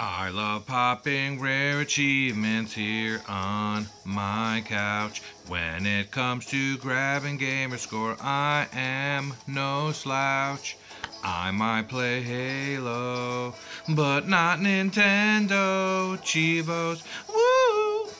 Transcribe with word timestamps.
I 0.00 0.28
love 0.28 0.64
popping 0.64 1.40
rare 1.40 1.80
achievements 1.80 2.72
here 2.72 3.20
on 3.26 3.88
my 4.04 4.62
couch. 4.64 5.22
When 5.48 5.86
it 5.86 6.12
comes 6.12 6.46
to 6.46 6.76
grabbing 6.78 7.36
gamer 7.36 7.78
score, 7.78 8.16
I 8.20 8.68
am 8.72 9.34
no 9.48 9.90
slouch. 9.90 10.76
I 11.24 11.50
might 11.50 11.88
play 11.88 12.22
Halo, 12.22 13.54
but 13.88 14.28
not 14.28 14.60
Nintendo. 14.60 16.16
Cheevos, 16.18 17.02
woo! 17.28 18.12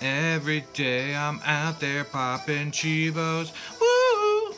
Every 0.00 0.64
day 0.72 1.14
I'm 1.14 1.40
out 1.44 1.78
there 1.78 2.02
popping 2.02 2.72
Cheevos, 2.72 3.52
woo! 3.80 4.56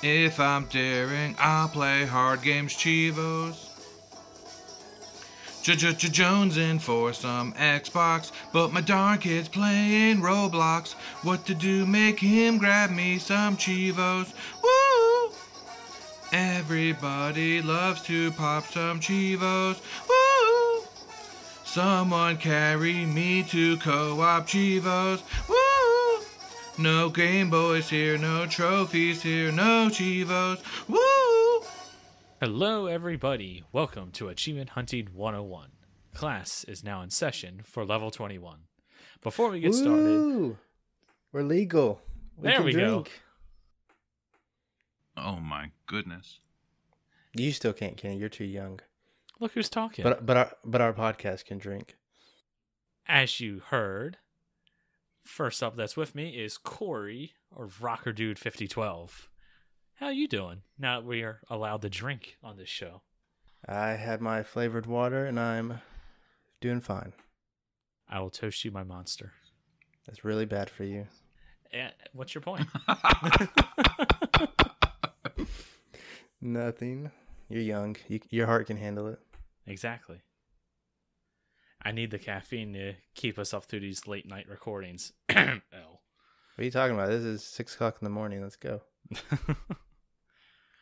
If 0.00 0.38
I'm 0.38 0.66
daring, 0.66 1.34
I'll 1.40 1.68
play 1.68 2.06
hard 2.06 2.42
games 2.42 2.74
Cheevos. 2.74 3.69
Jones 5.62 6.56
in 6.56 6.78
for 6.78 7.12
some 7.12 7.52
Xbox, 7.52 8.32
but 8.52 8.72
my 8.72 8.80
darn 8.80 9.18
kid's 9.18 9.48
playing 9.48 10.20
Roblox. 10.20 10.94
What 11.22 11.44
to 11.46 11.54
do? 11.54 11.84
Make 11.86 12.18
him 12.18 12.58
grab 12.58 12.90
me 12.90 13.18
some 13.18 13.56
Cheevos. 13.56 14.32
Woo! 14.62 15.32
Everybody 16.32 17.60
loves 17.60 18.02
to 18.02 18.32
pop 18.32 18.64
some 18.66 19.00
Cheevos. 19.00 19.80
Woo! 20.08 20.84
Someone 21.64 22.36
carry 22.38 23.04
me 23.04 23.42
to 23.44 23.76
co-op 23.78 24.46
Cheevos. 24.46 25.22
Woo! 25.48 26.24
No 26.78 27.10
Game 27.10 27.50
Boys 27.50 27.90
here, 27.90 28.16
no 28.16 28.46
trophies 28.46 29.22
here, 29.22 29.52
no 29.52 29.88
Cheevos. 29.90 30.60
Woo! 30.88 31.19
Hello, 32.40 32.86
everybody. 32.86 33.64
Welcome 33.70 34.12
to 34.12 34.28
Achievement 34.28 34.70
Hunting 34.70 35.08
101. 35.12 35.72
Class 36.14 36.64
is 36.64 36.82
now 36.82 37.02
in 37.02 37.10
session 37.10 37.60
for 37.64 37.84
level 37.84 38.10
21. 38.10 38.60
Before 39.22 39.50
we 39.50 39.60
get 39.60 39.74
started, 39.74 40.56
We're 41.32 41.42
legal. 41.42 42.00
There 42.40 42.54
can 42.56 42.64
we 42.64 42.72
go. 42.72 42.78
drink. 42.78 43.20
Oh 45.18 45.36
my 45.36 45.70
goodness. 45.86 46.40
You 47.34 47.52
still 47.52 47.74
can't, 47.74 47.98
Kenny. 47.98 48.16
You're 48.16 48.30
too 48.30 48.44
young. 48.46 48.80
look 49.38 49.52
who's 49.52 49.68
talking. 49.68 50.02
But 50.02 50.24
but 50.24 50.36
our 50.38 50.52
but 50.64 50.80
our 50.80 50.94
podcast 50.94 51.44
can 51.44 51.58
drink. 51.58 51.96
As 53.06 53.40
you 53.40 53.60
heard, 53.66 54.16
first 55.24 55.62
up 55.62 55.76
that's 55.76 55.94
with 55.96 56.14
me 56.14 56.30
is 56.30 56.56
Corey 56.56 57.34
or 57.54 57.68
Rocker 57.80 58.12
Dude 58.12 58.38
5012. 58.38 59.29
How 60.00 60.08
you 60.08 60.26
doing? 60.28 60.62
Now 60.78 60.98
that 60.98 61.06
we 61.06 61.22
are 61.24 61.40
allowed 61.50 61.82
to 61.82 61.90
drink 61.90 62.38
on 62.42 62.56
this 62.56 62.70
show. 62.70 63.02
I 63.68 63.90
had 63.90 64.22
my 64.22 64.42
flavored 64.42 64.86
water 64.86 65.26
and 65.26 65.38
I'm 65.38 65.82
doing 66.62 66.80
fine. 66.80 67.12
I 68.08 68.20
will 68.20 68.30
toast 68.30 68.64
you 68.64 68.70
my 68.70 68.82
monster. 68.82 69.34
That's 70.06 70.24
really 70.24 70.46
bad 70.46 70.70
for 70.70 70.84
you. 70.84 71.06
Eh, 71.74 71.90
what's 72.14 72.34
your 72.34 72.40
point? 72.40 72.66
Nothing. 76.40 77.10
You're 77.50 77.60
young. 77.60 77.94
You, 78.08 78.20
your 78.30 78.46
heart 78.46 78.68
can 78.68 78.78
handle 78.78 79.06
it. 79.08 79.18
exactly. 79.66 80.22
I 81.82 81.92
need 81.92 82.10
the 82.10 82.18
caffeine 82.18 82.72
to 82.72 82.94
keep 83.14 83.38
us 83.38 83.52
up 83.52 83.66
through 83.66 83.80
these 83.80 84.06
late 84.06 84.26
night 84.26 84.48
recordings. 84.48 85.12
L. 85.28 85.60
What 85.60 86.00
are 86.56 86.64
you 86.64 86.70
talking 86.70 86.94
about? 86.94 87.10
This 87.10 87.22
is 87.22 87.44
six 87.44 87.74
o'clock 87.74 87.98
in 88.00 88.06
the 88.06 88.10
morning. 88.10 88.40
Let's 88.40 88.56
go. 88.56 88.80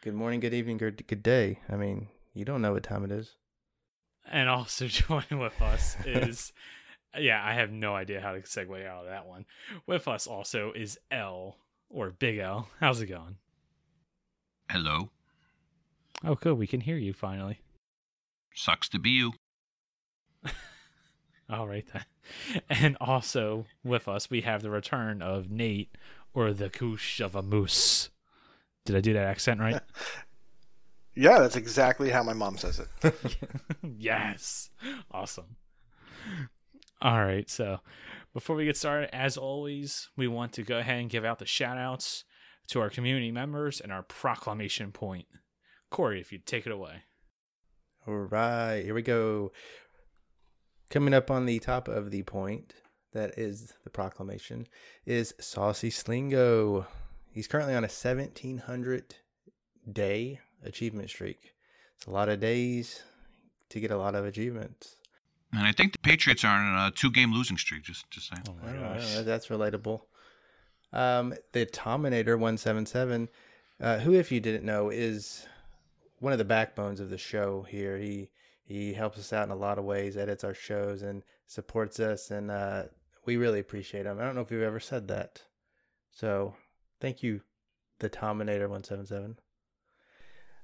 Good 0.00 0.14
morning, 0.14 0.38
good 0.38 0.54
evening, 0.54 0.76
good 0.76 1.04
good 1.08 1.24
day. 1.24 1.58
I 1.68 1.74
mean, 1.74 2.06
you 2.32 2.44
don't 2.44 2.62
know 2.62 2.72
what 2.72 2.84
time 2.84 3.04
it 3.04 3.10
is. 3.10 3.34
And 4.30 4.48
also 4.48 4.86
joining 4.88 5.40
with 5.40 5.60
us 5.60 5.96
is, 6.06 6.52
yeah, 7.18 7.44
I 7.44 7.54
have 7.54 7.72
no 7.72 7.96
idea 7.96 8.20
how 8.20 8.32
to 8.32 8.40
segue 8.42 8.86
out 8.86 9.04
of 9.04 9.10
that 9.10 9.26
one. 9.26 9.44
With 9.88 10.06
us 10.06 10.28
also 10.28 10.72
is 10.72 11.00
L 11.10 11.56
or 11.90 12.10
Big 12.10 12.38
L. 12.38 12.68
How's 12.78 13.00
it 13.00 13.06
going? 13.06 13.38
Hello. 14.70 15.10
Oh, 16.24 16.36
good. 16.36 16.58
We 16.58 16.68
can 16.68 16.82
hear 16.82 16.96
you 16.96 17.12
finally. 17.12 17.58
Sucks 18.54 18.88
to 18.90 19.00
be 19.00 19.10
you. 19.10 19.32
All 21.50 21.66
right 21.66 21.86
then. 21.92 22.04
And 22.70 22.96
also 23.00 23.66
with 23.82 24.06
us, 24.06 24.30
we 24.30 24.42
have 24.42 24.62
the 24.62 24.70
return 24.70 25.22
of 25.22 25.50
Nate 25.50 25.96
or 26.34 26.52
the 26.52 26.70
Koosh 26.70 27.18
of 27.18 27.34
a 27.34 27.42
Moose. 27.42 28.10
Did 28.88 28.96
I 28.96 29.00
do 29.00 29.12
that 29.12 29.26
accent 29.26 29.60
right? 29.60 29.80
Yeah, 31.14 31.40
that's 31.40 31.56
exactly 31.56 32.10
how 32.10 32.22
my 32.22 32.32
mom 32.32 32.56
says 32.56 32.80
it. 32.80 33.14
yes. 33.82 34.70
Awesome. 35.10 35.56
All 37.02 37.18
right. 37.18 37.50
So 37.50 37.80
before 38.32 38.54
we 38.54 38.66
get 38.66 38.76
started, 38.76 39.12
as 39.12 39.36
always, 39.36 40.10
we 40.16 40.28
want 40.28 40.52
to 40.52 40.62
go 40.62 40.78
ahead 40.78 41.00
and 41.00 41.10
give 41.10 41.24
out 41.24 41.40
the 41.40 41.44
shout 41.44 41.76
outs 41.76 42.22
to 42.68 42.80
our 42.80 42.88
community 42.88 43.32
members 43.32 43.80
and 43.80 43.90
our 43.90 44.04
proclamation 44.04 44.92
point. 44.92 45.26
Corey, 45.90 46.20
if 46.20 46.30
you'd 46.30 46.46
take 46.46 46.66
it 46.66 46.72
away. 46.72 47.02
All 48.06 48.14
right, 48.14 48.82
here 48.84 48.94
we 48.94 49.02
go. 49.02 49.50
Coming 50.88 51.14
up 51.14 51.32
on 51.32 51.46
the 51.46 51.58
top 51.58 51.88
of 51.88 52.12
the 52.12 52.22
point, 52.22 52.74
that 53.12 53.36
is 53.36 53.72
the 53.82 53.90
proclamation, 53.90 54.68
is 55.04 55.34
Saucy 55.40 55.90
Slingo. 55.90 56.86
He's 57.38 57.46
currently 57.46 57.76
on 57.76 57.84
a 57.84 57.86
1700 57.86 59.14
day 59.92 60.40
achievement 60.64 61.08
streak. 61.08 61.54
It's 61.96 62.06
a 62.06 62.10
lot 62.10 62.28
of 62.28 62.40
days 62.40 63.04
to 63.68 63.78
get 63.78 63.92
a 63.92 63.96
lot 63.96 64.16
of 64.16 64.24
achievements. 64.24 64.96
And 65.52 65.62
I 65.62 65.70
think 65.70 65.92
the 65.92 66.00
Patriots 66.00 66.42
are 66.42 66.48
on 66.48 66.88
a 66.88 66.90
two-game 66.90 67.32
losing 67.32 67.56
streak. 67.56 67.84
Just, 67.84 68.10
just 68.10 68.28
saying. 68.28 68.42
Oh 68.48 68.56
my 68.60 68.72
gosh. 68.72 69.14
yeah, 69.14 69.22
that's 69.22 69.46
relatable. 69.46 70.00
Um, 70.92 71.32
the 71.52 71.64
Tominator 71.64 72.36
177, 72.36 73.28
uh, 73.80 73.98
who, 73.98 74.14
if 74.14 74.32
you 74.32 74.40
didn't 74.40 74.64
know, 74.64 74.90
is 74.90 75.46
one 76.18 76.32
of 76.32 76.40
the 76.40 76.44
backbones 76.44 76.98
of 76.98 77.08
the 77.08 77.18
show 77.18 77.64
here. 77.70 77.98
He 77.98 78.30
he 78.64 78.94
helps 78.94 79.16
us 79.16 79.32
out 79.32 79.46
in 79.46 79.52
a 79.52 79.56
lot 79.56 79.78
of 79.78 79.84
ways, 79.84 80.16
edits 80.16 80.42
our 80.42 80.54
shows, 80.54 81.02
and 81.02 81.22
supports 81.46 82.00
us, 82.00 82.32
and 82.32 82.50
uh, 82.50 82.86
we 83.26 83.36
really 83.36 83.60
appreciate 83.60 84.06
him. 84.06 84.18
I 84.18 84.24
don't 84.24 84.34
know 84.34 84.40
if 84.40 84.50
we've 84.50 84.60
ever 84.60 84.80
said 84.80 85.06
that, 85.06 85.42
so 86.10 86.56
thank 87.00 87.22
you, 87.22 87.42
the 87.98 88.08
Tominator 88.08 88.68
177. 88.68 89.38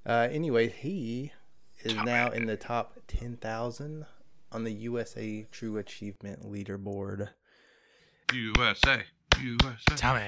Uh, 0.06 0.28
anyway, 0.30 0.68
he 0.68 1.32
is 1.82 1.94
now 1.94 2.30
in 2.30 2.46
the 2.46 2.56
top 2.56 2.98
10,000 3.08 4.06
on 4.52 4.64
the 4.64 4.72
USA 4.72 5.46
True 5.50 5.78
Achievement 5.78 6.44
leaderboard. 6.44 7.30
USA. 8.32 9.02
USA. 9.42 9.96
Tommy. 9.96 10.22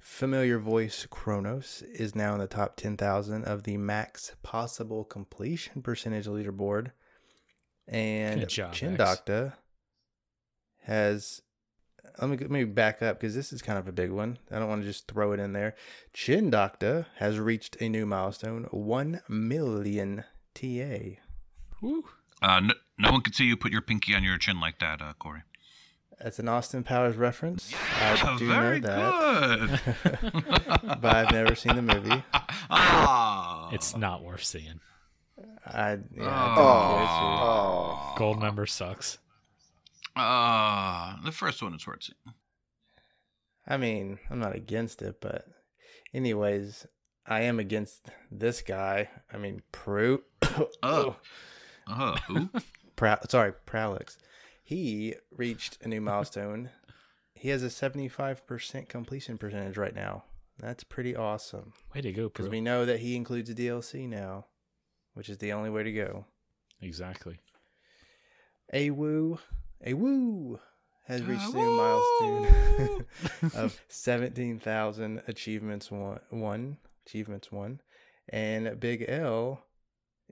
Familiar 0.00 0.58
voice 0.58 1.06
Kronos 1.10 1.82
is 1.82 2.14
now 2.14 2.32
in 2.32 2.38
the 2.38 2.46
top 2.46 2.76
10,000 2.76 3.44
of 3.44 3.64
the 3.64 3.76
max 3.76 4.34
possible 4.42 5.04
completion 5.04 5.82
percentage 5.82 6.26
leaderboard. 6.26 6.92
And 7.88 8.40
Good 8.40 8.48
job, 8.48 8.72
Chin 8.72 8.96
Doctor 8.96 9.54
has. 10.82 11.42
Let 12.20 12.30
me, 12.30 12.36
let 12.38 12.50
me 12.50 12.64
back 12.64 13.02
up 13.02 13.20
because 13.20 13.34
this 13.34 13.52
is 13.52 13.60
kind 13.62 13.78
of 13.78 13.86
a 13.88 13.92
big 13.92 14.10
one. 14.10 14.38
I 14.50 14.58
don't 14.58 14.68
want 14.68 14.82
to 14.82 14.88
just 14.88 15.06
throw 15.06 15.32
it 15.32 15.40
in 15.40 15.52
there. 15.52 15.74
Chin 16.14 16.48
Doctor 16.50 17.06
has 17.16 17.38
reached 17.38 17.76
a 17.80 17.88
new 17.88 18.06
milestone 18.06 18.64
1 18.70 19.20
million 19.28 20.24
TA. 20.54 21.20
Woo. 21.82 22.04
Uh, 22.40 22.60
no, 22.60 22.74
no 22.98 23.12
one 23.12 23.20
could 23.20 23.34
see 23.34 23.44
you 23.44 23.56
put 23.56 23.72
your 23.72 23.82
pinky 23.82 24.14
on 24.14 24.22
your 24.24 24.38
chin 24.38 24.60
like 24.60 24.78
that, 24.78 25.02
uh, 25.02 25.12
Corey. 25.18 25.42
That's 26.22 26.38
an 26.38 26.48
Austin 26.48 26.82
Powers 26.82 27.16
reference. 27.16 27.74
I 28.00 28.36
do 28.38 28.48
Very 28.48 28.80
know 28.80 28.88
that. 28.88 29.80
good. 30.02 31.00
but 31.02 31.14
I've 31.14 31.32
never 31.32 31.54
seen 31.54 31.76
the 31.76 31.82
movie. 31.82 32.22
Ah. 32.68 33.70
It's 33.72 33.96
not 33.96 34.24
worth 34.24 34.42
seeing. 34.42 34.80
I, 35.64 35.98
yeah, 36.16 36.24
I 36.24 36.54
Oh. 36.58 38.16
don't 38.16 38.26
care 38.26 38.40
Oh, 38.40 38.40
Goldmember 38.56 38.68
sucks. 38.68 39.18
Uh, 40.16 41.16
the 41.24 41.32
first 41.32 41.62
one 41.62 41.74
is 41.74 41.86
worth 41.86 42.04
seeing. 42.04 42.34
I 43.68 43.76
mean, 43.76 44.18
I'm 44.30 44.38
not 44.38 44.54
against 44.56 45.02
it, 45.02 45.20
but 45.20 45.44
anyways, 46.14 46.86
I 47.26 47.42
am 47.42 47.58
against 47.58 48.10
this 48.30 48.62
guy. 48.62 49.10
I 49.32 49.36
mean, 49.36 49.62
Pru. 49.72 50.20
Oh. 50.82 51.16
Uh, 51.86 52.16
who? 52.28 52.48
Pra- 52.96 53.20
sorry, 53.28 53.52
Pralix. 53.66 54.16
He 54.64 55.14
reached 55.30 55.78
a 55.82 55.88
new 55.88 56.00
milestone. 56.00 56.70
he 57.34 57.50
has 57.50 57.62
a 57.62 57.66
75% 57.66 58.88
completion 58.88 59.36
percentage 59.38 59.76
right 59.76 59.94
now. 59.94 60.24
That's 60.58 60.84
pretty 60.84 61.14
awesome 61.14 61.74
Way 61.94 62.00
to 62.00 62.12
go, 62.12 62.28
because 62.28 62.48
we 62.48 62.62
know 62.62 62.86
that 62.86 63.00
he 63.00 63.14
includes 63.14 63.50
a 63.50 63.54
DLC 63.54 64.08
now, 64.08 64.46
which 65.12 65.28
is 65.28 65.36
the 65.36 65.52
only 65.52 65.68
way 65.68 65.82
to 65.82 65.92
go. 65.92 66.24
Exactly. 66.80 67.38
Awoo, 69.84 69.96
woo 69.96 70.60
has 71.04 71.22
reached 71.22 71.54
a 71.54 71.56
new 71.56 71.70
milestone 71.76 73.04
of 73.54 73.80
17,000 73.88 75.22
achievements 75.28 75.90
won, 75.90 76.18
won, 76.30 76.76
achievements 77.06 77.50
won, 77.52 77.80
and 78.28 78.78
Big 78.80 79.04
L 79.08 79.62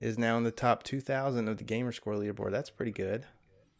is 0.00 0.18
now 0.18 0.36
in 0.36 0.42
the 0.44 0.50
top 0.50 0.82
2,000 0.82 1.48
of 1.48 1.58
the 1.58 1.64
gamer 1.64 1.92
score 1.92 2.14
leaderboard. 2.14 2.50
That's 2.50 2.70
pretty 2.70 2.90
good. 2.92 3.24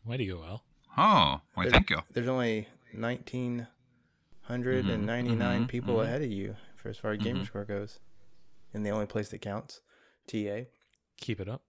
Way 0.05 0.19
to 0.19 0.27
go, 0.27 0.39
Well. 0.41 0.63
Oh, 0.97 1.41
why, 1.55 1.65
There- 1.65 1.73
thank 1.73 1.91
you. 1.91 1.99
There's 2.13 2.29
only 2.29 2.69
1,999 2.93 5.65
mhm, 5.65 5.69
people 5.69 5.97
mhm. 5.97 6.05
ahead 6.05 6.23
of 6.23 6.31
you 6.31 6.55
for 6.77 6.89
as 6.89 6.99
far 6.99 7.11
as 7.13 7.19
gamer 7.19 7.41
Mhm. 7.41 7.47
score 7.47 7.65
goes. 7.65 7.99
And 8.73 8.87
the 8.87 8.91
only 8.91 9.07
place 9.07 9.29
that 9.31 9.41
counts, 9.41 9.81
TA. 10.29 10.69
Keep 11.17 11.41
it 11.41 11.49
up. 11.49 11.65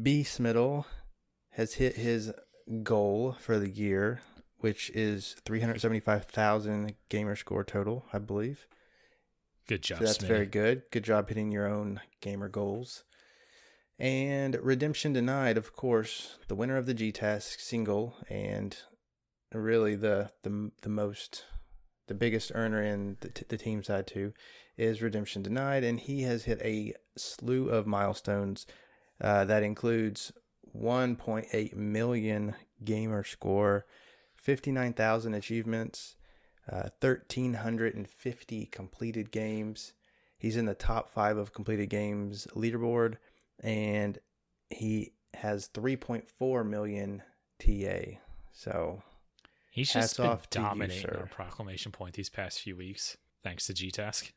B. 0.00 0.22
Smittle 0.24 0.84
has 1.50 1.74
hit 1.74 1.96
his 1.96 2.32
goal 2.82 3.36
for 3.40 3.58
the 3.58 3.68
year, 3.70 4.20
which 4.58 4.90
is 4.90 5.36
375,000 5.44 6.94
gamer 7.08 7.36
score 7.36 7.64
total, 7.64 8.04
I 8.12 8.18
believe. 8.18 8.66
Good 9.66 9.82
job, 9.82 9.98
So 9.98 10.04
that's 10.04 10.18
Smitty. 10.18 10.26
very 10.28 10.46
good. 10.46 10.82
Good 10.90 11.04
job 11.04 11.28
hitting 11.28 11.52
your 11.52 11.66
own 11.66 12.00
gamer 12.20 12.48
goals. 12.48 13.04
And 13.98 14.56
Redemption 14.62 15.12
Denied, 15.12 15.58
of 15.58 15.74
course, 15.76 16.38
the 16.48 16.54
winner 16.54 16.76
of 16.76 16.86
the 16.86 16.94
G 16.94 17.12
Task 17.12 17.60
single, 17.60 18.16
and 18.30 18.76
really 19.52 19.94
the 19.94 20.30
the 20.42 20.70
the 20.80 20.88
most, 20.88 21.44
the 22.06 22.14
biggest 22.14 22.50
earner 22.54 22.82
in 22.82 23.18
the, 23.20 23.28
t- 23.28 23.44
the 23.46 23.58
team 23.58 23.82
side 23.84 24.06
too, 24.06 24.32
is 24.78 25.02
Redemption 25.02 25.42
Denied, 25.42 25.84
and 25.84 26.00
he 26.00 26.22
has 26.22 26.44
hit 26.44 26.62
a 26.62 26.94
slew 27.16 27.68
of 27.68 27.86
milestones. 27.86 28.66
Uh, 29.20 29.44
that 29.44 29.62
includes 29.62 30.32
1.8 30.76 31.74
million 31.74 32.54
gamer 32.84 33.24
score, 33.24 33.86
59,000 34.36 35.34
achievements, 35.34 36.16
uh, 36.70 36.88
1,350 37.00 38.66
completed 38.66 39.30
games. 39.30 39.92
He's 40.38 40.56
in 40.56 40.66
the 40.66 40.74
top 40.74 41.10
five 41.10 41.36
of 41.36 41.52
completed 41.52 41.90
games 41.90 42.46
leaderboard, 42.54 43.16
and 43.62 44.18
he 44.70 45.12
has 45.34 45.68
3.4 45.68 46.66
million 46.66 47.22
TA. 47.58 48.18
So 48.52 49.02
He's 49.70 49.92
just 49.92 50.16
been 50.16 50.26
off 50.26 50.50
to 50.50 50.58
you, 50.58 50.64
dominating 50.64 51.10
our 51.10 51.26
proclamation 51.26 51.92
point 51.92 52.14
these 52.14 52.28
past 52.28 52.60
few 52.60 52.76
weeks, 52.76 53.16
thanks 53.42 53.66
to 53.66 53.74
G 53.74 53.90
Task. 53.90 54.32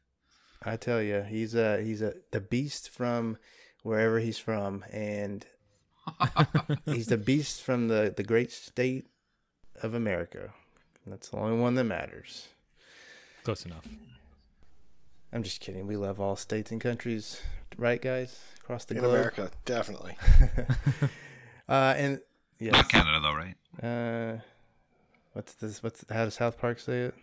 I 0.64 0.78
tell 0.78 1.02
you, 1.02 1.24
he's 1.24 1.56
a 1.56 1.82
he's 1.82 2.02
a 2.02 2.14
the 2.32 2.40
beast 2.40 2.90
from 2.90 3.38
wherever 3.82 4.20
he's 4.20 4.38
from, 4.38 4.86
and 4.92 5.46
he's 6.86 7.08
the 7.08 7.18
beast 7.18 7.62
from 7.62 7.88
the 7.88 8.14
the 8.16 8.24
great 8.24 8.52
state 8.52 9.08
of 9.82 9.94
America. 9.94 10.54
That's 11.06 11.30
the 11.30 11.38
only 11.38 11.58
one 11.60 11.76
that 11.76 11.84
matters. 11.84 12.48
Close 13.44 13.66
enough. 13.66 13.88
I'm 15.34 15.44
just 15.44 15.60
kidding. 15.62 15.88
We 15.88 15.98
love 15.98 16.20
all 16.22 16.36
states 16.36 16.72
and 16.72 16.80
countries, 16.80 17.42
right, 17.78 18.02
guys? 18.02 18.40
Across 18.62 18.86
the 18.86 18.96
In 18.96 19.02
globe. 19.02 19.16
America, 19.16 19.52
definitely. 19.66 20.16
uh, 21.68 21.94
and 21.98 22.20
yes, 22.60 22.72
Not 22.74 22.90
Canada, 22.90 23.20
though, 23.20 23.34
right? 23.34 23.56
Uh, 23.82 24.42
what's 25.34 25.56
this? 25.56 25.82
What's 25.84 26.06
how 26.10 26.26
does 26.26 26.36
South 26.36 26.58
Park 26.58 26.80
say 26.80 27.02
it? 27.02 27.16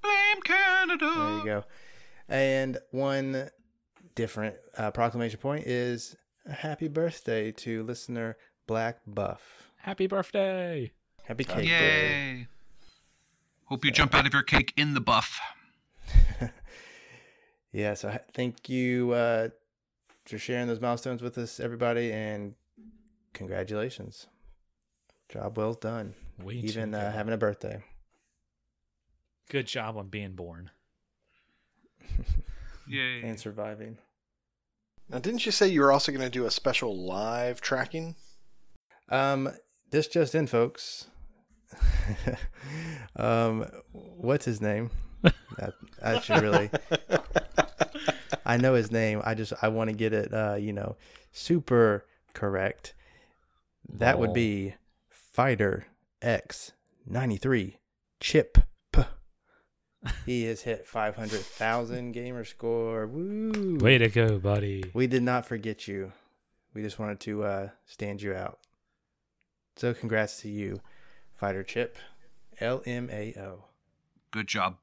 Blame 0.00 0.42
Canada. 0.44 1.12
There 1.16 1.38
you 1.38 1.44
go. 1.44 1.64
And 2.28 2.78
one 2.92 3.50
different 4.14 4.54
uh, 4.76 4.90
proclamation 4.92 5.40
point 5.40 5.66
is 5.66 6.14
a 6.14 6.18
happy 6.48 6.88
birthday 6.88 7.52
to 7.52 7.82
listener 7.84 8.36
Black 8.66 9.00
Buff. 9.06 9.70
Happy 9.76 10.06
birthday! 10.06 10.92
Happy 11.24 11.44
cake 11.44 11.68
day. 11.68 12.46
Hope 13.64 13.84
you 13.84 13.90
jump 13.90 14.14
out 14.14 14.26
of 14.26 14.32
your 14.32 14.42
cake 14.42 14.72
in 14.76 14.94
the 14.94 15.00
buff. 15.00 15.38
Yeah, 17.72 17.94
so 17.94 18.16
thank 18.32 18.68
you 18.68 19.12
uh, 19.12 19.48
for 20.24 20.38
sharing 20.38 20.66
those 20.68 20.80
milestones 20.80 21.22
with 21.22 21.36
us, 21.36 21.60
everybody, 21.60 22.12
and 22.12 22.54
congratulations. 23.34 24.26
Job 25.28 25.58
well 25.58 25.74
done. 25.74 26.14
Way 26.42 26.54
Even 26.54 26.94
uh, 26.94 27.12
having 27.12 27.34
a 27.34 27.36
birthday. 27.36 27.82
Good 29.50 29.66
job 29.66 29.96
on 29.96 30.08
being 30.08 30.32
born. 30.32 30.70
Yay. 32.88 33.20
and 33.22 33.38
surviving. 33.38 33.98
Now, 35.10 35.18
didn't 35.18 35.46
you 35.46 35.52
say 35.52 35.68
you 35.68 35.80
were 35.80 35.92
also 35.92 36.12
going 36.12 36.24
to 36.24 36.30
do 36.30 36.44
a 36.44 36.50
special 36.50 37.06
live 37.06 37.60
tracking? 37.60 38.14
Um, 39.08 39.50
this 39.90 40.06
just 40.06 40.34
in, 40.34 40.46
folks. 40.46 41.06
um, 43.16 43.66
what's 43.92 44.44
his 44.44 44.60
name? 44.60 44.90
that, 45.22 45.74
I 46.02 46.20
should 46.20 46.42
really. 46.42 46.70
I 48.44 48.56
know 48.56 48.74
his 48.74 48.92
name. 48.92 49.22
I 49.24 49.34
just 49.34 49.52
I 49.62 49.68
want 49.68 49.88
to 49.90 49.96
get 49.96 50.12
it. 50.12 50.32
Uh, 50.32 50.56
you 50.56 50.72
know, 50.72 50.96
super 51.32 52.04
correct. 52.34 52.94
That 53.88 54.18
would 54.18 54.32
be 54.32 54.74
Fighter 55.10 55.86
X 56.20 56.72
ninety 57.06 57.36
three 57.36 57.78
Chip. 58.20 58.58
P. 60.04 60.12
He 60.26 60.44
has 60.44 60.62
hit 60.62 60.86
five 60.86 61.16
hundred 61.16 61.40
thousand 61.40 62.12
gamer 62.12 62.44
score. 62.44 63.06
Woo! 63.06 63.78
Way 63.80 63.98
to 63.98 64.08
go, 64.08 64.38
buddy. 64.38 64.84
We 64.94 65.06
did 65.06 65.22
not 65.22 65.46
forget 65.46 65.88
you. 65.88 66.12
We 66.74 66.82
just 66.82 66.98
wanted 66.98 67.20
to 67.20 67.44
uh, 67.44 67.68
stand 67.86 68.22
you 68.22 68.34
out. 68.34 68.58
So 69.76 69.94
congrats 69.94 70.40
to 70.42 70.48
you, 70.48 70.80
Fighter 71.34 71.62
Chip. 71.62 71.98
LMAO. 72.60 73.62
Good 74.30 74.48
job, 74.48 74.76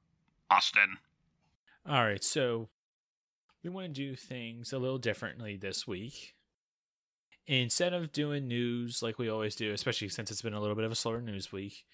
Austin. 0.50 0.98
All 1.88 2.04
right, 2.04 2.24
so 2.24 2.70
we 3.64 3.70
want 3.70 3.88
to 3.88 3.94
do 3.94 4.16
things 4.16 4.74
a 4.74 4.80
little 4.80 4.98
differently 4.98 5.56
this 5.56 5.86
week. 5.86 6.36
Instead 7.48 7.94
of 7.94 8.12
doing 8.12 8.48
news 8.48 9.04
like 9.04 9.20
we 9.20 9.30
always 9.30 9.56
do, 9.56 9.72
especially 9.72 10.10
since 10.10 10.32
it's 10.32 10.42
been 10.42 10.54
a 10.54 10.60
little 10.62 10.76
bit 10.76 10.86
of 10.86 10.92
a 10.92 10.96
slower 10.96 11.22
news 11.22 11.52
week, 11.52 11.86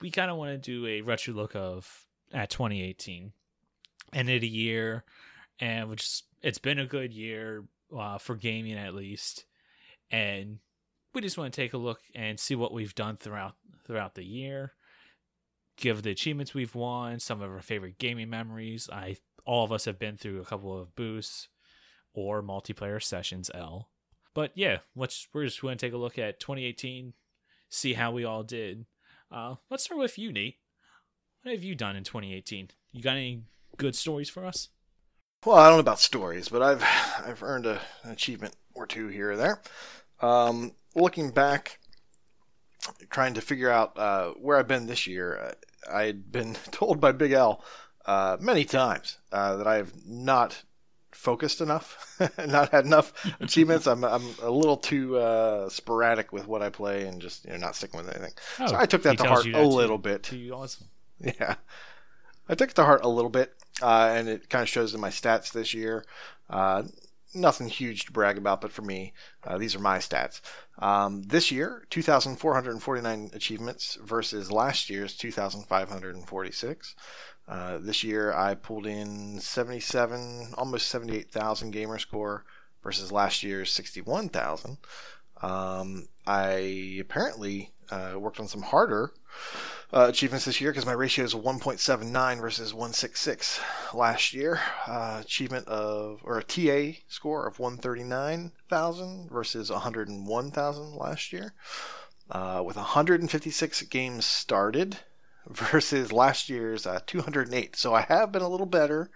we 0.00 0.10
kind 0.10 0.30
of 0.30 0.36
want 0.36 0.50
to 0.50 0.58
do 0.58 0.86
a 0.86 1.00
retro 1.00 1.32
look 1.32 1.56
of 1.56 2.05
at 2.32 2.50
2018, 2.50 3.32
end 4.12 4.30
of 4.30 4.40
the 4.40 4.48
year, 4.48 5.04
and 5.60 5.88
which 5.88 6.22
it's 6.42 6.58
been 6.58 6.78
a 6.78 6.86
good 6.86 7.12
year 7.12 7.64
uh, 7.96 8.18
for 8.18 8.34
gaming 8.34 8.78
at 8.78 8.94
least, 8.94 9.44
and 10.10 10.58
we 11.14 11.20
just 11.20 11.38
want 11.38 11.52
to 11.52 11.60
take 11.60 11.72
a 11.72 11.78
look 11.78 12.00
and 12.14 12.38
see 12.38 12.54
what 12.54 12.72
we've 12.72 12.94
done 12.94 13.16
throughout 13.16 13.54
throughout 13.84 14.14
the 14.14 14.24
year 14.24 14.72
give 15.76 16.02
the 16.02 16.10
achievements 16.10 16.54
we've 16.54 16.74
won, 16.74 17.20
some 17.20 17.42
of 17.42 17.50
our 17.50 17.60
favorite 17.60 17.98
gaming 17.98 18.30
memories. 18.30 18.88
I 18.90 19.16
all 19.44 19.64
of 19.64 19.72
us 19.72 19.84
have 19.84 19.98
been 19.98 20.16
through 20.16 20.40
a 20.40 20.44
couple 20.44 20.76
of 20.76 20.96
boosts 20.96 21.48
or 22.14 22.42
multiplayer 22.42 23.02
sessions 23.02 23.50
L. 23.54 23.90
But 24.34 24.52
yeah, 24.54 24.78
let's 24.94 25.28
we're 25.32 25.44
just 25.44 25.62
going 25.62 25.78
to 25.78 25.86
take 25.86 25.94
a 25.94 25.98
look 25.98 26.18
at 26.18 26.40
2018, 26.40 27.12
see 27.68 27.92
how 27.94 28.10
we 28.10 28.24
all 28.24 28.42
did. 28.42 28.86
Uh, 29.30 29.56
let's 29.70 29.84
start 29.84 30.00
with 30.00 30.18
you, 30.18 30.32
Nate. 30.32 30.56
What 31.46 31.54
have 31.54 31.62
you 31.62 31.76
done 31.76 31.94
in 31.94 32.02
2018? 32.02 32.70
You 32.90 33.02
got 33.04 33.12
any 33.12 33.44
good 33.76 33.94
stories 33.94 34.28
for 34.28 34.44
us? 34.44 34.68
Well, 35.44 35.54
I 35.54 35.68
don't 35.68 35.76
know 35.76 35.80
about 35.80 36.00
stories, 36.00 36.48
but 36.48 36.60
I've 36.60 36.82
I've 37.24 37.40
earned 37.44 37.66
a, 37.66 37.80
an 38.02 38.10
achievement 38.10 38.52
or 38.74 38.84
two 38.84 39.06
here 39.06 39.30
or 39.30 39.36
there. 39.36 39.62
Um, 40.20 40.72
looking 40.96 41.30
back, 41.30 41.78
trying 43.10 43.34
to 43.34 43.40
figure 43.40 43.70
out 43.70 43.96
uh, 43.96 44.30
where 44.30 44.58
I've 44.58 44.66
been 44.66 44.88
this 44.88 45.06
year, 45.06 45.54
I 45.88 46.02
had 46.02 46.32
been 46.32 46.54
told 46.72 47.00
by 47.00 47.12
Big 47.12 47.30
L 47.30 47.62
uh, 48.06 48.38
many 48.40 48.64
times 48.64 49.16
uh, 49.30 49.58
that 49.58 49.68
I 49.68 49.76
have 49.76 49.92
not 50.04 50.60
focused 51.12 51.60
enough, 51.60 52.18
not 52.44 52.72
had 52.72 52.86
enough 52.86 53.12
achievements. 53.40 53.86
I'm 53.86 54.02
I'm 54.02 54.28
a 54.42 54.50
little 54.50 54.78
too 54.78 55.16
uh, 55.16 55.68
sporadic 55.68 56.32
with 56.32 56.48
what 56.48 56.62
I 56.62 56.70
play 56.70 57.06
and 57.06 57.22
just 57.22 57.44
you 57.44 57.52
know 57.52 57.58
not 57.58 57.76
sticking 57.76 57.98
with 57.98 58.08
anything. 58.08 58.32
Oh, 58.58 58.66
So 58.66 58.76
I 58.76 58.86
took 58.86 59.04
that 59.04 59.18
to 59.18 59.28
heart 59.28 59.46
you 59.46 59.56
a 59.56 59.62
little 59.62 59.98
too. 59.98 60.02
bit. 60.02 60.24
To 60.24 60.36
you, 60.36 60.52
awesome. 60.52 60.88
Yeah. 61.38 61.56
I 62.48 62.54
took 62.54 62.70
it 62.70 62.76
to 62.76 62.84
heart 62.84 63.04
a 63.04 63.08
little 63.08 63.30
bit, 63.30 63.52
uh, 63.82 64.12
and 64.14 64.28
it 64.28 64.48
kind 64.48 64.62
of 64.62 64.68
shows 64.68 64.94
in 64.94 65.00
my 65.00 65.10
stats 65.10 65.52
this 65.52 65.74
year. 65.74 66.04
Uh, 66.48 66.84
nothing 67.34 67.68
huge 67.68 68.06
to 68.06 68.12
brag 68.12 68.38
about, 68.38 68.60
but 68.60 68.72
for 68.72 68.82
me, 68.82 69.12
uh, 69.44 69.58
these 69.58 69.74
are 69.74 69.80
my 69.80 69.98
stats. 69.98 70.40
Um, 70.78 71.22
this 71.22 71.50
year, 71.50 71.84
2,449 71.90 73.30
achievements 73.34 73.98
versus 74.00 74.52
last 74.52 74.90
year's 74.90 75.16
2,546. 75.16 76.94
Uh, 77.48 77.78
this 77.78 78.04
year, 78.04 78.32
I 78.32 78.54
pulled 78.54 78.86
in 78.86 79.40
77, 79.40 80.54
almost 80.56 80.88
78,000 80.88 81.72
gamer 81.72 81.98
score 81.98 82.44
versus 82.82 83.10
last 83.10 83.42
year's 83.42 83.72
61,000. 83.72 84.78
Um, 85.42 86.08
I 86.26 86.98
apparently 87.00 87.72
uh, 87.90 88.14
worked 88.16 88.40
on 88.40 88.48
some 88.48 88.62
harder 88.62 89.12
uh, 89.92 90.06
achievements 90.08 90.44
this 90.44 90.60
year 90.60 90.70
because 90.70 90.86
my 90.86 90.92
ratio 90.92 91.24
is 91.24 91.34
1.79 91.34 92.40
versus 92.40 92.74
166 92.74 93.60
last 93.94 94.34
year. 94.34 94.60
Uh, 94.86 95.20
achievement 95.24 95.66
of 95.68 96.20
or 96.24 96.38
a 96.38 96.44
TA 96.44 96.98
score 97.08 97.46
of 97.46 97.58
139,000 97.58 99.30
versus 99.30 99.70
101,000 99.70 100.96
last 100.96 101.32
year. 101.32 101.54
Uh, 102.30 102.62
with 102.64 102.76
156 102.76 103.82
games 103.82 104.24
started 104.24 104.98
versus 105.48 106.12
last 106.12 106.48
year's 106.48 106.86
uh, 106.86 107.00
208. 107.06 107.76
So 107.76 107.94
I 107.94 108.00
have 108.00 108.32
been 108.32 108.42
a 108.42 108.48
little 108.48 108.66
better 108.66 109.10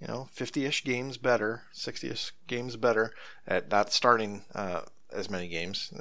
you 0.00 0.06
know, 0.06 0.28
50-ish 0.34 0.84
games 0.84 1.18
better, 1.18 1.62
60-ish 1.74 2.32
games 2.46 2.76
better 2.76 3.12
at 3.46 3.70
not 3.70 3.92
starting 3.92 4.42
uh, 4.54 4.80
as 5.12 5.28
many 5.28 5.48
games. 5.48 5.92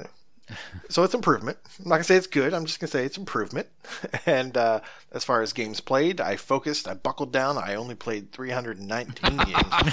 So 0.90 1.04
it's 1.04 1.14
improvement. 1.14 1.58
I'm 1.80 1.86
not 1.90 1.96
gonna 1.96 2.04
say 2.04 2.16
it's 2.16 2.28
good. 2.28 2.54
I'm 2.54 2.66
just 2.66 2.80
gonna 2.80 2.90
say 2.90 3.06
it's 3.06 3.18
improvement. 3.18 3.68
And 4.26 4.56
uh, 4.58 4.82
as 5.12 5.24
far 5.24 5.42
as 5.42 5.54
games 5.54 5.80
played, 5.82 6.22
I 6.22 6.36
focused. 6.36 6.88
I 6.88 6.94
buckled 6.94 7.34
down. 7.34 7.58
I 7.58 7.76
only 7.76 7.96
played 7.96 8.32
319 8.32 9.42
games 9.44 9.88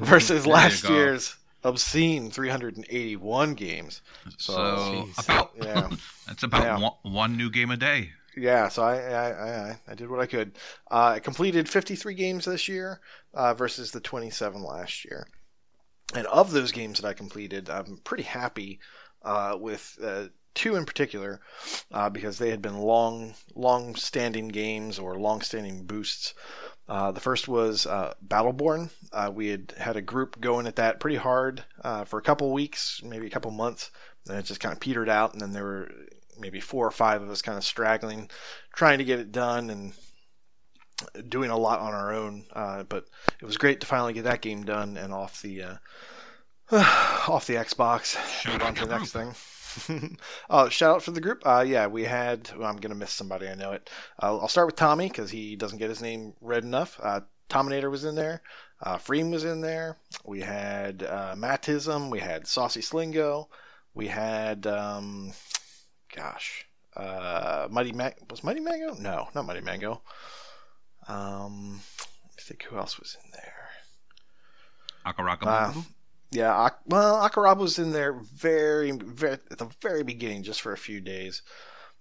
versus 0.00 0.46
There 0.46 0.46
last 0.46 0.88
year's 0.88 1.36
obscene 1.64 2.30
381 2.30 3.54
games. 3.54 4.02
So 4.36 5.10
Jeez. 5.16 5.16
about 5.18 5.52
Yeah. 5.56 5.90
that's 6.26 6.42
about 6.42 6.70
Yeah. 6.70 6.74
one, 6.74 6.92
one 7.02 7.36
new 7.36 7.50
game 7.50 7.70
a 7.70 7.76
day. 7.76 8.12
Yeah, 8.36 8.68
so 8.68 8.82
I 8.82 8.96
I, 9.00 9.70
I, 9.70 9.80
I 9.88 9.94
did 9.94 10.10
what 10.10 10.20
I 10.20 10.26
could. 10.26 10.56
Uh, 10.90 11.14
I 11.16 11.20
completed 11.20 11.68
53 11.68 12.14
games 12.14 12.44
this 12.44 12.68
year 12.68 13.00
uh, 13.34 13.54
versus 13.54 13.90
the 13.92 14.00
27 14.00 14.62
last 14.62 15.04
year. 15.04 15.26
And 16.14 16.26
of 16.26 16.50
those 16.52 16.72
games 16.72 17.00
that 17.00 17.08
I 17.08 17.14
completed, 17.14 17.70
I'm 17.70 17.98
pretty 17.98 18.24
happy 18.24 18.80
uh, 19.26 19.56
with 19.60 19.98
uh, 20.02 20.24
two 20.54 20.76
in 20.76 20.86
particular 20.86 21.40
uh, 21.92 22.08
because 22.08 22.38
they 22.38 22.50
had 22.50 22.62
been 22.62 22.78
long, 22.78 23.34
long-standing 23.54 24.48
games 24.48 24.98
or 24.98 25.18
long-standing 25.18 25.84
boosts. 25.84 26.32
Uh, 26.88 27.10
the 27.10 27.20
first 27.20 27.48
was 27.48 27.84
uh, 27.84 28.14
Battleborn. 28.26 28.88
Uh, 29.12 29.30
we 29.34 29.48
had 29.48 29.74
had 29.76 29.96
a 29.96 30.02
group 30.02 30.40
going 30.40 30.66
at 30.66 30.76
that 30.76 31.00
pretty 31.00 31.16
hard 31.16 31.64
for 32.06 32.18
a 32.18 32.22
couple 32.22 32.52
weeks, 32.52 33.02
maybe 33.04 33.26
a 33.26 33.30
couple 33.30 33.50
months. 33.50 33.90
and 34.28 34.38
it 34.38 34.44
just 34.44 34.60
kind 34.60 34.72
of 34.72 34.80
petered 34.80 35.08
out, 35.08 35.32
and 35.32 35.42
then 35.42 35.52
there 35.52 35.64
were 35.64 35.90
maybe 36.38 36.60
four 36.60 36.86
or 36.86 36.92
five 36.92 37.22
of 37.22 37.30
us 37.30 37.42
kind 37.42 37.58
of 37.58 37.64
straggling, 37.64 38.30
trying 38.74 38.98
to 38.98 39.04
get 39.04 39.18
it 39.18 39.32
done 39.32 39.70
and 39.70 39.92
doing 41.28 41.50
a 41.50 41.56
lot 41.56 41.80
on 41.80 41.92
our 41.92 42.14
own. 42.14 42.46
Uh, 42.52 42.84
but 42.84 43.04
it 43.40 43.44
was 43.44 43.58
great 43.58 43.80
to 43.80 43.86
finally 43.86 44.12
get 44.12 44.24
that 44.24 44.40
game 44.40 44.64
done 44.64 44.96
and 44.96 45.12
off 45.12 45.42
the 45.42 45.62
uh, 45.62 45.74
off 46.72 47.46
the 47.46 47.54
Xbox. 47.54 48.16
Shout 48.40 48.62
on 48.62 48.74
to 48.74 48.86
the 48.86 48.98
next 48.98 49.12
thing. 49.12 49.34
oh, 50.50 50.68
shout 50.68 50.96
out 50.96 51.02
for 51.02 51.12
the 51.12 51.20
group. 51.20 51.42
Uh, 51.46 51.64
yeah, 51.66 51.86
we 51.86 52.02
had. 52.02 52.50
Well, 52.56 52.68
I'm 52.68 52.78
gonna 52.78 52.94
miss 52.96 53.12
somebody. 53.12 53.48
I 53.48 53.54
know 53.54 53.72
it. 53.72 53.88
Uh, 54.20 54.38
I'll 54.38 54.48
start 54.48 54.66
with 54.66 54.76
Tommy 54.76 55.08
because 55.08 55.30
he 55.30 55.54
doesn't 55.54 55.78
get 55.78 55.90
his 55.90 56.02
name 56.02 56.32
read 56.40 56.64
enough. 56.64 56.98
Uh, 57.00 57.20
Tominator 57.48 57.88
was 57.90 58.04
in 58.04 58.16
there. 58.16 58.42
Uh, 58.82 58.96
Freem 58.96 59.30
was 59.30 59.44
in 59.44 59.60
there. 59.60 59.96
We 60.24 60.40
had 60.40 61.02
uh, 61.04 61.34
Mattism. 61.36 62.10
We 62.10 62.18
had 62.18 62.46
Saucy 62.46 62.80
Slingo. 62.80 63.46
We 63.94 64.08
had, 64.08 64.66
um, 64.66 65.32
gosh, 66.14 66.66
uh, 66.96 67.68
Mighty 67.70 67.92
Ma- 67.92 68.10
was 68.28 68.44
Mighty 68.44 68.60
Mango? 68.60 68.94
No, 68.94 69.28
not 69.34 69.46
Mighty 69.46 69.62
Mango. 69.62 70.02
Um, 71.08 71.80
let 72.24 72.36
me 72.36 72.40
think 72.40 72.64
who 72.64 72.76
else 72.76 72.98
was 72.98 73.16
in 73.24 73.30
there. 73.30 73.54
Akaraka 75.06 75.46
Uh. 75.46 75.72
Yeah, 76.30 76.70
well, 76.86 77.28
Akaraba 77.28 77.58
was 77.58 77.78
in 77.78 77.92
there 77.92 78.12
very, 78.34 78.92
very 78.92 79.34
at 79.34 79.58
the 79.58 79.70
very 79.82 80.02
beginning, 80.02 80.42
just 80.42 80.60
for 80.60 80.72
a 80.72 80.78
few 80.78 81.00
days. 81.00 81.42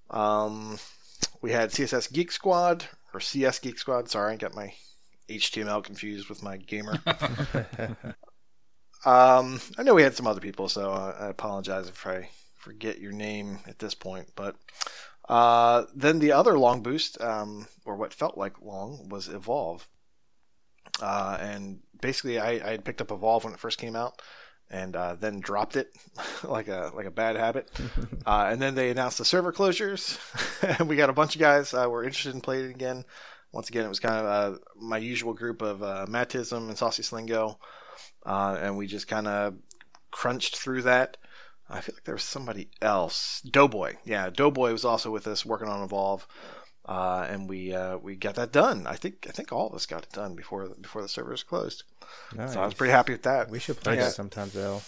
Um, 0.10 0.78
we 1.42 1.52
had 1.52 1.72
CSS 1.72 2.12
Geek 2.12 2.32
Squad 2.32 2.86
or 3.14 3.20
CS 3.20 3.60
Geek 3.60 3.78
Squad. 3.80 4.10
Sorry, 4.10 4.34
I 4.34 4.38
got 4.38 4.56
my 4.56 4.74
HTML 5.30 5.84
confused 5.84 6.30
with 6.30 6.44
my 6.44 6.58
gamer. 6.58 7.00
Um, 9.06 9.62
I 9.78 9.84
know 9.84 9.94
we 9.94 10.02
had 10.02 10.16
some 10.16 10.26
other 10.26 10.42
people, 10.42 10.68
so 10.68 10.92
I 10.92 11.28
apologize 11.28 11.88
if 11.88 12.08
I 12.08 12.28
forget 12.56 13.00
your 13.00 13.12
name 13.12 13.60
at 13.68 13.78
this 13.78 13.94
point. 13.94 14.28
But 14.36 14.56
uh, 15.30 15.86
then 15.94 16.18
the 16.18 16.32
other 16.32 16.58
long 16.58 16.82
boost, 16.82 17.22
um, 17.22 17.68
or 17.86 17.96
what 17.96 18.16
felt 18.16 18.36
like 18.36 18.62
long, 18.62 19.08
was 19.10 19.28
Evolve. 19.28 19.88
Uh, 21.00 21.38
and 21.40 21.80
basically, 22.02 22.40
I, 22.40 22.52
I 22.52 22.72
had 22.72 22.86
picked 22.86 23.02
up 23.02 23.12
Evolve 23.12 23.44
when 23.44 23.54
it 23.54 23.60
first 23.60 23.78
came 23.78 23.96
out, 23.96 24.22
and 24.70 24.96
uh, 24.96 25.16
then 25.20 25.40
dropped 25.40 25.76
it 25.76 25.92
like 26.44 26.68
a 26.68 26.92
like 26.96 27.06
a 27.06 27.12
bad 27.12 27.36
habit. 27.36 27.70
Uh, 28.26 28.48
and 28.50 28.60
then 28.60 28.74
they 28.74 28.90
announced 28.90 29.20
the 29.20 29.26
server 29.26 29.54
closures, 29.54 30.18
and 30.80 30.90
we 30.90 30.96
got 30.96 31.12
a 31.12 31.14
bunch 31.14 31.36
of 31.36 31.40
guys 31.40 31.76
uh, 31.76 31.88
were 31.88 32.04
interested 32.04 32.34
in 32.34 32.42
playing 32.42 32.66
it 32.66 32.72
again. 32.72 33.06
Once 33.52 33.70
again, 33.70 33.86
it 33.86 33.90
was 33.90 34.00
kind 34.00 34.16
of 34.16 34.26
uh, 34.26 34.58
my 34.76 34.98
usual 34.98 35.36
group 35.36 35.62
of 35.62 35.84
uh, 35.84 36.08
Mattism 36.10 36.68
and 36.68 36.76
Saucy 36.76 37.04
Slingo, 37.04 37.58
uh, 38.26 38.58
and 38.60 38.78
we 38.78 38.88
just 38.88 39.08
kind 39.08 39.28
of 39.28 39.54
crunched 40.10 40.58
through 40.58 40.82
that. 40.84 41.18
I 41.70 41.82
feel 41.82 41.94
like 41.94 42.04
there 42.04 42.16
was 42.16 42.24
somebody 42.24 42.70
else. 42.82 43.42
Doughboy, 43.42 43.98
yeah, 44.06 44.32
Doughboy 44.32 44.72
was 44.72 44.86
also 44.86 45.12
with 45.12 45.28
us 45.28 45.46
working 45.46 45.68
on 45.68 45.84
Evolve, 45.84 46.28
uh, 46.86 47.26
and 47.30 47.50
we 47.50 47.74
uh, 47.74 47.98
we 47.98 48.16
got 48.16 48.36
that 48.36 48.52
done. 48.52 48.86
I 48.88 48.96
think 48.96 49.26
I 49.28 49.32
think 49.32 49.52
all 49.52 49.68
of 49.68 49.74
us 49.74 49.86
got 49.86 50.04
it 50.04 50.12
done 50.12 50.36
before 50.36 50.68
before 50.82 51.02
the 51.02 51.08
servers 51.10 51.44
closed. 51.44 51.84
Nice. 52.36 52.54
So 52.54 52.62
I 52.62 52.66
was 52.66 52.74
pretty 52.76 52.92
happy 52.92 53.14
with 53.14 53.24
that. 53.24 53.50
We 53.50 53.60
should 53.60 53.80
play 53.80 53.96
Yeah. 53.96 54.04
that 54.06 54.14
sometimes, 54.14 54.54
though. 54.54 54.82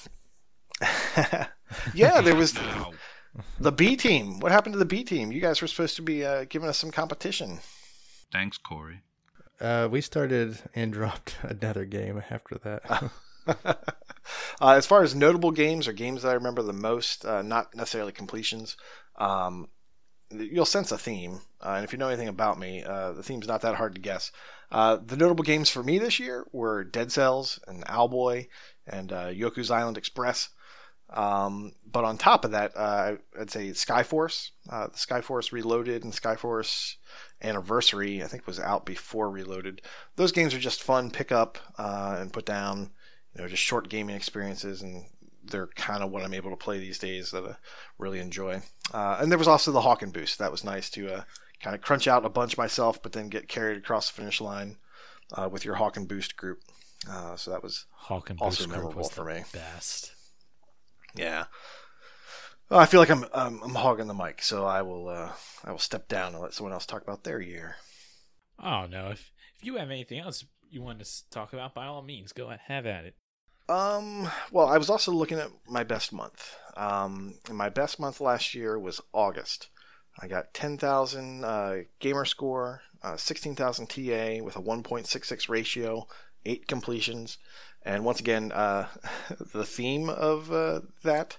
yeah, 1.93 2.21
there 2.21 2.35
was 2.35 2.55
Wow. 2.59 2.93
the 3.59 3.71
B 3.71 3.95
team. 3.95 4.39
What 4.39 4.51
happened 4.51 4.73
to 4.73 4.79
the 4.79 4.85
B 4.85 5.03
team? 5.03 5.31
You 5.31 5.41
guys 5.41 5.61
were 5.61 5.67
supposed 5.67 5.95
to 5.97 6.01
be 6.01 6.25
uh, 6.25 6.45
giving 6.49 6.69
us 6.69 6.77
some 6.77 6.91
competition. 6.91 7.59
Thanks, 8.31 8.57
Corey. 8.57 9.01
Uh, 9.59 9.87
we 9.91 10.01
started 10.01 10.57
and 10.75 10.93
dropped 10.99 11.37
another 11.41 11.85
game 11.85 12.21
after 12.29 12.57
that. 12.63 13.11
uh, 13.47 14.69
as 14.73 14.85
far 14.85 15.03
as 15.03 15.15
notable 15.15 15.51
games 15.51 15.87
or 15.87 15.93
games 15.93 16.21
that 16.23 16.29
I 16.29 16.33
remember 16.33 16.61
the 16.61 16.73
most, 16.73 17.25
uh, 17.25 17.41
not 17.41 17.73
necessarily 17.75 18.11
completions, 18.11 18.75
um, 19.15 19.67
you'll 20.31 20.65
sense 20.65 20.91
a 20.91 20.97
theme. 20.97 21.39
Uh, 21.61 21.73
and 21.75 21.83
if 21.83 21.91
you 21.91 21.99
know 21.99 22.07
anything 22.07 22.27
about 22.27 22.59
me, 22.59 22.83
uh, 22.83 23.13
the 23.13 23.23
theme's 23.23 23.47
not 23.47 23.61
that 23.61 23.75
hard 23.75 23.95
to 23.95 24.01
guess. 24.01 24.31
Uh, 24.71 24.97
the 24.97 25.17
notable 25.17 25.43
games 25.43 25.69
for 25.69 25.81
me 25.81 25.97
this 25.99 26.19
year 26.19 26.45
were 26.51 26.83
Dead 26.83 27.11
Cells 27.11 27.59
and 27.67 27.85
Owlboy 27.85 28.47
and 28.85 29.11
uh, 29.11 29.27
Yoku's 29.27 29.71
Island 29.71 29.97
Express. 29.97 30.49
Um, 31.09 31.71
but 31.89 32.03
on 32.03 32.17
top 32.17 32.43
of 32.43 32.51
that, 32.51 32.73
uh, 32.75 33.15
I'd 33.39 33.49
say 33.49 33.71
Sky 33.71 34.03
Force. 34.03 34.51
Uh, 34.69 34.87
the 34.87 34.97
Sky 34.97 35.21
Force 35.21 35.53
Reloaded 35.53 36.03
and 36.03 36.13
Sky 36.13 36.35
Force 36.35 36.97
Anniversary, 37.41 38.23
I 38.23 38.27
think, 38.27 38.45
was 38.45 38.59
out 38.59 38.85
before 38.85 39.29
Reloaded. 39.29 39.81
Those 40.17 40.33
games 40.33 40.53
are 40.53 40.59
just 40.59 40.83
fun, 40.83 41.11
pick 41.11 41.31
up 41.31 41.59
and 41.77 42.33
put 42.33 42.45
down 42.45 42.91
you 43.37 43.43
know, 43.43 43.47
just 43.47 43.63
short 43.63 43.87
gaming 43.87 44.15
experiences, 44.15 44.81
and 44.81 45.05
they're 45.49 45.67
kind 45.67 46.03
of 46.03 46.11
what 46.11 46.23
I'm 46.23 46.33
able 46.33 46.51
to 46.51 46.57
play 46.57 46.79
these 46.79 46.99
days 46.99 47.31
that 47.31 47.43
I 47.45 47.55
really 47.97 48.19
enjoy. 48.19 48.61
Uh, 48.93 49.17
and 49.19 49.31
there 49.31 49.37
was 49.39 49.47
also 49.47 49.71
the 49.71 49.81
Hawken 49.81 50.11
boost. 50.13 50.39
That 50.39 50.51
was 50.51 50.63
nice 50.63 50.89
to 50.91 51.13
uh, 51.15 51.23
kind 51.61 51.75
of 51.75 51.81
crunch 51.81 52.07
out 52.07 52.25
a 52.25 52.29
bunch 52.29 52.57
myself, 52.57 53.01
but 53.01 53.11
then 53.11 53.29
get 53.29 53.47
carried 53.47 53.77
across 53.77 54.09
the 54.09 54.21
finish 54.21 54.41
line 54.41 54.77
uh, 55.33 55.49
with 55.51 55.65
your 55.65 55.75
Hawken 55.75 56.07
boost 56.07 56.37
group. 56.37 56.59
Uh, 57.09 57.35
so 57.35 57.51
that 57.51 57.63
was, 57.63 57.85
Hawk 57.91 58.29
and 58.29 58.39
Also 58.39 58.63
Boost 58.63 58.69
group 58.69 58.77
memorable 58.77 59.03
was 59.03 59.09
for 59.09 59.23
the 59.23 59.35
me. 59.35 59.43
best. 59.53 60.11
yeah. 61.15 61.45
Well, 62.69 62.79
I 62.79 62.85
feel 62.85 62.99
like 62.99 63.09
I'm, 63.09 63.25
I'm 63.33 63.61
I'm 63.63 63.75
hogging 63.75 64.07
the 64.07 64.13
mic, 64.13 64.41
so 64.41 64.65
I 64.65 64.81
will 64.81 65.07
uh, 65.07 65.31
I 65.63 65.71
will 65.71 65.79
step 65.79 66.09
down 66.09 66.33
and 66.33 66.41
let 66.41 66.53
someone 66.53 66.73
else 66.73 66.85
talk 66.85 67.01
about 67.01 67.23
their 67.23 67.39
year. 67.39 67.77
Oh 68.61 68.87
no! 68.87 69.09
If 69.11 69.31
if 69.57 69.63
you 69.63 69.77
have 69.77 69.89
anything 69.89 70.19
else 70.19 70.43
you 70.69 70.81
want 70.81 70.99
to 70.99 71.29
talk 71.29 71.53
about, 71.53 71.73
by 71.73 71.85
all 71.85 72.01
means, 72.01 72.33
go 72.33 72.47
ahead, 72.47 72.59
have 72.67 72.85
at 72.85 73.05
it. 73.05 73.15
Um, 73.69 74.29
well, 74.51 74.67
I 74.67 74.77
was 74.77 74.89
also 74.89 75.11
looking 75.11 75.39
at 75.39 75.51
my 75.67 75.83
best 75.83 76.13
month. 76.13 76.55
Um, 76.75 77.33
my 77.51 77.69
best 77.69 77.99
month 77.99 78.21
last 78.21 78.53
year 78.53 78.79
was 78.79 79.01
August. 79.13 79.67
I 80.19 80.27
got 80.27 80.53
10,000 80.53 81.43
uh, 81.43 81.75
gamer 81.99 82.25
score, 82.25 82.81
uh, 83.03 83.17
16,000 83.17 83.87
TA 83.87 84.43
with 84.43 84.55
a 84.55 84.61
1.66 84.61 85.49
ratio, 85.49 86.07
eight 86.45 86.67
completions, 86.67 87.37
and 87.83 88.05
once 88.05 88.19
again, 88.19 88.51
uh, 88.51 88.87
the 89.53 89.65
theme 89.65 90.09
of 90.09 90.51
uh, 90.51 90.81
that 91.03 91.37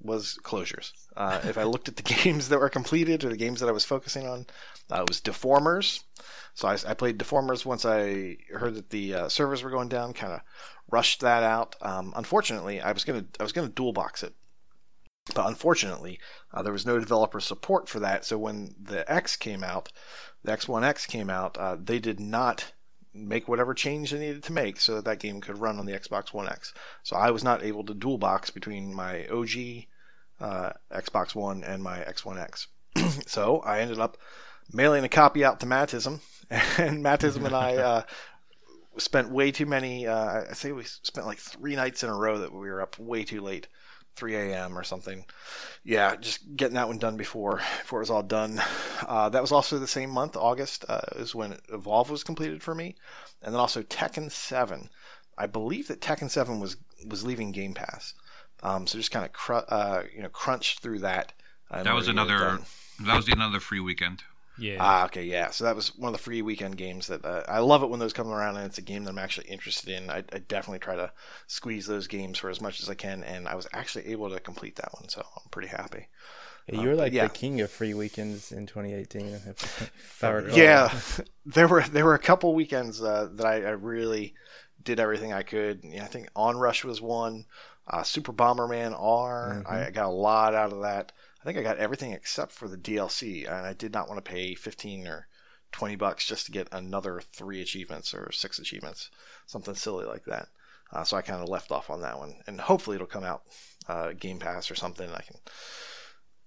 was 0.00 0.38
closures. 0.42 0.92
Uh, 1.16 1.40
if 1.44 1.58
I 1.58 1.64
looked 1.64 1.88
at 1.88 1.96
the 1.96 2.02
games 2.24 2.48
that 2.48 2.60
were 2.60 2.68
completed 2.68 3.24
or 3.24 3.30
the 3.30 3.36
games 3.36 3.60
that 3.60 3.68
I 3.68 3.72
was 3.72 3.84
focusing 3.84 4.26
on, 4.26 4.46
uh, 4.90 5.02
it 5.02 5.08
was 5.08 5.20
Deformers. 5.20 6.02
So 6.54 6.68
I, 6.68 6.76
I 6.86 6.94
played 6.94 7.18
Deformers 7.18 7.64
once 7.64 7.84
I 7.84 8.36
heard 8.52 8.74
that 8.74 8.90
the 8.90 9.28
servers 9.28 9.62
were 9.62 9.70
going 9.70 9.88
down, 9.88 10.12
kind 10.12 10.34
of 10.34 10.40
rushed 10.90 11.20
that 11.20 11.42
out. 11.42 11.76
Um, 11.80 12.12
unfortunately, 12.16 12.80
I 12.80 12.92
was 12.92 13.04
gonna 13.04 13.24
I 13.38 13.42
was 13.42 13.52
gonna 13.52 13.68
dual 13.68 13.92
box 13.92 14.22
it, 14.22 14.34
but 15.34 15.46
unfortunately, 15.46 16.20
uh, 16.52 16.62
there 16.62 16.72
was 16.72 16.86
no 16.86 16.98
developer 16.98 17.40
support 17.40 17.88
for 17.88 18.00
that. 18.00 18.24
So 18.24 18.38
when 18.38 18.74
the 18.82 19.10
X 19.10 19.36
came 19.36 19.62
out, 19.62 19.92
the 20.42 20.52
X1X 20.52 21.06
came 21.08 21.30
out, 21.30 21.56
uh, 21.58 21.76
they 21.78 21.98
did 21.98 22.20
not 22.20 22.64
make 23.14 23.48
whatever 23.48 23.74
change 23.74 24.10
they 24.10 24.18
needed 24.18 24.44
to 24.44 24.52
make 24.52 24.80
so 24.80 24.96
that 24.96 25.04
that 25.06 25.18
game 25.18 25.40
could 25.40 25.58
run 25.58 25.78
on 25.78 25.86
the 25.86 25.98
Xbox 25.98 26.32
One 26.32 26.48
X. 26.48 26.72
So 27.02 27.16
I 27.16 27.30
was 27.30 27.42
not 27.42 27.62
able 27.62 27.84
to 27.84 27.94
dual 27.94 28.18
box 28.18 28.50
between 28.50 28.94
my 28.94 29.26
OG 29.26 29.86
uh, 30.40 30.72
Xbox 30.92 31.34
One 31.34 31.64
and 31.64 31.82
my 31.82 31.98
X1X. 32.00 32.66
so 33.26 33.60
I 33.60 33.80
ended 33.80 33.98
up 33.98 34.18
mailing 34.72 35.04
a 35.04 35.08
copy 35.08 35.44
out 35.44 35.60
to 35.60 35.66
Mattism, 35.66 36.20
and 36.50 37.04
Mattism 37.04 37.44
and 37.44 37.54
I 37.54 37.76
uh, 37.90 38.02
spent 38.98 39.30
way 39.30 39.50
too 39.50 39.66
many. 39.66 40.06
Uh, 40.06 40.44
I 40.50 40.52
say 40.54 40.72
we 40.72 40.84
spent 40.84 41.26
like 41.26 41.38
three 41.38 41.76
nights 41.76 42.02
in 42.02 42.10
a 42.10 42.14
row 42.14 42.38
that 42.38 42.52
we 42.52 42.68
were 42.68 42.82
up 42.82 42.98
way 42.98 43.24
too 43.24 43.40
late 43.40 43.68
3 44.18 44.34
a.m. 44.34 44.76
or 44.76 44.82
something. 44.82 45.24
Yeah, 45.84 46.16
just 46.16 46.56
getting 46.56 46.74
that 46.74 46.88
one 46.88 46.98
done 46.98 47.16
before 47.16 47.56
before 47.56 48.00
it 48.00 48.02
was 48.02 48.10
all 48.10 48.22
done. 48.22 48.60
Uh, 49.06 49.28
that 49.28 49.40
was 49.40 49.52
also 49.52 49.78
the 49.78 49.86
same 49.86 50.10
month, 50.10 50.36
August, 50.36 50.84
uh, 50.88 51.00
is 51.16 51.34
when 51.34 51.56
Evolve 51.72 52.10
was 52.10 52.24
completed 52.24 52.62
for 52.62 52.74
me, 52.74 52.96
and 53.42 53.54
then 53.54 53.60
also 53.60 53.82
Tekken 53.82 54.30
7. 54.30 54.90
I 55.38 55.46
believe 55.46 55.88
that 55.88 56.00
Tekken 56.00 56.28
7 56.30 56.58
was 56.58 56.76
was 57.06 57.24
leaving 57.24 57.52
Game 57.52 57.74
Pass, 57.74 58.14
um, 58.62 58.88
so 58.88 58.98
just 58.98 59.12
kind 59.12 59.24
of 59.24 59.32
cr- 59.32 59.68
uh, 59.68 60.02
you 60.14 60.22
know 60.22 60.28
crunched 60.28 60.80
through 60.80 60.98
that. 61.00 61.32
That 61.70 61.94
was 61.94 62.06
to 62.06 62.12
get 62.12 62.18
it 62.18 62.28
another. 62.28 62.58
That 63.00 63.16
was 63.16 63.28
another 63.28 63.60
free 63.60 63.80
weekend. 63.80 64.24
Yeah. 64.58 64.80
Ah, 64.80 65.04
okay, 65.06 65.24
yeah. 65.24 65.50
So 65.50 65.64
that 65.64 65.76
was 65.76 65.94
one 65.96 66.08
of 66.14 66.18
the 66.18 66.22
free 66.22 66.42
weekend 66.42 66.76
games 66.76 67.08
that 67.08 67.24
uh, 67.24 67.44
I 67.48 67.58
love 67.60 67.82
it 67.82 67.88
when 67.90 68.00
those 68.00 68.12
come 68.12 68.28
around 68.28 68.56
and 68.56 68.66
it's 68.66 68.78
a 68.78 68.82
game 68.82 69.04
that 69.04 69.10
I'm 69.10 69.18
actually 69.18 69.48
interested 69.48 69.90
in. 69.90 70.10
I, 70.10 70.18
I 70.32 70.38
definitely 70.38 70.78
try 70.80 70.96
to 70.96 71.12
squeeze 71.48 71.86
those 71.86 72.06
games 72.06 72.38
for 72.38 72.48
as 72.50 72.60
much 72.60 72.80
as 72.80 72.88
I 72.88 72.94
can, 72.94 73.24
and 73.24 73.48
I 73.48 73.54
was 73.56 73.66
actually 73.72 74.06
able 74.08 74.30
to 74.30 74.40
complete 74.40 74.76
that 74.76 74.92
one, 74.94 75.08
so 75.08 75.20
I'm 75.36 75.50
pretty 75.50 75.68
happy. 75.68 76.08
Yeah, 76.68 76.76
Uh, 76.76 76.82
you 76.82 76.88
were 76.88 76.94
but 76.96 77.08
like 77.08 77.12
yeah. 77.12 77.28
the 77.28 77.28
king 77.30 77.60
of 77.60 77.70
free 77.70 77.94
weekends 77.94 78.52
in 78.52 78.66
2018. 78.66 79.34
If, 79.34 79.82
if 79.82 80.24
I 80.24 80.30
recall. 80.30 80.68
Yeah, 80.68 81.00
there 81.46 81.68
were 81.68 81.82
there 81.82 82.04
were 82.04 82.14
a 82.14 82.18
couple 82.18 82.54
weekends 82.54 83.02
uh, 83.02 83.28
that 83.34 83.46
I, 83.46 83.56
I 83.64 83.70
really 83.70 84.34
did 84.82 85.00
everything 85.00 85.32
I 85.32 85.42
could. 85.42 85.80
Yeah, 85.84 86.04
I 86.04 86.06
think 86.08 86.28
Onrush 86.34 86.84
was 86.84 87.00
one. 87.00 87.46
Uh, 87.86 88.02
Super 88.02 88.32
Bomberman 88.32 88.94
R. 88.98 89.62
I 89.66 89.86
I 89.86 89.90
got 89.90 90.06
a 90.06 90.10
lot 90.10 90.54
out 90.54 90.72
of 90.72 90.82
that. 90.82 91.12
I 91.40 91.44
think 91.44 91.58
I 91.58 91.62
got 91.62 91.78
everything 91.78 92.12
except 92.12 92.52
for 92.52 92.68
the 92.68 92.76
DLC, 92.76 93.46
and 93.46 93.66
I 93.66 93.72
did 93.72 93.92
not 93.92 94.08
want 94.08 94.24
to 94.24 94.30
pay 94.30 94.54
15 94.54 95.06
or 95.06 95.28
20 95.72 95.96
bucks 95.96 96.26
just 96.26 96.46
to 96.46 96.52
get 96.52 96.68
another 96.72 97.20
three 97.32 97.60
achievements 97.60 98.14
or 98.14 98.32
six 98.32 98.58
achievements, 98.58 99.10
something 99.46 99.74
silly 99.74 100.06
like 100.06 100.24
that. 100.24 100.48
Uh, 100.92 101.04
so 101.04 101.16
I 101.16 101.22
kind 101.22 101.42
of 101.42 101.48
left 101.48 101.70
off 101.70 101.90
on 101.90 102.00
that 102.00 102.18
one, 102.18 102.34
and 102.46 102.60
hopefully 102.60 102.96
it'll 102.96 103.06
come 103.06 103.24
out 103.24 103.42
uh, 103.88 104.12
Game 104.12 104.38
Pass 104.38 104.70
or 104.70 104.74
something. 104.74 105.08
I 105.08 105.20
can, 105.20 105.36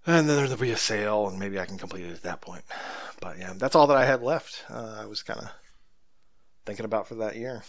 and 0.07 0.27
then 0.27 0.37
there'll 0.37 0.57
be 0.57 0.71
a 0.71 0.77
sale, 0.77 1.27
and 1.27 1.39
maybe 1.39 1.59
I 1.59 1.65
can 1.65 1.77
complete 1.77 2.05
it 2.05 2.13
at 2.13 2.23
that 2.23 2.41
point. 2.41 2.63
But 3.21 3.37
yeah, 3.37 3.53
that's 3.55 3.75
all 3.75 3.87
that 3.87 3.97
I 3.97 4.05
had 4.05 4.23
left. 4.23 4.65
Uh, 4.69 4.97
I 4.99 5.05
was 5.05 5.21
kind 5.21 5.39
of 5.39 5.49
thinking 6.65 6.85
about 6.85 7.07
for 7.07 7.15
that 7.15 7.35
year. 7.35 7.63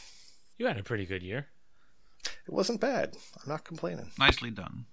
You 0.57 0.67
had 0.67 0.79
a 0.79 0.83
pretty 0.83 1.05
good 1.05 1.23
year. 1.23 1.47
It 2.25 2.52
wasn't 2.52 2.81
bad. 2.81 3.17
I'm 3.43 3.52
not 3.52 3.64
complaining. 3.64 4.11
Nicely 4.19 4.50
done. 4.50 4.87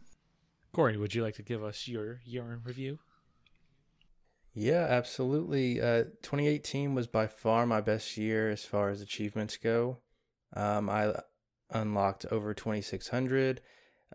Corey, 0.72 0.98
would 0.98 1.16
you 1.16 1.24
like 1.24 1.36
to 1.36 1.44
give 1.44 1.64
us 1.64 1.88
your 1.88 2.22
year 2.24 2.54
in 2.54 2.62
review? 2.64 3.00
Yeah, 4.54 4.86
absolutely. 4.90 5.82
Uh, 5.82 6.04
2018 6.22 6.94
was 6.94 7.08
by 7.08 7.28
far 7.28 7.66
my 7.66 7.82
best 7.82 8.18
year 8.18 8.50
as 8.50 8.66
far 8.66 8.90
as 8.90 9.02
achievements 9.02 9.58
go. 9.58 10.00
Um, 10.54 10.90
I 10.90 11.14
unlocked 11.72 12.26
over 12.32 12.54
2,600 12.54 13.62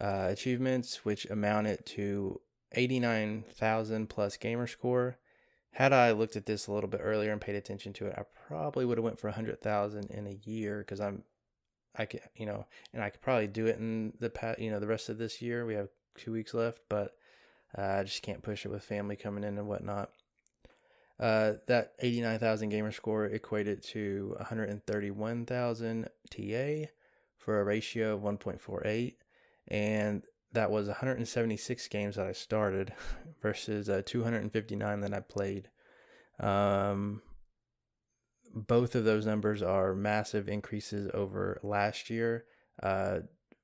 uh, 0.01 0.29
achievements, 0.31 1.05
which 1.05 1.25
amounted 1.27 1.87
to 1.87 2.41
89,000 2.73 4.09
plus 4.09 4.37
gamer 4.37 4.67
score. 4.67 5.19
Had 5.73 5.93
I 5.93 6.13
looked 6.13 6.37
at 6.37 6.47
this 6.47 6.67
a 6.67 6.73
little 6.73 6.91
bit 6.91 7.01
earlier 7.03 7.33
and 7.33 7.41
paid 7.41 7.57
attention 7.57 7.93
to 7.95 8.07
it, 8.07 8.15
I 8.17 8.23
probably 8.47 8.85
would 8.85 8.99
have 8.99 9.05
went 9.05 9.19
for 9.19 9.29
100,000 9.29 10.11
in 10.11 10.27
a 10.27 10.39
year 10.49 10.79
because 10.79 11.01
I'm, 11.01 11.25
I 11.97 12.07
can, 12.07 12.21
you 12.37 12.47
know, 12.47 12.67
and 12.93 13.03
I 13.03 13.11
could 13.11 13.23
probably 13.23 13.49
do 13.49 13.67
it 13.67 13.79
in 13.79 14.13
the 14.21 14.31
past, 14.31 14.61
you 14.61 14.71
know, 14.71 14.79
the 14.79 14.87
rest 14.87 15.09
of 15.09 15.19
this 15.19 15.43
year. 15.43 15.67
We 15.67 15.75
have 15.75 15.89
two 16.17 16.33
weeks 16.33 16.55
left, 16.55 16.81
but 16.89 17.15
uh, 17.77 17.83
I 17.83 18.05
just 18.05 18.23
can't 18.23 18.43
push 18.43 18.65
it 18.65 18.71
with 18.71 18.85
family 18.85 19.17
coming 19.17 19.45
in 19.45 19.59
and 19.59 19.69
whatnot. 19.69 20.11
Uh, 21.19 21.55
that 21.69 21.93
89,000 22.01 22.71
gamer 22.71 22.93
score 22.93 23.27
equated 23.27 23.83
to 23.85 24.35
131,000 24.39 26.09
TA 26.31 26.91
for 27.39 27.61
a 27.61 27.65
ratio 27.65 28.15
of 28.15 28.23
1.48. 28.23 29.15
And 29.69 30.23
that 30.53 30.71
was 30.71 30.89
176 30.89 31.89
games 31.89 32.17
that 32.17 32.27
I 32.27 32.33
started 32.33 32.93
versus 33.43 33.89
uh, 33.89 34.03
259 34.05 35.01
that 35.01 35.15
I 35.15 35.21
played. 35.21 35.69
Um, 36.41 37.23
both 38.55 38.95
of 38.95 39.05
those 39.05 39.27
numbers 39.27 39.63
are 39.63 39.95
massive 39.95 40.49
increases 40.49 41.11
over 41.13 41.61
last 41.63 42.09
year, 42.09 42.45
uh, 42.83 43.21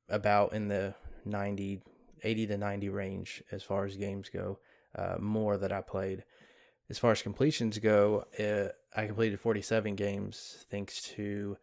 about 0.08 0.52
in 0.52 0.68
the 0.68 0.94
90, 1.24 1.82
80 2.22 2.48
to 2.48 2.58
90 2.58 2.88
range 2.88 3.42
as 3.50 3.62
far 3.62 3.84
as 3.84 3.96
games 3.96 4.28
go, 4.28 4.58
uh, 4.96 5.16
more 5.18 5.56
that 5.56 5.72
I 5.72 5.80
played 5.80 6.24
as 6.90 6.98
far 6.98 7.12
as 7.12 7.22
completions 7.22 7.78
go, 7.78 8.24
uh, 8.38 8.72
I 8.98 9.06
completed 9.06 9.38
47 9.38 9.94
games 9.94 10.64
thanks 10.70 11.00
to 11.14 11.56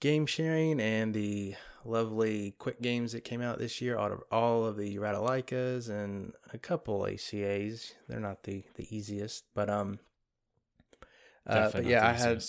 game 0.00 0.24
sharing 0.24 0.80
and 0.80 1.12
the 1.12 1.54
lovely 1.84 2.54
quick 2.58 2.80
games 2.80 3.12
that 3.12 3.24
came 3.24 3.42
out 3.42 3.58
this 3.58 3.82
year. 3.82 3.98
Out 3.98 4.10
of 4.10 4.22
all 4.32 4.64
of 4.64 4.78
the 4.78 4.96
Ratalaikas 4.96 5.90
and 5.90 6.32
a 6.52 6.58
couple 6.58 7.06
ACAs, 7.06 7.92
they're 8.08 8.20
not 8.20 8.44
the 8.44 8.64
the 8.76 8.88
easiest, 8.94 9.44
but 9.54 9.68
um, 9.68 9.98
uh, 11.46 11.70
but 11.70 11.84
yeah, 11.84 12.06
I 12.06 12.14
had 12.14 12.42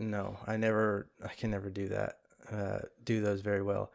no, 0.00 0.38
I 0.46 0.56
never, 0.56 1.10
I 1.22 1.34
can 1.34 1.50
never 1.50 1.70
do 1.70 1.88
that. 1.88 2.16
Uh, 2.50 2.78
do 3.04 3.20
those 3.20 3.42
very 3.42 3.62
well. 3.62 3.90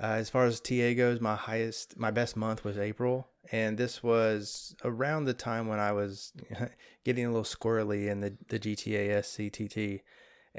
Uh, 0.00 0.16
as 0.18 0.28
far 0.28 0.44
as 0.44 0.60
TA 0.60 0.92
goes, 0.94 1.20
my 1.20 1.36
highest, 1.36 1.96
my 1.96 2.10
best 2.10 2.36
month 2.36 2.64
was 2.64 2.76
April, 2.76 3.28
and 3.52 3.78
this 3.78 4.02
was 4.02 4.74
around 4.84 5.24
the 5.24 5.34
time 5.34 5.68
when 5.68 5.78
I 5.78 5.92
was 5.92 6.32
getting 7.04 7.26
a 7.26 7.28
little 7.28 7.44
squirrely 7.44 8.08
in 8.08 8.20
the 8.20 8.36
the 8.48 8.58
GTA 8.58 9.18
SCTT. 9.18 10.00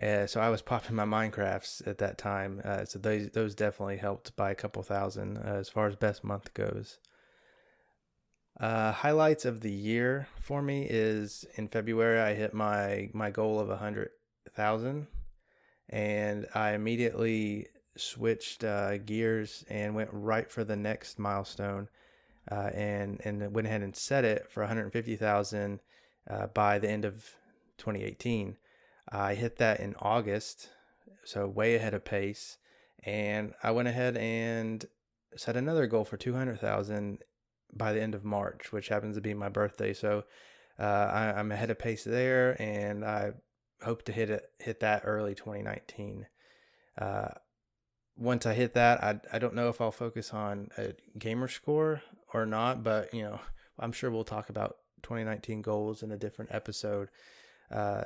Uh, 0.02 0.28
so 0.28 0.42
I 0.42 0.50
was 0.50 0.62
popping 0.62 0.96
my 0.96 1.06
Minecrafts 1.06 1.86
at 1.88 1.98
that 2.00 2.18
time. 2.18 2.62
Uh, 2.64 2.86
so 2.86 3.00
those 3.00 3.30
those 3.32 3.56
definitely 3.56 3.98
helped 3.98 4.36
by 4.36 4.52
a 4.52 4.56
couple 4.56 4.84
thousand 4.84 5.38
uh, 5.38 5.56
as 5.56 5.70
far 5.70 5.88
as 5.88 5.96
best 5.96 6.24
month 6.24 6.54
goes. 6.54 7.00
Uh, 8.58 8.94
highlights 8.94 9.44
of 9.44 9.60
the 9.60 9.72
year 9.72 10.28
for 10.40 10.62
me 10.62 10.88
is 10.90 11.46
in 11.56 11.68
February 11.68 12.20
I 12.20 12.36
hit 12.36 12.54
my 12.54 13.10
my 13.14 13.32
goal 13.32 13.60
of 13.60 13.70
a 13.70 13.78
hundred 13.78 14.12
thousand, 14.54 15.08
and 15.90 16.48
I 16.56 16.72
immediately 16.72 17.68
switched 17.98 18.64
uh, 18.64 18.98
gears 18.98 19.64
and 19.70 19.96
went 19.96 20.10
right 20.12 20.50
for 20.50 20.64
the 20.64 20.76
next 20.76 21.20
milestone, 21.20 21.90
uh, 22.52 22.70
and 22.74 23.22
and 23.24 23.54
went 23.54 23.68
ahead 23.68 23.82
and 23.82 23.96
set 23.96 24.26
it 24.26 24.50
for 24.50 24.62
one 24.62 24.70
hundred 24.70 24.92
fifty 24.92 25.16
thousand 25.16 25.80
uh, 26.30 26.48
by 26.48 26.80
the 26.80 26.90
end 26.90 27.06
of 27.06 27.36
2018. 27.78 28.58
I 29.10 29.36
hit 29.36 29.58
that 29.58 29.80
in 29.80 29.96
August, 30.00 30.70
so 31.24 31.48
way 31.48 31.76
ahead 31.76 31.94
of 31.94 32.06
pace, 32.06 32.58
and 33.04 33.54
I 33.62 33.72
went 33.72 33.88
ahead 33.88 34.18
and 34.18 34.86
set 35.36 35.56
another 35.56 35.88
goal 35.88 36.06
for 36.06 36.18
two 36.18 36.34
hundred 36.34 36.60
thousand 36.60 37.20
by 37.74 37.94
the 37.94 38.02
end 38.02 38.16
of 38.16 38.24
March, 38.24 38.72
which 38.72 38.88
happens 38.88 39.16
to 39.16 39.22
be 39.22 39.34
my 39.34 39.50
birthday. 39.50 39.94
So 39.94 40.24
uh, 40.80 40.84
I, 40.84 41.34
I'm 41.38 41.52
ahead 41.52 41.70
of 41.70 41.80
pace 41.80 42.04
there, 42.04 42.60
and 42.62 43.04
I 43.06 43.34
hope 43.84 44.04
to 44.04 44.12
hit 44.12 44.30
it 44.30 44.50
hit 44.60 44.80
that 44.80 45.04
early 45.06 45.36
2019. 45.36 46.26
Uh, 46.98 47.28
once 48.18 48.46
I 48.46 48.54
hit 48.54 48.74
that, 48.74 49.04
I 49.04 49.20
I 49.32 49.40
don't 49.40 49.56
know 49.56 49.70
if 49.70 49.82
I'll 49.82 49.92
focus 49.92 50.34
on 50.34 50.70
a 50.78 50.94
gamer 51.18 51.48
score 51.48 52.02
or 52.34 52.46
not, 52.46 52.84
but 52.84 53.14
you 53.14 53.24
know 53.24 53.40
I'm 53.80 53.92
sure 53.92 54.10
we'll 54.12 54.24
talk 54.24 54.50
about 54.50 54.78
2019 55.04 55.62
goals 55.62 56.04
in 56.04 56.12
a 56.12 56.18
different 56.18 56.52
episode. 56.54 57.10
Uh, 57.72 58.06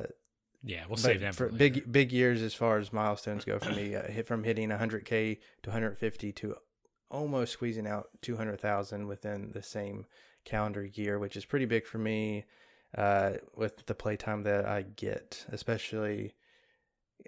Yeah, 0.64 0.84
we'll 0.88 0.98
save 0.98 1.22
that 1.22 1.36
for 1.36 1.50
big 1.50 1.92
big 1.92 2.12
years 2.12 2.42
as 2.42 2.54
far 2.54 2.78
as 2.78 2.92
milestones 2.92 3.46
go 3.46 3.60
for 3.60 3.72
me. 3.72 3.96
Uh, 4.00 4.08
hit 4.12 4.28
from 4.28 4.44
hitting 4.44 4.70
100k 4.70 5.38
to 5.64 5.70
150 5.70 6.32
to 6.34 6.56
almost 7.12 7.54
squeezing 7.54 7.88
out 7.88 8.10
200,000 8.22 9.08
within 9.08 9.52
the 9.52 9.64
same 9.64 10.06
calendar 10.46 10.86
year, 10.86 11.18
which 11.18 11.36
is 11.36 11.44
pretty 11.46 11.66
big 11.66 11.86
for 11.86 11.98
me. 11.98 12.46
Uh, 12.98 13.34
with 13.56 13.86
the 13.86 13.94
playtime 13.94 14.42
that 14.44 14.66
I 14.66 14.82
get, 14.82 15.46
especially 15.52 16.34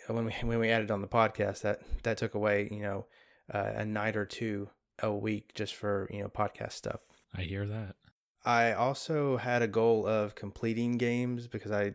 when 0.07 0.25
we 0.25 0.31
when 0.43 0.59
we 0.59 0.69
added 0.69 0.91
on 0.91 1.01
the 1.01 1.07
podcast, 1.07 1.61
that 1.61 1.81
that 2.03 2.17
took 2.17 2.33
away 2.35 2.67
you 2.71 2.81
know 2.81 3.05
uh, 3.53 3.71
a 3.75 3.85
night 3.85 4.15
or 4.15 4.25
two 4.25 4.69
a 4.99 5.11
week 5.11 5.53
just 5.55 5.75
for 5.75 6.07
you 6.11 6.21
know 6.21 6.27
podcast 6.29 6.73
stuff. 6.73 7.01
I 7.35 7.41
hear 7.43 7.65
that. 7.67 7.95
I 8.43 8.73
also 8.73 9.37
had 9.37 9.61
a 9.61 9.67
goal 9.67 10.05
of 10.07 10.33
completing 10.35 10.97
games 10.97 11.47
because 11.47 11.71
I, 11.71 11.93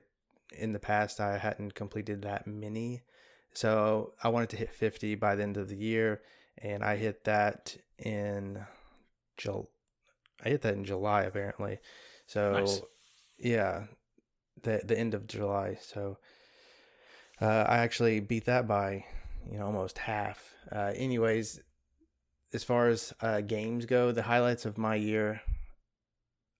in 0.56 0.72
the 0.72 0.78
past, 0.78 1.20
I 1.20 1.38
hadn't 1.38 1.74
completed 1.74 2.22
that 2.22 2.46
many. 2.46 3.02
So 3.52 4.12
I 4.22 4.28
wanted 4.28 4.50
to 4.50 4.56
hit 4.56 4.72
50 4.72 5.16
by 5.16 5.34
the 5.34 5.42
end 5.42 5.56
of 5.56 5.68
the 5.68 5.76
year, 5.76 6.22
and 6.58 6.84
I 6.84 6.96
hit 6.96 7.24
that 7.24 7.76
in 7.98 8.64
Jul. 9.36 9.70
I 10.44 10.50
hit 10.50 10.62
that 10.62 10.74
in 10.74 10.84
July 10.84 11.22
apparently. 11.22 11.78
So 12.26 12.52
Nice. 12.52 12.80
yeah, 13.38 13.84
the 14.62 14.82
the 14.84 14.98
end 14.98 15.14
of 15.14 15.26
July. 15.26 15.78
So 15.80 16.18
uh, 17.40 17.64
I 17.68 17.78
actually 17.78 18.20
beat 18.20 18.44
that 18.46 18.66
by 18.66 19.04
you 19.50 19.58
know 19.58 19.66
almost 19.66 19.98
half. 19.98 20.54
Uh, 20.70 20.92
anyways, 20.94 21.60
as 22.52 22.64
far 22.64 22.88
as 22.88 23.12
uh, 23.20 23.40
games 23.40 23.86
go, 23.86 24.12
the 24.12 24.22
highlights 24.22 24.64
of 24.64 24.78
my 24.78 24.94
year, 24.94 25.42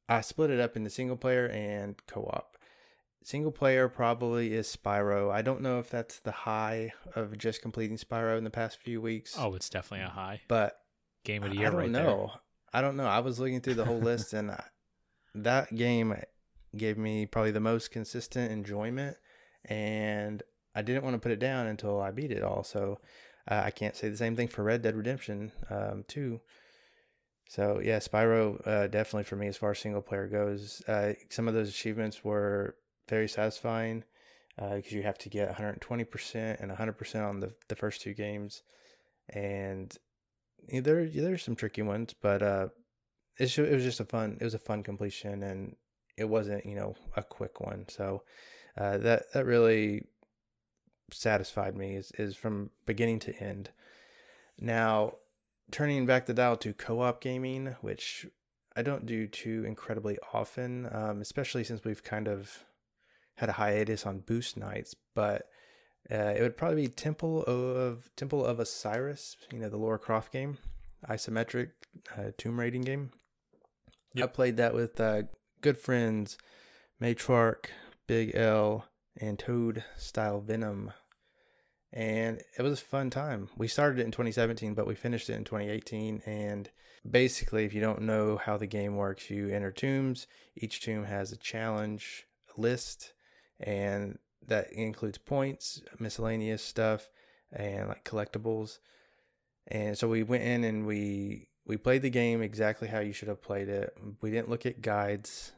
I 0.08 0.20
split 0.20 0.50
it 0.50 0.60
up 0.60 0.76
into 0.76 0.90
single 0.90 1.16
player 1.16 1.46
and 1.48 1.96
co-op. 2.06 2.56
Single 3.24 3.50
player 3.50 3.88
probably 3.88 4.54
is 4.54 4.76
Spyro. 4.76 5.32
I 5.32 5.42
don't 5.42 5.60
know 5.60 5.80
if 5.80 5.90
that's 5.90 6.20
the 6.20 6.30
high 6.30 6.92
of 7.16 7.36
just 7.36 7.60
completing 7.60 7.96
Spyro 7.96 8.38
in 8.38 8.44
the 8.44 8.50
past 8.50 8.78
few 8.78 9.00
weeks. 9.00 9.34
Oh, 9.36 9.54
it's 9.54 9.68
definitely 9.68 10.06
a 10.06 10.10
high. 10.10 10.42
but 10.46 10.78
game 11.24 11.42
of 11.42 11.50
the 11.50 11.56
I 11.56 11.60
year 11.62 11.70
don't 11.70 11.80
right 11.80 11.90
know. 11.90 12.30
I 12.72 12.82
don't 12.82 12.96
know. 12.96 13.06
I 13.06 13.18
was 13.18 13.40
looking 13.40 13.60
through 13.60 13.74
the 13.74 13.84
whole 13.84 13.98
list, 13.98 14.32
and 14.32 14.52
I, 14.52 14.62
that 15.34 15.74
game 15.74 16.14
gave 16.76 16.96
me 16.98 17.26
probably 17.26 17.50
the 17.50 17.58
most 17.58 17.90
consistent 17.90 18.52
enjoyment, 18.52 19.16
and 19.64 20.40
I 20.76 20.82
didn't 20.82 21.02
want 21.02 21.14
to 21.14 21.20
put 21.20 21.32
it 21.32 21.40
down 21.40 21.66
until 21.66 22.00
I 22.00 22.10
beat 22.10 22.30
it 22.30 22.42
all. 22.42 22.62
So 22.62 23.00
uh, 23.50 23.62
I 23.64 23.70
can't 23.70 23.96
say 23.96 24.08
the 24.08 24.16
same 24.16 24.36
thing 24.36 24.48
for 24.48 24.62
Red 24.62 24.82
Dead 24.82 24.94
Redemption 24.94 25.50
um, 25.70 26.04
2. 26.06 26.40
So 27.48 27.80
yeah, 27.82 27.98
Spyro 27.98 28.60
uh, 28.66 28.86
definitely 28.88 29.24
for 29.24 29.36
me 29.36 29.46
as 29.48 29.56
far 29.56 29.70
as 29.70 29.78
single 29.78 30.02
player 30.02 30.28
goes. 30.28 30.82
Uh, 30.86 31.14
some 31.30 31.48
of 31.48 31.54
those 31.54 31.70
achievements 31.70 32.22
were 32.22 32.76
very 33.08 33.28
satisfying 33.28 34.04
because 34.56 34.92
you 34.92 35.02
have 35.02 35.18
to 35.18 35.28
get 35.28 35.54
120% 35.54 36.60
and 36.60 36.72
100% 36.72 37.28
on 37.28 37.40
the, 37.40 37.52
the 37.68 37.76
first 37.76 38.00
two 38.00 38.14
games, 38.14 38.62
and 39.28 39.96
yeah, 40.68 40.80
there 40.80 41.06
there's 41.06 41.44
some 41.44 41.56
tricky 41.56 41.82
ones, 41.82 42.14
but 42.20 42.42
uh, 42.42 42.68
it's 43.38 43.56
it 43.58 43.70
was 43.70 43.84
just 43.84 44.00
a 44.00 44.04
fun 44.04 44.38
it 44.40 44.44
was 44.44 44.54
a 44.54 44.58
fun 44.58 44.82
completion 44.82 45.42
and 45.42 45.76
it 46.16 46.24
wasn't 46.24 46.64
you 46.64 46.74
know 46.74 46.94
a 47.16 47.22
quick 47.22 47.60
one. 47.60 47.84
So 47.88 48.22
uh, 48.78 48.98
that 48.98 49.32
that 49.34 49.46
really 49.46 50.06
satisfied 51.10 51.76
me 51.76 51.94
is 51.94 52.12
is 52.18 52.36
from 52.36 52.70
beginning 52.84 53.18
to 53.20 53.36
end. 53.42 53.70
Now 54.58 55.14
turning 55.70 56.06
back 56.06 56.26
the 56.26 56.34
dial 56.34 56.56
to 56.56 56.72
co-op 56.72 57.20
gaming, 57.20 57.76
which 57.80 58.26
I 58.76 58.82
don't 58.82 59.06
do 59.06 59.26
too 59.26 59.64
incredibly 59.66 60.18
often, 60.32 60.88
um, 60.92 61.20
especially 61.20 61.64
since 61.64 61.84
we've 61.84 62.04
kind 62.04 62.28
of 62.28 62.64
had 63.36 63.48
a 63.48 63.52
hiatus 63.52 64.06
on 64.06 64.20
boost 64.20 64.56
nights. 64.56 64.94
But 65.14 65.48
uh, 66.10 66.34
it 66.36 66.42
would 66.42 66.56
probably 66.56 66.82
be 66.82 66.88
Temple 66.88 67.42
of 67.44 68.10
Temple 68.16 68.44
of 68.44 68.60
Osiris, 68.60 69.36
you 69.52 69.58
know, 69.58 69.68
the 69.68 69.76
Laura 69.76 69.98
Croft 69.98 70.32
game, 70.32 70.58
isometric 71.08 71.70
uh, 72.16 72.30
tomb 72.36 72.60
raiding 72.60 72.82
game. 72.82 73.10
I 74.22 74.26
played 74.26 74.56
that 74.56 74.74
with 74.74 74.98
uh, 74.98 75.24
good 75.60 75.76
friends, 75.76 76.38
Matriarch, 77.02 77.66
Big 78.06 78.34
L, 78.34 78.86
and 79.20 79.38
Toad 79.38 79.84
Style 79.96 80.40
Venom. 80.40 80.92
And 81.92 82.42
it 82.58 82.62
was 82.62 82.80
a 82.80 82.84
fun 82.84 83.10
time. 83.10 83.48
We 83.56 83.68
started 83.68 84.00
it 84.00 84.04
in 84.04 84.10
2017, 84.10 84.74
but 84.74 84.86
we 84.86 84.94
finished 84.94 85.30
it 85.30 85.34
in 85.34 85.44
2018. 85.44 86.22
And 86.26 86.68
basically, 87.08 87.64
if 87.64 87.72
you 87.72 87.80
don't 87.80 88.02
know 88.02 88.36
how 88.36 88.56
the 88.56 88.66
game 88.66 88.96
works, 88.96 89.30
you 89.30 89.48
enter 89.48 89.72
tombs. 89.72 90.26
Each 90.56 90.80
tomb 90.80 91.04
has 91.04 91.32
a 91.32 91.36
challenge 91.36 92.26
list, 92.56 93.14
and 93.60 94.18
that 94.46 94.72
includes 94.72 95.18
points, 95.18 95.80
miscellaneous 95.98 96.62
stuff, 96.62 97.08
and 97.52 97.88
like 97.88 98.04
collectibles. 98.04 98.78
And 99.68 99.96
so 99.96 100.08
we 100.08 100.22
went 100.22 100.44
in 100.44 100.64
and 100.64 100.86
we 100.86 101.48
we 101.66 101.76
played 101.76 102.02
the 102.02 102.10
game 102.10 102.42
exactly 102.42 102.88
how 102.88 103.00
you 103.00 103.12
should 103.12 103.28
have 103.28 103.42
played 103.42 103.68
it. 103.68 103.96
We 104.20 104.30
didn't 104.30 104.50
look 104.50 104.66
at 104.66 104.82
guides 104.82 105.52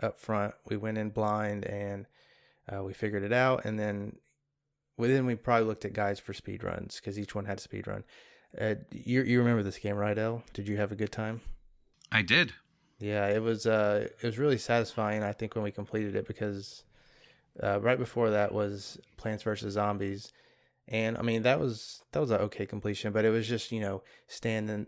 up 0.00 0.18
front. 0.18 0.54
We 0.68 0.76
went 0.76 0.98
in 0.98 1.10
blind 1.10 1.64
and 1.64 2.06
uh, 2.72 2.82
we 2.82 2.92
figured 2.92 3.22
it 3.22 3.32
out. 3.32 3.64
And 3.64 3.78
then 3.78 4.16
within 4.96 5.26
we 5.26 5.34
probably 5.34 5.66
looked 5.66 5.84
at 5.84 5.92
guides 5.92 6.20
for 6.20 6.32
speed 6.32 6.62
runs 6.62 6.96
because 6.96 7.18
each 7.18 7.34
one 7.34 7.46
had 7.46 7.58
a 7.58 7.60
speed 7.60 7.86
run. 7.86 8.04
Uh, 8.58 8.74
you 8.90 9.22
you 9.22 9.38
remember 9.38 9.62
this 9.62 9.78
game, 9.78 9.96
right, 9.96 10.18
El? 10.18 10.42
Did 10.52 10.68
you 10.68 10.76
have 10.76 10.92
a 10.92 10.96
good 10.96 11.12
time? 11.12 11.40
I 12.10 12.22
did. 12.22 12.52
Yeah, 12.98 13.28
it 13.28 13.42
was 13.42 13.66
uh 13.66 14.08
it 14.20 14.26
was 14.26 14.38
really 14.38 14.58
satisfying 14.58 15.22
I 15.22 15.32
think 15.32 15.54
when 15.54 15.64
we 15.64 15.70
completed 15.70 16.16
it 16.16 16.26
because 16.26 16.84
uh, 17.62 17.80
right 17.80 17.98
before 17.98 18.30
that 18.30 18.52
was 18.52 18.98
Plants 19.16 19.42
vs 19.42 19.72
Zombies 19.74 20.32
and 20.88 21.16
I 21.16 21.22
mean 21.22 21.42
that 21.42 21.60
was 21.60 22.02
that 22.12 22.20
was 22.20 22.30
an 22.30 22.40
okay 22.40 22.66
completion 22.66 23.12
but 23.12 23.24
it 23.24 23.30
was 23.30 23.48
just, 23.48 23.72
you 23.72 23.80
know, 23.80 24.02
standing 24.26 24.86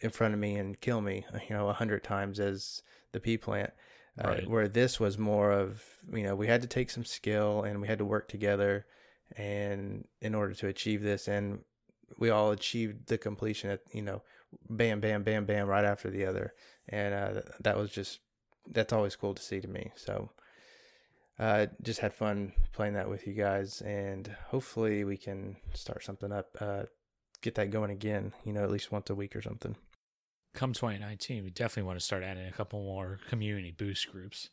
in 0.00 0.10
front 0.10 0.34
of 0.34 0.40
me 0.40 0.56
and 0.56 0.80
kill 0.80 1.00
me, 1.00 1.24
you 1.48 1.54
know, 1.54 1.68
a 1.68 1.74
hundred 1.74 2.02
times 2.02 2.40
as 2.40 2.82
the 3.12 3.20
pea 3.20 3.38
plant. 3.38 3.72
Uh, 4.22 4.28
Right. 4.28 4.48
Where 4.48 4.68
this 4.68 5.00
was 5.00 5.16
more 5.16 5.50
of, 5.50 5.82
you 6.12 6.24
know, 6.24 6.36
we 6.36 6.46
had 6.46 6.62
to 6.62 6.68
take 6.68 6.90
some 6.90 7.04
skill 7.04 7.62
and 7.62 7.80
we 7.80 7.88
had 7.88 7.98
to 7.98 8.04
work 8.04 8.28
together 8.28 8.86
and 9.36 10.06
in 10.20 10.34
order 10.34 10.52
to 10.54 10.66
achieve 10.66 11.02
this 11.02 11.28
and 11.28 11.60
we 12.18 12.28
all 12.28 12.50
achieved 12.50 13.06
the 13.06 13.16
completion 13.16 13.70
at, 13.70 13.80
you 13.92 14.02
know, 14.02 14.22
bam, 14.68 15.00
bam, 15.00 15.22
bam, 15.22 15.46
bam, 15.46 15.66
right 15.66 15.84
after 15.84 16.10
the 16.10 16.26
other 16.26 16.52
and 16.88 17.14
uh, 17.14 17.40
that 17.60 17.76
was 17.76 17.90
just 17.90 18.20
that's 18.70 18.92
always 18.92 19.16
cool 19.16 19.34
to 19.34 19.42
see 19.42 19.60
to 19.60 19.68
me. 19.68 19.90
So 19.96 20.30
uh, 21.38 21.66
just 21.82 22.00
had 22.00 22.14
fun 22.14 22.52
playing 22.72 22.94
that 22.94 23.08
with 23.08 23.26
you 23.26 23.32
guys, 23.32 23.80
and 23.82 24.34
hopefully 24.48 25.04
we 25.04 25.16
can 25.16 25.56
start 25.74 26.04
something 26.04 26.30
up, 26.30 26.56
uh, 26.60 26.84
get 27.40 27.54
that 27.56 27.70
going 27.70 27.90
again. 27.90 28.32
You 28.44 28.52
know, 28.52 28.62
at 28.62 28.70
least 28.70 28.92
once 28.92 29.10
a 29.10 29.14
week 29.14 29.34
or 29.34 29.42
something. 29.42 29.76
Come 30.54 30.72
2019, 30.72 31.44
we 31.44 31.50
definitely 31.50 31.86
want 31.86 31.98
to 31.98 32.04
start 32.04 32.22
adding 32.22 32.46
a 32.46 32.52
couple 32.52 32.82
more 32.82 33.18
community 33.28 33.70
boost 33.76 34.10
groups, 34.12 34.50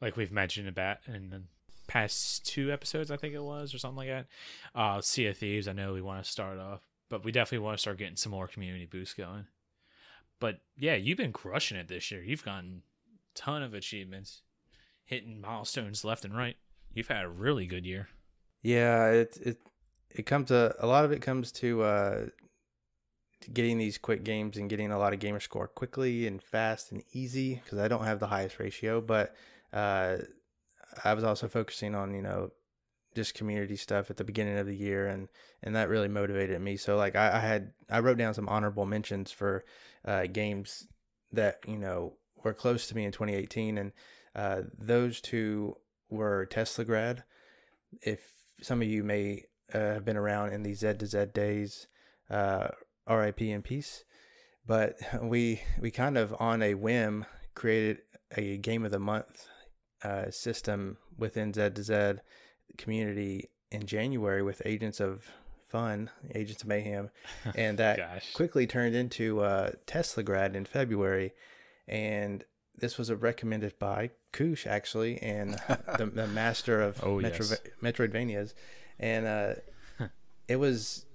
like 0.00 0.16
we've 0.16 0.32
mentioned 0.32 0.68
about 0.68 0.98
in 1.06 1.30
the 1.30 1.42
past 1.86 2.46
two 2.46 2.72
episodes, 2.72 3.10
I 3.10 3.16
think 3.16 3.34
it 3.34 3.42
was, 3.42 3.74
or 3.74 3.78
something 3.78 3.96
like 3.96 4.08
that. 4.08 4.26
Uh, 4.74 5.00
Sea 5.00 5.26
of 5.26 5.38
Thieves, 5.38 5.68
I 5.68 5.72
know 5.72 5.92
we 5.92 6.02
want 6.02 6.24
to 6.24 6.30
start 6.30 6.58
off, 6.58 6.80
but 7.08 7.24
we 7.24 7.32
definitely 7.32 7.64
want 7.64 7.76
to 7.76 7.80
start 7.80 7.98
getting 7.98 8.16
some 8.16 8.32
more 8.32 8.48
community 8.48 8.86
boosts 8.86 9.14
going. 9.14 9.46
But 10.40 10.60
yeah, 10.76 10.94
you've 10.94 11.18
been 11.18 11.32
crushing 11.32 11.78
it 11.78 11.88
this 11.88 12.10
year. 12.10 12.22
You've 12.22 12.44
gotten 12.44 12.82
ton 13.34 13.62
of 13.62 13.74
achievements, 13.74 14.42
hitting 15.04 15.40
milestones 15.40 16.04
left 16.04 16.24
and 16.24 16.36
right. 16.36 16.56
You've 16.92 17.08
had 17.08 17.24
a 17.24 17.28
really 17.28 17.66
good 17.66 17.86
year. 17.86 18.08
Yeah, 18.62 19.08
it 19.08 19.38
it 19.40 19.58
it 20.10 20.26
comes 20.26 20.48
to 20.48 20.74
a 20.78 20.86
lot 20.86 21.04
of 21.04 21.12
it 21.12 21.22
comes 21.22 21.52
to 21.52 21.82
uh, 21.82 22.26
getting 23.52 23.78
these 23.78 23.98
quick 23.98 24.24
games 24.24 24.56
and 24.56 24.70
getting 24.70 24.90
a 24.90 24.98
lot 24.98 25.12
of 25.12 25.20
gamer 25.20 25.40
score 25.40 25.68
quickly 25.68 26.26
and 26.26 26.42
fast 26.42 26.92
and 26.92 27.02
easy 27.12 27.60
because 27.62 27.78
I 27.78 27.88
don't 27.88 28.04
have 28.04 28.20
the 28.20 28.26
highest 28.26 28.58
ratio, 28.58 29.00
but 29.00 29.34
uh, 29.72 30.18
I 31.04 31.14
was 31.14 31.24
also 31.24 31.48
focusing 31.48 31.94
on 31.94 32.14
you 32.14 32.22
know 32.22 32.50
just 33.14 33.34
community 33.34 33.76
stuff 33.76 34.10
at 34.10 34.18
the 34.18 34.24
beginning 34.24 34.58
of 34.58 34.66
the 34.66 34.76
year 34.76 35.06
and 35.06 35.28
and 35.62 35.74
that 35.74 35.88
really 35.88 36.08
motivated 36.08 36.60
me. 36.60 36.76
So 36.76 36.96
like 36.96 37.16
I, 37.16 37.36
I 37.36 37.40
had 37.40 37.72
I 37.90 38.00
wrote 38.00 38.18
down 38.18 38.34
some 38.34 38.48
honorable 38.48 38.86
mentions 38.86 39.30
for 39.30 39.64
uh, 40.04 40.26
games 40.26 40.86
that 41.32 41.60
you 41.66 41.78
know 41.78 42.14
were 42.42 42.54
close 42.54 42.86
to 42.88 42.96
me 42.96 43.04
in 43.04 43.12
2018 43.12 43.78
and 43.78 43.92
uh, 44.34 44.62
those 44.78 45.20
two 45.20 45.76
were 46.10 46.46
Teslagrad 46.50 47.22
if 48.02 48.32
some 48.60 48.82
of 48.82 48.88
you 48.88 49.04
may 49.04 49.44
uh, 49.72 49.78
have 49.78 50.04
been 50.04 50.16
around 50.16 50.52
in 50.52 50.62
the 50.62 50.74
Z 50.74 50.94
to 50.94 51.06
Z 51.06 51.26
days, 51.34 51.86
uh, 52.30 52.68
RIP 53.08 53.42
in 53.42 53.62
peace. 53.62 54.04
But 54.66 54.98
we 55.22 55.62
we 55.80 55.90
kind 55.90 56.16
of 56.18 56.34
on 56.38 56.62
a 56.62 56.74
whim 56.74 57.26
created 57.54 57.98
a 58.36 58.56
game 58.58 58.84
of 58.84 58.90
the 58.90 58.98
month 58.98 59.46
uh, 60.02 60.30
system 60.30 60.98
within 61.16 61.52
Z 61.52 61.70
to 61.70 61.82
Z 61.82 62.20
community 62.76 63.50
in 63.70 63.86
January 63.86 64.42
with 64.42 64.62
Agents 64.64 65.00
of 65.00 65.24
Fun, 65.68 66.10
Agents 66.34 66.62
of 66.62 66.68
Mayhem, 66.68 67.10
and 67.54 67.78
that 67.78 68.22
quickly 68.34 68.66
turned 68.66 68.94
into 68.94 69.40
uh, 69.40 69.72
Teslagrad 69.86 70.54
in 70.54 70.64
February, 70.64 71.32
and 71.88 72.44
this 72.76 72.98
was 72.98 73.08
a 73.10 73.16
recommended 73.16 73.78
by 73.78 74.10
Koosh 74.32 74.66
actually, 74.66 75.18
and 75.22 75.54
the, 75.98 76.06
the 76.14 76.26
master 76.28 76.82
of 76.82 77.02
Oh, 77.02 77.18
Metro, 77.20 77.46
yes. 77.46 77.60
Metroidvanias, 77.82 78.54
and 78.98 79.26
uh, 79.26 80.06
it 80.46 80.56
was 80.56 81.06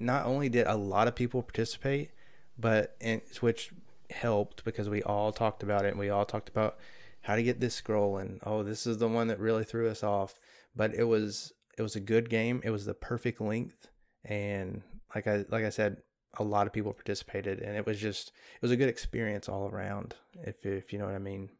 not 0.00 0.26
only 0.26 0.48
did 0.48 0.66
a 0.66 0.76
lot 0.76 1.08
of 1.08 1.14
people 1.14 1.42
participate, 1.42 2.10
but 2.58 2.96
and 3.00 3.20
which 3.40 3.70
helped 4.10 4.64
because 4.64 4.88
we 4.88 5.02
all 5.02 5.32
talked 5.32 5.62
about 5.62 5.84
it 5.84 5.90
and 5.90 5.98
we 5.98 6.10
all 6.10 6.24
talked 6.24 6.48
about 6.48 6.78
how 7.22 7.36
to 7.36 7.42
get 7.42 7.60
this 7.60 7.74
scroll 7.74 8.16
and 8.16 8.40
oh 8.44 8.62
this 8.62 8.86
is 8.86 8.98
the 8.98 9.06
one 9.06 9.28
that 9.28 9.38
really 9.38 9.64
threw 9.64 9.88
us 9.88 10.02
off. 10.02 10.34
But 10.74 10.94
it 10.94 11.04
was 11.04 11.52
it 11.78 11.82
was 11.82 11.96
a 11.96 12.00
good 12.00 12.28
game. 12.28 12.60
It 12.64 12.70
was 12.70 12.84
the 12.84 12.94
perfect 12.94 13.40
length. 13.40 13.88
And 14.24 14.82
like 15.14 15.26
i 15.26 15.44
like 15.48 15.64
i 15.64 15.70
said 15.70 15.98
a 16.38 16.44
lot 16.44 16.66
of 16.66 16.72
people 16.72 16.92
participated 16.92 17.60
and 17.60 17.76
it 17.76 17.86
was 17.86 17.98
just 17.98 18.28
it 18.28 18.62
was 18.62 18.70
a 18.70 18.76
good 18.76 18.88
experience 18.88 19.48
all 19.48 19.68
around 19.68 20.14
if 20.44 20.64
if 20.64 20.92
you 20.92 20.98
know 20.98 21.06
what 21.06 21.14
i 21.14 21.18
mean 21.18 21.50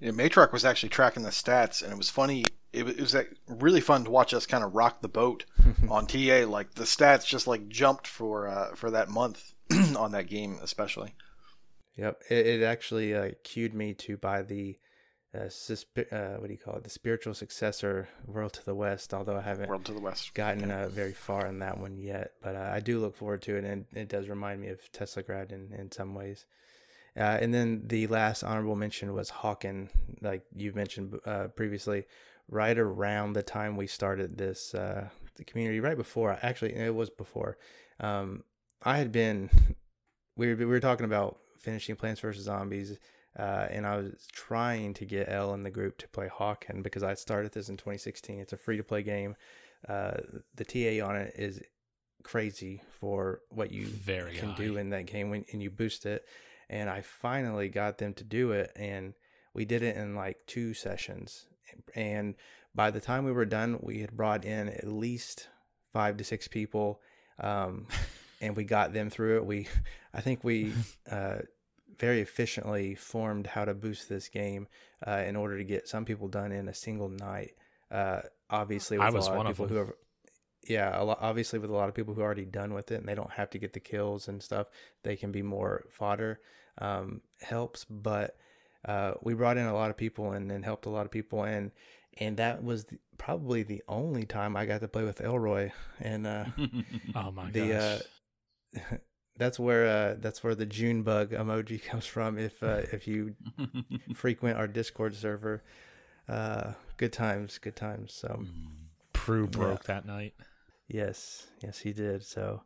Yeah, 0.00 0.12
Matriarch 0.12 0.52
was 0.52 0.64
actually 0.64 0.90
tracking 0.90 1.22
the 1.22 1.30
stats, 1.30 1.82
and 1.82 1.92
it 1.92 1.98
was 1.98 2.10
funny. 2.10 2.44
It 2.72 2.84
was, 2.84 2.94
it 2.94 3.00
was 3.00 3.16
really 3.48 3.80
fun 3.80 4.04
to 4.04 4.10
watch 4.10 4.34
us 4.34 4.46
kind 4.46 4.62
of 4.62 4.74
rock 4.74 5.00
the 5.00 5.08
boat 5.08 5.44
on 5.88 6.06
TA. 6.06 6.44
Like 6.46 6.74
the 6.74 6.84
stats 6.84 7.26
just 7.26 7.46
like 7.46 7.68
jumped 7.68 8.06
for 8.06 8.48
uh, 8.48 8.74
for 8.74 8.90
that 8.92 9.08
month 9.08 9.54
on 9.96 10.12
that 10.12 10.28
game, 10.28 10.58
especially. 10.62 11.14
Yep, 11.96 12.22
it, 12.30 12.46
it 12.46 12.62
actually 12.62 13.14
uh, 13.14 13.30
cued 13.42 13.74
me 13.74 13.92
to 13.94 14.16
buy 14.16 14.42
the 14.42 14.78
uh, 15.34 15.40
uh, 15.40 16.36
what 16.38 16.46
do 16.46 16.52
you 16.52 16.58
call 16.58 16.76
it? 16.76 16.84
The 16.84 16.90
spiritual 16.90 17.34
successor, 17.34 18.08
World 18.26 18.54
to 18.54 18.64
the 18.64 18.74
West. 18.74 19.12
Although 19.12 19.36
I 19.36 19.42
haven't 19.42 19.68
World 19.68 19.84
to 19.86 19.92
the 19.92 20.00
West. 20.00 20.32
gotten 20.34 20.70
uh, 20.70 20.88
very 20.88 21.12
far 21.12 21.46
in 21.46 21.58
that 21.58 21.78
one 21.78 21.96
yet, 21.96 22.32
but 22.42 22.56
uh, 22.56 22.70
I 22.72 22.80
do 22.80 22.98
look 22.98 23.16
forward 23.16 23.42
to 23.42 23.56
it, 23.56 23.64
and 23.64 23.84
it 23.94 24.08
does 24.08 24.28
remind 24.28 24.60
me 24.60 24.68
of 24.68 24.80
Teslagrad 24.92 25.52
in 25.52 25.72
in 25.76 25.92
some 25.92 26.14
ways. 26.14 26.46
Uh, 27.18 27.38
and 27.40 27.52
then 27.52 27.82
the 27.86 28.06
last 28.06 28.44
honorable 28.44 28.76
mention 28.76 29.12
was 29.12 29.30
Hawken, 29.30 29.88
like 30.22 30.42
you've 30.54 30.76
mentioned 30.76 31.18
uh, 31.26 31.48
previously, 31.48 32.04
right 32.48 32.78
around 32.78 33.32
the 33.32 33.42
time 33.42 33.76
we 33.76 33.88
started 33.88 34.38
this 34.38 34.72
uh, 34.74 35.08
the 35.34 35.44
community, 35.44 35.80
right 35.80 35.96
before. 35.96 36.38
Actually, 36.42 36.74
it 36.74 36.94
was 36.94 37.10
before. 37.10 37.58
Um, 38.00 38.44
I 38.82 38.98
had 38.98 39.10
been 39.10 39.50
we 40.36 40.48
were, 40.48 40.56
we 40.56 40.64
were 40.64 40.80
talking 40.80 41.06
about 41.06 41.38
finishing 41.58 41.96
Plants 41.96 42.20
vs 42.20 42.44
Zombies, 42.44 42.98
uh, 43.36 43.66
and 43.70 43.84
I 43.84 43.96
was 43.96 44.28
trying 44.30 44.94
to 44.94 45.04
get 45.04 45.28
L 45.28 45.54
in 45.54 45.64
the 45.64 45.70
group 45.70 45.98
to 45.98 46.08
play 46.08 46.28
Hawken 46.28 46.84
because 46.84 47.02
I 47.02 47.14
started 47.14 47.52
this 47.52 47.68
in 47.68 47.76
2016. 47.76 48.38
It's 48.38 48.52
a 48.52 48.56
free 48.56 48.76
to 48.76 48.84
play 48.84 49.02
game. 49.02 49.34
Uh, 49.88 50.18
the 50.54 50.64
TA 50.64 51.04
on 51.04 51.16
it 51.16 51.34
is 51.36 51.60
crazy 52.22 52.82
for 53.00 53.40
what 53.50 53.72
you 53.72 53.86
Very 53.86 54.34
can 54.34 54.50
high. 54.50 54.56
do 54.56 54.76
in 54.76 54.90
that 54.90 55.06
game 55.06 55.30
when 55.30 55.44
and 55.52 55.60
you 55.62 55.70
boost 55.70 56.06
it. 56.06 56.24
And 56.70 56.90
I 56.90 57.00
finally 57.00 57.68
got 57.68 57.98
them 57.98 58.14
to 58.14 58.24
do 58.24 58.52
it, 58.52 58.72
and 58.76 59.14
we 59.54 59.64
did 59.64 59.82
it 59.82 59.96
in 59.96 60.14
like 60.14 60.46
two 60.46 60.74
sessions. 60.74 61.46
And 61.94 62.34
by 62.74 62.90
the 62.90 63.00
time 63.00 63.24
we 63.24 63.32
were 63.32 63.46
done, 63.46 63.78
we 63.82 64.00
had 64.00 64.16
brought 64.16 64.44
in 64.44 64.68
at 64.68 64.86
least 64.86 65.48
five 65.92 66.16
to 66.18 66.24
six 66.24 66.46
people, 66.46 67.00
um, 67.40 67.86
and 68.40 68.56
we 68.56 68.64
got 68.64 68.92
them 68.92 69.10
through 69.10 69.38
it. 69.38 69.46
We, 69.46 69.66
I 70.12 70.20
think 70.20 70.44
we 70.44 70.72
uh, 71.10 71.38
very 71.98 72.20
efficiently 72.20 72.94
formed 72.94 73.46
how 73.46 73.64
to 73.64 73.74
boost 73.74 74.08
this 74.08 74.28
game 74.28 74.68
uh, 75.06 75.22
in 75.26 75.36
order 75.36 75.58
to 75.58 75.64
get 75.64 75.88
some 75.88 76.04
people 76.04 76.28
done 76.28 76.52
in 76.52 76.68
a 76.68 76.74
single 76.74 77.08
night. 77.08 77.52
Uh, 77.90 78.20
obviously, 78.50 78.98
with 78.98 79.06
I 79.06 79.10
a 79.10 79.12
was 79.12 79.28
lot 79.28 79.36
one 79.36 79.46
of 79.46 79.50
of 79.50 79.56
people 79.56 79.68
who 79.68 79.76
have, 79.76 79.92
yeah, 80.68 81.00
a 81.00 81.02
lot, 81.04 81.18
obviously 81.20 81.58
with 81.58 81.70
a 81.70 81.74
lot 81.74 81.88
of 81.88 81.94
people 81.94 82.14
who 82.14 82.20
are 82.20 82.24
already 82.24 82.44
done 82.44 82.74
with 82.74 82.90
it 82.90 82.96
and 83.00 83.08
they 83.08 83.14
don't 83.14 83.32
have 83.32 83.50
to 83.50 83.58
get 83.58 83.72
the 83.72 83.80
kills 83.80 84.28
and 84.28 84.42
stuff, 84.42 84.68
they 85.02 85.16
can 85.16 85.32
be 85.32 85.42
more 85.42 85.84
fodder. 85.90 86.40
Um, 86.80 87.22
helps, 87.40 87.84
but 87.90 88.36
uh, 88.86 89.14
we 89.22 89.34
brought 89.34 89.56
in 89.56 89.66
a 89.66 89.74
lot 89.74 89.90
of 89.90 89.96
people 89.96 90.32
and 90.32 90.48
then 90.50 90.62
helped 90.62 90.86
a 90.86 90.90
lot 90.90 91.04
of 91.06 91.10
people 91.10 91.42
and 91.42 91.72
and 92.20 92.36
that 92.36 92.62
was 92.64 92.84
the, 92.84 92.98
probably 93.16 93.62
the 93.62 93.82
only 93.88 94.24
time 94.24 94.56
I 94.56 94.66
got 94.66 94.80
to 94.80 94.88
play 94.88 95.04
with 95.04 95.20
Elroy 95.20 95.70
and 96.00 96.26
uh, 96.26 96.44
Oh 97.16 97.30
my 97.32 97.50
the 97.50 97.68
gosh. 97.68 98.02
uh, 98.76 98.96
that's 99.36 99.58
where 99.58 99.86
uh, 99.86 100.16
that's 100.18 100.42
where 100.44 100.54
the 100.54 100.66
June 100.66 101.02
bug 101.02 101.30
emoji 101.30 101.82
comes 101.82 102.06
from. 102.06 102.38
If 102.38 102.62
uh, 102.62 102.82
if 102.92 103.06
you 103.08 103.34
frequent 104.14 104.58
our 104.58 104.66
Discord 104.68 105.14
server, 105.14 105.62
uh, 106.28 106.72
good 106.96 107.12
times, 107.12 107.58
good 107.58 107.76
times. 107.76 108.12
So 108.14 108.44
Prue 109.12 109.46
broke 109.46 109.84
that 109.84 110.06
night. 110.06 110.34
Yes, 110.88 111.46
yes, 111.62 111.78
he 111.78 111.92
did. 111.92 112.24
So 112.24 112.62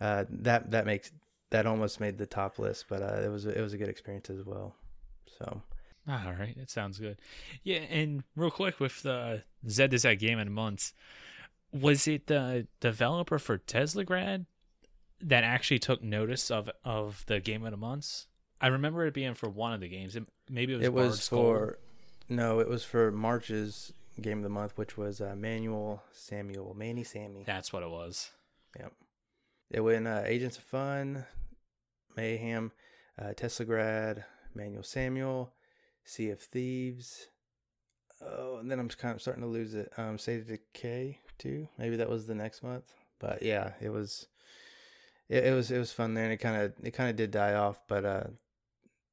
uh, 0.00 0.24
that 0.28 0.70
that 0.70 0.86
makes 0.86 1.12
that 1.50 1.66
almost 1.66 2.00
made 2.00 2.18
the 2.18 2.26
top 2.26 2.58
list, 2.58 2.86
but 2.88 3.02
uh, 3.02 3.22
it 3.22 3.28
was 3.28 3.46
it 3.46 3.60
was 3.60 3.72
a 3.72 3.78
good 3.78 3.88
experience 3.88 4.30
as 4.30 4.44
well. 4.44 4.74
So 5.38 5.62
All 6.08 6.34
right, 6.38 6.56
it 6.56 6.70
sounds 6.70 6.98
good. 6.98 7.20
Yeah, 7.62 7.78
and 7.78 8.24
real 8.36 8.50
quick 8.50 8.80
with 8.80 9.02
the 9.02 9.42
Z 9.68 9.88
to 9.88 9.98
Z 9.98 10.16
game 10.16 10.38
in 10.38 10.52
months, 10.52 10.92
was 11.72 12.08
it 12.08 12.26
the 12.26 12.66
developer 12.80 13.38
for 13.38 13.58
Teslagrad 13.58 14.46
that 15.20 15.44
actually 15.44 15.78
took 15.78 16.02
notice 16.02 16.50
of 16.50 16.70
of 16.84 17.24
the 17.26 17.40
game 17.40 17.64
of 17.64 17.70
the 17.70 17.76
months? 17.76 18.26
I 18.60 18.68
remember 18.68 19.04
it 19.06 19.14
being 19.14 19.34
for 19.34 19.48
one 19.48 19.72
of 19.72 19.80
the 19.80 19.88
games. 19.88 20.14
It, 20.14 20.24
maybe 20.48 20.72
it 20.72 20.76
was. 20.76 20.86
it 20.86 20.92
was 20.92 21.28
for 21.28 21.78
no, 22.28 22.60
it 22.60 22.68
was 22.68 22.84
for 22.84 23.10
March's 23.10 23.92
game 24.20 24.38
of 24.38 24.44
the 24.44 24.50
month, 24.50 24.76
which 24.76 24.96
was 24.96 25.20
uh, 25.20 25.34
Manual 25.36 26.02
Samuel, 26.12 26.74
Manny 26.74 27.04
Sammy. 27.04 27.44
That's 27.46 27.72
what 27.72 27.82
it 27.82 27.90
was. 27.90 28.30
Yep. 28.78 28.92
It 29.70 29.80
went 29.80 30.06
uh, 30.06 30.22
Agents 30.24 30.58
of 30.58 30.64
Fun, 30.64 31.24
Mayhem, 32.16 32.72
uh, 33.18 33.32
Teslagrad, 33.34 34.24
Manuel 34.54 34.82
Samuel, 34.82 35.54
Sea 36.04 36.30
of 36.30 36.40
Thieves. 36.40 37.28
Oh, 38.20 38.58
and 38.58 38.70
then 38.70 38.78
I'm 38.78 38.88
kind 38.88 39.14
of 39.14 39.22
starting 39.22 39.42
to 39.42 39.48
lose 39.48 39.74
it. 39.74 39.90
Um, 39.96 40.18
State 40.18 40.46
Decay 40.46 41.18
too. 41.38 41.68
Maybe 41.78 41.96
that 41.96 42.08
was 42.08 42.26
the 42.26 42.34
next 42.34 42.62
month. 42.62 42.92
But 43.18 43.42
yeah, 43.42 43.72
it 43.80 43.90
was. 43.90 44.26
It, 45.28 45.46
it 45.46 45.54
was 45.54 45.70
it 45.70 45.78
was 45.78 45.92
fun 45.92 46.14
there, 46.14 46.24
and 46.24 46.32
it 46.32 46.38
kind 46.38 46.60
of 46.62 46.72
it 46.82 46.92
kind 46.92 47.10
of 47.10 47.16
did 47.16 47.30
die 47.30 47.54
off. 47.54 47.82
But 47.88 48.04
uh, 48.04 48.24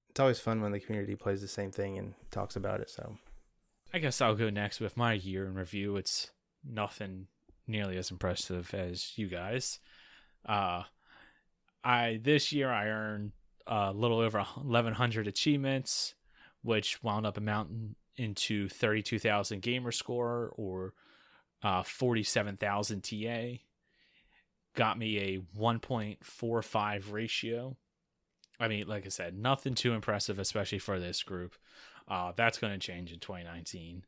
it's 0.10 0.20
always 0.20 0.40
fun 0.40 0.62
when 0.62 0.72
the 0.72 0.80
community 0.80 1.16
plays 1.16 1.42
the 1.42 1.48
same 1.48 1.72
thing 1.72 1.98
and 1.98 2.14
talks 2.32 2.56
about 2.56 2.82
it. 2.82 2.90
So 2.90 3.18
I 3.92 3.98
guess 3.98 4.22
I'll 4.22 4.36
go 4.36 4.50
next 4.50 4.80
with 4.80 4.96
my 4.96 5.14
year 5.14 5.46
in 5.48 5.56
review. 5.56 5.96
It's 5.96 6.32
nothing 6.64 7.28
nearly 7.68 7.98
as 7.98 8.12
impressive 8.12 8.74
as 8.74 9.18
you 9.18 9.28
guys. 9.28 9.80
Uh, 10.46 10.84
I 11.84 12.20
this 12.22 12.52
year 12.52 12.72
I 12.72 12.88
earned 12.88 13.32
a 13.66 13.92
little 13.92 14.20
over 14.20 14.40
1,100 14.40 15.28
achievements, 15.28 16.14
which 16.62 17.02
wound 17.04 17.26
up 17.26 17.38
amounting 17.38 17.96
into 18.16 18.70
32,000 18.70 19.62
gamer 19.62 19.92
score 19.92 20.54
or 20.56 20.94
uh, 21.64 21.84
47,000 21.84 23.02
TA. 23.04 23.60
Got 24.76 25.00
me 25.00 25.18
a 25.18 25.40
1.45 25.60 27.12
ratio. 27.12 27.78
I 28.60 28.68
mean, 28.68 28.88
like 28.88 29.06
I 29.06 29.10
said, 29.10 29.38
nothing 29.38 29.74
too 29.74 29.94
impressive, 29.94 30.38
especially 30.38 30.80
for 30.80 31.00
this 31.00 31.24
group. 31.24 31.56
Uh, 32.10 32.32
that's 32.36 32.58
going 32.58 32.74
to 32.74 32.80
change 32.80 33.12
in 33.12 33.20
2019. 33.20 34.04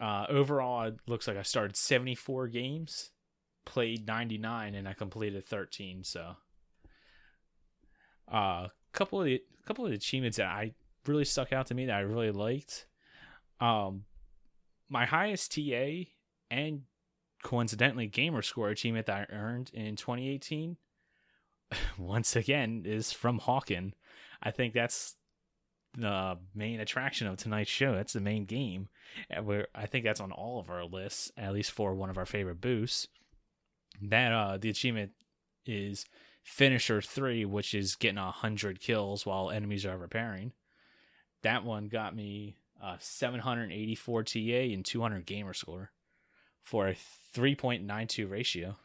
Uh, 0.00 0.24
overall, 0.30 0.84
it 0.84 0.98
looks 1.06 1.28
like 1.28 1.36
I 1.36 1.42
started 1.42 1.76
74 1.76 2.48
games, 2.48 3.10
played 3.66 4.06
99, 4.06 4.74
and 4.74 4.88
I 4.88 4.94
completed 4.94 5.44
13. 5.44 6.02
So, 6.04 6.36
a 8.32 8.36
uh, 8.36 8.68
couple 8.92 9.20
of 9.20 9.26
the 9.26 9.42
couple 9.66 9.84
of 9.84 9.90
the 9.90 9.96
achievements 9.96 10.38
that 10.38 10.46
I 10.46 10.72
really 11.06 11.26
stuck 11.26 11.52
out 11.52 11.66
to 11.66 11.74
me 11.74 11.86
that 11.86 11.96
I 11.96 12.00
really 12.00 12.30
liked. 12.30 12.86
Um, 13.60 14.04
my 14.88 15.04
highest 15.04 15.54
TA 15.54 16.04
and 16.50 16.82
coincidentally 17.42 18.06
gamer 18.06 18.42
score 18.42 18.70
achievement 18.70 19.06
that 19.06 19.28
I 19.30 19.34
earned 19.34 19.70
in 19.74 19.96
2018 19.96 20.76
once 21.98 22.36
again 22.36 22.82
is 22.86 23.12
from 23.12 23.40
Hawken. 23.40 23.92
I 24.42 24.50
think 24.50 24.74
that's 24.74 25.16
the 25.96 26.38
main 26.54 26.80
attraction 26.80 27.26
of 27.26 27.36
tonight's 27.36 27.70
show. 27.70 27.94
That's 27.94 28.12
the 28.12 28.20
main 28.20 28.44
game. 28.44 28.88
And 29.28 29.44
where 29.46 29.66
I 29.74 29.86
think 29.86 30.04
that's 30.04 30.20
on 30.20 30.32
all 30.32 30.60
of 30.60 30.70
our 30.70 30.84
lists, 30.84 31.32
at 31.36 31.52
least 31.52 31.72
for 31.72 31.94
one 31.94 32.10
of 32.10 32.18
our 32.18 32.26
favorite 32.26 32.60
boosts. 32.60 33.08
That 34.02 34.32
uh 34.32 34.56
the 34.58 34.70
achievement 34.70 35.12
is 35.66 36.06
finisher 36.42 37.02
three, 37.02 37.44
which 37.44 37.74
is 37.74 37.96
getting 37.96 38.18
a 38.18 38.30
hundred 38.30 38.80
kills 38.80 39.26
while 39.26 39.50
enemies 39.50 39.84
are 39.84 39.98
repairing. 39.98 40.52
That 41.42 41.64
one 41.64 41.88
got 41.88 42.14
me 42.14 42.56
uh 42.82 42.96
784 42.98 44.22
TA 44.24 44.38
and 44.38 44.84
200 44.84 45.26
gamer 45.26 45.52
score 45.52 45.90
for 46.62 46.88
a 46.88 46.96
3.92 47.36 48.30
ratio. 48.30 48.76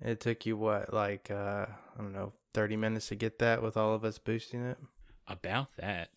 it 0.00 0.18
took 0.20 0.46
you 0.46 0.56
what, 0.56 0.92
like 0.92 1.30
uh, 1.30 1.66
I 1.68 1.98
don't 1.98 2.12
know, 2.12 2.32
thirty 2.54 2.76
minutes 2.76 3.08
to 3.08 3.14
get 3.16 3.38
that 3.40 3.62
with 3.62 3.76
all 3.76 3.94
of 3.94 4.04
us 4.04 4.18
boosting 4.18 4.62
it. 4.64 4.78
About 5.28 5.68
that, 5.76 6.08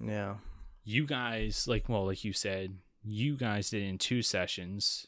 Yeah. 0.00 0.36
you 0.84 1.06
guys 1.06 1.66
like 1.68 1.88
well 1.88 2.06
like 2.06 2.24
you 2.24 2.32
said 2.32 2.76
you 3.04 3.36
guys 3.36 3.70
did 3.70 3.82
in 3.82 3.98
two 3.98 4.22
sessions. 4.22 5.06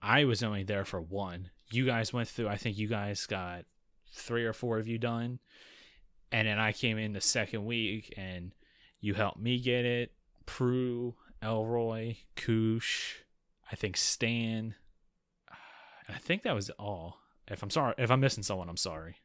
I 0.00 0.24
was 0.24 0.42
only 0.42 0.62
there 0.62 0.84
for 0.84 1.00
one. 1.00 1.50
You 1.72 1.84
guys 1.86 2.12
went 2.12 2.28
through 2.28 2.48
i 2.48 2.56
think 2.56 2.78
you 2.78 2.88
guys 2.88 3.26
got 3.26 3.64
three 4.12 4.44
or 4.44 4.52
four 4.52 4.78
of 4.78 4.86
you 4.88 4.98
done. 4.98 5.38
And 6.32 6.46
then 6.48 6.58
i 6.58 6.72
came 6.72 6.98
in 6.98 7.12
the 7.12 7.20
second 7.20 7.64
week 7.64 8.12
and 8.16 8.52
you 9.00 9.14
helped 9.14 9.38
me 9.40 9.58
get 9.60 9.84
it. 9.84 10.12
Prue 10.46 11.14
elroy 11.42 12.16
koosh 12.36 13.16
i 13.70 13.76
think 13.76 13.96
stan. 13.96 14.74
I 16.08 16.18
think 16.18 16.42
that 16.42 16.54
was 16.54 16.70
all. 16.70 17.18
If 17.46 17.62
i'm 17.62 17.70
sorry 17.70 17.94
if 17.98 18.10
i'm 18.10 18.20
missing 18.20 18.42
someone 18.42 18.68
i'm 18.68 18.76
sorry 18.76 19.16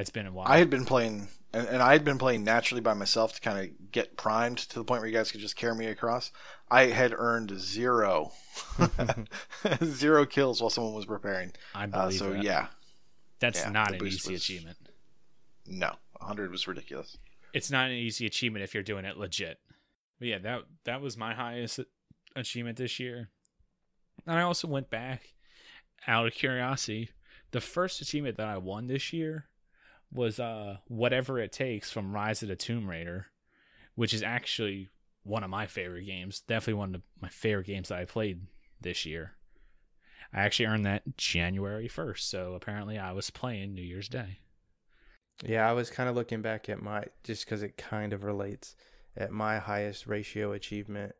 it's 0.00 0.10
been 0.10 0.26
a 0.26 0.32
while 0.32 0.46
I 0.48 0.58
had 0.58 0.70
been 0.70 0.84
playing, 0.84 1.28
and, 1.52 1.66
and 1.68 1.82
I 1.82 1.92
had 1.92 2.04
been 2.04 2.18
playing 2.18 2.44
naturally 2.44 2.80
by 2.80 2.94
myself 2.94 3.34
to 3.34 3.40
kind 3.40 3.58
of 3.58 3.90
get 3.92 4.16
primed 4.16 4.58
to 4.58 4.74
the 4.78 4.84
point 4.84 5.00
where 5.00 5.08
you 5.08 5.16
guys 5.16 5.30
could 5.32 5.40
just 5.40 5.56
carry 5.56 5.74
me 5.74 5.86
across. 5.86 6.30
I 6.70 6.84
had 6.86 7.12
earned 7.16 7.58
zero, 7.58 8.32
zero 9.84 10.26
kills 10.26 10.60
while 10.60 10.70
someone 10.70 10.94
was 10.94 11.06
preparing. 11.06 11.52
i 11.74 11.84
Uh, 11.84 11.86
believe 11.86 12.18
so 12.18 12.30
that. 12.32 12.42
yeah, 12.42 12.66
that's 13.40 13.60
yeah, 13.60 13.70
not 13.70 13.92
an 13.94 14.04
easy 14.06 14.32
was- 14.32 14.42
achievement 14.42 14.76
no, 15.70 15.94
100 16.20 16.50
was 16.50 16.66
ridiculous. 16.66 17.18
it's 17.52 17.70
not 17.70 17.86
an 17.90 17.96
easy 17.96 18.24
achievement 18.24 18.62
if 18.64 18.72
you're 18.72 18.82
doing 18.82 19.04
it 19.04 19.18
legit. 19.18 19.58
But 20.18 20.28
yeah, 20.28 20.38
that 20.38 20.62
that 20.84 21.00
was 21.02 21.16
my 21.16 21.34
highest 21.34 21.80
achievement 22.34 22.78
this 22.78 22.98
year. 22.98 23.28
And 24.26 24.38
I 24.38 24.42
also 24.42 24.66
went 24.66 24.88
back 24.90 25.34
out 26.06 26.26
of 26.26 26.32
curiosity. 26.32 27.10
The 27.50 27.60
first 27.60 28.00
achievement 28.00 28.36
that 28.38 28.46
I 28.48 28.56
won 28.58 28.86
this 28.86 29.12
year 29.12 29.44
was 30.12 30.40
uh 30.40 30.78
whatever 30.86 31.38
it 31.38 31.52
takes 31.52 31.90
from 31.90 32.14
Rise 32.14 32.42
of 32.42 32.48
the 32.48 32.56
Tomb 32.56 32.88
Raider, 32.88 33.26
which 33.94 34.14
is 34.14 34.22
actually 34.22 34.90
one 35.22 35.44
of 35.44 35.50
my 35.50 35.66
favorite 35.66 36.06
games. 36.06 36.40
Definitely 36.40 36.74
one 36.74 36.94
of 36.94 37.02
my 37.20 37.28
favorite 37.28 37.66
games 37.66 37.88
that 37.88 37.98
I 37.98 38.04
played 38.04 38.46
this 38.80 39.04
year. 39.04 39.32
I 40.32 40.40
actually 40.40 40.66
earned 40.66 40.86
that 40.86 41.16
January 41.16 41.88
1st, 41.88 42.20
so 42.20 42.54
apparently 42.54 42.98
I 42.98 43.12
was 43.12 43.30
playing 43.30 43.74
New 43.74 43.82
Year's 43.82 44.08
Day. 44.08 44.40
Yeah, 45.44 45.68
I 45.68 45.72
was 45.72 45.90
kind 45.90 46.08
of 46.08 46.16
looking 46.16 46.42
back 46.42 46.68
at 46.68 46.82
my 46.82 47.04
just 47.22 47.44
because 47.44 47.62
it 47.62 47.76
kind 47.76 48.12
of 48.12 48.24
relates 48.24 48.74
at 49.16 49.30
my 49.30 49.58
highest 49.58 50.06
ratio 50.06 50.52
achievement, 50.52 51.14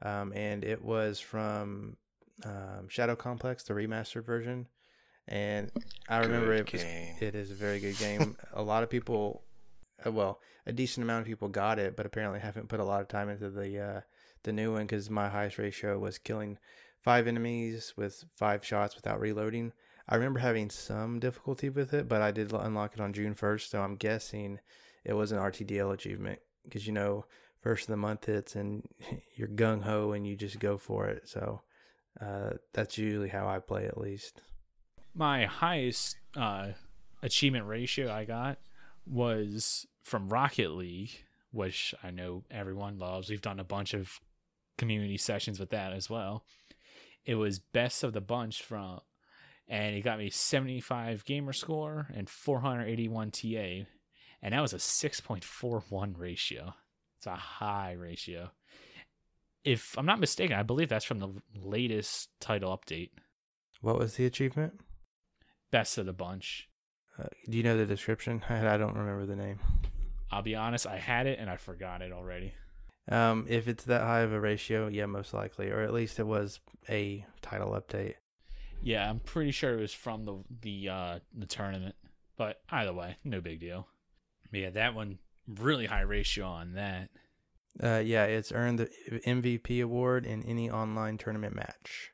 um, 0.00 0.32
and 0.34 0.64
it 0.64 0.82
was 0.82 1.20
from 1.20 1.96
um, 2.44 2.88
Shadow 2.88 3.16
Complex, 3.16 3.64
the 3.64 3.74
remastered 3.74 4.24
version, 4.24 4.68
and 5.28 5.70
I 6.08 6.18
remember 6.18 6.52
it 6.54 6.70
was 6.72 6.82
it 6.82 7.34
is 7.34 7.50
a 7.50 7.54
very 7.54 7.80
good 7.80 7.98
game. 7.98 8.36
a 8.52 8.62
lot 8.62 8.82
of 8.82 8.90
people, 8.90 9.42
uh, 10.06 10.12
well, 10.12 10.40
a 10.66 10.72
decent 10.72 11.04
amount 11.04 11.22
of 11.22 11.26
people 11.26 11.48
got 11.48 11.78
it, 11.78 11.96
but 11.96 12.06
apparently 12.06 12.40
haven't 12.40 12.68
put 12.68 12.80
a 12.80 12.84
lot 12.84 13.00
of 13.00 13.08
time 13.08 13.28
into 13.28 13.50
the 13.50 13.78
uh, 13.78 14.00
the 14.42 14.52
new 14.52 14.72
one 14.72 14.82
because 14.82 15.08
my 15.10 15.28
highest 15.28 15.58
ratio 15.58 15.98
was 15.98 16.18
killing 16.18 16.58
five 17.00 17.26
enemies 17.26 17.94
with 17.96 18.24
five 18.34 18.64
shots 18.64 18.94
without 18.94 19.20
reloading. 19.20 19.72
I 20.08 20.16
remember 20.16 20.40
having 20.40 20.68
some 20.68 21.18
difficulty 21.18 21.70
with 21.70 21.94
it, 21.94 22.08
but 22.08 22.20
I 22.20 22.30
did 22.30 22.52
unlock 22.52 22.92
it 22.94 23.00
on 23.00 23.14
June 23.14 23.34
first, 23.34 23.70
so 23.70 23.80
I'm 23.80 23.96
guessing 23.96 24.60
it 25.04 25.14
was 25.14 25.32
an 25.32 25.38
RTDL 25.38 25.94
achievement 25.94 26.40
because 26.64 26.86
you 26.86 26.92
know 26.92 27.24
first 27.62 27.84
of 27.84 27.88
the 27.88 27.96
month 27.96 28.26
hits 28.26 28.56
and 28.56 28.86
you're 29.36 29.48
gung 29.48 29.82
ho 29.82 30.12
and 30.12 30.26
you 30.26 30.36
just 30.36 30.58
go 30.58 30.76
for 30.76 31.06
it. 31.06 31.28
So 31.28 31.62
uh, 32.20 32.50
that's 32.74 32.98
usually 32.98 33.30
how 33.30 33.48
I 33.48 33.58
play 33.58 33.86
at 33.86 33.98
least. 33.98 34.42
My 35.14 35.44
highest 35.46 36.16
uh, 36.36 36.68
achievement 37.22 37.66
ratio 37.66 38.12
I 38.12 38.24
got 38.24 38.58
was 39.06 39.86
from 40.02 40.28
Rocket 40.28 40.72
League, 40.72 41.12
which 41.52 41.94
I 42.02 42.10
know 42.10 42.42
everyone 42.50 42.98
loves. 42.98 43.30
We've 43.30 43.40
done 43.40 43.60
a 43.60 43.64
bunch 43.64 43.94
of 43.94 44.20
community 44.76 45.16
sessions 45.16 45.60
with 45.60 45.70
that 45.70 45.92
as 45.92 46.10
well. 46.10 46.44
It 47.24 47.36
was 47.36 47.58
best 47.58 48.02
of 48.02 48.12
the 48.12 48.20
bunch 48.20 48.62
from, 48.62 49.00
and 49.68 49.94
it 49.94 50.02
got 50.02 50.18
me 50.18 50.30
75 50.30 51.24
gamer 51.24 51.52
score 51.52 52.08
and 52.12 52.28
481 52.28 53.30
TA, 53.30 53.86
and 54.42 54.52
that 54.52 54.60
was 54.60 54.74
a 54.74 54.78
6.41 54.78 56.18
ratio. 56.18 56.74
It's 57.18 57.26
a 57.26 57.36
high 57.36 57.92
ratio. 57.92 58.50
If 59.64 59.96
I'm 59.96 60.06
not 60.06 60.20
mistaken, 60.20 60.56
I 60.56 60.62
believe 60.62 60.88
that's 60.90 61.04
from 61.06 61.20
the 61.20 61.30
latest 61.54 62.28
title 62.40 62.76
update, 62.76 63.10
What 63.80 63.98
was 63.98 64.16
the 64.16 64.26
achievement? 64.26 64.80
Best 65.74 65.98
of 65.98 66.06
the 66.06 66.12
bunch. 66.12 66.68
Uh, 67.18 67.26
do 67.50 67.56
you 67.56 67.64
know 67.64 67.76
the 67.76 67.84
description? 67.84 68.40
I, 68.48 68.64
I 68.74 68.76
don't 68.76 68.94
remember 68.96 69.26
the 69.26 69.34
name. 69.34 69.58
I'll 70.30 70.40
be 70.40 70.54
honest, 70.54 70.86
I 70.86 70.98
had 70.98 71.26
it 71.26 71.40
and 71.40 71.50
I 71.50 71.56
forgot 71.56 72.00
it 72.00 72.12
already. 72.12 72.54
Um, 73.10 73.46
if 73.48 73.66
it's 73.66 73.82
that 73.84 74.02
high 74.02 74.20
of 74.20 74.32
a 74.32 74.38
ratio, 74.38 74.86
yeah, 74.86 75.06
most 75.06 75.34
likely, 75.34 75.70
or 75.70 75.80
at 75.80 75.92
least 75.92 76.20
it 76.20 76.28
was 76.28 76.60
a 76.88 77.26
title 77.42 77.70
update. 77.72 78.14
Yeah, 78.84 79.10
I'm 79.10 79.18
pretty 79.18 79.50
sure 79.50 79.76
it 79.76 79.80
was 79.80 79.92
from 79.92 80.24
the 80.24 80.44
the 80.62 80.88
uh 80.88 81.18
the 81.36 81.46
tournament. 81.46 81.96
But 82.36 82.60
either 82.70 82.92
way, 82.92 83.16
no 83.24 83.40
big 83.40 83.58
deal. 83.58 83.88
But 84.52 84.60
yeah, 84.60 84.70
that 84.70 84.94
one 84.94 85.18
really 85.48 85.86
high 85.86 86.02
ratio 86.02 86.46
on 86.46 86.74
that. 86.74 87.10
Uh, 87.82 87.98
yeah, 88.04 88.24
it's 88.24 88.52
earned 88.52 88.78
the 88.78 88.90
MVP 89.26 89.82
award 89.82 90.24
in 90.24 90.44
any 90.44 90.70
online 90.70 91.18
tournament 91.18 91.54
match. 91.56 92.12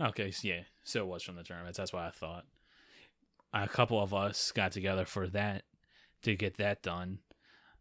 Okay, 0.00 0.32
so 0.32 0.48
yeah, 0.48 0.62
so 0.82 1.00
it 1.00 1.06
was 1.06 1.22
from 1.22 1.36
the 1.36 1.44
tournaments. 1.44 1.78
That's 1.78 1.92
why 1.92 2.08
I 2.08 2.10
thought. 2.10 2.44
A 3.64 3.68
couple 3.68 4.02
of 4.02 4.12
us 4.12 4.52
got 4.52 4.72
together 4.72 5.04
for 5.04 5.28
that 5.28 5.62
to 6.22 6.36
get 6.36 6.56
that 6.58 6.82
done. 6.82 7.20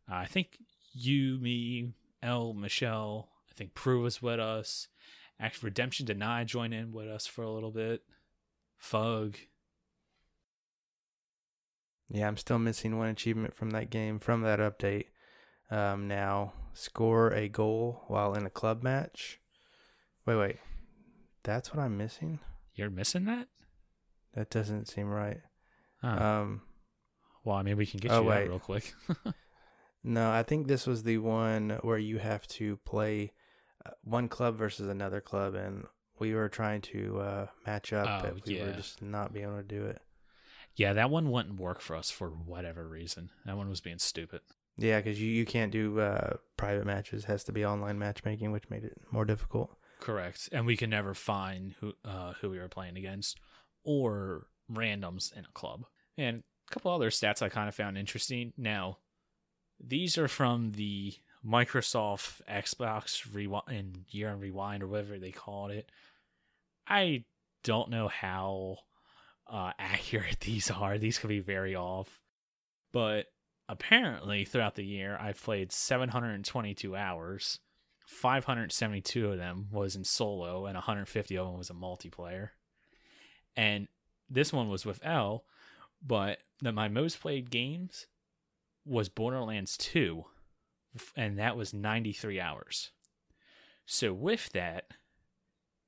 Uh, 0.10 0.16
I 0.16 0.26
think 0.26 0.58
you, 0.94 1.38
me, 1.40 1.94
L, 2.24 2.54
Michelle. 2.54 3.30
I 3.50 3.54
think 3.56 3.74
Prue 3.74 4.02
was 4.02 4.22
with 4.22 4.40
us. 4.40 4.88
Actually, 5.40 5.68
Redemption 5.68 6.06
Denied 6.06 6.48
joined 6.48 6.74
in 6.74 6.92
with 6.92 7.08
us 7.08 7.28
for 7.28 7.44
a 7.44 7.52
little 7.52 7.72
bit. 7.72 8.04
Fug. 8.78 9.38
Yeah, 12.10 12.28
I'm 12.28 12.38
still 12.38 12.60
missing 12.60 12.98
one 12.98 13.10
achievement 13.10 13.56
from 13.56 13.72
that 13.72 13.90
game 13.90 14.20
from 14.20 14.42
that 14.42 14.60
update. 14.60 15.08
Um, 15.72 16.08
now 16.08 16.54
score 16.74 17.34
a 17.34 17.50
goal 17.50 18.04
while 18.08 18.34
in 18.34 18.46
a 18.46 18.52
club 18.52 18.84
match. 18.84 19.40
Wait, 20.26 20.36
wait, 20.36 20.58
that's 21.44 21.74
what 21.74 21.84
I'm 21.84 21.98
missing. 21.98 22.40
You're 22.76 22.90
missing 22.90 23.26
that? 23.26 23.48
That 24.36 24.50
doesn't 24.50 24.88
seem 24.88 25.08
right. 25.08 25.42
Huh. 26.06 26.42
Um, 26.42 26.62
well, 27.44 27.56
I 27.56 27.64
mean, 27.64 27.78
we 27.78 27.86
can 27.86 28.00
get 28.00 28.12
oh, 28.12 28.22
you 28.22 28.28
wait. 28.30 28.48
real 28.48 28.60
quick. 28.60 28.94
no, 30.04 30.30
I 30.32 30.44
think 30.44 30.68
this 30.68 30.86
was 30.86 31.04
the 31.04 31.18
one 31.18 31.80
where 31.82 31.98
you 31.98 32.18
have 32.20 32.48
to 32.50 32.78
play 32.78 33.32
uh, 33.86 33.92
one 34.04 34.28
club 34.28 34.56
versus 34.56 34.88
another 34.88 35.22
club, 35.22 35.56
and 35.56 35.86
we 36.20 36.34
were 36.34 36.50
trying 36.50 36.82
to 36.82 37.20
uh, 37.20 37.48
match 37.66 37.92
up, 37.94 38.08
Oh, 38.08 38.30
but 38.34 38.46
we 38.46 38.62
were 38.62 38.72
just 38.74 39.02
not 39.02 39.34
being 39.34 39.46
able 39.46 39.58
to 39.58 39.64
do 39.64 39.86
it. 39.86 40.02
yeah, 40.76 40.94
that 40.94 41.10
one 41.10 41.32
wouldn't 41.32 41.60
work 41.60 41.82
for 41.82 41.96
us 41.96 42.10
for 42.12 42.30
whatever 42.30 42.88
reason. 42.88 43.30
That 43.46 43.58
one 43.58 43.70
was 43.70 43.82
being 43.82 44.00
stupid. 44.00 44.42
Yeah, 44.78 45.00
because 45.00 45.22
you, 45.22 45.30
you 45.30 45.46
can't 45.46 45.72
do 45.72 46.00
uh, 46.00 46.38
private 46.58 46.86
matches; 46.86 47.24
it 47.24 47.28
has 47.28 47.44
to 47.46 47.52
be 47.52 47.66
online 47.66 47.98
matchmaking, 47.98 48.52
which 48.52 48.70
made 48.70 48.84
it 48.84 48.98
more 49.12 49.26
difficult. 49.26 49.76
Correct. 50.02 50.50
And 50.52 50.66
we 50.66 50.76
can 50.76 50.90
never 50.90 51.14
find 51.14 51.76
who 51.80 51.94
uh, 52.04 52.34
who 52.42 52.50
we 52.50 52.60
were 52.60 52.68
playing 52.68 52.98
against 52.98 53.40
or 53.84 54.48
randoms 54.72 55.32
in 55.36 55.46
a 55.46 55.52
club. 55.54 55.86
And 56.18 56.44
a 56.70 56.74
couple 56.74 56.92
other 56.92 57.10
stats 57.10 57.42
I 57.42 57.50
kind 57.50 57.68
of 57.68 57.76
found 57.76 57.98
interesting. 57.98 58.54
Now, 58.58 58.98
these 59.80 60.18
are 60.18 60.28
from 60.28 60.72
the 60.74 61.14
Microsoft 61.46 62.42
Xbox 62.50 63.34
Rewind 63.34 64.06
Year 64.10 64.30
and 64.30 64.42
Rewind 64.42 64.82
or 64.82 64.88
whatever 64.88 65.20
they 65.20 65.32
called 65.32 65.72
it. 65.72 65.90
I 66.88 67.26
don't 67.64 67.90
know 67.90 68.08
how 68.08 68.78
uh, 69.48 69.72
accurate 69.80 70.40
these 70.42 70.72
are. 70.72 70.98
These 70.98 71.20
could 71.20 71.30
be 71.30 71.40
very 71.40 71.76
off. 71.76 72.22
But 72.92 73.28
apparently, 73.68 74.46
throughout 74.46 74.76
the 74.76 74.86
year, 74.86 75.18
I've 75.20 75.42
played 75.44 75.72
722 75.72 76.96
hours. 76.96 77.60
572 78.08 79.32
of 79.32 79.38
them 79.38 79.68
was 79.72 79.96
in 79.96 80.04
solo, 80.04 80.66
and 80.66 80.76
150 80.76 81.38
of 81.38 81.48
them 81.48 81.58
was 81.58 81.70
in 81.70 81.76
multiplayer. 81.76 82.50
And 83.56 83.88
this 84.30 84.54
one 84.54 84.70
was 84.70 84.86
with 84.86 85.00
L, 85.04 85.44
but 86.06 86.40
the, 86.62 86.72
my 86.72 86.88
most 86.88 87.20
played 87.20 87.50
games 87.50 88.08
was 88.86 89.10
Borderlands 89.10 89.78
2, 89.78 90.26
and 91.16 91.38
that 91.40 91.58
was 91.58 91.74
93 91.74 92.40
hours. 92.40 92.92
So 93.86 94.14
with 94.14 94.50
that, 94.54 94.86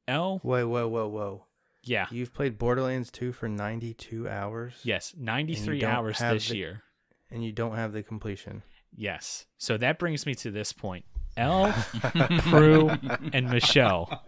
L, 0.08 0.40
Whoa, 0.44 0.68
whoa, 0.68 0.88
whoa, 0.88 1.08
whoa! 1.08 1.46
yeah, 1.84 2.08
You've 2.12 2.34
played 2.34 2.58
Borderlands 2.58 3.12
2 3.12 3.32
for 3.32 3.48
92 3.48 4.28
hours? 4.28 4.74
yes, 4.84 5.14
93 5.18 5.84
hours 5.84 6.20
this 6.20 6.50
the- 6.50 6.58
year. 6.58 6.84
And 7.30 7.44
you 7.44 7.52
don't 7.52 7.76
have 7.76 7.92
the 7.92 8.04
completion. 8.04 8.64
Yes. 8.96 9.46
So 9.58 9.76
that 9.78 10.00
brings 10.00 10.26
me 10.26 10.34
to 10.36 10.50
this 10.50 10.72
point. 10.72 11.04
L, 11.36 11.74
Prue, 12.40 12.90
and 13.34 13.50
Michelle. 13.50 14.24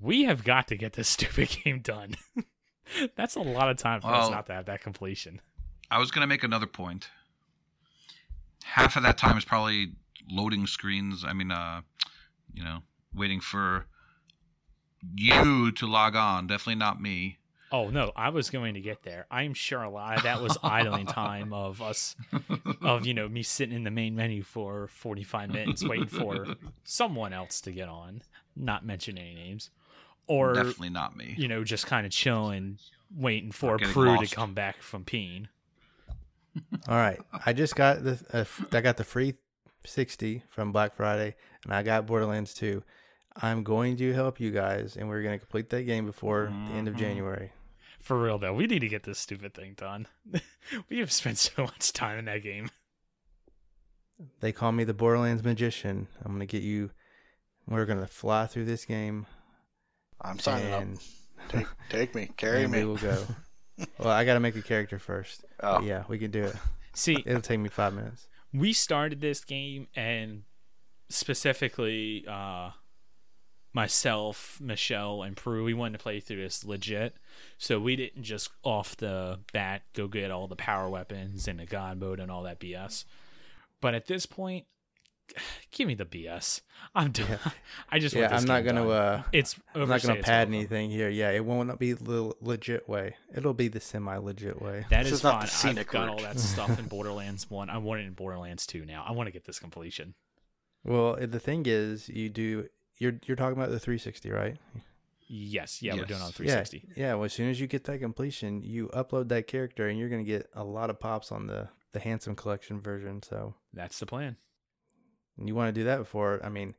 We 0.00 0.22
have 0.24 0.44
got 0.44 0.68
to 0.68 0.76
get 0.76 0.92
this 0.92 1.08
stupid 1.08 1.48
game 1.64 1.80
done. 1.80 2.14
That's 3.16 3.36
a 3.36 3.40
lot 3.40 3.70
of 3.70 3.76
time 3.76 4.00
for 4.00 4.08
us 4.08 4.30
not 4.30 4.46
to 4.46 4.52
have 4.52 4.66
that 4.66 4.82
completion. 4.82 5.40
I 5.90 5.98
was 5.98 6.10
gonna 6.10 6.26
make 6.26 6.44
another 6.44 6.66
point. 6.66 7.08
Half 8.64 8.96
of 8.96 9.02
that 9.02 9.18
time 9.18 9.36
is 9.36 9.44
probably 9.44 9.92
loading 10.30 10.66
screens. 10.66 11.24
I 11.26 11.32
mean, 11.32 11.50
uh, 11.50 11.80
you 12.52 12.62
know, 12.62 12.80
waiting 13.14 13.40
for 13.40 13.86
you 15.14 15.72
to 15.72 15.86
log 15.86 16.14
on. 16.14 16.46
Definitely 16.46 16.76
not 16.76 17.00
me. 17.00 17.38
Oh 17.72 17.88
no, 17.88 18.10
I 18.16 18.30
was 18.30 18.50
going 18.50 18.74
to 18.74 18.80
get 18.80 19.04
there. 19.04 19.26
I'm 19.30 19.54
sure 19.54 19.82
a 19.82 19.90
lot 19.90 20.16
of 20.16 20.22
that 20.24 20.42
was 20.42 20.58
idling 20.62 21.06
time 21.06 21.52
of 21.52 21.80
us 21.80 22.16
of 22.82 23.06
you 23.06 23.14
know 23.14 23.28
me 23.28 23.44
sitting 23.44 23.76
in 23.76 23.84
the 23.84 23.92
main 23.92 24.16
menu 24.16 24.42
for 24.42 24.88
45 24.88 25.50
minutes 25.50 25.84
waiting 25.86 26.08
for 26.08 26.46
someone 26.84 27.32
else 27.32 27.60
to 27.62 27.70
get 27.70 27.88
on, 27.88 28.22
not 28.56 28.84
mention 28.84 29.18
any 29.18 29.34
names. 29.34 29.70
Or 30.26 30.54
Definitely 30.54 30.90
not 30.90 31.16
me. 31.16 31.34
you 31.36 31.48
know, 31.48 31.64
just 31.64 31.86
kind 31.86 32.06
of 32.06 32.12
chilling, 32.12 32.78
waiting 33.14 33.50
for 33.52 33.76
Getting 33.76 33.92
Prue 33.92 34.16
lost. 34.16 34.30
to 34.30 34.36
come 34.36 34.54
back 34.54 34.76
from 34.76 35.04
peeing. 35.04 35.46
All 36.88 36.96
right. 36.96 37.20
I 37.46 37.52
just 37.52 37.74
got 37.76 38.02
the 38.04 38.12
uh, 38.32 38.38
f- 38.38 38.66
I 38.72 38.80
got 38.80 38.96
the 38.96 39.04
free 39.04 39.34
60 39.84 40.42
from 40.50 40.72
Black 40.72 40.94
Friday 40.94 41.34
and 41.64 41.72
I 41.72 41.82
got 41.82 42.06
Borderlands 42.06 42.54
2. 42.54 42.82
I'm 43.42 43.62
going 43.62 43.96
to 43.98 44.12
help 44.12 44.40
you 44.40 44.50
guys 44.50 44.96
and 44.96 45.08
we're 45.08 45.22
going 45.22 45.34
to 45.34 45.38
complete 45.38 45.70
that 45.70 45.82
game 45.84 46.06
before 46.06 46.52
the 46.68 46.74
end 46.74 46.88
of 46.88 46.94
Mhm. 46.94 46.98
January. 46.98 47.52
For 48.00 48.20
real 48.20 48.38
though, 48.38 48.54
we 48.54 48.66
need 48.66 48.80
to 48.80 48.88
get 48.88 49.02
this 49.04 49.18
stupid 49.18 49.54
thing 49.54 49.74
done. 49.76 50.06
we 50.88 50.98
have 50.98 51.12
spent 51.12 51.38
so 51.38 51.62
much 51.64 51.92
time 51.92 52.18
in 52.18 52.24
that 52.26 52.42
game. 52.42 52.68
They 54.40 54.52
call 54.52 54.72
me 54.72 54.84
the 54.84 54.94
Borderlands 54.94 55.42
magician. 55.44 56.08
I'm 56.24 56.32
going 56.32 56.40
to 56.40 56.46
get 56.46 56.62
you 56.62 56.90
we're 57.66 57.86
going 57.86 58.00
to 58.00 58.06
fly 58.06 58.46
through 58.46 58.64
this 58.64 58.84
game 58.84 59.26
I'm 60.22 60.38
signing 60.38 60.72
and 60.72 60.96
up. 60.96 61.02
Take, 61.48 61.66
take 61.88 62.14
me. 62.14 62.30
Carry 62.36 62.62
and 62.64 62.72
me. 62.72 62.80
we 62.80 62.84
will 62.86 62.96
go. 62.96 63.24
well, 63.98 64.08
I 64.10 64.24
got 64.24 64.34
to 64.34 64.40
make 64.40 64.56
a 64.56 64.62
character 64.62 64.98
first. 64.98 65.44
Oh. 65.62 65.78
But 65.78 65.84
yeah, 65.84 66.04
we 66.08 66.18
can 66.18 66.30
do 66.30 66.44
it. 66.44 66.56
See, 66.94 67.22
It'll 67.26 67.42
take 67.42 67.60
me 67.60 67.68
5 67.68 67.92
minutes. 67.94 68.26
we 68.52 68.72
started 68.72 69.20
this 69.20 69.44
game 69.44 69.88
and 69.94 70.44
specifically 71.10 72.24
uh 72.26 72.70
myself 73.72 74.58
michelle 74.60 75.22
and 75.22 75.36
prue 75.36 75.64
we 75.64 75.74
wanted 75.74 75.98
to 75.98 76.02
play 76.02 76.18
through 76.18 76.40
this 76.42 76.64
legit 76.64 77.14
so 77.58 77.78
we 77.78 77.94
didn't 77.94 78.22
just 78.22 78.50
off 78.64 78.96
the 78.96 79.38
bat 79.52 79.82
go 79.92 80.08
get 80.08 80.30
all 80.30 80.48
the 80.48 80.56
power 80.56 80.88
weapons 80.88 81.46
and 81.46 81.60
the 81.60 81.66
god 81.66 82.00
mode 82.00 82.18
and 82.18 82.30
all 82.30 82.42
that 82.42 82.58
bs 82.58 83.04
but 83.80 83.94
at 83.94 84.06
this 84.06 84.24
point 84.26 84.64
give 85.70 85.86
me 85.86 85.94
the 85.94 86.04
BS. 86.04 86.60
I'm 86.94 87.12
done. 87.12 87.38
I 87.90 87.98
just 87.98 88.14
Yeah, 88.14 88.22
want 88.22 88.32
this 88.32 88.42
I'm 88.42 88.48
not 88.48 88.64
gonna. 88.64 88.80
done. 88.84 88.90
Uh, 88.90 89.22
It's 89.32 89.56
I'm 89.74 89.88
not 89.88 90.02
gonna 90.02 90.22
pad 90.22 90.48
welcome. 90.48 90.54
anything 90.54 90.90
here. 90.90 91.08
Yeah, 91.08 91.30
it 91.30 91.44
won't 91.44 91.78
be 91.78 91.92
the 91.92 92.32
legit 92.40 92.88
way. 92.88 93.14
It'll 93.34 93.54
be 93.54 93.68
the 93.68 93.80
semi-legit 93.80 94.60
way. 94.60 94.86
That 94.90 95.04
This 95.04 95.12
is 95.12 95.18
is 95.18 95.24
not 95.24 95.48
fine. 95.48 95.78
I've 95.78 95.86
got 95.86 96.00
route. 96.08 96.10
all 96.10 96.18
that 96.18 96.38
stuff 96.40 96.78
in 96.78 96.86
Borderlands 96.88 97.48
One. 97.50 97.70
I 97.70 97.78
want 97.78 98.00
it 98.00 98.04
in 98.04 98.12
Borderlands 98.14 98.66
Two 98.66 98.84
now. 98.84 99.04
I 99.06 99.12
want 99.12 99.26
to 99.28 99.32
get 99.32 99.44
this 99.44 99.58
completion. 99.58 100.14
Well, 100.84 101.16
the 101.20 101.40
thing 101.40 101.64
is, 101.66 102.08
you 102.08 102.28
do. 102.28 102.68
You're 102.98 103.14
you're 103.26 103.36
talking 103.36 103.56
about 103.56 103.70
the 103.70 103.78
360, 103.80 104.30
right? 104.30 104.56
Yes, 105.32 105.80
yeah, 105.80 105.94
we're 105.94 106.06
doing 106.06 106.20
it 106.20 106.24
on 106.24 106.32
360. 106.32 106.88
Yeah, 106.96 107.06
yeah. 107.08 107.14
Well, 107.14 107.24
as 107.24 107.32
soon 107.32 107.50
as 107.50 107.60
you 107.60 107.66
get 107.68 107.84
that 107.84 108.00
completion, 108.00 108.62
you 108.62 108.88
upload 108.88 109.28
that 109.28 109.46
character, 109.46 109.86
and 109.88 109.98
you're 109.98 110.08
gonna 110.08 110.24
get 110.24 110.50
a 110.54 110.64
lot 110.64 110.90
of 110.90 110.98
pops 110.98 111.30
on 111.30 111.46
the 111.46 111.68
the 111.92 112.00
handsome 112.00 112.34
collection 112.34 112.80
version. 112.80 113.22
So 113.22 113.54
That's 113.72 113.98
the 114.00 114.06
plan. 114.06 114.36
And 115.40 115.48
you 115.48 115.54
want 115.56 115.74
to 115.74 115.80
do 115.80 115.84
that 115.84 115.98
before. 115.98 116.38
I 116.44 116.50
mean, 116.50 116.76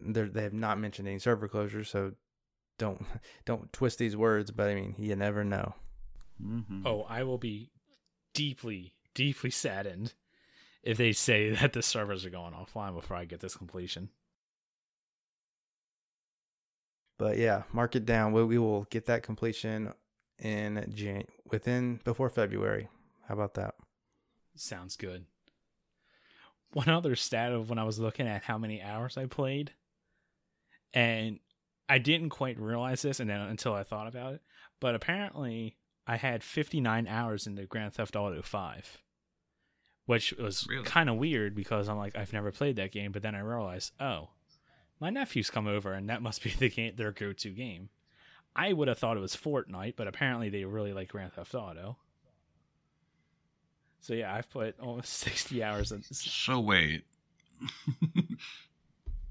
they 0.00 0.22
they 0.22 0.42
have 0.42 0.54
not 0.54 0.78
mentioned 0.78 1.06
any 1.06 1.18
server 1.18 1.48
closures, 1.48 1.88
so 1.88 2.12
don't 2.78 3.04
don't 3.44 3.70
twist 3.72 3.98
these 3.98 4.16
words. 4.16 4.50
But 4.50 4.68
I 4.68 4.74
mean, 4.74 4.94
you 4.98 5.14
never 5.16 5.44
know. 5.44 5.74
Mm-hmm. 6.42 6.86
Oh, 6.86 7.04
I 7.08 7.24
will 7.24 7.38
be 7.38 7.70
deeply, 8.32 8.94
deeply 9.14 9.50
saddened 9.50 10.14
if 10.82 10.96
they 10.96 11.12
say 11.12 11.50
that 11.54 11.74
the 11.74 11.82
servers 11.82 12.24
are 12.24 12.30
going 12.30 12.54
offline 12.54 12.94
before 12.94 13.16
I 13.16 13.26
get 13.26 13.40
this 13.40 13.56
completion. 13.56 14.08
But 17.18 17.36
yeah, 17.36 17.64
mark 17.72 17.96
it 17.96 18.06
down. 18.06 18.32
We, 18.32 18.44
we 18.44 18.58
will 18.58 18.84
get 18.84 19.06
that 19.06 19.24
completion 19.24 19.92
in 20.38 20.92
Jan 20.94 21.24
within 21.50 22.00
before 22.04 22.30
February. 22.30 22.88
How 23.26 23.34
about 23.34 23.54
that? 23.54 23.74
Sounds 24.54 24.94
good. 24.94 25.26
One 26.72 26.88
other 26.88 27.16
stat 27.16 27.52
of 27.52 27.70
when 27.70 27.78
I 27.78 27.84
was 27.84 27.98
looking 27.98 28.26
at 28.26 28.44
how 28.44 28.58
many 28.58 28.82
hours 28.82 29.16
I 29.16 29.26
played, 29.26 29.72
and 30.92 31.38
I 31.88 31.98
didn't 31.98 32.30
quite 32.30 32.58
realize 32.58 33.02
this, 33.02 33.20
and 33.20 33.28
then 33.30 33.40
until 33.40 33.72
I 33.74 33.82
thought 33.84 34.06
about 34.06 34.34
it, 34.34 34.42
but 34.80 34.94
apparently 34.94 35.76
I 36.06 36.16
had 36.16 36.42
59 36.44 37.06
hours 37.06 37.46
into 37.46 37.64
Grand 37.66 37.94
Theft 37.94 38.16
Auto 38.16 38.42
5, 38.42 38.98
which 40.06 40.32
was 40.34 40.66
Really? 40.68 40.84
kind 40.84 41.08
of 41.08 41.16
weird 41.16 41.54
because 41.54 41.88
I'm 41.88 41.96
like 41.98 42.16
I've 42.16 42.32
never 42.32 42.52
played 42.52 42.76
that 42.76 42.92
game, 42.92 43.12
but 43.12 43.22
then 43.22 43.34
I 43.34 43.40
realized, 43.40 43.92
oh, 44.00 44.30
my 45.00 45.10
nephews 45.10 45.50
come 45.50 45.66
over, 45.66 45.92
and 45.92 46.08
that 46.10 46.22
must 46.28 46.42
be 46.42 46.50
the 46.50 46.68
game 46.68 46.94
their 46.96 47.12
go-to 47.12 47.50
game. 47.50 47.88
I 48.56 48.72
would 48.72 48.88
have 48.88 48.98
thought 48.98 49.16
it 49.16 49.20
was 49.20 49.36
Fortnite, 49.36 49.94
but 49.96 50.08
apparently 50.08 50.48
they 50.48 50.64
really 50.64 50.92
like 50.92 51.08
Grand 51.08 51.32
Theft 51.32 51.54
Auto. 51.54 51.96
So 54.00 54.14
yeah, 54.14 54.34
I've 54.34 54.48
put 54.50 54.78
almost 54.80 55.12
60 55.18 55.62
hours 55.62 55.92
in. 55.92 56.02
So 56.02 56.60
wait. 56.60 57.04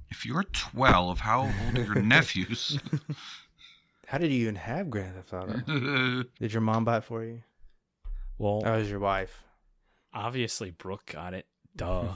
if 0.10 0.26
you're 0.26 0.44
12, 0.44 1.20
how 1.20 1.42
old 1.42 1.78
are 1.78 1.84
your 1.84 1.96
nephews? 2.02 2.80
How 4.08 4.18
did 4.18 4.32
you 4.32 4.42
even 4.42 4.56
have 4.56 4.90
Grand 4.90 5.16
Theft 5.16 5.34
Auto? 5.34 6.24
Did 6.40 6.54
your 6.54 6.62
mom 6.62 6.86
buy 6.86 6.98
it 6.98 7.04
for 7.04 7.24
you? 7.24 7.42
Well, 8.38 8.62
that 8.62 8.76
was 8.78 8.90
your 8.90 9.00
wife. 9.00 9.44
obviously 10.14 10.72
Brooke 10.72 11.12
got 11.14 11.34
it. 11.34 11.46
Duh. 11.76 12.16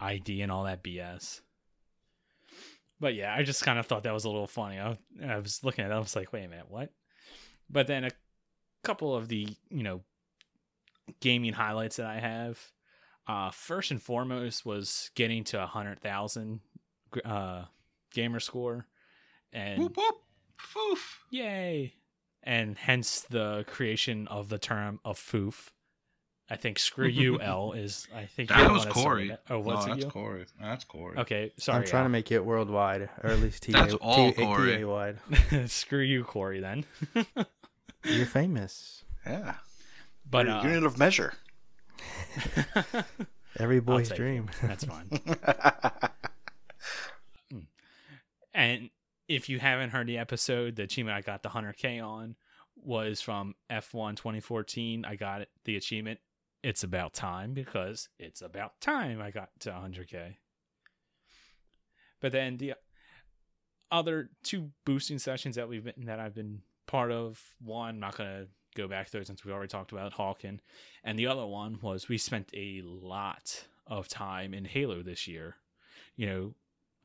ID 0.00 0.42
and 0.42 0.50
all 0.52 0.64
that 0.64 0.82
BS. 0.82 1.40
But 3.00 3.14
yeah, 3.14 3.34
I 3.34 3.42
just 3.42 3.64
kind 3.64 3.78
of 3.78 3.86
thought 3.86 4.04
that 4.04 4.12
was 4.14 4.24
a 4.24 4.30
little 4.30 4.46
funny. 4.46 4.78
I, 4.78 4.96
I 5.26 5.38
was 5.38 5.64
looking 5.64 5.84
at 5.84 5.90
it, 5.90 5.94
I 5.94 5.98
was 5.98 6.14
like, 6.14 6.32
wait 6.32 6.44
a 6.44 6.48
minute, 6.48 6.66
what? 6.68 6.90
But 7.68 7.86
then 7.86 8.04
a 8.04 8.10
couple 8.84 9.14
of 9.16 9.28
the, 9.28 9.48
you 9.70 9.82
know, 9.82 10.02
gaming 11.20 11.52
highlights 11.52 11.96
that 11.96 12.06
I 12.06 12.18
have. 12.20 12.58
Uh, 13.26 13.50
first 13.50 13.90
and 13.90 14.02
foremost 14.02 14.66
was 14.66 15.10
getting 15.14 15.44
to 15.44 15.62
a 15.62 15.66
hundred 15.66 16.00
thousand 16.00 16.60
uh, 17.24 17.64
gamer 18.12 18.40
score, 18.40 18.86
and 19.52 19.78
whoop 19.80 19.96
whoop. 19.96 20.14
Foof. 20.58 20.98
Yay! 21.30 21.94
And 22.42 22.76
hence 22.76 23.20
the 23.20 23.64
creation 23.68 24.26
of 24.28 24.48
the 24.48 24.58
term 24.58 24.98
of 25.04 25.18
foof. 25.18 25.68
I 26.50 26.56
think 26.56 26.78
screw 26.78 27.06
you, 27.06 27.40
L 27.40 27.72
is. 27.72 28.06
I 28.14 28.26
think 28.26 28.50
you're 28.50 28.58
That 28.58 28.66
the 28.68 28.72
was 28.72 28.80
one 28.84 28.88
that 28.88 29.00
started 29.00 29.04
Corey. 29.04 29.30
it. 29.30 29.40
Oh, 29.48 29.54
no, 29.54 29.60
was 29.60 29.86
it 29.86 29.88
that's 29.90 30.04
you? 30.04 30.10
Corey. 30.10 30.44
That's 30.60 30.84
Corey. 30.84 31.18
Okay, 31.18 31.52
sorry. 31.58 31.78
I'm 31.78 31.86
trying 31.86 32.02
to 32.02 32.06
Al. 32.06 32.10
make 32.10 32.30
it 32.32 32.44
worldwide, 32.44 33.08
or 33.22 33.30
at 33.30 33.38
least 33.40 33.62
TA, 33.62 33.72
That's 33.72 33.94
all, 33.94 34.32
TA 34.32 34.42
Corey. 34.44 34.84
wide. 34.84 35.18
screw 35.70 36.02
you, 36.02 36.24
Corey. 36.24 36.60
Then, 36.60 36.84
You're 38.04 38.26
famous. 38.26 39.04
Yeah. 39.24 39.54
But 40.32 40.46
Your 40.46 40.56
uh, 40.56 40.62
unit 40.64 40.84
of 40.84 40.98
measure. 40.98 41.34
Every 43.58 43.78
boy's 43.80 44.08
take 44.08 44.18
it. 44.18 44.20
dream. 44.20 44.50
that's 44.62 44.84
fine. 44.84 45.08
And 48.54 48.90
if 49.28 49.48
you 49.48 49.58
haven't 49.58 49.90
heard 49.90 50.06
the 50.06 50.18
episode, 50.18 50.76
the 50.76 50.82
achievement 50.82 51.16
I 51.16 51.22
got 51.22 51.42
the 51.42 51.48
100K 51.48 52.04
on 52.04 52.36
was 52.76 53.20
from 53.22 53.54
F1 53.70 54.16
2014. 54.16 55.06
I 55.06 55.16
got 55.16 55.40
it, 55.40 55.48
the 55.64 55.76
achievement. 55.76 56.20
It's 56.62 56.84
about 56.84 57.14
time 57.14 57.54
because 57.54 58.10
it's 58.18 58.42
about 58.42 58.80
time 58.80 59.22
I 59.22 59.30
got 59.30 59.48
to 59.60 59.70
100K. 59.70 60.36
But 62.20 62.32
then 62.32 62.58
the 62.58 62.74
other 63.90 64.28
two 64.42 64.70
boosting 64.84 65.18
sessions 65.18 65.56
that 65.56 65.68
we've 65.68 65.84
been 65.84 66.04
that 66.04 66.20
I've 66.20 66.34
been 66.34 66.60
part 66.86 67.10
of, 67.10 67.40
one 67.58 67.88
I'm 67.88 68.00
not 68.00 68.16
gonna 68.16 68.46
go 68.74 68.88
back 68.88 69.10
there 69.10 69.24
since 69.24 69.44
we 69.44 69.52
already 69.52 69.68
talked 69.68 69.92
about 69.92 70.14
Hawken, 70.14 70.60
and 71.04 71.18
the 71.18 71.26
other 71.26 71.46
one 71.46 71.78
was 71.82 72.08
we 72.08 72.18
spent 72.18 72.50
a 72.54 72.82
lot 72.84 73.66
of 73.86 74.08
time 74.08 74.54
in 74.54 74.64
Halo 74.64 75.02
this 75.02 75.26
year. 75.26 75.56
You 76.16 76.26
know, 76.26 76.54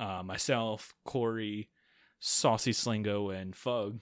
uh, 0.06 0.24
myself, 0.24 0.94
Corey, 1.06 1.70
Saucy 2.20 2.72
Slingo, 2.72 3.30
and 3.30 3.56
Fug, 3.56 4.00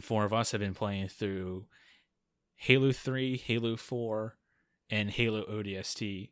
four 0.00 0.24
of 0.24 0.32
us 0.32 0.52
have 0.52 0.60
been 0.60 0.74
playing 0.74 1.08
through 1.08 1.66
Halo 2.56 2.92
3, 2.92 3.36
Halo 3.36 3.76
4, 3.76 4.36
and 4.90 5.10
Halo 5.10 5.44
ODST. 5.44 6.30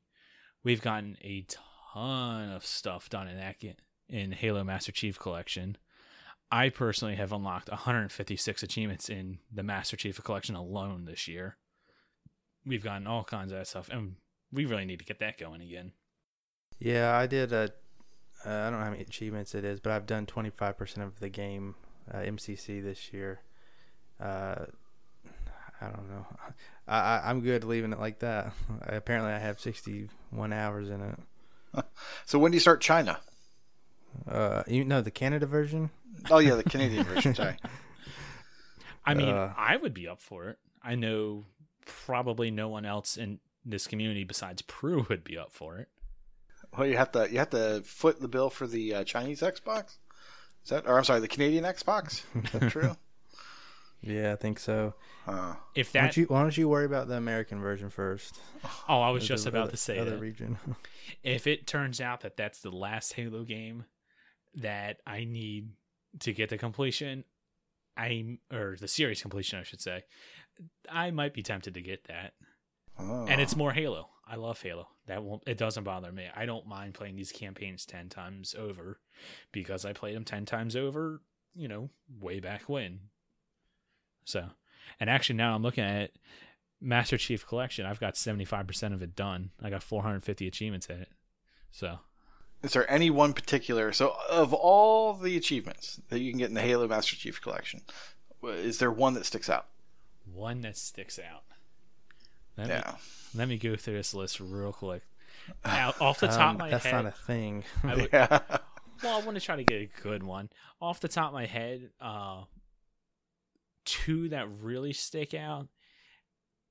We've 0.63 0.83
gotten 0.83 1.17
a 1.23 1.45
ton 1.49 2.51
of 2.51 2.65
stuff 2.65 3.09
done 3.09 3.29
in 3.29 3.37
that 3.37 3.57
in 4.09 4.33
Halo 4.33 4.63
Master 4.65 4.93
Chief 4.93 5.19
Collection. 5.19 5.77
I 6.51 6.69
personally 6.69 7.15
have 7.15 7.33
unlocked 7.33 7.69
156 7.69 8.63
achievements 8.63 9.09
in 9.09 9.39
the 9.53 9.63
Master 9.63 9.97
Chief 9.97 10.23
Collection 10.23 10.57
alone 10.57 11.05
this 11.05 11.29
year. 11.29 11.57
We've 12.67 12.83
gotten 12.83 13.07
all 13.07 13.25
kinds 13.25 13.53
of 13.53 13.59
that 13.59 13.69
stuff, 13.69 13.89
and 13.89 14.17
we 14.53 14.65
really 14.65 14.85
need 14.85 14.99
to 14.99 15.05
get 15.05 15.21
that 15.21 15.39
going 15.39 15.63
again. 15.63 15.93
Yeah, 16.79 17.17
I 17.17 17.27
did 17.27 17.53
a. 17.53 17.73
Uh, 18.45 18.51
I 18.51 18.71
don't 18.71 18.79
know 18.79 18.85
how 18.85 18.91
many 18.91 19.03
achievements 19.03 19.55
it 19.55 19.65
is, 19.65 19.81
but 19.81 19.93
I've 19.93 20.07
done 20.07 20.25
25% 20.25 21.05
of 21.05 21.21
the 21.21 21.29
game 21.29 21.75
uh, 22.11 22.19
MCC 22.19 22.83
this 22.83 23.13
year. 23.13 23.41
Uh, 24.19 24.65
I 25.81 25.87
don't 25.87 26.09
know. 26.09 26.27
I, 26.89 26.99
I 26.99 27.23
I'm 27.31 27.41
good 27.41 27.65
leaving 27.65 27.93
it 27.93 28.01
like 28.01 28.21
that. 28.21 28.53
I, 28.89 28.95
apparently, 28.97 29.33
I 29.33 29.39
have 29.39 29.61
61 29.61 30.53
hours 30.53 30.91
in 30.91 31.01
it. 31.03 31.85
so 32.27 32.39
when 32.39 32.51
do 32.51 32.57
you 32.57 32.61
start 32.61 32.81
China? 32.81 33.21
Uh, 34.29 34.65
you 34.67 34.85
know 34.85 35.01
the 35.01 35.11
Canada 35.11 35.47
version. 35.47 35.91
Oh 36.31 36.39
yeah, 36.39 36.55
the 36.57 36.65
Canadian 36.65 37.05
version. 37.05 37.35
Sorry. 37.35 37.57
I 39.05 39.15
mean, 39.15 39.29
Uh. 39.35 39.53
I 39.57 39.77
would 39.77 39.95
be 39.95 40.09
up 40.09 40.21
for 40.21 40.49
it. 40.49 40.59
I 40.83 40.95
know 40.95 41.47
probably 41.87 42.51
no 42.51 42.69
one 42.69 42.85
else 42.85 43.17
in 43.17 43.41
this 43.65 43.87
community 43.87 44.25
besides 44.25 44.63
Prue 44.63 45.07
would 45.09 45.25
be 45.25 45.37
up 45.39 45.53
for 45.53 45.79
it. 45.79 45.89
Well, 46.77 46.87
you 46.87 46.97
have 46.97 47.13
to 47.13 47.29
you 47.31 47.39
have 47.39 47.51
to 47.51 47.83
foot 47.85 48.21
the 48.21 48.29
bill 48.29 48.51
for 48.51 48.67
the 48.67 48.95
uh, 48.97 49.05
Chinese 49.05 49.41
Xbox. 49.41 49.99
Is 50.65 50.71
that? 50.71 50.87
Or 50.87 50.99
I'm 50.99 51.05
sorry, 51.05 51.21
the 51.21 51.29
Canadian 51.29 51.65
Xbox. 51.65 52.23
Is 52.45 52.53
that 52.53 52.71
true? 52.71 52.97
Yeah, 54.03 54.33
I 54.33 54.37
think 54.37 54.59
so. 54.59 54.95
uh, 55.27 55.57
If 55.75 55.89
Why 55.93 56.01
that, 56.01 56.07
don't 56.07 56.17
you 56.17 56.25
Why 56.29 56.41
don't 56.41 56.57
you 56.57 56.71
worry 56.71 56.87
about 56.87 57.07
the 57.09 57.17
American 57.17 57.61
version 57.61 57.91
first? 57.91 58.41
oh, 58.89 58.99
I 59.03 59.11
was 59.11 59.29
just 59.29 59.45
the 59.45 59.51
about 59.51 59.65
other- 59.65 59.71
to 59.73 59.77
say 59.77 59.99
other 59.99 60.13
that. 60.13 60.21
region. 60.21 60.57
if 61.23 61.47
it 61.47 61.67
turns 61.67 62.01
out 62.01 62.23
that 62.23 62.35
that's 62.35 62.61
the 62.63 62.71
last 62.71 63.13
Halo 63.13 63.45
game 63.45 63.85
that 64.55 65.03
I 65.07 65.25
need 65.25 65.73
to 66.21 66.33
get 66.33 66.51
the 66.51 66.59
completion, 66.59 67.25
I 67.97 68.39
or 68.53 68.77
the 68.79 68.89
series 68.89 69.23
completion, 69.23 69.59
I 69.59 69.63
should 69.63 69.81
say, 69.81 70.05
I 70.89 71.11
might 71.11 71.35
be 71.35 71.43
tempted 71.43 71.75
to 71.75 71.83
get 71.83 72.05
that. 72.05 72.33
oh. 72.99 73.27
And 73.29 73.41
it's 73.41 73.55
oh. 73.55 73.59
more 73.59 73.73
Halo. 73.73 74.09
I 74.27 74.37
love 74.37 74.61
Halo. 74.63 74.89
That 75.07 75.25
won't. 75.25 75.43
It 75.47 75.59
doesn't 75.59 75.85
bother 75.85 76.13
me. 76.13 76.27
I 76.35 76.47
don't 76.47 76.67
mind 76.67 76.95
playing 76.95 77.17
these 77.17 77.33
campaigns 77.33 77.85
ten 77.85 78.09
times 78.09 78.55
over 78.57 79.01
because 79.51 79.85
I 79.85 79.93
played 79.93 80.15
them 80.15 80.25
ten 80.25 80.45
times 80.47 80.77
over. 80.77 81.21
You 81.55 81.67
know, 81.67 81.91
way 82.21 82.39
back 82.39 82.69
when. 82.69 83.01
So, 84.25 84.51
and 85.01 85.11
actually 85.11 85.37
now 85.37 85.55
I'm 85.55 85.63
looking 85.63 85.83
at 85.83 86.13
Master 86.81 87.19
Chief 87.19 87.45
Collection. 87.45 87.87
I've 87.87 87.99
got 87.99 88.17
seventy 88.17 88.45
five 88.45 88.69
percent 88.69 88.95
of 88.95 89.03
it 89.03 89.17
done. 89.17 89.51
I 89.61 89.69
got 89.69 89.83
four 89.83 90.03
hundred 90.03 90.23
fifty 90.23 90.47
achievements 90.47 90.87
in 90.87 91.01
it. 91.01 91.09
So 91.73 91.99
Is 92.63 92.73
there 92.75 92.91
any 92.91 93.11
one 93.11 93.33
particular? 93.33 93.93
So, 93.93 94.15
of 94.29 94.53
all 94.53 95.15
the 95.15 95.37
achievements 95.37 96.01
that 96.11 96.21
you 96.21 96.31
can 96.31 96.39
get 96.39 96.49
in 96.49 96.55
the 96.55 96.61
Halo 96.61 96.87
Master 96.89 97.17
Chief 97.17 97.41
Collection, 97.41 97.81
is 98.43 98.79
there 98.79 98.91
one 98.91 99.15
that 99.15 99.27
sticks 99.27 99.49
out? 99.51 99.67
one 100.33 100.61
that 100.61 100.77
sticks 100.77 101.19
out. 101.19 101.43
Let 102.57 102.67
me 102.69 102.73
Yeah. 102.75 102.97
let 103.35 103.49
me 103.49 103.57
go 103.59 103.75
through 103.75 103.95
this 103.97 104.15
list 104.15 104.39
real 104.39 104.73
quick. 104.73 105.03
Now, 105.65 105.93
off 106.01 106.21
the 106.21 106.27
top 106.29 106.41
Um, 106.41 106.55
of 106.57 106.59
my 106.61 106.71
that's 106.71 106.85
head, 106.85 106.93
not 106.93 107.07
a 107.07 107.11
thing. 107.11 107.65
I 107.83 107.95
would, 107.97 108.11
Yeah. 108.13 108.39
well, 109.03 109.21
I 109.21 109.25
want 109.25 109.35
to 109.37 109.41
try 109.41 109.57
to 109.57 109.65
get 109.65 109.81
a 109.81 109.87
good 110.03 110.23
one. 110.23 110.51
Off 110.81 111.01
the 111.01 111.09
top 111.09 111.29
of 111.29 111.33
my 111.33 111.47
head, 111.47 111.91
uh, 112.01 112.45
two 113.85 114.29
that 114.29 114.49
really 114.61 114.93
stick 114.93 115.35
out. 115.35 115.69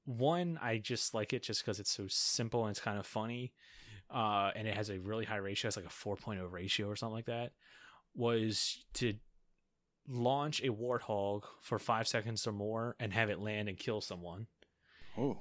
One, 0.05 0.57
I 0.61 0.77
just 0.77 1.13
like 1.13 1.33
it 1.33 1.43
just 1.43 1.63
because 1.65 1.79
it's 1.79 1.91
so 1.91 2.05
simple 2.07 2.63
and 2.65 2.71
it's 2.71 2.79
kind 2.79 2.97
of 2.97 3.05
funny, 3.05 3.51
uh, 4.13 4.51
and 4.55 4.67
it 4.67 4.75
has 4.75 4.89
a 4.89 4.99
really 4.99 5.25
high 5.25 5.37
ratio. 5.37 5.67
It's 5.67 5.77
like 5.77 5.85
a 5.85 5.89
4.0 5.89 6.51
ratio 6.51 6.87
or 6.87 6.95
something 6.95 7.15
like 7.15 7.25
that. 7.25 7.51
Was 8.15 8.83
to 8.95 9.13
launch 10.07 10.61
a 10.61 10.69
warthog 10.69 11.43
for 11.61 11.77
five 11.77 12.07
seconds 12.07 12.47
or 12.47 12.51
more 12.51 12.95
and 12.99 13.13
have 13.13 13.29
it 13.29 13.39
land 13.39 13.69
and 13.69 13.77
kill 13.77 14.01
someone. 14.01 14.47
Ooh. 15.17 15.37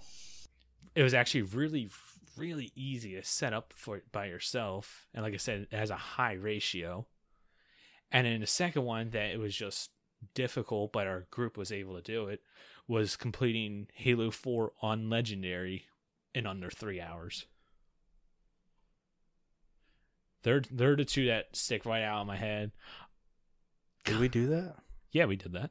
It 0.95 1.03
was 1.03 1.15
actually 1.15 1.43
really, 1.43 1.89
really 2.37 2.73
easy 2.75 3.15
to 3.15 3.25
set 3.25 3.53
up 3.53 3.73
for 3.75 3.97
it 3.97 4.13
by 4.13 4.27
yourself, 4.27 5.09
and 5.15 5.23
like 5.23 5.35
I 5.35 5.39
said, 5.39 5.69
it 5.71 5.77
has 5.77 5.91
a 5.91 5.97
high 5.97 6.35
ratio. 6.35 7.07
And 8.11 8.27
then 8.27 8.41
the 8.41 8.47
second 8.47 8.85
one 8.85 9.11
that 9.11 9.31
it 9.31 9.39
was 9.39 9.55
just 9.55 9.91
difficult, 10.35 10.93
but 10.93 11.07
our 11.07 11.27
group 11.31 11.57
was 11.57 11.71
able 11.71 11.95
to 11.95 12.03
do 12.03 12.29
it, 12.29 12.41
was 12.87 13.17
completing 13.17 13.89
Halo 13.95 14.31
4 14.31 14.73
on 14.83 15.11
Legendary 15.11 15.87
in 16.35 16.47
under 16.47 16.71
three 16.71 17.01
hours. 17.01 17.47
They're, 20.43 20.63
they're 20.71 20.97
the 20.97 21.05
two 21.05 21.27
that 21.27 21.55
stick 21.57 21.85
right 21.85 22.03
out 22.03 22.21
of 22.23 22.27
my 22.27 22.37
head. 22.37 22.73
Did 24.05 24.19
we 24.21 24.29
do 24.29 24.47
that? 24.49 24.77
Yeah, 25.13 25.25
we 25.27 25.37
did 25.37 25.53
that. 25.53 25.71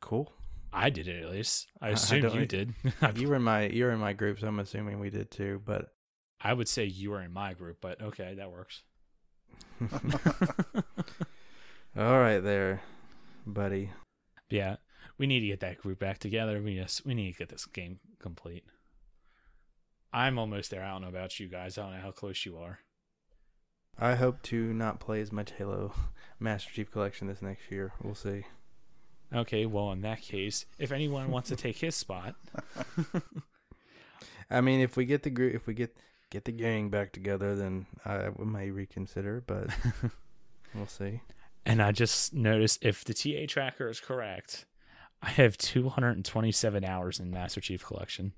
Cool. 0.00 0.32
I 0.72 0.90
did 0.90 1.06
it 1.06 1.22
at 1.22 1.30
least. 1.30 1.68
I 1.80 1.86
I- 1.86 1.88
I 1.90 1.92
assume 1.92 2.24
you 2.40 2.46
did. 2.46 2.74
You 3.16 3.28
were 3.28 3.36
in 3.36 3.42
my 3.42 3.66
you 3.66 3.84
were 3.84 3.90
in 3.92 3.98
my 4.00 4.12
group, 4.14 4.40
so 4.40 4.46
I'm 4.48 4.58
assuming 4.58 4.98
we 5.00 5.10
did 5.10 5.30
too. 5.30 5.60
But 5.64 5.92
I 6.40 6.52
would 6.54 6.66
say 6.68 6.84
you 6.86 7.10
were 7.10 7.20
in 7.22 7.32
my 7.32 7.52
group, 7.54 7.78
but 7.80 8.00
okay, 8.02 8.34
that 8.34 8.50
works. 8.50 8.82
all 11.96 12.18
right, 12.18 12.38
there, 12.40 12.82
buddy. 13.46 13.90
yeah, 14.48 14.76
we 15.18 15.26
need 15.26 15.40
to 15.40 15.46
get 15.46 15.60
that 15.60 15.78
group 15.78 15.98
back 15.98 16.18
together. 16.18 16.60
We 16.62 16.76
just 16.76 17.04
we 17.06 17.14
need 17.14 17.32
to 17.32 17.38
get 17.38 17.48
this 17.48 17.66
game 17.66 18.00
complete. 18.18 18.64
I'm 20.12 20.38
almost 20.38 20.70
there. 20.70 20.82
I 20.82 20.90
don't 20.90 21.02
know 21.02 21.08
about 21.08 21.40
you 21.40 21.48
guys. 21.48 21.78
I 21.78 21.82
don't 21.82 21.94
know 21.94 22.02
how 22.02 22.10
close 22.10 22.44
you 22.44 22.58
are. 22.58 22.80
I 23.98 24.14
hope 24.14 24.42
to 24.44 24.72
not 24.72 25.00
play 25.00 25.20
as 25.20 25.32
much 25.32 25.52
Halo 25.52 25.92
Master 26.40 26.70
Chief 26.70 26.90
Collection 26.90 27.28
this 27.28 27.42
next 27.42 27.70
year. 27.70 27.92
We'll 28.02 28.14
see. 28.14 28.44
Okay, 29.34 29.64
well 29.64 29.92
in 29.92 30.02
that 30.02 30.20
case, 30.20 30.66
if 30.78 30.92
anyone 30.92 31.30
wants 31.30 31.48
to 31.48 31.56
take 31.56 31.78
his 31.78 31.96
spot, 31.96 32.34
I 34.50 34.60
mean, 34.60 34.80
if 34.80 34.96
we 34.96 35.06
get 35.06 35.22
the 35.22 35.30
group, 35.30 35.54
if 35.54 35.66
we 35.66 35.72
get 35.72 35.96
get 36.30 36.44
the 36.44 36.52
gang 36.52 36.90
back 36.90 37.12
together, 37.12 37.54
then 37.54 37.86
I 38.04 38.28
may 38.38 38.70
reconsider. 38.70 39.42
But 39.46 39.70
we'll 40.74 40.86
see. 40.86 41.22
and 41.64 41.80
I 41.80 41.92
just 41.92 42.34
noticed 42.34 42.84
if 42.84 43.04
the 43.04 43.14
TA 43.14 43.46
tracker 43.48 43.88
is 43.88 44.00
correct, 44.00 44.66
I 45.22 45.30
have 45.30 45.56
227 45.56 46.84
hours 46.84 47.18
in 47.18 47.30
Master 47.30 47.60
Chief 47.62 47.84
Collection. 47.86 48.34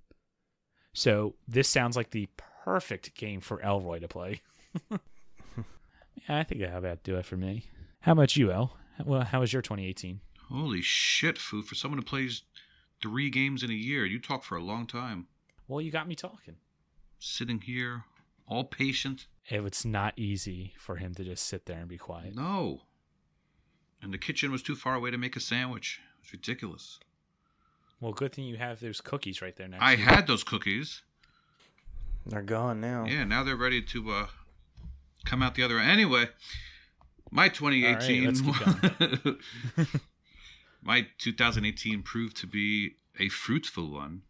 So 0.95 1.35
this 1.47 1.69
sounds 1.69 1.97
like 1.97 2.11
the 2.11 2.29
perfect 2.65 3.15
game 3.17 3.41
for 3.41 3.61
Elroy 3.61 3.99
to 3.99 4.09
play. 4.09 4.41
yeah, 4.91 4.99
I 6.29 6.45
think 6.45 6.61
that'll 6.61 6.79
about 6.79 7.03
do 7.03 7.17
it 7.17 7.27
for 7.27 7.37
me. 7.37 7.65
How 8.01 8.13
about 8.13 8.37
you, 8.37 8.51
El? 8.53 8.77
Well, 9.05 9.23
how 9.23 9.41
was 9.41 9.53
your 9.53 9.61
2018? 9.61 10.21
Holy 10.49 10.83
shit, 10.83 11.37
Foo! 11.37 11.63
For 11.63 11.75
someone 11.75 11.99
who 11.99 12.05
plays 12.05 12.43
three 13.03 13.29
games 13.29 13.63
in 13.63 13.71
a 13.71 13.75
year, 13.75 14.07
you 14.07 14.21
talk 14.21 14.45
for 14.45 14.57
a 14.57 14.63
long 14.63 14.87
time. 14.87 15.27
Well, 15.67 15.81
you 15.81 15.91
got 15.91 16.07
me 16.07 16.15
talking. 16.15 16.57
Sitting 17.19 17.61
here, 17.61 18.05
all 18.47 18.65
patient. 18.65 19.27
It's 19.47 19.85
not 19.85 20.15
easy 20.17 20.75
for 20.79 20.97
him 20.97 21.15
to 21.15 21.25
just 21.25 21.47
sit 21.47 21.67
there 21.67 21.79
and 21.79 21.89
be 21.89 21.99
quiet. 21.99 22.37
No. 22.37 22.83
And 24.01 24.13
the 24.13 24.19
kitchen 24.19 24.53
was 24.53 24.63
too 24.63 24.77
far 24.77 24.95
away 24.95 25.11
to 25.11 25.19
make 25.19 25.35
a 25.35 25.41
sandwich. 25.41 26.01
It's 26.23 26.33
ridiculous. 26.33 27.01
Well, 28.05 28.13
good 28.13 28.35
thing 28.35 28.45
you 28.45 28.59
have 28.59 28.81
those 28.81 29.01
cookies 29.01 29.41
right 29.41 29.57
there 29.57 29.67
next. 29.67 29.83
I 29.83 29.95
to 29.95 30.01
you. 30.03 30.07
had 30.07 30.27
those 30.27 30.45
cookies. 30.45 31.01
They're 32.27 32.43
gone 32.43 32.79
now. 32.79 33.07
Yeah, 33.09 33.25
now 33.25 33.43
they're 33.43 33.57
ready 33.57 33.81
to 33.81 34.11
uh, 34.11 34.27
come 35.25 35.43
out 35.43 35.55
the 35.55 35.63
other 35.63 35.79
end. 35.79 35.91
Anyway, 35.91 36.29
my 37.31 37.49
2018, 37.49 38.27
let's 38.27 38.43
my 40.83 41.07
2018 41.17 42.03
proved 42.03 42.37
to 42.37 42.47
be 42.47 42.97
a 43.19 43.31
fruitful 43.31 43.91
one. 43.91 44.21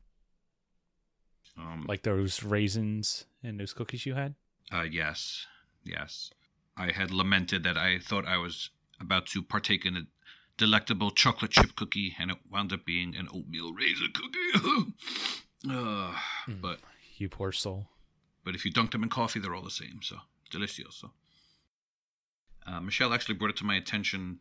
Um, 1.58 1.84
like 1.88 2.04
those 2.04 2.44
raisins 2.44 3.24
and 3.42 3.58
those 3.58 3.72
cookies 3.72 4.06
you 4.06 4.14
had. 4.14 4.36
uh, 4.72 4.82
yes, 4.82 5.48
yes. 5.82 6.30
I 6.76 6.92
had 6.92 7.10
lamented 7.10 7.64
that 7.64 7.76
I 7.76 7.98
thought 7.98 8.24
I 8.24 8.36
was 8.36 8.70
about 9.00 9.26
to 9.26 9.42
partake 9.42 9.84
in 9.84 9.96
a 9.96 10.02
delectable 10.56 11.10
chocolate 11.10 11.50
chip 11.50 11.74
cookie, 11.76 12.14
and 12.18 12.30
it 12.30 12.38
wound 12.50 12.72
up 12.72 12.84
being 12.84 13.14
an 13.16 13.28
oatmeal 13.32 13.72
raisin 13.72 14.12
cookie. 14.14 14.92
uh, 15.70 16.14
Mm. 16.46 16.60
But 16.60 16.80
You 17.16 17.28
poor 17.30 17.52
soul. 17.52 17.88
but 18.44 18.54
if 18.54 18.64
you 18.66 18.70
dunk 18.70 18.90
them 18.92 19.02
in 19.02 19.08
coffee, 19.08 19.40
they're 19.40 19.54
all 19.54 19.62
the 19.64 19.70
same. 19.70 20.00
So 20.02 20.16
delicioso. 20.50 21.10
Uh, 22.66 22.80
Michelle 22.80 23.14
actually 23.14 23.34
brought 23.36 23.50
it 23.50 23.56
to 23.56 23.64
my 23.64 23.74
attention 23.76 24.40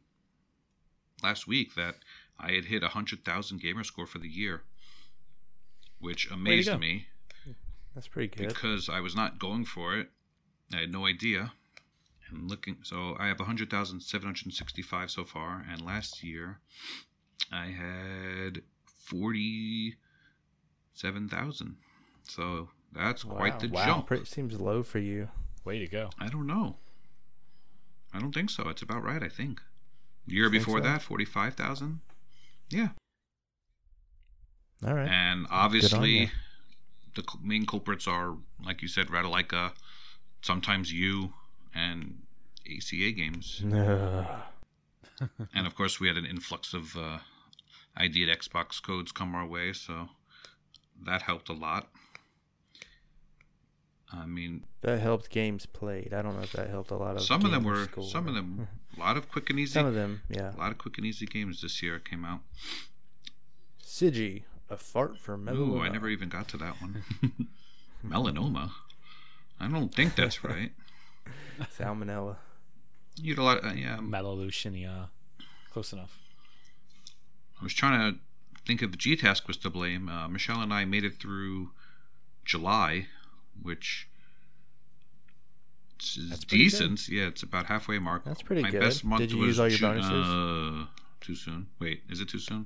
last 1.22 1.47
week 1.47 1.76
that 1.76 1.95
I 2.39 2.51
had 2.51 2.66
hit 2.66 2.84
a 2.84 2.89
hundred 2.89 3.24
thousand 3.24 3.61
gamer 3.61 3.84
score 3.86 4.05
for 4.05 4.20
the 4.20 4.28
year, 4.28 4.64
which 5.99 6.30
amazed 6.30 6.78
me 6.78 7.07
That's 7.95 8.07
pretty 8.09 8.36
good. 8.36 8.49
because 8.49 8.89
I 8.89 8.99
was 8.99 9.16
not 9.16 9.39
going 9.39 9.64
for 9.66 9.97
it. 9.97 10.09
I 10.74 10.82
had 10.82 10.91
no 10.91 11.05
idea. 11.05 11.53
And 12.34 12.50
looking, 12.50 12.78
so 12.84 13.16
I 13.20 13.28
have 13.28 13.40
100,765 13.40 15.12
so 15.12 15.24
far, 15.24 15.66
and 15.70 15.82
last 15.82 16.24
year 16.24 16.60
I 17.52 17.68
had 17.68 18.64
47,000. 18.86 21.78
So 22.28 22.70
that's 22.92 23.24
quite 23.24 23.54
Wow. 23.54 23.60
the 23.60 23.68
Wow. 23.70 23.86
jump. 23.86 24.08
Pretty, 24.08 24.26
seems 24.26 24.60
low 24.60 24.82
for 24.84 25.00
you. 25.00 25.30
Way 25.64 25.80
to 25.80 25.88
go. 25.88 26.10
I 26.20 26.28
don't 26.30 26.48
know. 26.48 26.78
I 28.14 28.20
don't 28.20 28.34
think 28.34 28.50
so. 28.50 28.68
It's 28.70 28.82
about 28.82 29.04
right, 29.04 29.24
I 29.24 29.30
think. 29.30 29.62
The 30.28 30.34
year 30.34 30.50
Think 30.50 30.62
before 30.64 30.80
so? 30.80 30.84
that, 30.84 31.02
45,000. 31.02 32.02
Yeah. 32.70 32.90
All 34.86 34.94
right. 34.94 35.10
And 35.10 35.48
obviously, 35.50 36.32
the 37.16 37.24
main 37.42 37.66
culprits 37.66 38.08
are, 38.08 38.38
like 38.64 38.82
you 38.82 38.88
said, 38.88 39.08
Ratalaika, 39.08 39.74
sometimes 40.42 40.92
you, 40.92 41.34
and 41.74 42.22
ACA 42.68 43.11
games. 43.11 43.61
And 45.53 45.68
of 45.68 45.76
course, 45.76 45.99
we 45.99 46.07
had 46.07 46.18
an 46.18 46.26
influx 46.26 46.74
of 46.74 46.97
uh, 46.97 47.20
ID 47.95 48.30
at 48.30 48.39
Xbox 48.39 48.82
codes 48.82 49.11
come 49.11 49.36
our 49.36 49.45
way, 49.45 49.72
so 49.72 50.09
that 51.05 51.22
helped 51.22 51.47
a 51.49 51.53
lot. 51.53 51.88
I 54.11 54.26
mean, 54.26 54.66
That 54.82 54.99
helped 54.99 55.30
games 55.30 55.66
played. 55.66 56.14
I 56.14 56.22
don't 56.22 56.36
know 56.36 56.41
if 56.43 56.51
that 56.53 56.70
helped 56.70 56.91
a 56.91 56.95
lot 56.97 57.16
of. 57.16 57.22
some 57.22 57.45
of 57.45 57.51
them 57.51 57.64
were, 57.64 57.86
score. 57.86 58.03
some 58.03 58.28
of 58.28 58.34
them, 58.36 58.68
a 58.97 58.99
lot 58.99 59.16
of 59.16 59.30
quick 59.32 59.49
and 59.49 59.59
easy, 59.59 59.74
Some 59.74 59.86
of 59.86 59.93
them, 59.93 60.22
yeah. 60.30 60.53
a 60.55 60.57
lot 60.59 60.72
of 60.72 60.78
quick 60.78 60.97
and 60.97 61.05
easy 61.07 61.26
games 61.26 61.61
this 61.61 61.82
year 61.82 61.99
came 61.99 62.26
out. 62.26 62.41
Sigi, 63.82 64.43
a 64.70 64.76
fart 64.78 65.18
for 65.20 65.38
melanoma. 65.38 65.57
Ooh, 65.57 65.80
I 65.82 65.89
never 65.89 66.09
even 66.09 66.28
got 66.28 66.47
to 66.49 66.57
that 66.57 66.82
one. 66.82 67.03
Melanoma. 68.05 68.72
I 69.59 69.68
don't 69.70 69.93
think 69.93 70.16
that's 70.16 70.43
right. 70.43 70.72
Salmonella. 71.80 72.36
You 73.16 73.34
had 73.36 73.39
a 73.39 73.43
lot. 73.43 73.64
Uh, 73.64 73.74
yeah, 73.74 73.99
Melaleucinia. 73.99 75.09
Close 75.72 75.93
enough. 75.93 76.18
I 77.59 77.64
was 77.64 77.74
trying 77.74 78.14
to 78.14 78.20
think 78.66 78.82
if 78.82 78.91
the 78.91 78.97
G 78.97 79.16
Task 79.16 79.47
was 79.47 79.57
to 79.57 79.70
blame. 79.70 80.09
Uh, 80.09 80.28
Michelle 80.28 80.61
and 80.61 80.74
I 80.74 80.86
made 80.86 81.03
it 81.03 81.20
through 81.20 81.72
July, 82.45 83.07
which 83.61 84.07
is 85.99 86.30
That's 86.30 86.43
decent. 86.45 87.07
Yeah, 87.07 87.28
it's 87.28 87.43
about 87.43 87.68
halfway 87.68 87.99
mark. 87.99 88.24
That's 88.26 88.41
pretty 88.41 88.61
My 88.64 88.72
good. 88.72 88.82
best 88.82 89.03
month 89.05 89.22
Did 89.22 89.32
you 89.32 89.38
was 89.39 89.47
use 89.47 89.59
all 89.59 89.68
your 89.70 89.78
June- 89.78 89.89
bonuses? 90.01 90.28
Uh, 90.28 90.86
too 91.22 91.36
soon. 91.36 91.68
Wait, 91.80 92.01
is 92.09 92.20
it 92.20 92.28
too 92.30 92.39
soon? 92.39 92.66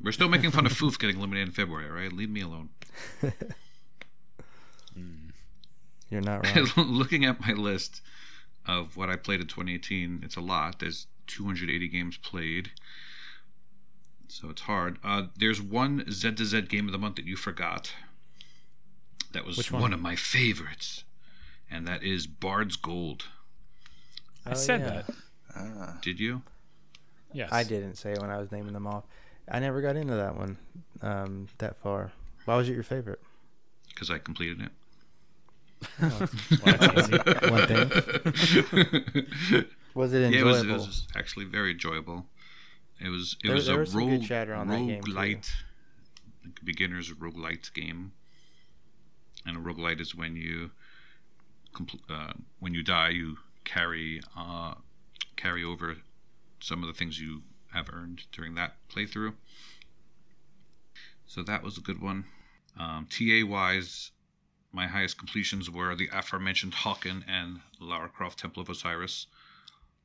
We're 0.00 0.12
still 0.12 0.28
making 0.28 0.50
fun 0.50 0.66
of 0.66 0.72
Foof 0.72 0.98
getting 0.98 1.16
eliminated 1.18 1.48
in 1.48 1.54
February, 1.54 1.88
right? 1.90 2.12
Leave 2.12 2.30
me 2.30 2.40
alone. 2.40 2.70
You're 6.10 6.20
not 6.20 6.44
wrong. 6.76 6.86
Looking 6.88 7.24
at 7.24 7.40
my 7.40 7.52
list 7.52 8.02
of 8.66 8.96
what 8.96 9.10
I 9.10 9.16
played 9.16 9.40
in 9.40 9.46
2018, 9.46 10.20
it's 10.24 10.36
a 10.36 10.40
lot. 10.40 10.78
There's 10.78 11.06
280 11.26 11.88
games 11.88 12.16
played. 12.16 12.70
So 14.28 14.48
it's 14.50 14.62
hard. 14.62 14.98
Uh, 15.04 15.24
there's 15.38 15.60
one 15.60 16.04
Z 16.10 16.32
to 16.32 16.44
Z 16.44 16.62
game 16.62 16.86
of 16.86 16.92
the 16.92 16.98
month 16.98 17.16
that 17.16 17.26
you 17.26 17.36
forgot. 17.36 17.92
That 19.32 19.44
was 19.44 19.70
one? 19.70 19.82
one? 19.82 19.92
of 19.92 20.00
my 20.00 20.16
favorites. 20.16 21.04
And 21.70 21.86
that 21.88 22.02
is 22.02 22.26
Bard's 22.26 22.76
Gold. 22.76 23.24
I 24.46 24.50
Oh, 24.50 24.54
said 24.54 24.80
yeah. 24.80 24.86
that. 24.90 25.10
Ah. 25.56 25.98
Did 26.02 26.18
you? 26.20 26.42
Yes. 27.32 27.50
I 27.52 27.64
didn't 27.64 27.96
say 27.96 28.12
it 28.12 28.20
when 28.20 28.30
I 28.30 28.38
was 28.38 28.52
naming 28.52 28.72
them 28.74 28.86
off. 28.86 29.04
I 29.50 29.58
never 29.58 29.80
got 29.80 29.96
into 29.96 30.14
that 30.14 30.36
one 30.36 30.58
um, 31.00 31.48
that 31.58 31.76
far. 31.78 32.12
Why 32.44 32.56
was 32.56 32.68
it 32.68 32.74
your 32.74 32.82
favorite? 32.82 33.20
because 33.88 34.10
I 34.10 34.18
completed 34.18 34.60
it. 34.62 34.70
Well. 36.00 36.10
One 37.50 37.66
thing. 37.66 37.90
Was 39.94 40.12
it 40.14 40.20
Yeah, 40.20 40.26
it 40.28 40.34
enjoyable? 40.34 40.44
was, 40.48 40.62
it 40.62 40.66
was 40.68 41.06
actually 41.16 41.44
very 41.46 41.72
enjoyable. 41.72 42.26
It 43.00 43.08
was 43.08 43.36
it 43.42 43.46
There- 43.48 43.54
was 43.56 43.66
there 43.66 43.76
a 43.76 43.80
was 43.80 43.94
rogue, 43.94 44.22
chatter 44.22 44.54
on 44.54 44.68
that 44.68 44.78
game, 44.86 45.02
too. 45.02 45.12
like 45.12 45.44
a 46.44 47.14
rogue 47.18 47.36
light 47.38 47.70
game. 47.74 48.12
And 49.44 49.56
a 49.56 49.60
roguelite 49.60 50.00
is 50.00 50.14
when 50.14 50.36
you 50.36 50.70
compl- 51.74 52.00
uh, 52.08 52.32
when 52.60 52.74
you 52.74 52.82
die, 52.84 53.08
you 53.10 53.38
carry 53.64 54.20
uh, 54.36 54.74
carry 55.36 55.64
over 55.64 55.96
some 56.60 56.82
of 56.82 56.86
the 56.86 56.94
things 56.94 57.18
you 57.20 57.42
have 57.72 57.88
earned 57.92 58.22
during 58.30 58.54
that 58.54 58.76
playthrough. 58.88 59.34
So 61.26 61.42
that 61.42 61.62
was 61.62 61.76
a 61.78 61.80
good 61.80 62.00
one. 62.00 62.24
Um, 62.78 63.06
TA 63.10 63.44
wise, 63.46 64.12
my 64.72 64.86
highest 64.86 65.18
completions 65.18 65.70
were 65.70 65.94
the 65.94 66.08
aforementioned 66.12 66.72
Hawken 66.72 67.22
and 67.28 67.60
Lara 67.78 68.08
Croft 68.08 68.38
Temple 68.38 68.62
of 68.62 68.70
Osiris, 68.70 69.26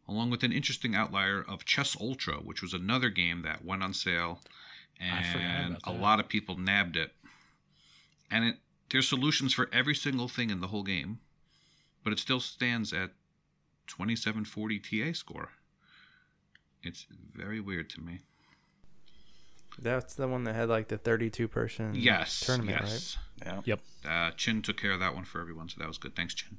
along 0.07 0.29
with 0.29 0.43
an 0.43 0.51
interesting 0.51 0.95
outlier 0.95 1.41
of 1.41 1.65
Chess 1.65 1.95
Ultra, 1.99 2.37
which 2.37 2.61
was 2.61 2.73
another 2.73 3.09
game 3.09 3.41
that 3.43 3.63
went 3.63 3.83
on 3.83 3.93
sale, 3.93 4.41
and 4.99 5.77
a 5.83 5.91
lot 5.91 6.19
of 6.19 6.27
people 6.27 6.57
nabbed 6.57 6.97
it. 6.97 7.13
And 8.29 8.43
it 8.43 8.57
there's 8.89 9.07
solutions 9.07 9.53
for 9.53 9.69
every 9.73 9.95
single 9.95 10.27
thing 10.27 10.49
in 10.49 10.61
the 10.61 10.67
whole 10.67 10.83
game, 10.83 11.19
but 12.03 12.13
it 12.13 12.19
still 12.19 12.39
stands 12.39 12.93
at 12.93 13.11
2740 13.87 14.79
TA 14.79 15.13
score. 15.13 15.49
It's 16.83 17.05
very 17.33 17.59
weird 17.59 17.89
to 17.91 18.01
me. 18.01 18.21
That's 19.79 20.15
the 20.15 20.27
one 20.27 20.43
that 20.45 20.55
had 20.55 20.69
like 20.69 20.87
the 20.87 20.97
32 20.97 21.47
person 21.47 21.93
yes, 21.95 22.39
tournament, 22.39 22.79
yes. 22.81 23.17
Yeah. 23.45 23.61
Yep. 23.63 23.79
Uh, 24.07 24.31
Chin 24.31 24.61
took 24.61 24.77
care 24.77 24.91
of 24.91 24.99
that 24.99 25.13
one 25.13 25.23
for 25.23 25.39
everyone, 25.39 25.69
so 25.69 25.75
that 25.79 25.87
was 25.87 25.97
good. 25.97 26.15
Thanks, 26.15 26.33
Chin. 26.33 26.57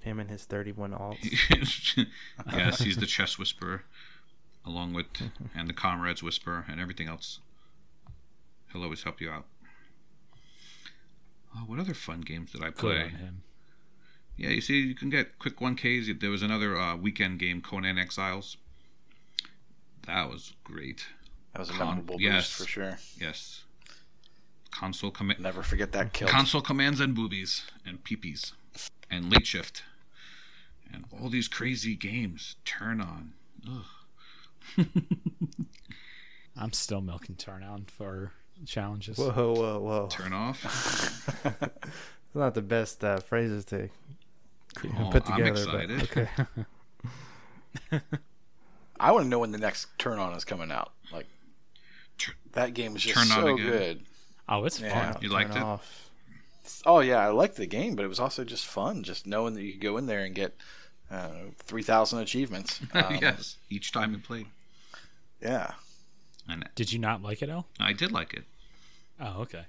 Him 0.00 0.20
and 0.20 0.30
his 0.30 0.44
31 0.44 0.92
alts. 0.92 2.06
yes, 2.52 2.78
he's 2.78 2.96
the 2.96 3.06
chess 3.06 3.38
whisperer, 3.38 3.84
along 4.64 4.94
with 4.94 5.06
and 5.54 5.68
the 5.68 5.72
comrades 5.72 6.22
whisperer 6.22 6.64
and 6.68 6.80
everything 6.80 7.08
else. 7.08 7.40
He'll 8.72 8.82
always 8.82 9.02
help 9.02 9.20
you 9.20 9.30
out. 9.30 9.46
Oh, 11.54 11.60
what 11.66 11.78
other 11.78 11.94
fun 11.94 12.22
games 12.22 12.52
did 12.52 12.62
I 12.62 12.66
Good 12.66 12.76
play? 12.76 13.02
on 13.02 13.10
him. 13.10 13.42
Yeah, 14.36 14.48
you 14.48 14.60
see, 14.60 14.80
you 14.80 14.94
can 14.94 15.10
get 15.10 15.38
quick 15.38 15.58
1Ks. 15.58 16.20
There 16.20 16.30
was 16.30 16.42
another 16.42 16.76
uh, 16.76 16.96
weekend 16.96 17.38
game, 17.38 17.60
Conan 17.60 17.98
Exiles. 17.98 18.56
That 20.06 20.30
was 20.30 20.54
great. 20.64 21.06
That 21.52 21.58
was 21.58 21.70
a 21.70 21.72
Con- 21.72 21.86
memorable 21.88 22.20
yes. 22.20 22.34
boost 22.48 22.52
for 22.62 22.66
sure. 22.66 22.98
Yes. 23.20 23.62
Console 24.70 25.10
command. 25.10 25.40
Never 25.40 25.62
forget 25.62 25.92
that 25.92 26.12
kill. 26.14 26.28
console 26.28 26.62
commands 26.62 26.98
and 27.00 27.14
boobies 27.14 27.64
and 27.84 28.02
peepees 28.04 28.52
and 29.10 29.30
late 29.30 29.46
shift 29.46 29.82
and 30.92 31.04
all 31.20 31.28
these 31.28 31.46
crazy 31.48 31.94
games 31.94 32.56
turn 32.64 33.00
on 33.00 33.32
Ugh. 33.68 34.86
I'm 36.56 36.72
still 36.72 37.00
milking 37.02 37.34
turn 37.36 37.62
on 37.62 37.84
for 37.84 38.32
challenges. 38.66 39.18
Whoa, 39.18 39.30
whoa, 39.54 39.78
whoa. 39.80 40.08
turn 40.10 40.32
off 40.32 40.62
It's 41.62 42.34
not 42.34 42.54
the 42.54 42.62
best 42.62 43.04
uh, 43.04 43.18
phrases 43.18 43.66
to 43.66 43.90
cre- 44.74 44.86
Oh, 44.98 45.10
put 45.12 45.28
I'm 45.30 45.36
together. 45.36 45.66
but 45.66 45.90
excited. 45.90 46.28
okay. 47.92 48.00
I 48.98 49.12
want 49.12 49.24
to 49.24 49.28
know 49.28 49.38
when 49.40 49.52
the 49.52 49.58
next 49.58 49.86
Turn 49.98 50.18
On 50.18 50.32
is 50.34 50.44
coming 50.44 50.70
out. 50.70 50.92
Like 51.12 51.26
Tur- 52.18 52.34
that 52.52 52.74
game 52.74 52.96
is 52.96 53.02
just 53.02 53.14
Turn 53.14 53.38
On 53.38 53.48
so 53.48 53.54
again. 53.54 53.66
good. 53.66 54.06
Oh, 54.48 54.64
it's 54.64 54.80
Yeah. 54.80 55.12
fun. 55.12 55.22
You 55.22 55.28
Turn 55.28 55.36
liked 55.38 55.56
it? 55.56 55.62
Off. 55.62 56.10
Oh 56.86 57.00
yeah, 57.00 57.18
I 57.18 57.28
liked 57.28 57.56
the 57.56 57.66
game, 57.66 57.96
but 57.96 58.04
it 58.04 58.08
was 58.08 58.20
also 58.20 58.44
just 58.44 58.66
fun, 58.66 59.02
just 59.02 59.26
knowing 59.26 59.54
that 59.54 59.62
you 59.62 59.72
could 59.72 59.80
go 59.82 59.96
in 59.98 60.06
there 60.06 60.20
and 60.24 60.34
get 60.34 60.54
uh, 61.10 61.30
three 61.58 61.82
thousand 61.82 62.20
achievements. 62.20 62.80
Um, 62.94 63.18
yes 63.20 63.56
each 63.70 63.92
time 63.92 64.12
you 64.12 64.18
played 64.18 64.46
Yeah. 65.40 65.72
and 66.48 66.68
Did 66.74 66.92
you 66.92 66.98
not 66.98 67.22
like 67.22 67.42
it, 67.42 67.48
Al? 67.50 67.66
i 67.80 67.92
did 67.92 68.12
like 68.12 68.34
it 68.34 68.44
Oh, 69.20 69.42
okay. 69.42 69.64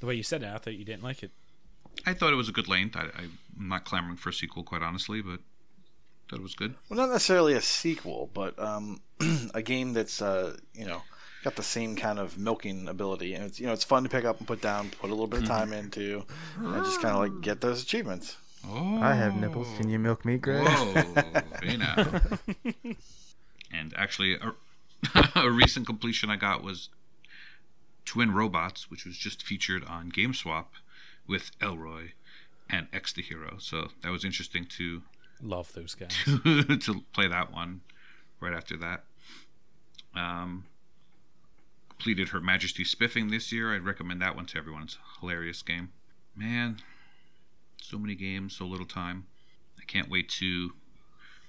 The 0.00 0.06
way 0.06 0.14
you 0.14 0.22
said 0.22 0.42
it, 0.42 0.48
I 0.52 0.58
thought 0.58 0.74
you 0.74 0.84
didn't 0.84 1.02
like 1.02 1.22
it. 1.22 1.30
i 2.06 2.12
thought 2.14 2.32
it 2.32 2.36
was 2.36 2.48
a 2.48 2.52
good 2.52 2.68
length 2.68 2.96
I, 2.96 3.02
i'm 3.18 3.68
not 3.68 3.84
clamoring 3.84 4.16
for 4.16 4.28
a 4.30 4.32
sequel 4.32 4.62
quite 4.64 4.82
honestly 4.82 5.20
but 5.22 5.40
thought 6.28 6.38
it 6.40 6.42
was 6.42 6.54
good 6.54 6.74
Well, 6.88 6.98
not 6.98 7.10
necessarily 7.10 7.54
a 7.54 7.60
sequel, 7.62 8.30
but 8.32 8.58
um, 8.58 9.00
a 9.54 9.62
game 9.62 9.92
that's 9.94 10.20
uh, 10.22 10.56
you 10.74 10.86
know 10.86 11.02
got 11.42 11.56
the 11.56 11.62
same 11.62 11.96
kind 11.96 12.18
of 12.18 12.38
milking 12.38 12.88
ability, 12.88 13.34
and 13.34 13.44
it's 13.44 13.60
you 13.60 13.66
know 13.66 13.72
it's 13.72 13.84
fun 13.84 14.02
to 14.02 14.08
pick 14.08 14.24
up 14.24 14.38
and 14.38 14.46
put 14.46 14.60
down, 14.60 14.90
put 14.90 15.10
a 15.10 15.14
little 15.14 15.26
bit 15.26 15.40
of 15.42 15.46
time 15.46 15.72
into, 15.72 16.24
and 16.58 16.84
just 16.84 17.00
kind 17.00 17.14
of 17.14 17.20
like 17.20 17.42
get 17.42 17.60
those 17.60 17.82
achievements. 17.82 18.36
oh 18.68 18.98
I 19.00 19.14
have 19.14 19.36
nipples. 19.36 19.68
Can 19.76 19.88
you 19.88 19.98
milk 19.98 20.24
me, 20.24 20.38
Greg? 20.38 20.66
Whoa, 20.66 21.02
hey 21.62 21.76
now. 21.78 22.20
and 23.72 23.94
actually, 23.96 24.34
a, 24.34 24.54
a 25.34 25.50
recent 25.50 25.86
completion 25.86 26.30
I 26.30 26.36
got 26.36 26.62
was 26.62 26.88
Twin 28.04 28.32
Robots, 28.32 28.90
which 28.90 29.04
was 29.04 29.16
just 29.16 29.42
featured 29.42 29.84
on 29.84 30.10
GameSwap 30.10 30.66
with 31.26 31.50
Elroy 31.60 32.12
and 32.68 32.86
X 32.92 33.12
the 33.12 33.22
Hero. 33.22 33.56
So 33.58 33.88
that 34.02 34.10
was 34.10 34.24
interesting 34.24 34.66
to 34.76 35.02
Love 35.42 35.72
those 35.72 35.94
guys. 35.94 36.14
to 36.24 37.02
play 37.12 37.26
that 37.28 37.52
one 37.52 37.80
right 38.40 38.52
after 38.52 38.76
that. 38.78 39.04
Um, 40.14 40.64
completed 42.00 42.30
Her 42.30 42.40
Majesty 42.40 42.82
Spiffing 42.82 43.28
this 43.28 43.52
year. 43.52 43.74
I'd 43.74 43.84
recommend 43.84 44.22
that 44.22 44.34
one 44.34 44.46
to 44.46 44.56
everyone. 44.56 44.84
It's 44.84 44.94
a 44.96 45.20
hilarious 45.20 45.60
game. 45.60 45.90
Man, 46.34 46.78
so 47.76 47.98
many 47.98 48.14
games, 48.14 48.56
so 48.56 48.64
little 48.64 48.86
time. 48.86 49.26
I 49.78 49.84
can't 49.84 50.08
wait 50.08 50.30
to 50.30 50.70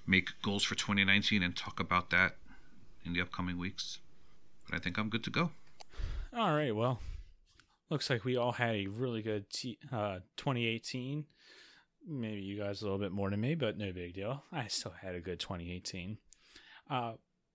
make 0.06 0.28
goals 0.42 0.66
for 0.66 0.76
2019 0.76 1.42
and 1.42 1.56
talk 1.56 1.80
about 1.80 2.10
that 2.10 2.36
in 3.06 3.14
the 3.14 3.22
upcoming 3.22 3.58
weeks. 3.58 4.00
But 4.66 4.76
I 4.76 4.80
think 4.80 4.98
I'm 4.98 5.08
good 5.08 5.24
to 5.24 5.30
go. 5.30 5.52
All 6.38 6.54
right. 6.54 6.76
Well, 6.76 7.00
looks 7.90 8.10
like 8.10 8.26
we 8.26 8.36
all 8.36 8.52
had 8.52 8.76
a 8.76 8.88
really 8.88 9.22
good 9.22 9.50
t- 9.50 9.80
uh, 9.90 10.20
2018. 10.36 11.28
Maybe 12.06 12.42
you 12.42 12.60
guys 12.60 12.82
a 12.82 12.84
little 12.84 13.00
bit 13.00 13.14
more 13.14 13.30
than 13.30 13.40
me, 13.40 13.56
but 13.56 13.78
no 13.78 13.94
big 13.94 14.16
deal. 14.16 14.44
I 14.52 14.68
still 14.68 14.96
had 15.02 15.16
a 15.16 15.22
good 15.22 15.40
2018. 15.40 16.18
Uh, 16.90 17.14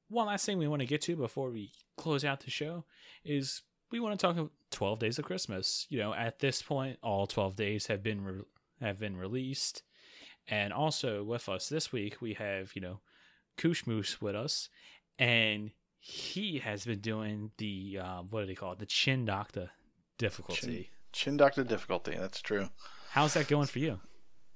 one 0.09 0.27
last 0.27 0.47
thing 0.47 0.59
we 0.59 0.69
want 0.69 0.81
to 0.81 0.87
get 0.87 1.03
to 1.03 1.17
before 1.17 1.51
we 1.51 1.73
close 1.97 2.25
out 2.25 2.41
the 2.41 2.51
show 2.51 2.85
is 3.25 3.63
we 3.91 4.01
want 4.01 4.19
to 4.19 4.27
talk 4.27 4.37
about 4.37 4.53
12 4.71 4.99
Days 4.99 5.19
of 5.19 5.25
Christmas. 5.25 5.87
You 5.89 5.99
know, 5.99 6.15
at 6.15 6.39
this 6.39 6.63
point, 6.63 6.99
all 7.03 7.27
12 7.27 7.57
days 7.57 7.87
have 7.87 8.03
been 8.03 8.25
re- 8.25 8.43
have 8.81 8.99
been 8.99 9.17
released, 9.17 9.83
and 10.49 10.73
also 10.73 11.23
with 11.23 11.49
us 11.49 11.69
this 11.69 11.93
week 11.93 12.21
we 12.21 12.35
have 12.35 12.73
you 12.75 12.83
know 12.83 13.01
Koosh 13.57 13.87
Moose 13.87 14.21
with 14.21 14.35
us, 14.35 14.69
and 15.19 15.71
he 15.99 16.59
has 16.59 16.85
been 16.85 17.01
doing 17.01 17.51
the 17.59 17.99
uh, 18.03 18.23
what 18.31 18.43
do 18.43 18.47
they 18.47 18.55
call 18.55 18.73
it? 18.73 18.79
The 18.79 18.87
Chin 18.87 19.25
Doctor 19.25 19.71
difficulty. 20.19 20.91
Chin 21.13 21.37
Doctor 21.37 21.65
difficulty. 21.65 22.17
That's 22.19 22.41
true. 22.41 22.69
How's 23.11 23.35
that 23.35 23.49
going 23.49 23.67
for 23.67 23.79
you? 23.79 24.01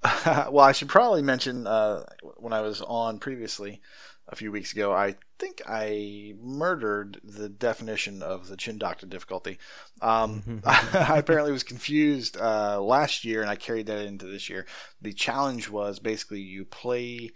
well, 0.25 0.59
I 0.59 0.71
should 0.71 0.89
probably 0.89 1.21
mention 1.21 1.67
uh, 1.67 2.05
when 2.37 2.53
I 2.53 2.61
was 2.61 2.81
on 2.81 3.19
previously 3.19 3.81
a 4.27 4.35
few 4.35 4.51
weeks 4.51 4.71
ago, 4.71 4.93
I 4.93 5.15
think 5.37 5.61
I 5.67 6.33
murdered 6.41 7.19
the 7.23 7.49
definition 7.49 8.23
of 8.23 8.47
the 8.47 8.57
chin 8.57 8.77
doctor 8.77 9.05
difficulty. 9.05 9.59
Um, 10.01 10.61
I 10.65 11.17
apparently 11.17 11.51
was 11.51 11.63
confused 11.63 12.37
uh, 12.37 12.81
last 12.81 13.25
year, 13.25 13.41
and 13.41 13.49
I 13.49 13.55
carried 13.55 13.87
that 13.87 14.05
into 14.05 14.25
this 14.25 14.49
year. 14.49 14.65
The 15.01 15.13
challenge 15.13 15.69
was 15.69 15.99
basically 15.99 16.41
you 16.41 16.65
play 16.65 17.31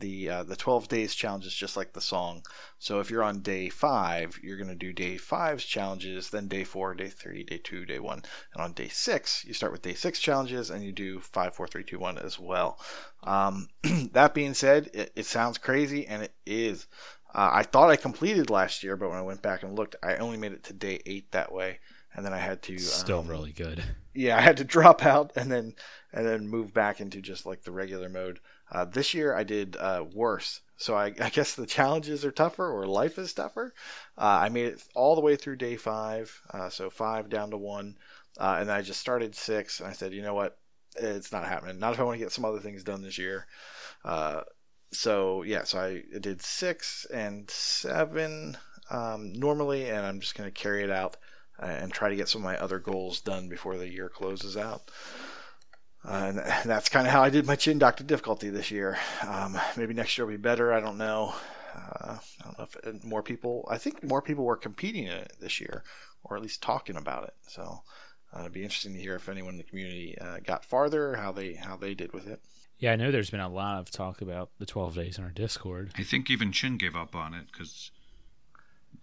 the 0.00 0.28
uh, 0.28 0.42
the 0.42 0.56
12 0.56 0.88
days 0.88 1.14
challenges 1.14 1.54
just 1.54 1.76
like 1.76 1.92
the 1.92 2.00
song. 2.00 2.42
So 2.78 3.00
if 3.00 3.10
you're 3.10 3.22
on 3.22 3.40
day 3.40 3.68
five, 3.68 4.38
you're 4.42 4.56
going 4.56 4.68
to 4.68 4.74
do 4.74 4.92
day 4.92 5.16
five's 5.16 5.64
challenges, 5.64 6.30
then 6.30 6.48
day 6.48 6.64
four, 6.64 6.94
day 6.94 7.08
three, 7.08 7.44
day 7.44 7.58
two, 7.58 7.84
day 7.84 7.98
one, 7.98 8.22
and 8.54 8.62
on 8.62 8.72
day 8.72 8.88
six, 8.88 9.44
you 9.44 9.54
start 9.54 9.72
with 9.72 9.82
day 9.82 9.94
six 9.94 10.18
challenges 10.18 10.70
and 10.70 10.82
you 10.82 10.92
do 10.92 11.20
five, 11.20 11.54
four, 11.54 11.66
three, 11.66 11.84
two, 11.84 11.98
one 11.98 12.18
as 12.18 12.38
well. 12.38 12.78
Um, 13.22 13.68
that 14.12 14.34
being 14.34 14.54
said, 14.54 14.90
it, 14.94 15.12
it 15.14 15.26
sounds 15.26 15.58
crazy 15.58 16.06
and 16.06 16.22
it 16.22 16.34
is. 16.46 16.86
Uh, 17.32 17.50
I 17.52 17.62
thought 17.62 17.90
I 17.90 17.96
completed 17.96 18.50
last 18.50 18.82
year, 18.82 18.96
but 18.96 19.10
when 19.10 19.18
I 19.18 19.22
went 19.22 19.42
back 19.42 19.62
and 19.62 19.76
looked, 19.76 19.96
I 20.02 20.16
only 20.16 20.36
made 20.36 20.52
it 20.52 20.64
to 20.64 20.72
day 20.72 21.00
eight 21.06 21.30
that 21.30 21.52
way, 21.52 21.78
and 22.14 22.24
then 22.24 22.32
I 22.32 22.38
had 22.38 22.62
to 22.62 22.78
Still 22.78 23.20
um, 23.20 23.28
really 23.28 23.52
good. 23.52 23.82
yeah, 24.14 24.36
I 24.36 24.40
had 24.40 24.58
to 24.58 24.64
drop 24.64 25.04
out 25.04 25.32
and 25.36 25.50
then 25.50 25.74
and 26.12 26.26
then 26.26 26.48
move 26.48 26.74
back 26.74 27.00
into 27.00 27.20
just 27.20 27.46
like 27.46 27.62
the 27.62 27.72
regular 27.72 28.08
mode. 28.08 28.40
Uh, 28.70 28.84
this 28.84 29.14
year 29.14 29.34
I 29.34 29.44
did 29.44 29.76
uh, 29.76 30.04
worse, 30.12 30.60
so 30.76 30.94
I, 30.94 31.06
I 31.20 31.30
guess 31.30 31.54
the 31.54 31.66
challenges 31.66 32.24
are 32.24 32.30
tougher 32.30 32.68
or 32.68 32.86
life 32.86 33.18
is 33.18 33.32
tougher. 33.32 33.72
Uh, 34.18 34.40
I 34.42 34.48
made 34.48 34.66
it 34.66 34.82
all 34.94 35.14
the 35.14 35.20
way 35.20 35.36
through 35.36 35.56
day 35.56 35.76
five, 35.76 36.40
uh, 36.52 36.68
so 36.68 36.90
five 36.90 37.28
down 37.28 37.50
to 37.50 37.56
one, 37.56 37.96
uh, 38.38 38.56
and 38.60 38.68
then 38.68 38.76
I 38.76 38.82
just 38.82 39.00
started 39.00 39.34
six, 39.34 39.80
and 39.80 39.88
I 39.88 39.92
said, 39.92 40.12
you 40.12 40.22
know 40.22 40.34
what, 40.34 40.56
it's 40.96 41.32
not 41.32 41.46
happening. 41.46 41.78
Not 41.78 41.94
if 41.94 42.00
I 42.00 42.04
want 42.04 42.18
to 42.18 42.24
get 42.24 42.32
some 42.32 42.44
other 42.44 42.60
things 42.60 42.84
done 42.84 43.02
this 43.02 43.18
year. 43.18 43.46
Uh, 44.04 44.42
so 44.92 45.42
yeah, 45.42 45.64
so 45.64 45.78
I 45.78 46.02
did 46.18 46.42
six 46.42 47.06
and 47.12 47.48
seven 47.50 48.56
um, 48.90 49.32
normally, 49.32 49.88
and 49.88 50.04
I'm 50.04 50.20
just 50.20 50.34
going 50.34 50.50
to 50.50 50.60
carry 50.60 50.82
it 50.82 50.90
out 50.90 51.16
and 51.66 51.92
try 51.92 52.08
to 52.08 52.16
get 52.16 52.28
some 52.28 52.40
of 52.40 52.44
my 52.44 52.58
other 52.58 52.78
goals 52.78 53.20
done 53.20 53.48
before 53.48 53.76
the 53.76 53.88
year 53.88 54.08
closes 54.08 54.56
out. 54.56 54.90
Uh, 56.04 56.32
and 56.34 56.38
that's 56.70 56.88
kind 56.88 57.06
of 57.06 57.12
how 57.12 57.22
I 57.22 57.30
did 57.30 57.46
my 57.46 57.56
chin 57.56 57.78
doctor 57.78 58.04
difficulty 58.04 58.50
this 58.50 58.70
year. 58.70 58.98
Um, 59.26 59.58
maybe 59.76 59.94
next 59.94 60.16
year 60.16 60.26
will 60.26 60.32
be 60.32 60.38
better. 60.38 60.72
I 60.72 60.80
don't 60.80 60.98
know. 60.98 61.34
Uh, 61.74 62.16
I 62.40 62.44
don't 62.44 62.58
know 62.58 62.64
if 62.64 62.76
uh, 62.86 63.06
more 63.06 63.22
people. 63.22 63.68
I 63.70 63.78
think 63.78 64.02
more 64.02 64.22
people 64.22 64.44
were 64.44 64.56
competing 64.56 65.04
in 65.04 65.12
it 65.12 65.32
this 65.40 65.60
year, 65.60 65.84
or 66.24 66.36
at 66.36 66.42
least 66.42 66.62
talking 66.62 66.96
about 66.96 67.24
it. 67.24 67.34
So 67.48 67.82
uh, 68.34 68.40
it'd 68.40 68.52
be 68.52 68.62
interesting 68.62 68.94
to 68.94 69.00
hear 69.00 69.16
if 69.16 69.28
anyone 69.28 69.54
in 69.54 69.58
the 69.58 69.64
community 69.64 70.16
uh, 70.18 70.38
got 70.44 70.64
farther, 70.64 71.14
how 71.14 71.32
they 71.32 71.54
how 71.54 71.76
they 71.76 71.94
did 71.94 72.12
with 72.12 72.26
it. 72.26 72.40
Yeah, 72.78 72.92
I 72.92 72.96
know 72.96 73.10
there's 73.10 73.30
been 73.30 73.40
a 73.40 73.48
lot 73.48 73.78
of 73.78 73.90
talk 73.90 74.22
about 74.22 74.50
the 74.58 74.64
12 74.64 74.94
days 74.94 75.18
in 75.18 75.24
our 75.24 75.30
Discord. 75.30 75.92
I 75.98 76.02
think 76.02 76.30
even 76.30 76.50
Chin 76.50 76.78
gave 76.78 76.96
up 76.96 77.14
on 77.14 77.34
it 77.34 77.44
because 77.52 77.90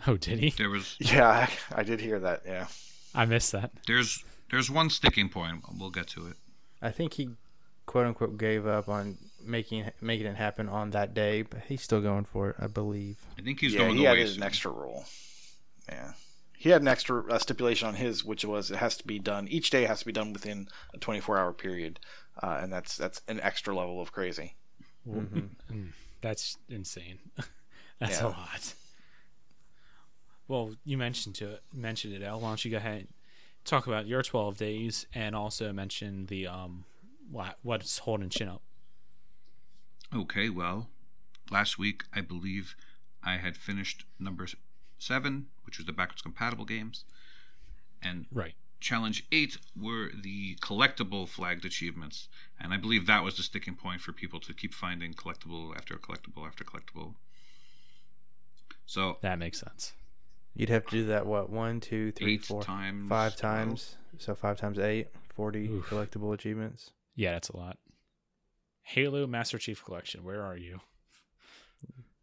Oh, 0.06 0.16
did 0.18 0.40
he? 0.40 0.50
there 0.52 0.70
was 0.70 0.96
Yeah, 1.00 1.28
I, 1.28 1.50
I 1.80 1.84
did 1.84 2.00
hear 2.00 2.20
that. 2.20 2.44
Yeah. 2.46 2.68
I 3.16 3.26
missed 3.26 3.52
that. 3.54 3.72
there's 3.88 4.24
there's 4.52 4.70
one 4.70 4.90
sticking 4.90 5.30
point. 5.30 5.64
We'll 5.78 5.90
get 5.90 6.08
to 6.10 6.28
it. 6.28 6.36
I 6.82 6.92
think 6.92 7.14
he 7.14 7.30
quote 7.86 8.06
unquote 8.06 8.38
gave 8.38 8.68
up 8.68 8.88
on 8.90 9.18
making 9.44 9.90
making 10.02 10.28
it 10.28 10.36
happen 10.36 10.70
on 10.70 10.92
that 10.92 11.14
day, 11.14 11.42
but 11.42 11.62
he's 11.68 11.82
still 11.82 12.02
going 12.02 12.26
for 12.26 12.52
it, 12.52 12.56
I 12.60 12.68
believe. 12.68 13.18
I 13.38 13.42
think 13.42 13.60
he's 13.60 13.74
yeah, 13.74 13.80
going 13.80 13.96
he 13.98 14.06
away. 14.06 14.12
added 14.22 14.28
soon. 14.30 14.38
an 14.44 14.48
extra 14.48 14.72
rule. 14.72 15.06
Yeah. 15.90 16.14
He 16.60 16.70
had 16.70 16.82
an 16.82 16.88
extra 16.88 17.24
uh, 17.32 17.38
stipulation 17.40 17.88
on 17.88 17.94
his, 17.96 18.26
which 18.26 18.44
was 18.44 18.72
it 18.72 18.78
has 18.78 18.98
to 18.98 19.06
be 19.08 19.20
done 19.20 19.48
each 19.48 19.70
day 19.70 19.86
has 19.86 20.00
to 20.00 20.06
be 20.06 20.12
done 20.12 20.34
within 20.34 20.68
a 20.94 20.98
24 20.98 21.38
hour 21.38 21.54
period, 21.54 22.00
uh, 22.42 22.60
and 22.62 22.72
that's 22.74 22.98
that's 22.98 23.22
an 23.28 23.40
extra 23.42 23.76
level 23.76 24.02
of 24.02 24.12
crazy. 24.12 24.56
Mhm. 25.08 25.50
Mm, 25.72 25.90
That's 26.22 26.58
insane. 26.70 27.20
That's 28.00 28.20
Yeah. 28.20 28.28
a 28.28 28.30
lot. 28.30 28.74
Well, 30.48 30.76
you 30.86 30.98
mentioned 30.98 31.36
to 31.36 31.52
it, 31.54 31.64
mentioned 31.74 32.14
it, 32.14 32.22
Al. 32.24 32.40
Why 32.40 32.50
don't 32.50 32.64
you 32.64 32.72
go 32.72 32.78
ahead 32.78 33.00
and 33.00 33.08
talk 33.66 33.86
about 33.88 34.08
your 34.08 34.24
12 34.24 34.58
days 34.58 35.06
and 35.14 35.36
also 35.36 35.74
mention 35.74 36.28
the 36.28 36.48
um 36.48 36.86
what 37.30 37.58
what's 37.64 38.00
holding 38.00 38.30
chin 38.30 38.48
up. 38.48 38.62
Okay, 40.16 40.50
well, 40.50 40.88
last 41.52 41.78
week 41.78 42.04
I 42.14 42.22
believe 42.22 42.76
I 43.24 43.38
had 43.38 43.58
finished 43.58 44.06
number 44.20 44.48
seven, 44.98 45.48
which 45.66 45.78
was 45.78 45.86
the 45.86 45.92
backwards 45.92 46.22
compatible 46.22 46.64
games, 46.64 47.04
and 48.02 48.26
Right. 48.32 48.56
challenge 48.80 49.26
eight 49.34 49.58
were 49.76 50.12
the 50.16 50.56
collectible 50.62 51.28
flagged 51.28 51.66
achievements, 51.66 52.30
and 52.58 52.74
I 52.74 52.78
believe 52.78 53.06
that 53.08 53.24
was 53.24 53.36
the 53.36 53.44
sticking 53.44 53.76
point 53.76 54.00
for 54.00 54.14
people 54.14 54.40
to 54.40 54.54
keep 54.54 54.74
finding 54.74 55.14
collectible 55.14 55.76
after 55.76 55.98
collectible 55.98 56.48
after 56.48 56.64
collectible. 56.64 57.16
So 58.86 59.18
That 59.22 59.40
makes 59.40 59.60
sense. 59.60 59.92
You'd 60.58 60.70
have 60.70 60.86
to 60.88 60.92
do 60.92 61.06
that 61.06 61.26
what 61.28 61.50
one, 61.52 61.80
two, 61.80 62.12
three, 62.12 62.34
eight 62.34 62.46
four, 62.46 62.64
times 62.64 63.08
five 63.08 63.36
12. 63.38 63.40
times. 63.56 63.96
So 64.18 64.34
five 64.34 64.58
times 64.58 64.80
eight, 64.80 65.10
40 65.36 65.68
Oof. 65.70 65.86
collectible 65.90 66.34
achievements. 66.34 66.92
Yeah, 67.16 67.34
that's 67.34 67.50
a 67.50 67.58
lot. 67.58 67.78
Halo 68.82 69.28
Master 69.28 69.58
Chief 69.60 69.84
Collection. 69.86 70.24
Where 70.24 70.42
are 70.42 70.58
you? 70.58 70.80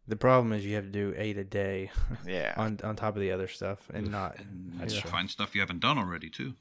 The 0.07 0.15
problem 0.17 0.51
is 0.53 0.65
you 0.65 0.75
have 0.75 0.83
to 0.83 0.89
do 0.91 1.13
eight 1.17 1.37
a 1.37 1.43
day 1.45 1.91
Yeah. 2.27 2.53
on 2.57 2.79
on 2.83 2.95
top 2.97 3.15
of 3.15 3.21
the 3.21 3.31
other 3.31 3.47
stuff 3.47 3.89
and 3.93 4.11
not. 4.11 4.37
And 4.37 4.73
That's 4.79 4.95
you 4.95 5.01
find 5.09 5.29
stuff 5.29 5.55
you 5.55 5.61
haven't 5.61 5.79
done 5.79 5.97
already 5.97 6.29
too. 6.29 6.53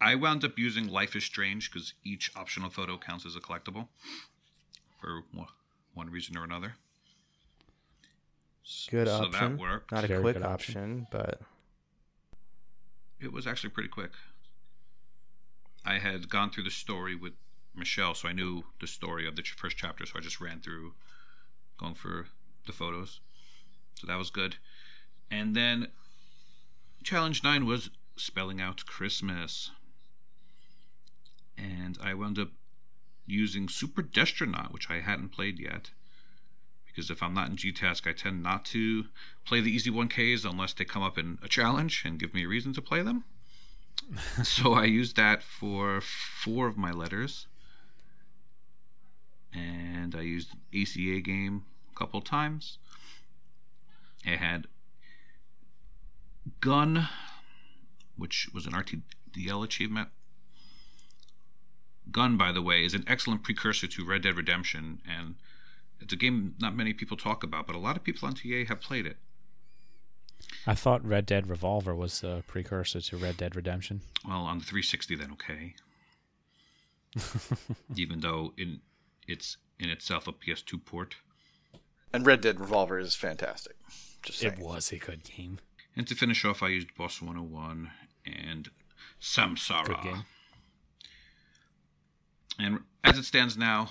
I 0.00 0.14
wound 0.14 0.44
up 0.44 0.58
using 0.58 0.86
Life 0.88 1.16
is 1.16 1.24
Strange 1.24 1.72
because 1.72 1.94
each 2.04 2.30
optional 2.36 2.70
photo 2.70 2.98
counts 2.98 3.26
as 3.26 3.34
a 3.34 3.40
collectible 3.40 3.88
for 5.00 5.22
one- 5.32 5.48
one 5.94 6.10
reason 6.10 6.36
or 6.36 6.44
another. 6.44 6.74
S- 8.68 8.88
Good 8.90 9.08
so 9.08 9.24
option. 9.24 9.32
that 9.56 9.58
worked. 9.58 9.92
Not 9.92 10.04
a 10.04 10.06
Very 10.08 10.20
quick 10.20 10.36
option. 10.42 10.46
option, 10.76 11.06
but 11.10 11.40
It 13.20 13.32
was 13.32 13.46
actually 13.46 13.70
pretty 13.70 13.88
quick. 13.88 14.12
I 15.84 15.98
had 15.98 16.28
gone 16.28 16.50
through 16.50 16.64
the 16.64 16.70
story 16.70 17.14
with 17.16 17.32
Michelle, 17.74 18.14
so 18.14 18.28
I 18.28 18.32
knew 18.32 18.64
the 18.80 18.86
story 18.86 19.26
of 19.26 19.34
the 19.36 19.42
ch- 19.42 19.52
first 19.52 19.76
chapter, 19.76 20.04
so 20.06 20.12
I 20.16 20.20
just 20.20 20.40
ran 20.40 20.60
through 20.60 20.94
going 21.78 21.94
for 21.94 22.28
the 22.66 22.72
photos. 22.72 23.20
So 23.94 24.06
that 24.06 24.16
was 24.16 24.30
good. 24.30 24.56
And 25.30 25.56
then 25.56 25.88
challenge 27.02 27.42
9 27.42 27.64
was 27.66 27.90
spelling 28.16 28.60
out 28.60 28.84
Christmas. 28.86 29.70
And 31.56 31.98
I 32.00 32.14
wound 32.14 32.38
up 32.38 32.50
using 33.26 33.68
Super 33.68 34.02
Destronaut, 34.02 34.72
which 34.72 34.88
I 34.90 35.00
hadn't 35.00 35.30
played 35.30 35.58
yet. 35.58 35.90
Because 36.98 37.10
if 37.12 37.22
I'm 37.22 37.32
not 37.32 37.48
in 37.48 37.56
G-Task, 37.56 38.08
I 38.08 38.12
tend 38.12 38.42
not 38.42 38.64
to 38.74 39.04
play 39.44 39.60
the 39.60 39.70
easy 39.70 39.88
1Ks 39.88 40.44
unless 40.44 40.72
they 40.72 40.84
come 40.84 41.04
up 41.04 41.16
in 41.16 41.38
a 41.44 41.46
challenge 41.46 42.02
and 42.04 42.18
give 42.18 42.34
me 42.34 42.42
a 42.42 42.48
reason 42.48 42.72
to 42.72 42.82
play 42.82 43.02
them. 43.02 43.22
so 44.42 44.72
I 44.72 44.86
used 44.86 45.14
that 45.14 45.44
for 45.44 46.00
four 46.00 46.66
of 46.66 46.76
my 46.76 46.90
letters. 46.90 47.46
And 49.54 50.16
I 50.16 50.22
used 50.22 50.56
ACA 50.74 51.20
game 51.20 51.66
a 51.92 51.96
couple 51.96 52.20
times. 52.20 52.78
I 54.26 54.30
had 54.30 54.66
Gun, 56.60 57.08
which 58.16 58.48
was 58.52 58.66
an 58.66 58.72
RTDL 58.72 59.64
achievement. 59.64 60.08
Gun, 62.10 62.36
by 62.36 62.50
the 62.50 62.62
way, 62.62 62.84
is 62.84 62.94
an 62.94 63.04
excellent 63.06 63.44
precursor 63.44 63.86
to 63.86 64.04
Red 64.04 64.22
Dead 64.22 64.36
Redemption, 64.36 65.00
and 65.06 65.36
it's 66.00 66.12
a 66.12 66.16
game 66.16 66.54
not 66.60 66.74
many 66.74 66.92
people 66.92 67.16
talk 67.16 67.42
about, 67.42 67.66
but 67.66 67.76
a 67.76 67.78
lot 67.78 67.96
of 67.96 68.04
people 68.04 68.28
on 68.28 68.34
TA 68.34 68.64
have 68.68 68.80
played 68.80 69.06
it. 69.06 69.16
I 70.66 70.74
thought 70.74 71.04
Red 71.04 71.26
Dead 71.26 71.48
Revolver 71.48 71.94
was 71.94 72.20
the 72.20 72.42
precursor 72.46 73.00
to 73.00 73.16
Red 73.16 73.36
Dead 73.36 73.56
Redemption. 73.56 74.02
Well, 74.26 74.42
on 74.42 74.58
the 74.58 74.64
360, 74.64 75.16
then 75.16 75.32
okay. 75.32 75.74
Even 77.96 78.20
though 78.20 78.52
in 78.56 78.80
it's 79.26 79.56
in 79.78 79.90
itself 79.90 80.28
a 80.28 80.32
PS2 80.32 80.84
port. 80.84 81.16
And 82.12 82.24
Red 82.24 82.40
Dead 82.40 82.60
Revolver 82.60 82.98
is 82.98 83.14
fantastic. 83.14 83.76
Just 84.22 84.38
saying. 84.38 84.54
It 84.54 84.58
was 84.58 84.92
a 84.92 84.96
good 84.96 85.24
game. 85.24 85.58
And 85.96 86.06
to 86.06 86.14
finish 86.14 86.44
off, 86.44 86.62
I 86.62 86.68
used 86.68 86.94
Boss 86.96 87.20
101 87.20 87.90
and 88.24 88.70
Samsara. 89.20 89.86
Good 89.86 90.02
game. 90.02 90.24
And 92.58 92.80
as 93.04 93.18
it 93.18 93.24
stands 93.24 93.56
now, 93.56 93.90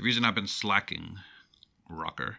the 0.00 0.04
reason 0.06 0.24
I've 0.24 0.34
been 0.34 0.46
slacking 0.46 1.18
Rocker 1.86 2.38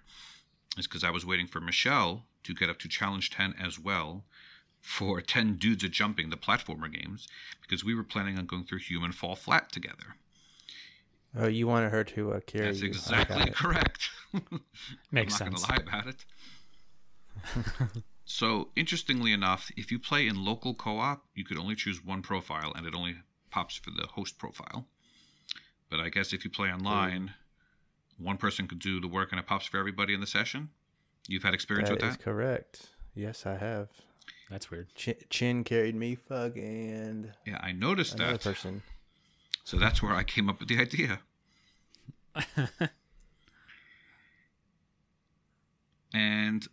is 0.79 0.87
because 0.87 1.03
I 1.03 1.11
was 1.11 1.27
waiting 1.27 1.45
for 1.45 1.61
Michelle 1.61 2.25
to 2.43 2.55
get 2.55 2.71
up 2.71 2.79
to 2.79 2.87
Challenge 2.87 3.29
10 3.29 3.53
as 3.61 3.77
well 3.77 4.23
for 4.79 5.21
10 5.21 5.57
Dudes 5.57 5.83
at 5.83 5.91
Jumping, 5.91 6.31
the 6.31 6.37
platformer 6.37 6.91
games, 6.91 7.27
because 7.61 7.85
we 7.85 7.93
were 7.93 8.03
planning 8.03 8.39
on 8.39 8.47
going 8.47 8.63
through 8.63 8.79
Human 8.79 9.11
Fall 9.11 9.35
Flat 9.35 9.71
together. 9.71 10.15
oh, 11.37 11.45
you 11.45 11.67
wanted 11.67 11.91
her 11.91 12.03
to 12.03 12.33
uh, 12.33 12.39
carry 12.47 12.65
That's 12.65 12.81
you. 12.81 12.87
I 12.87 13.23
got 13.25 13.37
exactly 13.37 13.51
correct. 13.51 14.09
Makes 15.11 15.39
I'm 15.39 15.51
not 15.51 15.61
sense. 15.61 15.65
going 15.67 15.81
to 15.83 15.85
lie 15.85 15.99
about 15.99 16.07
it. 16.07 16.25
so, 18.25 18.69
interestingly 18.75 19.33
enough, 19.33 19.69
if 19.77 19.91
you 19.91 19.99
play 19.99 20.27
in 20.27 20.43
local 20.43 20.73
co 20.73 20.97
op, 20.97 21.25
you 21.35 21.45
could 21.45 21.59
only 21.59 21.75
choose 21.75 22.03
one 22.03 22.23
profile 22.23 22.73
and 22.75 22.87
it 22.87 22.95
only 22.95 23.17
pops 23.51 23.75
for 23.75 23.91
the 23.91 24.07
host 24.07 24.39
profile. 24.39 24.87
But 25.91 25.99
I 25.99 26.09
guess 26.09 26.33
if 26.33 26.43
you 26.43 26.49
play 26.49 26.69
online, 26.69 27.35
one 28.21 28.37
person 28.37 28.67
could 28.67 28.79
do 28.79 28.99
the 29.01 29.07
work 29.07 29.31
and 29.31 29.39
it 29.39 29.47
pops 29.47 29.65
for 29.65 29.77
everybody 29.77 30.13
in 30.13 30.19
the 30.21 30.27
session. 30.27 30.69
You've 31.27 31.43
had 31.43 31.53
experience 31.53 31.89
That 31.89 31.95
with 32.01 32.03
is 32.11 32.17
that? 32.17 32.23
correct. 32.23 32.89
Yes, 33.15 33.45
I 33.45 33.57
have. 33.57 33.89
That's 34.49 34.69
weird. 34.71 34.93
Chin, 34.95 35.15
Chin 35.29 35.63
carried 35.63 35.95
me, 35.95 36.15
fuck, 36.15 36.55
and 36.57 37.31
Yeah, 37.45 37.59
I 37.61 37.71
noticed 37.71 38.15
another 38.15 38.33
that. 38.33 38.41
person. 38.43 38.81
So 39.63 39.77
that's 39.77 40.01
where 40.01 40.13
I 40.13 40.23
came 40.23 40.49
up 40.49 40.59
with 40.59 40.67
the 40.69 40.79
idea. 40.79 41.19
And 46.13 46.67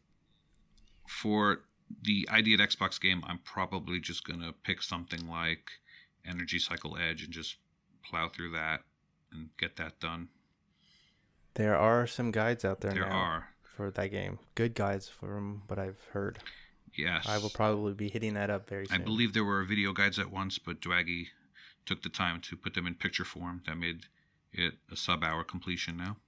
for 1.07 1.61
the 2.03 2.29
ID 2.31 2.55
at 2.55 2.61
Xbox 2.61 3.01
game, 3.01 3.23
I'm 3.27 3.39
probably 3.39 4.01
just 4.01 4.25
going 4.25 4.41
to 4.41 4.53
pick 4.65 4.83
something 4.83 5.29
like 5.29 5.71
Energy 6.27 6.59
Cycle 6.59 6.97
Edge 6.99 7.23
and 7.23 7.33
just 7.33 7.57
plow 8.05 8.29
through 8.29 8.53
that 8.53 8.81
and 9.33 9.49
get 9.59 9.77
that 9.77 10.01
done. 10.01 10.29
There 11.59 11.77
are 11.77 12.07
some 12.07 12.31
guides 12.31 12.65
out 12.65 12.81
there, 12.83 12.93
There 12.93 13.09
now 13.09 13.17
are. 13.17 13.49
for 13.77 13.91
that 13.91 14.13
game. 14.13 14.39
Good 14.55 14.75
guides 14.75 15.09
from 15.09 15.63
what 15.67 15.77
I've 15.77 16.01
heard. 16.13 16.39
Yes. 16.97 17.27
I 17.29 17.39
will 17.39 17.51
probably 17.51 17.95
be 17.95 18.09
hitting 18.09 18.35
that 18.35 18.49
up 18.49 18.69
very 18.69 18.87
soon. 18.87 19.01
I 19.01 19.05
believe 19.05 19.33
there 19.33 19.45
were 19.45 19.65
video 19.65 19.93
guides 19.93 20.21
at 20.21 20.31
once, 20.31 20.59
but 20.59 20.81
Dwaggy 20.81 21.27
took 21.85 22.05
the 22.05 22.11
time 22.11 22.41
to 22.43 22.57
put 22.57 22.75
them 22.75 22.87
in 22.87 22.95
picture 22.95 23.25
form. 23.25 23.63
That 23.67 23.77
made 23.77 24.07
it 24.53 24.75
a 24.91 24.95
sub 24.97 25.25
hour 25.25 25.43
completion 25.43 25.97
now. 25.97 26.19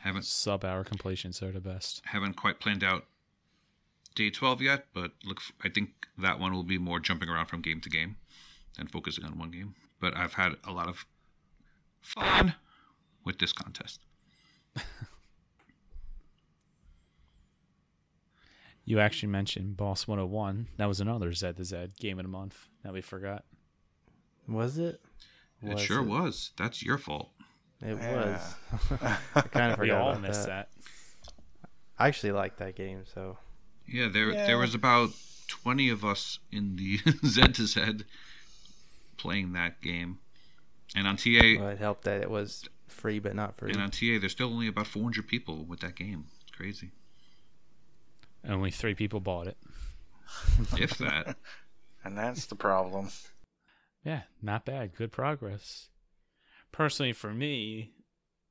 Haven't 0.00 0.26
Sub 0.26 0.62
hour 0.62 0.84
completions 0.84 1.42
are 1.42 1.52
the 1.52 1.60
best. 1.60 2.02
haven't 2.06 2.34
quite 2.34 2.60
planned 2.60 2.84
out 2.84 3.06
day 4.14 4.28
12 4.28 4.60
yet, 4.60 4.88
but 4.92 5.12
look, 5.24 5.40
I 5.64 5.70
think 5.70 5.90
that 6.18 6.38
one 6.38 6.52
will 6.52 6.64
be 6.64 6.76
more 6.76 7.00
jumping 7.00 7.30
around 7.30 7.46
from 7.46 7.62
game 7.62 7.80
to 7.80 7.88
game 7.88 8.16
than 8.76 8.88
focusing 8.88 9.24
on 9.24 9.38
one 9.38 9.50
game. 9.50 9.74
But 10.00 10.14
I've 10.16 10.34
had 10.34 10.56
a 10.64 10.72
lot 10.72 10.88
of 10.88 11.06
fun 12.02 12.56
with 13.24 13.38
this 13.38 13.52
contest. 13.52 14.00
You 18.84 18.98
actually 18.98 19.28
mentioned 19.28 19.76
Boss 19.76 20.08
101. 20.08 20.68
That 20.76 20.86
was 20.88 21.00
another 21.00 21.32
Z 21.32 21.52
to 21.52 21.64
Z 21.64 21.92
game 22.00 22.18
of 22.18 22.24
the 22.24 22.28
month 22.28 22.66
that 22.82 22.92
we 22.92 23.00
forgot. 23.00 23.44
Was 24.48 24.76
it? 24.78 25.00
it 25.62 25.68
Was 25.68 25.80
sure 25.80 26.02
was. 26.02 26.50
That's 26.58 26.82
your 26.82 26.98
fault. 26.98 27.30
It 27.80 27.96
Yeah. 27.96 28.32
was. 28.32 28.54
I 29.36 29.40
kind 29.42 29.72
of 29.72 29.78
We 29.78 29.86
forgot 29.86 30.00
all 30.00 30.10
about 30.10 30.22
missed 30.22 30.46
that. 30.46 30.68
that. 30.82 31.68
I 31.98 32.08
actually 32.08 32.32
liked 32.32 32.58
that 32.58 32.74
game, 32.74 33.04
so 33.14 33.38
Yeah, 33.86 34.08
there 34.08 34.32
Yeah. 34.32 34.46
there 34.46 34.58
was 34.58 34.74
about 34.74 35.10
twenty 35.46 35.88
of 35.88 36.04
us 36.04 36.40
in 36.50 36.74
the 36.76 36.98
Z 37.24 37.52
to 37.52 37.66
Z 37.66 38.04
playing 39.16 39.52
that 39.52 39.80
game, 39.80 40.18
and 40.96 41.06
on 41.06 41.16
TA 41.16 41.56
well, 41.58 41.68
it 41.68 41.78
helped 41.78 42.02
that 42.04 42.20
it 42.20 42.30
was 42.30 42.68
free 42.88 43.18
but 43.18 43.34
not 43.34 43.56
free. 43.56 43.72
and 43.72 43.80
on 43.80 43.90
TA 43.90 44.18
there's 44.20 44.32
still 44.32 44.48
only 44.52 44.68
about 44.68 44.86
four 44.86 45.02
hundred 45.02 45.26
people 45.28 45.64
with 45.64 45.80
that 45.80 45.94
game. 45.96 46.26
It's 46.42 46.50
crazy. 46.50 46.90
Only 48.48 48.70
three 48.70 48.94
people 48.94 49.20
bought 49.20 49.46
it. 49.46 49.56
If 50.78 50.98
that. 50.98 51.36
And 52.04 52.16
that's 52.18 52.46
the 52.46 52.54
problem. 52.56 53.10
Yeah, 54.04 54.22
not 54.40 54.64
bad. 54.64 54.94
Good 54.96 55.12
progress. 55.12 55.88
Personally, 56.72 57.12
for 57.12 57.32
me, 57.32 57.92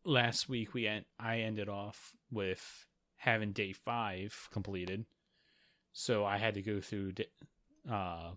last 0.06 0.48
week 0.48 0.74
we 0.74 0.88
en- 0.88 1.06
I 1.20 1.40
ended 1.40 1.68
off 1.68 2.14
with 2.32 2.86
having 3.18 3.52
day 3.52 3.74
five 3.74 4.48
completed, 4.52 5.06
so 5.92 6.24
I 6.24 6.38
had 6.38 6.54
to 6.54 6.62
go 6.62 6.80
through 6.80 7.14
d- 7.14 7.26
uh, 7.92 8.32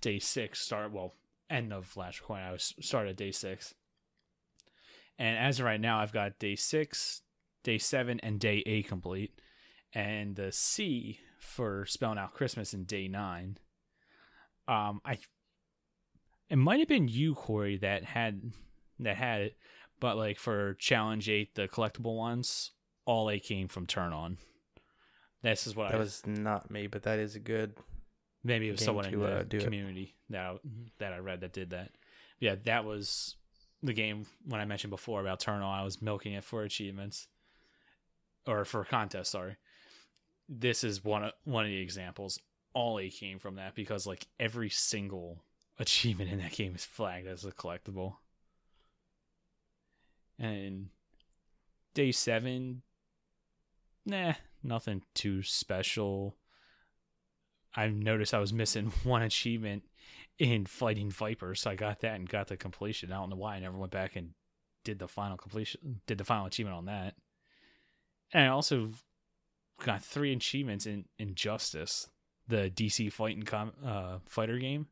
day 0.00 0.18
six. 0.18 0.60
Start 0.60 0.92
well, 0.92 1.12
end 1.50 1.72
of 1.72 1.94
last 1.96 2.20
recording. 2.20 2.46
I 2.46 2.52
was 2.52 2.72
started 2.80 3.16
day 3.16 3.32
six, 3.32 3.74
and 5.18 5.38
as 5.38 5.60
of 5.60 5.66
right 5.66 5.80
now, 5.80 6.00
I've 6.00 6.12
got 6.12 6.38
day 6.38 6.56
six, 6.56 7.22
day 7.62 7.78
seven, 7.78 8.20
and 8.20 8.40
day 8.40 8.62
eight 8.66 8.88
complete, 8.88 9.38
and 9.92 10.36
the 10.36 10.52
C 10.52 11.20
for 11.38 11.86
spelling 11.86 12.18
out 12.18 12.34
Christmas 12.34 12.74
in 12.74 12.84
day 12.84 13.08
nine. 13.08 13.58
Um, 14.66 15.00
I 15.04 15.18
it 16.50 16.56
might 16.56 16.78
have 16.78 16.88
been 16.88 17.08
you, 17.08 17.34
Corey, 17.34 17.78
that 17.78 18.04
had 18.04 18.52
that 19.00 19.16
had 19.16 19.40
it, 19.42 19.56
but 20.00 20.16
like 20.16 20.38
for 20.38 20.74
challenge 20.74 21.28
eight, 21.28 21.54
the 21.54 21.68
collectible 21.68 22.16
ones, 22.16 22.72
all 23.04 23.26
they 23.26 23.40
came 23.40 23.68
from 23.68 23.86
turn 23.86 24.12
on. 24.12 24.38
This 25.42 25.66
is 25.66 25.76
what 25.76 25.90
that 25.90 25.96
I 25.96 26.00
was 26.00 26.22
not 26.26 26.70
me, 26.70 26.86
but 26.86 27.02
that 27.02 27.18
is 27.18 27.36
a 27.36 27.40
good. 27.40 27.74
maybe 28.42 28.68
it 28.68 28.72
was 28.72 28.84
someone 28.84 29.06
in 29.06 29.18
the 29.18 29.26
uh, 29.26 29.42
do 29.42 29.58
it. 29.58 29.64
community 29.64 30.14
that 30.30 30.40
I, 30.40 30.56
that 30.98 31.12
I 31.12 31.18
read 31.18 31.40
that 31.40 31.52
did 31.52 31.70
that. 31.70 31.90
Yeah, 32.40 32.56
that 32.64 32.84
was 32.84 33.36
the 33.84 33.92
game 33.92 34.24
when 34.46 34.60
I 34.60 34.64
mentioned 34.64 34.90
before 34.90 35.20
about 35.20 35.40
turn 35.40 35.62
on. 35.62 35.78
I 35.78 35.84
was 35.84 36.02
milking 36.02 36.32
it 36.32 36.42
for 36.42 36.62
achievements 36.62 37.28
or 38.46 38.64
for 38.64 38.84
contests. 38.84 39.30
Sorry, 39.30 39.56
this 40.48 40.82
is 40.82 41.04
one 41.04 41.24
of 41.24 41.32
one 41.44 41.64
of 41.64 41.70
the 41.70 41.80
examples. 41.80 42.40
All 42.72 42.96
they 42.96 43.10
came 43.10 43.38
from 43.38 43.56
that 43.56 43.74
because 43.74 44.06
like 44.06 44.26
every 44.40 44.70
single 44.70 45.38
achievement 45.78 46.30
in 46.32 46.38
that 46.38 46.52
game 46.52 46.74
is 46.74 46.84
flagged 46.84 47.28
as 47.28 47.44
a 47.44 47.52
collectible. 47.52 48.16
And 50.38 50.88
day 51.92 52.10
seven, 52.10 52.82
nah, 54.04 54.32
nothing 54.62 55.02
too 55.14 55.42
special. 55.42 56.36
I 57.76 57.88
noticed 57.88 58.34
I 58.34 58.38
was 58.38 58.52
missing 58.52 58.86
one 59.04 59.22
achievement 59.22 59.84
in 60.38 60.66
fighting 60.66 61.10
vipers, 61.10 61.60
so 61.60 61.70
I 61.70 61.74
got 61.74 62.00
that 62.00 62.14
and 62.14 62.28
got 62.28 62.48
the 62.48 62.56
completion. 62.56 63.12
I 63.12 63.16
don't 63.16 63.30
know 63.30 63.36
why 63.36 63.56
I 63.56 63.60
never 63.60 63.78
went 63.78 63.92
back 63.92 64.16
and 64.16 64.30
did 64.84 64.98
the 64.98 65.08
final 65.08 65.36
completion, 65.36 66.00
did 66.06 66.18
the 66.18 66.24
final 66.24 66.46
achievement 66.46 66.76
on 66.76 66.86
that. 66.86 67.14
And 68.32 68.44
I 68.44 68.48
also 68.48 68.90
got 69.82 70.02
three 70.02 70.32
achievements 70.32 70.86
in 70.86 71.06
Injustice, 71.18 72.08
the 72.48 72.70
DC 72.70 73.12
fighting 73.12 73.44
com- 73.44 73.72
uh, 73.84 74.18
fighter 74.26 74.58
game. 74.58 74.88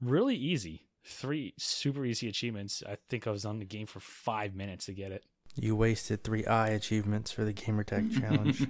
Really 0.00 0.36
easy, 0.36 0.86
three 1.04 1.54
super 1.58 2.04
easy 2.04 2.28
achievements. 2.28 2.82
I 2.86 2.96
think 3.08 3.26
I 3.26 3.30
was 3.30 3.44
on 3.44 3.58
the 3.58 3.64
game 3.64 3.86
for 3.86 4.00
five 4.00 4.54
minutes 4.54 4.86
to 4.86 4.92
get 4.92 5.12
it. 5.12 5.24
You 5.56 5.76
wasted 5.76 6.24
three 6.24 6.44
eye 6.46 6.70
achievements 6.70 7.30
for 7.30 7.44
the 7.44 7.52
Gamertag 7.52 8.20
challenge. 8.20 8.66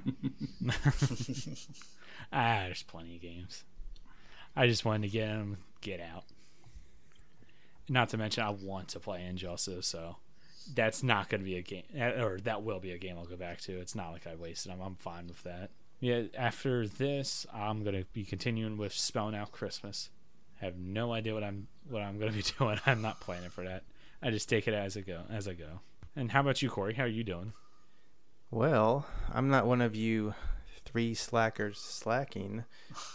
ah, 2.33 2.65
there's 2.65 2.83
plenty 2.83 3.17
of 3.17 3.23
games. 3.23 3.65
I 4.57 4.67
just 4.67 4.85
wanted 4.85 5.03
to 5.03 5.13
get 5.13 5.29
them, 5.29 5.59
get 5.81 6.01
out. 6.01 6.25
Not 7.89 8.09
to 8.11 8.17
mention, 8.17 8.45
I 8.45 8.51
want 8.51 8.89
to 8.89 9.01
play 9.01 9.25
Injustice, 9.25 9.87
so 9.87 10.17
that's 10.75 11.03
not 11.03 11.29
going 11.29 11.41
to 11.41 11.45
be 11.45 11.57
a 11.57 11.63
game, 11.63 11.85
or 11.95 12.39
that 12.45 12.63
will 12.63 12.81
be 12.81 12.93
a 12.93 12.99
game 12.99 13.17
I'll 13.19 13.27
go 13.27 13.37
back 13.37 13.61
to. 13.63 13.79
It's 13.79 13.95
not 13.95 14.13
like 14.13 14.27
I 14.27 14.35
wasted 14.37 14.73
them. 14.73 14.81
I'm 14.81 14.95
fine 14.95 15.27
with 15.27 15.43
that. 15.43 15.71
Yeah, 16.01 16.23
after 16.37 16.87
this, 16.87 17.47
I'm 17.53 17.83
going 17.83 17.97
to 17.97 18.05
be 18.13 18.25
continuing 18.25 18.77
with 18.77 18.93
spelling 18.93 19.35
out 19.35 19.53
Christmas. 19.53 20.11
have 20.61 20.77
no 20.79 21.13
idea 21.13 21.35
what 21.35 21.45
I'm 21.45 21.69
what 21.89 22.03
I'm 22.03 22.19
going 22.19 22.31
to 22.31 22.37
be 22.37 22.45
doing. 22.59 22.81
I'm 22.87 23.03
not 23.03 23.21
planning 23.21 23.51
for 23.51 23.65
that. 23.65 23.83
I 24.23 24.31
just 24.31 24.49
take 24.49 24.67
it 24.67 24.75
as 24.75 24.97
I 24.97 25.01
go, 25.03 25.23
as 25.31 25.47
I 25.47 25.55
go. 25.55 25.81
And 26.17 26.31
how 26.31 26.41
about 26.41 26.63
you, 26.63 26.71
Corey? 26.71 26.95
How 26.95 27.05
are 27.05 27.09
you 27.09 27.25
doing? 27.25 27.53
well, 28.51 29.05
I'm 29.33 29.49
not 29.49 29.67
one 29.67 29.81
of 29.81 29.97
you 29.97 30.35
three 30.85 31.15
slackers 31.15 31.79
slacking, 31.79 32.65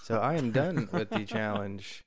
so 0.04 0.20
I 0.20 0.36
am 0.36 0.52
done 0.52 0.90
with 0.92 1.10
the 1.10 1.26
challenge. 1.26 2.06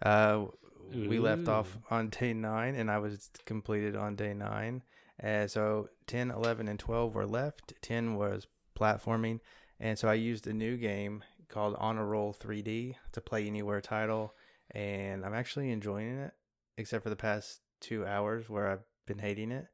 Uh, 0.00 0.46
we 0.94 1.18
left 1.18 1.48
off 1.48 1.78
on 1.90 2.08
day 2.08 2.32
nine, 2.32 2.74
and 2.74 2.90
I 2.90 2.98
was 2.98 3.30
completed 3.46 3.96
on 3.96 4.16
day 4.16 4.34
nine. 4.34 4.82
Uh, 5.22 5.46
so 5.46 5.88
10, 6.06 6.30
11, 6.30 6.68
and 6.68 6.78
12 6.78 7.14
were 7.14 7.26
left. 7.26 7.72
10 7.82 8.16
was 8.16 8.46
platforming. 8.78 9.40
And 9.78 9.98
so 9.98 10.08
I 10.08 10.14
used 10.14 10.46
a 10.46 10.52
new 10.52 10.76
game 10.76 11.22
called 11.48 11.76
On 11.78 11.98
a 11.98 12.04
Roll 12.04 12.34
3D. 12.34 12.96
to 13.12 13.20
play 13.20 13.46
anywhere 13.46 13.80
title. 13.80 14.34
And 14.72 15.24
I'm 15.24 15.34
actually 15.34 15.70
enjoying 15.70 16.18
it, 16.18 16.32
except 16.76 17.02
for 17.02 17.10
the 17.10 17.16
past 17.16 17.60
two 17.80 18.06
hours 18.06 18.48
where 18.48 18.68
I've 18.68 18.84
been 19.06 19.18
hating 19.18 19.52
it. 19.52 19.66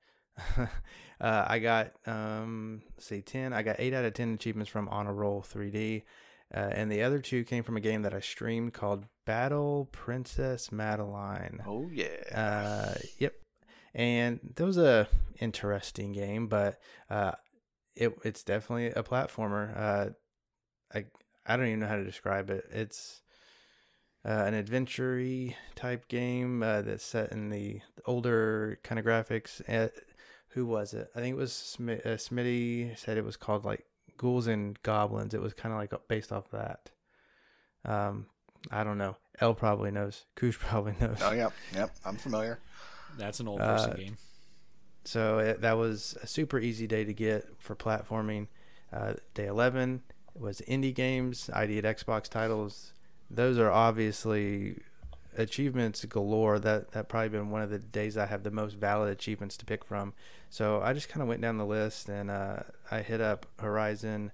uh, 1.20 1.44
I 1.46 1.58
got, 1.58 1.92
um, 2.06 2.82
see, 2.98 3.22
10. 3.22 3.52
I 3.52 3.62
got 3.62 3.76
8 3.78 3.94
out 3.94 4.04
of 4.04 4.14
10 4.14 4.34
achievements 4.34 4.70
from 4.70 4.88
On 4.88 5.06
a 5.06 5.12
Roll 5.12 5.42
3D. 5.42 6.02
Uh, 6.54 6.70
and 6.72 6.90
the 6.90 7.02
other 7.02 7.18
two 7.18 7.44
came 7.44 7.62
from 7.62 7.76
a 7.76 7.80
game 7.80 8.02
that 8.02 8.14
I 8.14 8.20
streamed 8.20 8.72
called 8.72 9.04
Battle 9.26 9.88
Princess 9.92 10.70
Madelyn. 10.70 11.60
Oh 11.66 11.90
yeah. 11.92 12.06
Uh, 12.34 12.94
yep. 13.18 13.34
And 13.94 14.40
that 14.54 14.64
was 14.64 14.78
a 14.78 15.08
interesting 15.40 16.12
game, 16.12 16.46
but 16.46 16.78
uh, 17.10 17.32
it 17.94 18.14
it's 18.24 18.42
definitely 18.42 18.86
a 18.86 19.02
platformer. 19.02 19.76
Uh, 19.76 20.10
I 20.94 21.04
I 21.44 21.56
don't 21.56 21.66
even 21.66 21.80
know 21.80 21.86
how 21.86 21.96
to 21.96 22.04
describe 22.04 22.48
it. 22.48 22.64
It's 22.70 23.22
uh, 24.24 24.44
an 24.46 24.54
adventure 24.54 25.22
type 25.74 26.08
game 26.08 26.62
uh, 26.62 26.82
that's 26.82 27.04
set 27.04 27.32
in 27.32 27.50
the 27.50 27.80
older 28.06 28.78
kind 28.82 28.98
of 28.98 29.04
graphics. 29.04 29.60
Uh, 30.50 30.54
who 30.54 30.66
was 30.66 30.94
it? 30.94 31.10
I 31.14 31.20
think 31.20 31.34
it 31.34 31.38
was 31.38 31.52
Smi- 31.52 32.04
uh, 32.04 32.16
Smitty 32.16 32.96
said 32.98 33.16
it 33.16 33.24
was 33.24 33.36
called 33.36 33.64
like 33.64 33.84
Ghouls 34.16 34.46
and 34.46 34.80
Goblins. 34.82 35.34
It 35.34 35.40
was 35.40 35.52
kind 35.54 35.72
of 35.72 35.78
like 35.78 35.92
based 36.08 36.32
off 36.32 36.52
of 36.52 36.60
that. 36.60 36.90
Um, 37.90 38.26
I 38.70 38.84
don't 38.84 38.98
know. 38.98 39.16
L 39.40 39.54
probably 39.54 39.90
knows. 39.90 40.24
Koosh 40.36 40.58
probably 40.58 40.94
knows. 41.00 41.18
oh 41.22 41.32
yep, 41.32 41.52
yep. 41.74 41.90
I'm 42.04 42.16
familiar. 42.16 42.58
That's 43.16 43.40
an 43.40 43.48
old 43.48 43.60
person 43.60 43.90
Uh, 43.90 43.94
game. 43.94 44.16
So 45.04 45.38
it, 45.38 45.60
that 45.62 45.76
was 45.78 46.16
a 46.22 46.26
super 46.26 46.58
easy 46.58 46.86
day 46.86 47.04
to 47.04 47.14
get 47.14 47.46
for 47.58 47.74
platforming. 47.74 48.48
Uh, 48.92 49.14
day 49.34 49.46
11 49.46 50.02
was 50.34 50.60
indie 50.68 50.94
games, 50.94 51.48
ID 51.52 51.78
at 51.78 51.84
Xbox 51.84 52.28
titles. 52.28 52.92
Those 53.30 53.58
are 53.58 53.70
obviously 53.70 54.78
achievements 55.36 56.04
galore. 56.04 56.58
That 56.58 56.92
that 56.92 57.08
probably 57.08 57.28
been 57.30 57.50
one 57.50 57.62
of 57.62 57.70
the 57.70 57.78
days 57.78 58.16
I 58.16 58.26
have 58.26 58.42
the 58.42 58.50
most 58.50 58.74
valid 58.76 59.10
achievements 59.12 59.56
to 59.58 59.64
pick 59.66 59.84
from. 59.84 60.14
So 60.50 60.80
I 60.82 60.92
just 60.92 61.08
kind 61.08 61.22
of 61.22 61.28
went 61.28 61.40
down 61.40 61.58
the 61.58 61.66
list 61.66 62.08
and 62.08 62.30
uh, 62.30 62.60
I 62.90 63.02
hit 63.02 63.20
up 63.20 63.46
Horizon. 63.58 64.32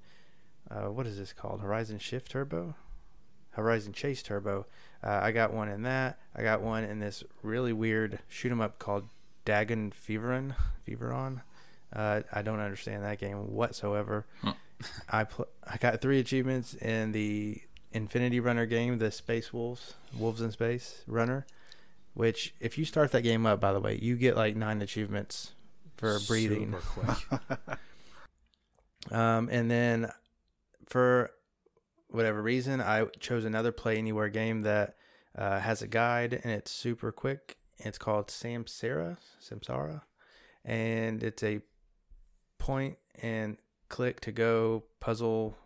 Uh, 0.71 0.91
what 0.91 1.07
is 1.07 1.19
this 1.19 1.33
called? 1.33 1.61
Horizon 1.61 1.99
Shift 1.99 2.31
Turbo, 2.31 2.75
Horizon 3.51 3.93
Chase 3.93 4.23
Turbo. 4.23 4.67
Uh, 5.03 5.21
I 5.23 5.33
got 5.33 5.53
one 5.53 5.69
in 5.69 5.83
that. 5.83 6.19
I 6.35 6.43
got 6.43 6.63
one 6.63 6.85
in 6.85 6.99
this 7.01 7.23
really 7.43 7.73
weird 7.73 8.19
shoot 8.29 8.51
'em 8.51 8.61
up 8.61 8.79
called 8.79 9.09
Dangun 9.45 9.93
Feveron. 9.93 10.55
Feveron. 10.89 11.43
Uh, 11.93 12.23
I 12.33 12.43
don't 12.43 12.61
understand 12.61 13.05
that 13.05 13.19
game 13.19 13.53
whatsoever. 13.53 14.27
Huh. 14.43 14.55
I 15.09 15.25
pl- 15.25 15.49
I 15.67 15.77
got 15.77 16.01
three 16.01 16.19
achievements 16.19 16.75
in 16.75 17.13
the 17.13 17.61
Infinity 17.95 18.41
Runner 18.41 18.67
game, 18.67 18.99
the 18.99 19.11
Space 19.11 19.53
Wolves, 19.53 19.95
Wolves 20.19 20.41
in 20.41 20.51
Space 20.51 21.03
Runner. 21.07 21.47
Which, 22.13 22.55
if 22.61 22.79
you 22.79 22.85
start 22.85 23.11
that 23.13 23.23
game 23.23 23.45
up, 23.45 23.61
by 23.61 23.73
the 23.73 23.81
way, 23.81 23.99
you 24.01 24.17
get 24.17 24.37
like 24.37 24.55
nine 24.55 24.83
achievements 24.83 25.53
for 25.97 26.19
breathing. 26.29 26.77
Super 26.95 27.17
quick. 27.27 27.79
Um, 29.11 29.49
and 29.51 29.71
then 29.71 30.11
for 30.89 31.31
whatever 32.09 32.41
reason, 32.43 32.81
I 32.81 33.07
chose 33.21 33.45
another 33.45 33.73
Play 33.73 33.97
Anywhere 33.97 34.29
game 34.29 34.63
that 34.63 34.97
uh, 35.37 35.61
has 35.61 35.83
a 35.83 35.87
guide 35.87 36.41
and 36.43 36.53
it's 36.53 36.71
super 36.71 37.13
quick. 37.13 37.57
It's 37.79 37.99
called 37.99 38.29
Samsara, 38.29 39.19
Samsara, 39.43 40.03
and 40.65 41.23
it's 41.23 41.43
a 41.43 41.61
point 42.59 42.97
and 43.21 43.59
click 43.89 44.21
to 44.21 44.33
go 44.33 44.85
puzzle 45.01 45.57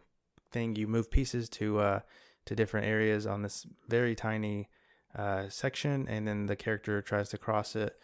thing. 0.51 0.77
You 0.77 0.87
move 0.87 1.11
pieces 1.11 1.49
to 1.51 1.81
uh, 1.81 2.01
to 2.47 2.57
different 2.57 2.87
areas 2.87 3.27
on 3.27 3.43
this 3.43 3.67
very 3.89 4.15
tiny 4.15 4.69
uh, 5.17 5.49
section, 5.49 6.07
and 6.09 6.27
then 6.27 6.47
the 6.47 6.57
character 6.57 7.01
tries 7.03 7.29
to 7.31 7.39
cross 7.39 7.77
it, 7.77 7.97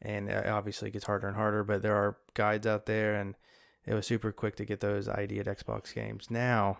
and 0.00 0.28
it 0.28 0.46
obviously 0.46 0.90
gets 0.90 1.06
harder 1.06 1.28
and 1.28 1.36
harder. 1.36 1.64
But 1.64 1.82
there 1.82 1.96
are 1.96 2.16
guides 2.34 2.66
out 2.66 2.86
there, 2.86 3.14
and 3.14 3.34
it 3.86 3.94
was 3.94 4.06
super 4.06 4.32
quick 4.32 4.56
to 4.56 4.64
get 4.64 4.80
those 4.80 5.08
ID 5.08 5.40
at 5.40 5.46
Xbox 5.46 5.94
games. 5.94 6.28
Now 6.30 6.78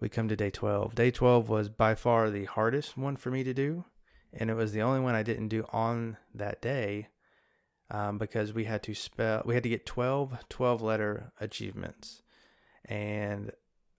we 0.00 0.08
come 0.08 0.28
to 0.28 0.36
day 0.36 0.50
12. 0.50 0.94
Day 0.94 1.10
12 1.10 1.48
was 1.48 1.68
by 1.68 1.94
far 1.94 2.30
the 2.30 2.44
hardest 2.44 2.96
one 2.96 3.16
for 3.16 3.30
me 3.30 3.44
to 3.44 3.54
do, 3.54 3.84
and 4.32 4.50
it 4.50 4.54
was 4.54 4.72
the 4.72 4.82
only 4.82 5.00
one 5.00 5.14
I 5.14 5.22
didn't 5.22 5.48
do 5.48 5.66
on 5.72 6.16
that 6.34 6.60
day 6.60 7.08
um, 7.90 8.18
because 8.18 8.52
we 8.52 8.64
had 8.64 8.82
to 8.84 8.94
spell 8.94 9.42
we 9.44 9.54
had 9.54 9.62
to 9.62 9.68
get 9.68 9.86
12 9.86 10.48
12 10.48 10.82
letter 10.82 11.32
achievements 11.40 12.22
and 12.84 13.52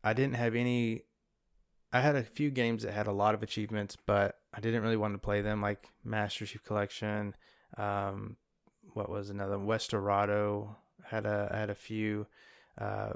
i 0.07 0.13
didn't 0.13 0.35
have 0.35 0.55
any 0.55 1.03
i 1.91 1.99
had 1.99 2.15
a 2.15 2.23
few 2.23 2.49
games 2.49 2.83
that 2.83 2.93
had 2.93 3.07
a 3.07 3.11
lot 3.11 3.33
of 3.33 3.43
achievements 3.43 3.97
but 4.05 4.39
i 4.53 4.59
didn't 4.59 4.81
really 4.81 4.97
want 4.97 5.13
to 5.13 5.19
play 5.19 5.41
them 5.41 5.61
like 5.61 5.89
master 6.03 6.45
chief 6.45 6.63
collection 6.63 7.35
um, 7.77 8.37
what 8.93 9.09
was 9.09 9.29
another 9.29 9.59
westerado 9.59 10.75
had 11.03 11.25
a 11.25 11.49
had 11.53 11.69
a 11.69 11.75
few 11.75 12.25
uh, 12.79 13.11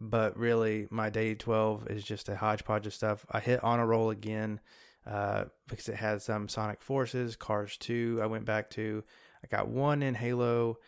but 0.00 0.36
really 0.38 0.86
my 0.90 1.10
day 1.10 1.34
12 1.34 1.88
is 1.88 2.04
just 2.04 2.28
a 2.28 2.36
hodgepodge 2.36 2.86
of 2.86 2.94
stuff 2.94 3.26
i 3.30 3.40
hit 3.40 3.62
on 3.62 3.80
a 3.80 3.86
roll 3.86 4.10
again 4.10 4.60
uh, 5.06 5.44
because 5.68 5.88
it 5.88 5.96
had 5.96 6.20
some 6.22 6.48
sonic 6.48 6.82
forces 6.82 7.36
cars 7.36 7.76
2 7.78 8.20
i 8.22 8.26
went 8.26 8.44
back 8.44 8.70
to 8.70 9.02
I 9.42 9.46
got 9.46 9.68
one 9.68 10.02
in 10.02 10.14
Halo. 10.14 10.78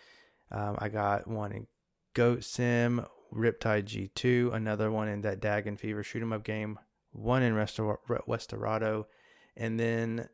Um, 0.50 0.76
I 0.78 0.88
got 0.88 1.26
one 1.26 1.52
in 1.52 1.66
Goat 2.14 2.44
Sim, 2.44 3.06
Riptide 3.32 3.84
GP2, 3.84 4.52
another 4.52 4.90
one 4.90 5.08
in 5.08 5.22
that 5.22 5.40
Dangun 5.40 5.78
Feveron 5.78 6.04
shoot 6.04 6.22
'em 6.22 6.32
up 6.32 6.44
game, 6.44 6.78
one 7.12 7.42
in 7.42 7.54
Westerado, 7.54 9.06
and 9.56 9.80
then 9.80 10.28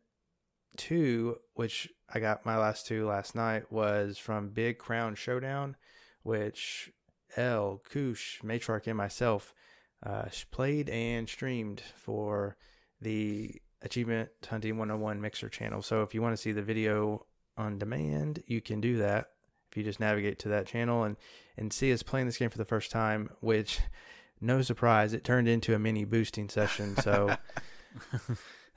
two, 0.77 1.39
which 1.55 1.93
I 2.09 2.21
got 2.21 2.47
my 2.47 2.57
last 2.57 2.87
two 2.87 3.07
last 3.07 3.35
night, 3.35 3.71
was 3.71 4.19
from 4.19 4.51
Big 4.51 4.79
Crown 4.79 5.15
Showdown, 5.15 5.77
which 6.23 6.93
L, 7.37 7.83
Koosh, 7.91 8.41
Matriarch, 8.43 8.87
and 8.87 8.97
myself 8.97 9.55
uh, 10.03 10.27
played 10.51 10.89
and 10.89 11.29
streamed 11.29 11.83
for 11.97 12.57
the 13.01 13.61
Achievement 13.83 14.31
Hunting 14.49 14.79
101 14.79 15.21
Mixer 15.21 15.49
channel. 15.49 15.83
So 15.83 16.03
if 16.03 16.15
you 16.15 16.23
want 16.23 16.37
to 16.37 16.43
see 16.43 16.53
the 16.53 16.63
video 16.63 17.27
on 17.57 17.79
demand, 17.79 18.43
you 18.47 18.61
can 18.61 18.81
do 18.81 18.97
that 18.99 19.31
if 19.71 19.77
you 19.77 19.83
just 19.83 20.01
navigate 20.01 20.39
to 20.41 20.49
that 20.49 20.67
channel 20.67 21.05
and 21.05 21.17
and 21.57 21.73
see 21.73 21.93
us 21.93 22.03
playing 22.03 22.27
this 22.27 22.39
game 22.39 22.51
for 22.51 22.59
the 22.59 22.65
first 22.65 22.91
time. 22.91 23.31
Which, 23.41 23.81
no 24.41 24.63
surprise, 24.63 25.13
it 25.13 25.25
turned 25.25 25.49
into 25.49 25.75
a 25.75 25.79
mini 25.79 26.05
boosting 26.05 26.49
session. 26.49 26.97
So. 26.97 27.37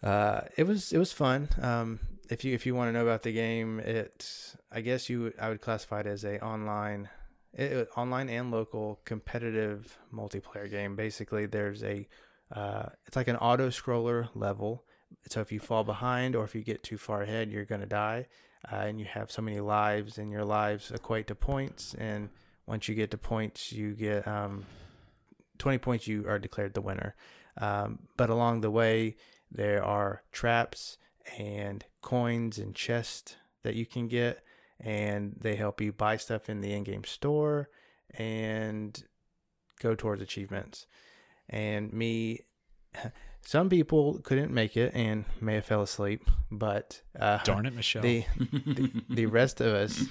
uh, 0.03 0.41
it 0.57 0.63
was 0.63 0.91
it 0.91 0.97
was 0.97 1.11
fun. 1.11 1.49
Um, 1.61 1.99
if 2.29 2.43
you 2.43 2.53
if 2.53 2.65
you 2.65 2.75
want 2.75 2.89
to 2.89 2.93
know 2.93 3.03
about 3.03 3.23
the 3.23 3.33
game, 3.33 3.79
it 3.79 4.55
I 4.71 4.81
guess 4.81 5.09
you 5.09 5.33
I 5.39 5.49
would 5.49 5.61
classify 5.61 6.01
it 6.01 6.07
as 6.07 6.23
a 6.23 6.43
online, 6.43 7.09
it, 7.53 7.87
online 7.95 8.29
and 8.29 8.51
local 8.51 8.99
competitive 9.05 9.97
multiplayer 10.13 10.69
game. 10.69 10.95
Basically, 10.95 11.45
there's 11.45 11.83
a 11.83 12.07
uh, 12.51 12.89
it's 13.05 13.15
like 13.15 13.27
an 13.27 13.37
auto 13.37 13.69
scroller 13.69 14.29
level. 14.33 14.83
So 15.29 15.41
if 15.41 15.51
you 15.51 15.59
fall 15.59 15.83
behind 15.83 16.35
or 16.35 16.43
if 16.45 16.55
you 16.55 16.61
get 16.61 16.83
too 16.83 16.97
far 16.97 17.21
ahead, 17.21 17.51
you're 17.51 17.65
gonna 17.65 17.85
die 17.85 18.27
uh, 18.69 18.75
and 18.75 18.99
you 18.99 19.05
have 19.05 19.31
so 19.31 19.41
many 19.41 19.59
lives, 19.59 20.17
and 20.17 20.31
your 20.31 20.45
lives 20.45 20.91
equate 20.91 21.27
to 21.27 21.35
points. 21.35 21.93
And 21.97 22.29
once 22.65 22.87
you 22.87 22.95
get 22.95 23.11
to 23.11 23.17
points, 23.17 23.71
you 23.71 23.93
get 23.93 24.27
um, 24.27 24.65
20 25.57 25.77
points, 25.79 26.07
you 26.07 26.27
are 26.27 26.39
declared 26.39 26.73
the 26.73 26.81
winner. 26.81 27.15
Um, 27.57 27.99
but 28.17 28.29
along 28.29 28.61
the 28.61 28.71
way, 28.71 29.15
there 29.51 29.83
are 29.83 30.23
traps 30.31 30.97
and 31.37 31.83
coins 32.01 32.57
and 32.57 32.75
chests 32.75 33.35
that 33.63 33.75
you 33.75 33.85
can 33.85 34.07
get, 34.07 34.43
and 34.79 35.35
they 35.39 35.55
help 35.55 35.81
you 35.81 35.91
buy 35.91 36.17
stuff 36.17 36.49
in 36.49 36.61
the 36.61 36.73
in 36.73 36.83
game 36.83 37.03
store 37.03 37.69
and 38.17 39.03
go 39.79 39.95
towards 39.95 40.21
achievements. 40.21 40.85
And 41.49 41.91
me. 41.93 42.41
Some 43.43 43.69
people 43.69 44.19
couldn't 44.23 44.51
make 44.51 44.77
it 44.77 44.93
and 44.93 45.25
may 45.41 45.55
have 45.55 45.65
fell 45.65 45.81
asleep, 45.81 46.29
but 46.51 47.01
uh, 47.19 47.39
darn 47.43 47.65
it, 47.65 47.73
Michelle. 47.73 48.03
The, 48.03 48.25
the, 48.39 49.03
the 49.09 49.25
rest 49.25 49.61
of 49.61 49.73
us 49.73 50.03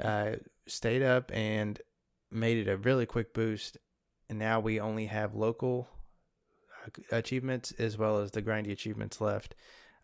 uh, 0.00 0.32
stayed 0.66 1.02
up 1.02 1.30
and 1.34 1.80
made 2.30 2.58
it 2.58 2.70
a 2.70 2.76
really 2.76 3.06
quick 3.06 3.32
boost, 3.32 3.78
and 4.28 4.38
now 4.38 4.60
we 4.60 4.80
only 4.80 5.06
have 5.06 5.34
local 5.34 5.88
uh, 6.84 7.16
achievements 7.16 7.72
as 7.78 7.96
well 7.96 8.18
as 8.18 8.32
the 8.32 8.42
grindy 8.42 8.70
achievements 8.70 9.20
left. 9.20 9.54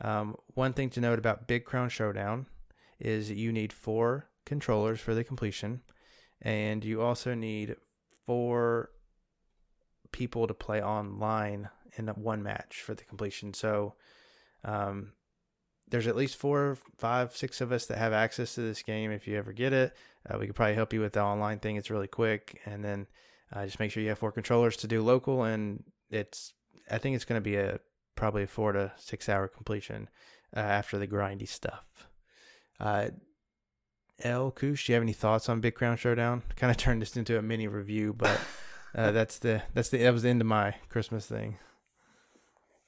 Um, 0.01 0.37
one 0.55 0.72
thing 0.72 0.89
to 0.91 1.01
note 1.01 1.18
about 1.18 1.47
Big 1.47 1.64
Crown 1.64 1.91
Showdown 1.91 2.47
is 2.99 3.31
you 3.31 3.53
need 3.53 3.72
four 3.72 4.28
controllers 4.47 5.01
for 5.01 5.14
the 5.14 5.24
completion, 5.24 5.83
and 6.41 6.83
you 6.85 7.03
also 7.03 7.35
need 7.35 7.76
four 8.24 8.91
people 10.12 10.47
to 10.47 10.55
play 10.55 10.83
online 10.83 11.68
in 11.97 12.09
one 12.09 12.43
match 12.43 12.82
for 12.82 12.95
the 12.95 13.05
completion. 13.05 13.55
So 13.55 13.95
um, 14.64 15.12
there's 15.91 16.07
at 16.07 16.16
least 16.16 16.36
four, 16.36 16.78
five, 16.97 17.36
six 17.36 17.61
of 17.61 17.72
us 17.72 17.86
that 17.86 17.99
have 17.99 18.12
access 18.12 18.55
to 18.55 18.61
this 18.61 18.82
game. 18.82 19.11
If 19.11 19.26
you 19.26 19.36
ever 19.36 19.53
get 19.53 19.72
it, 19.72 19.97
uh, 20.28 20.38
we 20.38 20.47
could 20.47 20.55
probably 20.55 20.74
help 20.74 20.93
you 20.93 21.01
with 21.01 21.14
the 21.14 21.22
online 21.22 21.59
thing. 21.59 21.76
It's 21.76 21.91
really 21.91 22.07
quick, 22.07 22.61
and 22.64 22.84
then 22.84 23.07
uh, 23.53 23.64
just 23.64 23.80
make 23.80 23.91
sure 23.91 24.03
you 24.03 24.11
have 24.11 24.18
four 24.18 24.32
controllers 24.32 24.76
to 24.78 24.88
do 24.88 25.03
local. 25.03 25.45
And 25.45 25.82
it's 26.11 26.53
I 26.91 26.99
think 26.99 27.16
it's 27.16 27.24
going 27.24 27.41
to 27.41 27.45
be 27.45 27.57
a 27.57 27.80
probably 28.14 28.45
a 28.45 28.47
four 28.47 28.72
to 28.72 28.93
six 28.97 29.28
hour 29.28 29.49
completion 29.49 30.09
uh, 30.57 30.61
after 30.61 30.99
the 30.99 31.07
grindy 31.07 31.49
stuff. 31.49 32.09
Uh, 32.78 33.09
L 34.22 34.51
Koosh, 34.51 34.86
do 34.86 34.93
you 34.93 34.95
have 34.95 35.03
any 35.03 35.12
thoughts 35.12 35.49
on 35.49 35.61
Big 35.61 35.74
Crown 35.74 35.97
Showdown? 35.97 36.43
Kind 36.57 36.70
of 36.70 36.76
turned 36.76 37.03
this 37.03 37.16
into 37.16 37.38
a 37.38 37.43
mini 37.43 37.66
review, 37.66 38.12
but 38.12 38.41
uh, 38.95 39.11
that's 39.12 39.38
the 39.38 39.62
that's 39.74 39.88
the 39.88 39.99
that 39.99 40.12
was 40.12 40.22
the 40.22 40.28
end 40.28 40.41
of 40.41 40.47
my 40.47 40.74
Christmas 40.88 41.26
thing. 41.26 41.59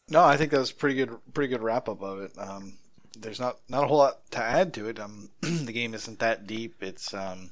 No, 0.09 0.22
I 0.22 0.36
think 0.36 0.50
that 0.50 0.59
was 0.59 0.72
pretty 0.72 0.96
good, 0.96 1.16
pretty 1.32 1.48
good 1.50 1.62
wrap 1.62 1.88
up 1.88 2.03
of 2.03 2.20
it. 2.20 2.32
Um, 2.38 2.74
there's 3.18 3.40
not 3.40 3.59
not 3.68 3.84
a 3.84 3.86
whole 3.86 3.98
lot 3.98 4.30
to 4.32 4.38
add 4.42 4.74
to 4.74 4.88
it. 4.88 4.98
Um, 4.98 5.30
the 5.40 5.72
game 5.72 5.94
isn't 5.94 6.18
that 6.20 6.46
deep. 6.46 6.82
It's 6.82 7.14
um, 7.14 7.50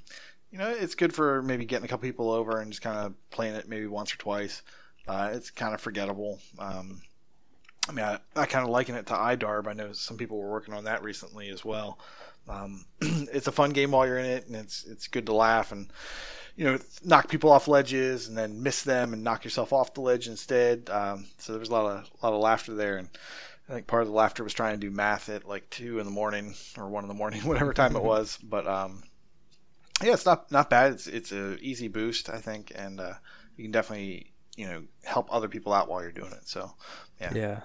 you 0.50 0.58
know, 0.58 0.68
it's 0.70 0.94
good 0.94 1.14
for 1.14 1.42
maybe 1.42 1.64
getting 1.64 1.84
a 1.84 1.88
couple 1.88 2.08
people 2.08 2.30
over 2.30 2.60
and 2.60 2.72
just 2.72 2.82
kind 2.82 2.98
of 2.98 3.14
playing 3.30 3.54
it 3.54 3.68
maybe 3.68 3.86
once 3.86 4.12
or 4.14 4.18
twice. 4.18 4.62
Uh, 5.06 5.30
it's 5.32 5.50
kind 5.50 5.74
of 5.74 5.80
forgettable. 5.80 6.40
Um, 6.58 7.00
I 7.88 7.92
mean, 7.92 8.04
I, 8.04 8.18
I 8.36 8.46
kind 8.46 8.64
of 8.64 8.70
liken 8.70 8.94
it 8.94 9.06
to 9.06 9.14
iDarb. 9.14 9.66
I 9.66 9.72
know 9.72 9.92
some 9.92 10.16
people 10.16 10.38
were 10.38 10.50
working 10.50 10.74
on 10.74 10.84
that 10.84 11.02
recently 11.02 11.48
as 11.50 11.64
well. 11.64 11.98
Um, 12.48 12.84
it's 13.00 13.46
a 13.46 13.52
fun 13.52 13.70
game 13.70 13.92
while 13.92 14.06
you're 14.06 14.18
in 14.18 14.26
it, 14.26 14.46
and 14.46 14.56
it's 14.56 14.84
it's 14.84 15.08
good 15.08 15.26
to 15.26 15.34
laugh 15.34 15.72
and 15.72 15.90
you 16.56 16.64
know, 16.64 16.78
knock 17.04 17.28
people 17.28 17.50
off 17.50 17.68
ledges 17.68 18.28
and 18.28 18.36
then 18.36 18.62
miss 18.62 18.82
them 18.82 19.12
and 19.12 19.24
knock 19.24 19.44
yourself 19.44 19.72
off 19.72 19.94
the 19.94 20.00
ledge 20.00 20.28
instead. 20.28 20.90
Um, 20.90 21.26
so 21.38 21.52
there 21.52 21.60
was 21.60 21.68
a 21.68 21.72
lot 21.72 21.86
of 21.86 22.10
a 22.22 22.26
lot 22.26 22.34
of 22.34 22.40
laughter 22.40 22.74
there, 22.74 22.98
and 22.98 23.08
I 23.68 23.74
think 23.74 23.86
part 23.86 24.02
of 24.02 24.08
the 24.08 24.14
laughter 24.14 24.42
was 24.42 24.52
trying 24.52 24.74
to 24.74 24.86
do 24.86 24.90
math 24.90 25.28
at 25.28 25.48
like 25.48 25.68
two 25.70 25.98
in 25.98 26.04
the 26.04 26.10
morning 26.10 26.54
or 26.76 26.88
one 26.88 27.04
in 27.04 27.08
the 27.08 27.14
morning, 27.14 27.40
whatever 27.44 27.72
time 27.72 27.96
it 27.96 28.02
was. 28.02 28.38
But 28.42 28.66
um, 28.66 29.02
yeah, 30.02 30.12
it's 30.12 30.26
not 30.26 30.50
not 30.50 30.70
bad. 30.70 30.92
It's 30.92 31.06
it's 31.06 31.32
a 31.32 31.56
easy 31.58 31.88
boost, 31.88 32.28
I 32.28 32.38
think, 32.38 32.72
and 32.74 33.00
uh, 33.00 33.14
you 33.56 33.64
can 33.64 33.72
definitely 33.72 34.32
you 34.56 34.66
know 34.66 34.82
help 35.04 35.32
other 35.32 35.48
people 35.48 35.72
out 35.72 35.88
while 35.88 36.02
you're 36.02 36.12
doing 36.12 36.32
it. 36.32 36.48
So 36.48 36.72
yeah, 37.20 37.34
yeah. 37.34 37.60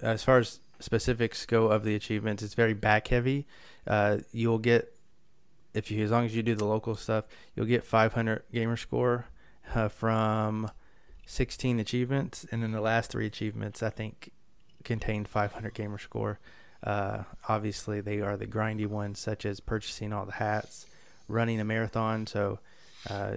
As 0.00 0.24
far 0.24 0.38
as 0.38 0.60
specifics 0.78 1.44
go 1.46 1.66
of 1.66 1.84
the 1.84 1.94
achievements, 1.94 2.42
it's 2.42 2.54
very 2.54 2.74
back 2.74 3.08
heavy. 3.08 3.46
Uh, 3.86 4.18
you'll 4.32 4.58
get 4.58 4.94
if 5.74 5.90
you 5.90 6.04
as 6.04 6.10
long 6.10 6.24
as 6.24 6.34
you 6.34 6.42
do 6.42 6.54
the 6.54 6.64
local 6.64 6.94
stuff, 6.94 7.24
you'll 7.54 7.66
get 7.66 7.84
500 7.84 8.42
gamer 8.52 8.76
score 8.76 9.26
uh, 9.74 9.88
from 9.88 10.70
16 11.26 11.78
achievements, 11.78 12.46
and 12.50 12.62
then 12.62 12.72
the 12.72 12.80
last 12.80 13.10
three 13.10 13.26
achievements 13.26 13.82
I 13.82 13.90
think 13.90 14.32
contain 14.84 15.24
500 15.24 15.74
gamer 15.74 15.98
score. 15.98 16.38
Uh, 16.82 17.24
obviously, 17.48 18.00
they 18.00 18.20
are 18.20 18.36
the 18.36 18.46
grindy 18.46 18.86
ones, 18.86 19.18
such 19.18 19.44
as 19.44 19.60
purchasing 19.60 20.12
all 20.12 20.24
the 20.24 20.32
hats, 20.32 20.86
running 21.28 21.60
a 21.60 21.64
marathon. 21.64 22.26
So 22.26 22.58
uh, 23.08 23.36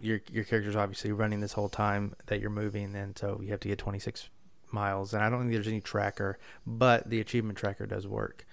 your 0.00 0.20
your 0.30 0.44
character's 0.44 0.76
obviously 0.76 1.12
running 1.12 1.40
this 1.40 1.52
whole 1.52 1.68
time 1.68 2.14
that 2.26 2.40
you're 2.40 2.50
moving, 2.50 2.94
and 2.94 3.16
so 3.16 3.40
you 3.42 3.50
have 3.50 3.60
to 3.60 3.68
get 3.68 3.78
26 3.78 4.28
miles. 4.72 5.14
And 5.14 5.22
I 5.22 5.30
don't 5.30 5.40
think 5.40 5.52
there's 5.52 5.68
any 5.68 5.80
tracker, 5.80 6.38
but 6.66 7.08
the 7.08 7.20
achievement 7.20 7.58
tracker 7.58 7.86
does 7.86 8.06
work, 8.06 8.44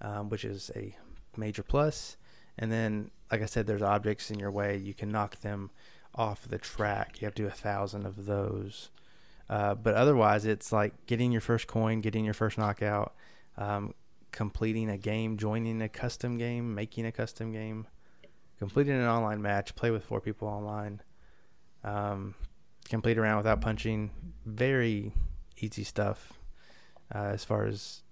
um, 0.00 0.28
which 0.28 0.44
is 0.44 0.70
a 0.76 0.96
major 1.36 1.62
plus. 1.62 2.16
And 2.58 2.72
then, 2.72 3.10
like 3.30 3.42
I 3.42 3.46
said, 3.46 3.66
there's 3.66 3.82
objects 3.82 4.30
in 4.30 4.38
your 4.38 4.50
way. 4.50 4.76
You 4.76 4.94
can 4.94 5.10
knock 5.10 5.40
them 5.40 5.70
off 6.14 6.48
the 6.48 6.58
track. 6.58 7.20
You 7.20 7.26
have 7.26 7.34
to 7.34 7.42
do 7.42 7.48
a 7.48 7.50
thousand 7.50 8.06
of 8.06 8.26
those. 8.26 8.90
Uh, 9.48 9.74
but 9.74 9.94
otherwise, 9.94 10.44
it's 10.44 10.72
like 10.72 11.06
getting 11.06 11.32
your 11.32 11.40
first 11.40 11.66
coin, 11.66 12.00
getting 12.00 12.24
your 12.24 12.34
first 12.34 12.58
knockout, 12.58 13.14
um, 13.56 13.94
completing 14.32 14.90
a 14.90 14.98
game, 14.98 15.36
joining 15.36 15.80
a 15.82 15.88
custom 15.88 16.36
game, 16.36 16.74
making 16.74 17.06
a 17.06 17.12
custom 17.12 17.52
game, 17.52 17.86
completing 18.58 18.94
an 18.94 19.06
online 19.06 19.40
match, 19.40 19.74
play 19.74 19.90
with 19.90 20.04
four 20.04 20.20
people 20.20 20.48
online. 20.48 21.00
Um, 21.84 22.34
complete 22.88 23.18
around 23.18 23.38
without 23.38 23.60
punching. 23.60 24.10
Very 24.44 25.12
easy 25.58 25.84
stuff 25.84 26.32
uh, 27.14 27.18
as 27.18 27.44
far 27.44 27.66
as 27.66 28.02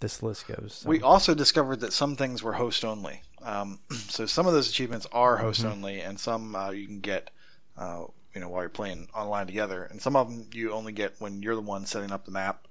this 0.00 0.22
list 0.22 0.46
goes. 0.46 0.80
So. 0.82 0.88
We 0.88 1.00
also 1.02 1.34
discovered 1.34 1.80
that 1.80 1.92
some 1.92 2.16
things 2.16 2.42
were 2.42 2.52
host 2.52 2.84
only. 2.84 3.22
Um, 3.44 3.80
so 3.90 4.26
some 4.26 4.46
of 4.46 4.52
those 4.54 4.70
achievements 4.70 5.06
are 5.12 5.36
host 5.36 5.64
Mhm. 5.64 5.70
only, 5.70 6.00
and 6.00 6.18
some 6.18 6.54
uh, 6.56 6.70
you 6.70 6.86
can 6.86 7.00
get, 7.00 7.30
uh, 7.76 8.04
you 8.34 8.40
know, 8.40 8.48
while 8.48 8.62
you're 8.62 8.70
playing 8.70 9.08
online 9.14 9.46
together. 9.46 9.84
And 9.84 10.00
some 10.02 10.16
of 10.16 10.28
them 10.30 10.48
you 10.52 10.72
only 10.72 10.92
get 10.92 11.20
when 11.20 11.42
you're 11.42 11.54
the 11.54 11.60
one 11.60 11.86
setting 11.86 12.12
up 12.12 12.24
the 12.24 12.32
map. 12.32 12.66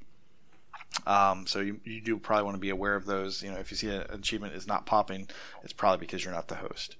Um, 1.06 1.48
so 1.48 1.60
you, 1.60 1.80
you 1.84 2.02
do 2.02 2.18
probably 2.20 2.44
want 2.44 2.56
to 2.56 2.62
be 2.62 2.70
aware 2.70 2.96
of 2.96 3.06
those. 3.06 3.42
You 3.42 3.52
know, 3.52 3.58
if 3.58 3.72
you 3.72 3.78
see 3.78 3.90
an 3.90 4.06
achievement 4.10 4.54
is 4.56 4.68
not 4.68 4.86
popping, 4.86 5.30
it's 5.64 5.74
probably 5.74 6.06
because 6.06 6.24
you're 6.24 6.34
not 6.34 6.48
the 6.48 6.56
host. 6.56 6.98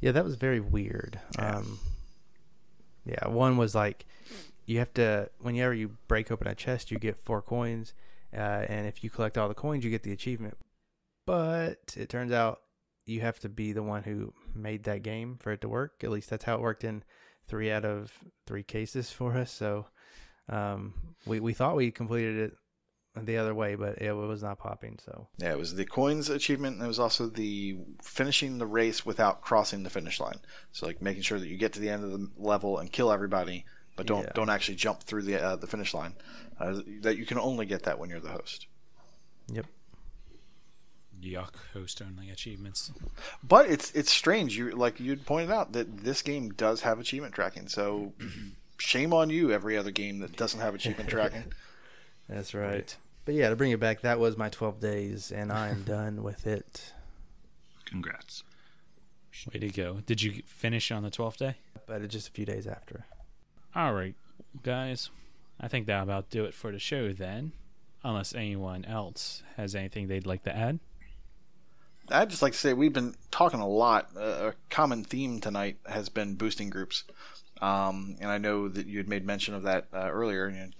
Yeah, 0.00 0.12
that 0.12 0.24
was 0.24 0.36
very 0.36 0.60
weird. 0.60 1.20
Yeah. 1.38 1.56
Um, 1.58 1.80
yeah, 3.04 3.28
one 3.28 3.56
was 3.56 3.74
like 3.74 4.06
you 4.66 4.78
have 4.78 4.92
to 4.94 5.30
whenever 5.40 5.74
you 5.74 5.98
break 6.08 6.30
open 6.30 6.46
a 6.48 6.54
chest, 6.54 6.90
you 6.90 6.98
get 6.98 7.18
four 7.18 7.42
coins, 7.42 7.94
uh, 8.34 8.66
and 8.68 8.86
if 8.86 9.02
you 9.04 9.10
collect 9.10 9.38
all 9.38 9.48
the 9.48 9.54
coins, 9.54 9.84
you 9.84 9.90
get 9.90 10.02
the 10.02 10.12
achievement. 10.12 10.56
But 11.26 11.94
it 11.96 12.08
turns 12.08 12.32
out 12.32 12.62
you 13.04 13.20
have 13.20 13.38
to 13.40 13.48
be 13.48 13.72
the 13.72 13.82
one 13.82 14.02
who 14.04 14.32
made 14.54 14.84
that 14.84 15.02
game 15.02 15.38
for 15.40 15.52
it 15.52 15.60
to 15.62 15.68
work. 15.68 16.02
At 16.04 16.10
least 16.10 16.30
that's 16.30 16.44
how 16.44 16.54
it 16.54 16.60
worked 16.60 16.84
in 16.84 17.02
three 17.48 17.70
out 17.70 17.84
of 17.84 18.12
three 18.46 18.62
cases 18.62 19.10
for 19.10 19.36
us. 19.36 19.50
So 19.50 19.86
um, 20.48 20.94
we 21.26 21.40
we 21.40 21.52
thought 21.52 21.76
we 21.76 21.90
completed 21.90 22.36
it 22.36 22.56
the 23.24 23.36
other 23.36 23.54
way, 23.54 23.74
but 23.74 24.00
it 24.00 24.12
was 24.12 24.42
not 24.42 24.58
popping. 24.58 24.98
So 25.04 25.28
Yeah, 25.38 25.52
it 25.52 25.58
was 25.58 25.74
the 25.74 25.84
coins 25.84 26.30
achievement, 26.30 26.76
and 26.76 26.84
it 26.84 26.88
was 26.88 26.98
also 26.98 27.26
the 27.26 27.76
finishing 28.02 28.58
the 28.58 28.66
race 28.66 29.04
without 29.04 29.42
crossing 29.42 29.82
the 29.82 29.90
finish 29.90 30.18
line. 30.20 30.38
So 30.72 30.86
like 30.86 31.02
making 31.02 31.22
sure 31.22 31.38
that 31.38 31.48
you 31.48 31.58
get 31.58 31.74
to 31.74 31.80
the 31.80 31.90
end 31.90 32.04
of 32.04 32.12
the 32.12 32.30
level 32.36 32.78
and 32.78 32.90
kill 32.90 33.12
everybody, 33.12 33.64
but 33.96 34.06
don't 34.06 34.24
Yeah. 34.24 34.32
don't 34.34 34.48
actually 34.50 34.76
jump 34.76 35.02
through 35.02 35.22
the 35.22 35.42
uh, 35.42 35.56
the 35.56 35.66
finish 35.66 35.92
line. 35.92 36.14
Uh, 36.58 36.80
that 37.00 37.16
you 37.16 37.26
can 37.26 37.38
only 37.38 37.66
get 37.66 37.82
that 37.84 37.98
when 37.98 38.08
you're 38.08 38.20
the 38.20 38.30
host. 38.30 38.66
Yuck, 39.50 39.64
host 41.72 42.02
only 42.02 42.30
achievements. 42.30 42.92
But 43.42 43.70
it's 43.70 43.92
it's 43.92 44.12
strange. 44.12 44.56
You 44.56 44.70
like 44.70 45.00
you'd 45.00 45.24
pointed 45.26 45.50
out 45.50 45.72
that 45.72 45.98
this 45.98 46.22
game 46.22 46.50
does 46.50 46.80
have 46.82 47.00
achievement 47.00 47.34
tracking. 47.34 47.68
So 47.68 48.12
shame 48.78 49.12
on 49.12 49.30
you, 49.30 49.52
every 49.52 49.76
other 49.76 49.90
game 49.90 50.18
that 50.20 50.36
doesn't 50.36 50.60
have 50.60 50.74
achievement 50.74 51.08
tracking. 51.08 51.44
that's 52.28 52.54
right. 52.54 52.94
But 53.24 53.34
yeah, 53.34 53.50
to 53.50 53.56
bring 53.56 53.70
it 53.70 53.80
back, 53.80 54.00
that 54.00 54.18
was 54.18 54.36
my 54.36 54.48
12 54.48 54.80
days, 54.80 55.30
and 55.30 55.52
I 55.52 55.68
am 55.68 55.82
done 55.86 56.22
with 56.22 56.46
it. 56.46 56.92
Congrats. 57.84 58.42
Way 59.52 59.60
to 59.60 59.68
go. 59.70 60.00
Did 60.06 60.22
you 60.22 60.42
finish 60.46 60.90
on 60.90 61.02
the 61.02 61.10
12th 61.10 61.38
day? 61.38 61.56
But 61.86 62.02
it's 62.02 62.12
just 62.12 62.28
a 62.28 62.32
few 62.32 62.44
days 62.44 62.66
after. 62.66 63.06
All 63.74 63.94
right, 63.94 64.14
guys. 64.62 65.10
I 65.60 65.68
think 65.68 65.86
that 65.86 66.02
about 66.02 66.30
do 66.30 66.44
it 66.44 66.54
for 66.54 66.72
the 66.72 66.78
show 66.78 67.12
then. 67.12 67.52
Unless 68.04 68.34
anyone 68.34 68.84
else 68.84 69.42
has 69.56 69.74
anything 69.74 70.08
they'd 70.08 70.26
like 70.26 70.42
to 70.44 70.54
add. 70.54 70.80
I'd 72.08 72.30
just 72.30 72.42
like 72.42 72.52
to 72.52 72.58
say 72.58 72.72
we've 72.72 72.92
been 72.92 73.14
talking 73.30 73.60
a 73.60 73.68
lot. 73.68 74.08
Uh, 74.16 74.50
a 74.50 74.54
common 74.70 75.04
theme 75.04 75.40
tonight 75.40 75.76
has 75.86 76.08
been 76.08 76.34
boosting 76.34 76.70
groups, 76.70 77.04
um, 77.60 78.16
and 78.20 78.30
I 78.30 78.38
know 78.38 78.68
that 78.68 78.86
you 78.86 78.98
had 78.98 79.08
made 79.08 79.24
mention 79.24 79.54
of 79.54 79.64
that 79.64 79.86
uh, 79.94 80.10
earlier. 80.10 80.46
And 80.46 80.74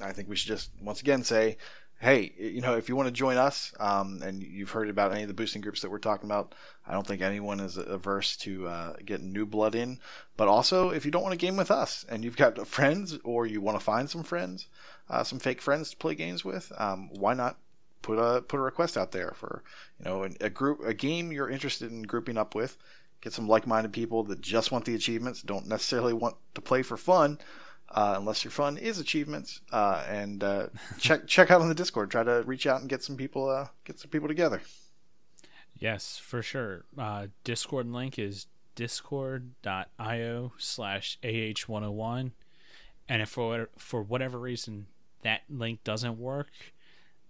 I 0.00 0.12
think 0.12 0.28
we 0.28 0.36
should 0.36 0.48
just 0.48 0.70
once 0.80 1.00
again 1.00 1.24
say, 1.24 1.56
hey, 2.02 2.32
you 2.36 2.60
know, 2.60 2.76
if 2.76 2.88
you 2.88 2.96
want 2.96 3.06
to 3.06 3.12
join 3.12 3.36
us, 3.36 3.72
um, 3.78 4.20
and 4.22 4.42
you've 4.42 4.72
heard 4.72 4.88
about 4.88 5.12
any 5.12 5.22
of 5.22 5.28
the 5.28 5.34
boosting 5.34 5.62
groups 5.62 5.82
that 5.82 5.90
we're 5.90 5.98
talking 5.98 6.28
about, 6.28 6.52
I 6.84 6.92
don't 6.92 7.06
think 7.06 7.22
anyone 7.22 7.60
is 7.60 7.76
averse 7.76 8.36
to 8.38 8.66
uh, 8.66 8.96
getting 9.04 9.32
new 9.32 9.46
blood 9.46 9.76
in. 9.76 10.00
But 10.36 10.48
also, 10.48 10.90
if 10.90 11.04
you 11.04 11.12
don't 11.12 11.22
want 11.22 11.32
to 11.32 11.46
game 11.46 11.56
with 11.56 11.70
us 11.70 12.04
and 12.08 12.24
you've 12.24 12.36
got 12.36 12.66
friends 12.66 13.16
or 13.22 13.46
you 13.46 13.60
want 13.60 13.78
to 13.78 13.84
find 13.84 14.10
some 14.10 14.24
friends, 14.24 14.66
uh, 15.08 15.22
some 15.22 15.38
fake 15.38 15.62
friends 15.62 15.90
to 15.90 15.96
play 15.96 16.16
games 16.16 16.44
with, 16.44 16.72
um, 16.76 17.08
why 17.12 17.34
not 17.34 17.56
put 18.02 18.18
a 18.18 18.42
put 18.42 18.58
a 18.58 18.62
request 18.62 18.96
out 18.96 19.12
there 19.12 19.32
for 19.36 19.62
you 19.98 20.04
know 20.04 20.28
a 20.40 20.50
group 20.50 20.80
a 20.84 20.94
game 20.94 21.32
you're 21.32 21.50
interested 21.50 21.90
in 21.90 22.02
grouping 22.02 22.36
up 22.36 22.54
with 22.54 22.76
get 23.20 23.32
some 23.32 23.48
like-minded 23.48 23.92
people 23.92 24.24
that 24.24 24.40
just 24.40 24.72
want 24.72 24.84
the 24.84 24.94
achievements 24.94 25.42
don't 25.42 25.66
necessarily 25.66 26.12
want 26.12 26.36
to 26.54 26.60
play 26.60 26.82
for 26.82 26.96
fun 26.96 27.38
uh, 27.90 28.14
unless 28.18 28.42
your 28.42 28.50
fun 28.50 28.78
is 28.78 28.98
achievements 28.98 29.60
uh, 29.72 30.04
and 30.08 30.42
uh, 30.42 30.66
check 30.98 31.26
check 31.26 31.50
out 31.50 31.60
on 31.60 31.68
the 31.68 31.74
discord 31.74 32.10
try 32.10 32.22
to 32.22 32.42
reach 32.46 32.66
out 32.66 32.80
and 32.80 32.90
get 32.90 33.02
some 33.02 33.16
people 33.16 33.48
uh, 33.48 33.66
get 33.84 33.98
some 33.98 34.10
people 34.10 34.28
together 34.28 34.60
Yes, 35.82 36.16
for 36.16 36.42
sure. 36.42 36.84
Uh, 36.96 37.26
Discord 37.42 37.90
link 37.90 38.16
is 38.16 38.46
discord.io 38.76 40.52
slash 40.56 41.18
ah101. 41.24 42.30
And 43.08 43.22
if 43.22 43.28
for, 43.28 43.68
for 43.76 44.00
whatever 44.00 44.38
reason 44.38 44.86
that 45.22 45.42
link 45.50 45.82
doesn't 45.82 46.18
work, 46.18 46.50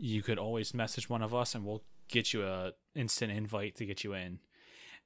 you 0.02 0.20
could 0.20 0.38
always 0.38 0.74
message 0.74 1.08
one 1.08 1.22
of 1.22 1.32
us 1.32 1.54
and 1.54 1.64
we'll 1.64 1.84
get 2.08 2.32
you 2.32 2.44
a 2.44 2.72
instant 2.96 3.30
invite 3.30 3.76
to 3.76 3.86
get 3.86 4.02
you 4.02 4.14
in. 4.14 4.40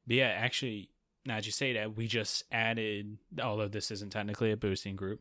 But 0.07 0.16
yeah, 0.16 0.28
actually, 0.28 0.88
now 1.26 1.34
that 1.36 1.44
you 1.44 1.53
say 1.53 1.74
that, 1.74 1.97
we 1.97 2.07
just 2.07 2.44
added, 2.51 3.18
although 3.42 3.68
this 3.68 3.90
isn't 3.90 4.11
technically 4.11 4.53
a 4.53 4.57
boosting 4.57 4.97
group, 4.97 5.20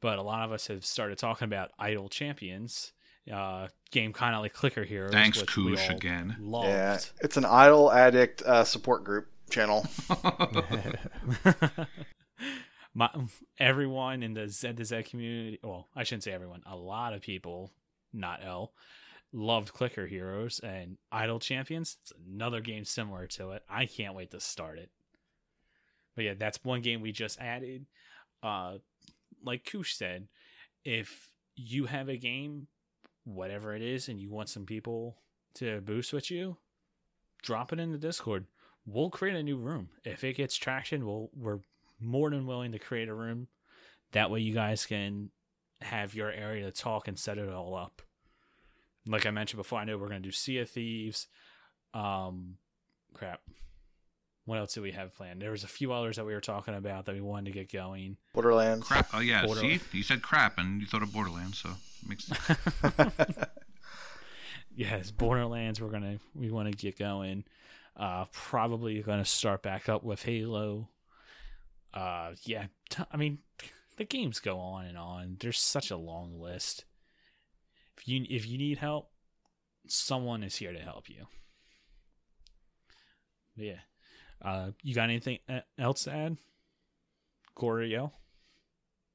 but 0.00 0.18
a 0.18 0.22
lot 0.22 0.44
of 0.44 0.50
us 0.50 0.66
have 0.66 0.84
started 0.84 1.18
talking 1.18 1.46
about 1.46 1.70
idle 1.78 2.08
champions. 2.08 2.92
Uh, 3.32 3.68
game 3.92 4.12
kind 4.12 4.34
of 4.34 4.40
like 4.40 4.52
Clicker 4.52 4.82
Heroes. 4.84 5.12
Thanks, 5.12 5.40
which 5.40 5.56
we 5.56 5.70
Koosh, 5.70 5.88
all 5.88 5.96
again. 5.96 6.36
Loved. 6.40 6.68
yeah 6.68 6.98
it's 7.20 7.36
an 7.36 7.44
idle 7.44 7.90
addict 7.92 8.42
uh, 8.42 8.62
support 8.62 9.02
group 9.02 9.28
channel 9.50 9.84
My 12.94 13.10
everyone 13.58 14.22
in 14.22 14.34
the 14.34 14.48
Z 14.48 14.72
to 14.72 14.84
Z 14.84 15.02
community, 15.04 15.60
well, 15.62 15.86
I 15.94 16.02
shouldn't 16.02 16.24
say 16.24 16.32
everyone, 16.32 16.62
a 16.66 16.76
lot 16.76 17.12
of 17.12 17.20
people, 17.20 17.70
not 18.12 18.44
L, 18.44 18.72
loved 19.32 19.72
Clicker 19.72 20.06
Heroes 20.06 20.60
and 20.60 20.98
Idle 21.10 21.40
Champions. 21.40 21.98
It's 22.02 22.12
another 22.28 22.60
game 22.60 22.84
similar 22.84 23.26
to 23.28 23.52
it. 23.52 23.62
I 23.68 23.86
can't 23.86 24.14
wait 24.14 24.30
to 24.32 24.40
start 24.40 24.78
it. 24.78 24.90
But 26.14 26.24
yeah, 26.24 26.34
that's 26.38 26.64
one 26.64 26.80
game 26.80 27.00
we 27.00 27.12
just 27.12 27.40
added. 27.40 27.86
Uh 28.42 28.78
like 29.44 29.64
Koosh 29.64 29.94
said, 29.94 30.28
if 30.84 31.30
you 31.54 31.86
have 31.86 32.08
a 32.08 32.16
game, 32.16 32.66
whatever 33.24 33.74
it 33.74 33.82
is, 33.82 34.08
and 34.08 34.18
you 34.18 34.30
want 34.30 34.48
some 34.48 34.64
people 34.64 35.18
to 35.54 35.80
boost 35.82 36.12
with 36.12 36.30
you, 36.30 36.56
drop 37.42 37.72
it 37.72 37.78
in 37.78 37.92
the 37.92 37.98
Discord 37.98 38.46
we'll 38.86 39.10
create 39.10 39.36
a 39.36 39.42
new 39.42 39.56
room. 39.56 39.88
If 40.04 40.24
it 40.24 40.36
gets 40.36 40.56
traction, 40.56 41.04
we'll 41.04 41.30
we're 41.36 41.58
more 42.00 42.30
than 42.30 42.46
willing 42.46 42.72
to 42.72 42.78
create 42.78 43.08
a 43.08 43.14
room. 43.14 43.48
That 44.12 44.30
way 44.30 44.40
you 44.40 44.54
guys 44.54 44.86
can 44.86 45.30
have 45.80 46.14
your 46.14 46.30
area 46.30 46.64
to 46.64 46.72
talk 46.72 47.08
and 47.08 47.18
set 47.18 47.38
it 47.38 47.48
all 47.52 47.74
up. 47.74 48.02
Like 49.06 49.26
I 49.26 49.30
mentioned 49.30 49.58
before, 49.58 49.78
I 49.78 49.84
know 49.84 49.98
we're 49.98 50.08
gonna 50.08 50.20
do 50.20 50.32
Sea 50.32 50.58
of 50.58 50.70
Thieves. 50.70 51.28
Um 51.94 52.56
crap. 53.14 53.40
What 54.44 54.58
else 54.58 54.74
do 54.74 54.82
we 54.82 54.92
have 54.92 55.12
planned? 55.14 55.42
There 55.42 55.50
was 55.50 55.64
a 55.64 55.68
few 55.68 55.92
others 55.92 56.16
that 56.16 56.24
we 56.24 56.32
were 56.32 56.40
talking 56.40 56.74
about 56.74 57.06
that 57.06 57.14
we 57.14 57.20
wanted 57.20 57.46
to 57.46 57.50
get 57.58 57.72
going. 57.72 58.16
borderlands 58.32 58.86
crap. 58.86 59.08
Oh 59.12 59.18
yeah. 59.20 59.44
Border- 59.44 59.60
See, 59.60 59.80
you 59.92 60.02
said 60.04 60.22
crap, 60.22 60.58
and 60.58 60.80
you 60.80 60.86
thought 60.86 61.02
of 61.02 61.12
Borderlands, 61.12 61.58
so 61.58 61.70
it 62.02 62.08
makes 62.08 62.30
yes, 64.74 65.10
Borderlands. 65.10 65.80
We're 65.80 65.90
gonna 65.90 66.18
we 66.34 66.50
want 66.50 66.70
to 66.70 66.76
get 66.76 66.98
going. 66.98 67.44
Uh, 67.96 68.26
probably 68.32 69.00
gonna 69.02 69.24
start 69.24 69.62
back 69.62 69.88
up 69.88 70.04
with 70.04 70.22
Halo. 70.22 70.88
Uh, 71.94 72.32
yeah. 72.42 72.66
T- 72.90 73.02
I 73.10 73.16
mean, 73.16 73.38
the 73.96 74.04
games 74.04 74.40
go 74.40 74.58
on 74.58 74.86
and 74.86 74.98
on. 74.98 75.36
There's 75.40 75.58
such 75.58 75.90
a 75.90 75.96
long 75.96 76.40
list. 76.40 76.84
If 77.96 78.06
you 78.06 78.26
if 78.28 78.46
you 78.46 78.58
need 78.58 78.78
help, 78.78 79.10
someone 79.86 80.42
is 80.42 80.56
here 80.56 80.72
to 80.72 80.80
help 80.80 81.08
you. 81.08 81.26
Yeah. 83.56 83.80
Uh, 84.42 84.72
you 84.82 84.94
got 84.94 85.04
anything 85.04 85.38
else 85.78 86.04
to 86.04 86.12
add? 86.12 86.36
Corey. 87.54 87.98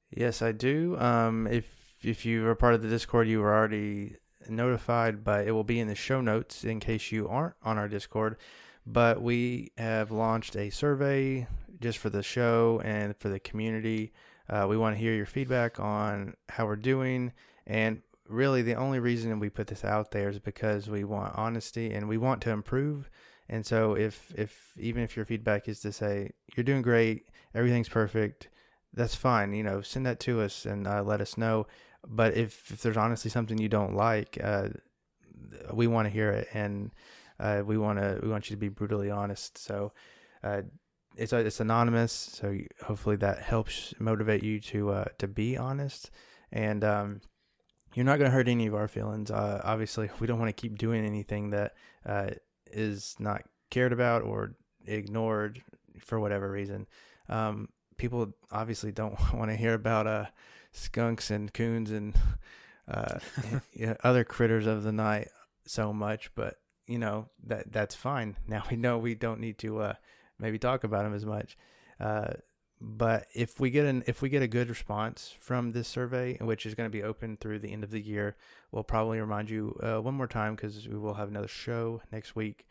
Yes, 0.10 0.41
I 0.41 0.52
do. 0.52 0.98
Um, 0.99 1.48
if 1.48 1.66
if 2.03 2.26
you 2.26 2.48
are 2.48 2.56
part 2.56 2.74
of 2.74 2.82
the 2.82 2.90
Discord, 2.90 3.28
you 3.28 3.40
were 3.40 3.53
already 3.53 4.18
notified, 4.49 5.24
but 5.24 5.48
it 5.48 5.52
will 5.52 5.64
be 5.64 5.80
in 5.80 5.88
the 5.88 5.95
show 5.95 6.20
notes 6.20 6.64
in 6.64 6.80
case 6.80 7.12
you 7.12 7.28
aren't 7.30 7.56
on 7.64 7.78
our 7.78 7.88
Discord. 7.88 8.38
But 8.86 9.22
we 9.22 9.72
have 9.78 10.12
launched 10.12 10.56
a 10.56 10.72
survey 10.72 11.48
just 11.80 11.99
for 11.99 12.10
the 12.10 12.24
show 12.24 12.82
and 12.84 13.16
for 13.18 13.30
the 13.30 13.40
community. 13.40 14.12
Uh, 14.50 14.66
we 14.70 14.78
want 14.78 14.96
to 14.96 15.02
hear 15.02 15.14
your 15.14 15.26
feedback 15.26 15.80
on 15.80 16.36
how 16.50 16.66
we're 16.66 16.76
doing, 16.76 17.32
and 17.66 18.02
really 18.28 18.62
the 18.62 18.76
only 18.76 19.00
reason 19.00 19.40
we 19.40 19.50
put 19.50 19.68
this 19.68 19.84
out 19.84 20.12
there 20.12 20.30
is 20.30 20.40
because 20.40 20.90
we 20.90 21.04
want 21.04 21.38
honesty 21.38 21.94
and 21.94 22.08
we 22.08 22.18
want 22.18 22.42
to 22.42 22.50
improve. 22.50 23.10
And 23.50 23.66
so, 23.66 23.96
if 23.96 24.34
if 24.36 24.72
even 24.78 25.04
if 25.04 25.16
your 25.16 25.26
feedback 25.26 25.68
is 25.68 25.82
to 25.82 25.92
say 25.92 26.32
you're 26.56 26.64
doing 26.64 26.82
great, 26.82 27.28
everything's 27.54 27.90
perfect, 27.90 28.50
that's 28.94 29.16
fine. 29.16 29.54
You 29.54 29.64
know, 29.64 29.82
send 29.82 30.06
that 30.06 30.20
to 30.22 30.42
us 30.42 30.66
and 30.66 30.88
uh, 30.88 31.04
let 31.04 31.22
us 31.22 31.38
know. 31.38 31.68
But 32.08 32.36
if, 32.36 32.72
if 32.72 32.82
there's 32.82 32.98
honestly 32.98 33.30
something 33.30 33.58
you 33.58 33.70
don't 33.70 33.96
like, 33.96 34.38
uh, 34.44 34.70
we 35.72 35.88
want 35.88 36.08
to 36.08 36.10
hear 36.10 36.32
it, 36.32 36.48
and 36.54 36.92
uh, 37.40 37.64
we 37.66 37.78
want 37.78 38.00
to 38.00 38.20
we 38.24 38.30
want 38.30 38.50
you 38.50 38.56
to 38.56 38.60
be 38.60 38.70
brutally 38.70 39.12
honest. 39.12 39.58
So, 39.58 39.92
uh, 40.44 40.62
it's 41.16 41.34
it's 41.34 41.60
anonymous, 41.60 42.12
so 42.12 42.58
hopefully 42.84 43.16
that 43.18 43.40
helps 43.40 43.94
motivate 44.00 44.44
you 44.44 44.60
to 44.62 44.92
uh, 44.92 45.06
to 45.20 45.28
be 45.28 45.58
honest. 45.58 46.10
And 46.52 46.84
um, 46.84 47.22
you're 47.94 48.06
not 48.06 48.18
going 48.20 48.30
to 48.30 48.36
hurt 48.36 48.48
any 48.48 48.68
of 48.68 48.76
our 48.76 48.88
feelings. 48.88 49.32
Uh, 49.32 49.62
obviously, 49.64 50.10
we 50.20 50.28
don't 50.28 50.40
want 50.40 50.56
to 50.56 50.62
keep 50.62 50.78
doing 50.78 51.06
anything 51.06 51.50
that 51.52 51.74
uh, 52.06 52.32
is 52.72 53.16
not 53.20 53.44
cared 53.70 53.94
about 53.94 54.22
or 54.22 54.56
ignored 54.86 55.62
for 56.00 56.20
whatever 56.20 56.50
reason. 56.50 56.88
Um, 57.30 57.70
people 57.98 58.34
obviously 58.52 58.92
don't 58.92 59.18
want 59.34 59.52
to 59.52 59.58
hear 59.58 59.74
about 59.74 60.08
uh, 60.08 60.26
skunks 60.72 61.32
and 61.32 61.54
coons 61.54 61.92
and 61.92 62.16
uh, 62.88 63.20
you 63.74 63.88
know, 63.88 63.96
other 64.04 64.24
critters 64.24 64.68
of 64.68 64.84
the 64.84 64.92
night 64.92 65.30
so 65.66 65.94
much, 65.94 66.34
but 66.36 66.56
you 66.88 66.98
know 66.98 67.30
that 67.46 67.72
that's 67.72 67.96
fine. 67.96 68.38
Now 68.48 68.64
we 68.70 68.78
know 68.78 68.98
we 68.98 69.16
don't 69.16 69.40
need 69.40 69.58
to 69.60 69.80
uh, 69.80 69.94
maybe 70.42 70.60
talk 70.60 70.84
about 70.84 71.04
them 71.04 71.14
as 71.14 71.26
much. 71.26 71.58
Uh, 72.00 72.34
but 72.82 73.28
if 73.36 73.60
we 73.60 73.70
get 73.70 73.86
an 73.86 74.04
if 74.08 74.24
we 74.24 74.30
get 74.30 74.42
a 74.42 74.48
good 74.48 74.68
response 74.68 75.34
from 75.40 75.72
this 75.72 75.88
survey, 75.88 76.38
which 76.42 76.66
is 76.66 76.74
going 76.74 76.90
to 76.90 76.98
be 76.98 77.04
open 77.04 77.38
through 77.38 77.60
the 77.60 77.72
end 77.72 77.84
of 77.84 77.92
the 77.92 78.02
year, 78.02 78.36
we'll 78.72 78.84
probably 78.84 79.22
remind 79.22 79.52
you 79.52 79.78
uh, 79.84 80.02
one 80.02 80.16
more 80.16 80.28
time 80.28 80.56
because 80.56 80.88
we 80.88 80.98
will 80.98 81.14
have 81.14 81.30
another 81.30 81.48
show 81.48 82.02
next 82.12 82.36
week. 82.36 82.66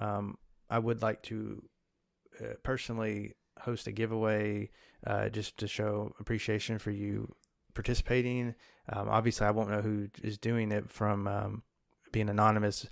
Um, 0.00 0.38
I 0.70 0.78
would 0.78 1.02
like 1.02 1.22
to 1.24 1.62
uh, 2.40 2.54
personally 2.62 3.34
host 3.58 3.88
a 3.88 3.92
giveaway 3.92 4.70
uh, 5.04 5.30
just 5.30 5.56
to 5.58 5.66
show 5.66 6.14
appreciation 6.20 6.78
for 6.78 6.92
you 6.92 7.34
participating. 7.74 8.54
Um, 8.88 9.08
obviously, 9.08 9.48
I 9.48 9.50
won't 9.50 9.70
know 9.70 9.82
who 9.82 10.08
is 10.22 10.38
doing 10.38 10.70
it 10.70 10.90
from 10.90 11.26
um, 11.26 11.62
being 12.12 12.28
anonymous, 12.28 12.86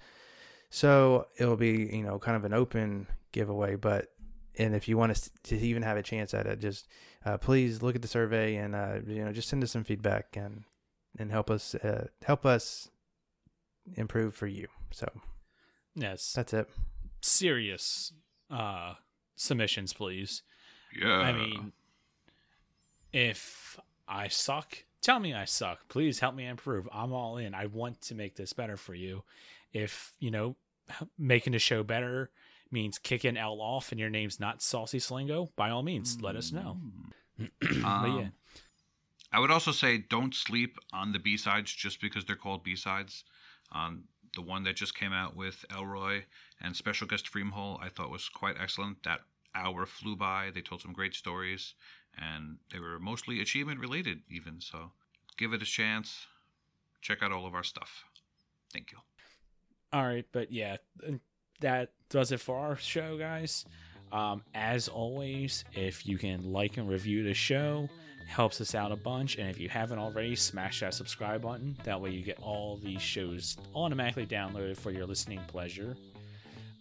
so 0.71 1.29
it'll 1.39 1.57
be 1.57 1.89
you 1.93 2.03
know 2.03 2.19
kind 2.19 2.37
of 2.37 2.45
an 2.45 2.53
open 2.53 3.07
giveaway. 3.31 3.77
But 3.77 4.09
and 4.59 4.75
if 4.75 4.89
you 4.89 4.97
want 4.97 5.15
to, 5.17 5.31
to 5.45 5.59
even 5.59 5.83
have 5.83 5.97
a 5.97 6.03
chance 6.03 6.33
at 6.35 6.47
it, 6.47 6.61
just 6.61 6.87
uh, 7.25 7.37
please 7.39 7.83
look 7.83 7.95
at 7.97 8.03
the 8.03 8.09
survey 8.09 8.57
and 8.57 8.75
uh, 8.75 8.99
you 9.07 9.25
know 9.25 9.33
just 9.33 9.49
send 9.49 9.63
us 9.63 9.71
some 9.73 9.85
feedback 9.85 10.37
and 10.37 10.65
and 11.19 11.31
help 11.31 11.51
us 11.51 11.75
uh, 11.77 12.07
help 12.27 12.45
us 12.47 12.89
improve 13.97 14.35
for 14.35 14.47
you. 14.47 14.69
So 14.91 15.07
Yes. 15.95 16.33
that's 16.33 16.53
it. 16.53 16.69
serious 17.21 18.13
uh 18.51 18.95
submissions, 19.37 19.93
please. 19.93 20.43
Yeah. 20.99 21.09
I 21.19 21.33
mean, 21.33 21.73
if 23.13 23.79
I 24.09 24.29
suck, 24.29 24.85
tell 25.01 25.19
me 25.21 25.35
I 25.35 25.45
suck. 25.45 25.89
Please 25.89 26.21
help 26.21 26.35
me 26.35 26.47
improve. 26.47 26.89
I'm 26.93 27.13
all 27.13 27.37
in. 27.37 27.55
I 27.55 27.67
want 27.67 28.01
to 28.03 28.15
make 28.15 28.37
this 28.37 28.53
better 28.53 28.77
for 28.77 28.95
you. 28.95 29.23
If, 29.73 30.13
you 30.19 30.31
know, 30.31 30.57
making 31.19 31.53
the 31.53 31.59
show 31.59 31.83
better 31.83 32.31
means 32.71 32.99
kicking 32.99 33.37
L 33.37 33.61
off 33.61 33.93
and 33.93 34.01
your 34.01 34.11
name's 34.11 34.41
not 34.41 34.63
Saucy 34.63 34.99
Slingo, 34.99 35.49
by 35.57 35.71
all 35.71 35.83
means, 35.83 36.21
let 36.21 36.37
us 36.37 36.53
know. 36.53 36.79
but 37.39 37.49
yeah. 37.61 37.85
Um, 37.85 38.33
I 39.33 39.41
would 39.41 39.51
also 39.51 39.73
say 39.73 39.99
don't 39.99 40.35
sleep 40.35 40.79
on 40.93 41.13
the 41.13 41.19
B 41.19 41.37
sides 41.37 41.73
just 41.73 42.01
because 42.01 42.25
they're 42.25 42.37
called 42.37 42.63
B 42.63 42.77
sides. 42.77 43.25
Um, 43.73 44.05
the 44.35 44.43
one 44.43 44.63
that 44.65 44.77
just 44.77 44.95
came 44.95 45.13
out 45.13 45.35
with 45.35 45.65
Elroy 45.75 46.23
and 46.61 46.75
special 46.77 47.07
guest 47.07 47.31
Freemhole, 47.33 47.83
I 47.83 47.89
thought 47.89 48.11
was 48.11 48.29
quite 48.29 48.57
excellent. 48.61 49.03
That 49.03 49.21
hour 49.55 49.87
flew 49.87 50.17
by. 50.17 50.51
They 50.55 50.61
told 50.61 50.83
some 50.83 50.93
great 50.93 51.15
stories, 51.15 51.75
and 52.17 52.59
they 52.73 52.79
were 52.79 52.99
mostly 52.99 53.41
achievement 53.41 53.81
related, 53.81 54.21
even. 54.31 54.61
So 54.61 54.93
give 55.37 55.53
it 55.53 55.63
a 55.63 55.67
chance. 55.67 56.27
Check 57.01 57.23
out 57.23 57.33
all 57.33 57.47
of 57.47 57.55
our 57.55 57.65
stuff. 57.65 58.05
Thank 58.73 58.93
you. 58.93 58.99
All 59.93 60.05
right, 60.05 60.27
but 60.33 60.51
yeah, 60.51 60.77
that 61.61 61.91
does 62.11 62.33
it 62.33 62.41
for 62.41 62.57
our 62.57 62.77
show, 62.77 63.19
guys. 63.19 63.65
Um, 64.13 64.43
as 64.55 64.89
always, 64.89 65.65
if 65.73 66.07
you 66.07 66.19
can 66.19 66.53
like 66.53 66.77
and 66.77 66.89
review 66.89 67.25
the 67.25 67.35
show, 67.35 67.89
helps 68.29 68.61
us 68.61 68.75
out 68.75 68.93
a 68.93 68.97
bunch. 68.97 69.37
And 69.37 69.49
if 69.51 69.59
you 69.59 69.69
haven't 69.69 69.99
already, 69.99 70.37
smash 70.37 70.81
that 70.81 70.95
subscribe 70.95 71.43
button. 71.43 71.77
That 71.85 72.01
way, 72.01 72.11
you 72.11 72.23
get 72.23 72.39
all 72.41 72.77
these 72.77 73.03
shows 73.03 73.57
automatically 73.75 74.27
downloaded 74.27 74.77
for 74.77 74.91
your 74.91 75.07
listening 75.07 75.41
pleasure. 75.47 75.97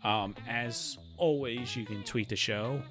Um, 0.03 0.35
as 0.47 0.97
always, 1.17 1.75
you 1.75 1.85
can 1.85 2.03
tweet 2.03 2.29
the 2.29 2.35
show 2.35 2.81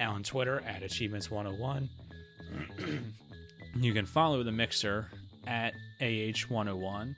on 0.00 0.22
Twitter 0.22 0.62
at 0.66 0.82
Achievements101. 0.82 1.88
you 3.76 3.92
can 3.92 4.06
follow 4.06 4.42
the 4.42 4.52
mixer 4.52 5.10
at 5.46 5.74
AH101. 6.00 7.14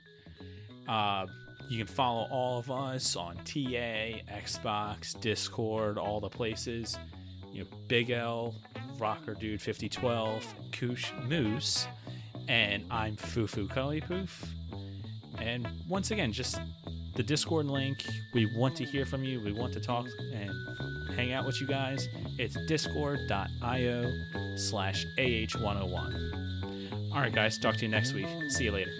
Uh, 0.87 1.25
you 1.71 1.77
can 1.77 1.87
follow 1.87 2.27
all 2.29 2.59
of 2.59 2.69
us 2.69 3.15
on 3.15 3.37
TA, 3.37 4.19
Xbox, 4.29 5.17
Discord, 5.21 5.97
all 5.97 6.19
the 6.19 6.27
places. 6.27 6.99
You 7.53 7.63
know, 7.63 7.69
Big 7.87 8.09
L, 8.09 8.53
Rocker 8.99 9.33
Dude 9.33 9.61
5012, 9.61 10.53
Koosh 10.73 11.13
Moose, 11.29 11.87
and 12.49 12.83
I'm 12.91 13.15
Fufu 13.15 13.69
Cully 13.69 14.01
Poof. 14.01 14.45
And 15.37 15.65
once 15.87 16.11
again, 16.11 16.33
just 16.33 16.59
the 17.15 17.23
Discord 17.23 17.67
link. 17.67 18.05
We 18.33 18.53
want 18.57 18.75
to 18.75 18.83
hear 18.83 19.05
from 19.05 19.23
you. 19.23 19.41
We 19.41 19.53
want 19.53 19.71
to 19.71 19.79
talk 19.79 20.07
and 20.33 20.51
hang 21.15 21.31
out 21.31 21.45
with 21.45 21.61
you 21.61 21.67
guys. 21.67 22.09
It's 22.37 22.57
discord.io 22.67 24.11
slash 24.57 25.05
AH101. 25.17 27.13
All 27.13 27.21
right, 27.21 27.33
guys, 27.33 27.57
talk 27.57 27.77
to 27.77 27.85
you 27.85 27.91
next 27.91 28.11
week. 28.13 28.27
See 28.49 28.65
you 28.65 28.73
later. 28.73 28.91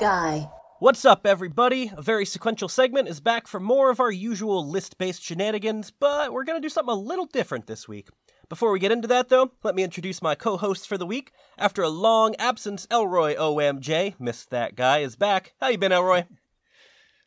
Guy. 0.00 0.48
What's 0.78 1.04
up, 1.04 1.26
everybody? 1.26 1.92
A 1.94 2.00
very 2.00 2.24
sequential 2.24 2.70
segment 2.70 3.06
is 3.06 3.20
back 3.20 3.46
for 3.46 3.60
more 3.60 3.90
of 3.90 4.00
our 4.00 4.10
usual 4.10 4.66
list 4.66 4.96
based 4.96 5.22
shenanigans, 5.22 5.90
but 5.90 6.32
we're 6.32 6.44
going 6.44 6.56
to 6.56 6.66
do 6.66 6.70
something 6.70 6.94
a 6.94 6.98
little 6.98 7.26
different 7.26 7.66
this 7.66 7.86
week. 7.86 8.08
Before 8.48 8.72
we 8.72 8.80
get 8.80 8.92
into 8.92 9.06
that, 9.08 9.28
though, 9.28 9.52
let 9.62 9.74
me 9.74 9.82
introduce 9.82 10.22
my 10.22 10.34
co 10.34 10.56
hosts 10.56 10.86
for 10.86 10.96
the 10.96 11.04
week. 11.04 11.32
After 11.58 11.82
a 11.82 11.90
long 11.90 12.34
absence, 12.36 12.86
Elroy 12.90 13.36
OMJ, 13.36 14.18
missed 14.18 14.48
that 14.48 14.74
guy, 14.74 15.00
is 15.00 15.16
back. 15.16 15.52
How 15.60 15.68
you 15.68 15.76
been, 15.76 15.92
Elroy? 15.92 16.24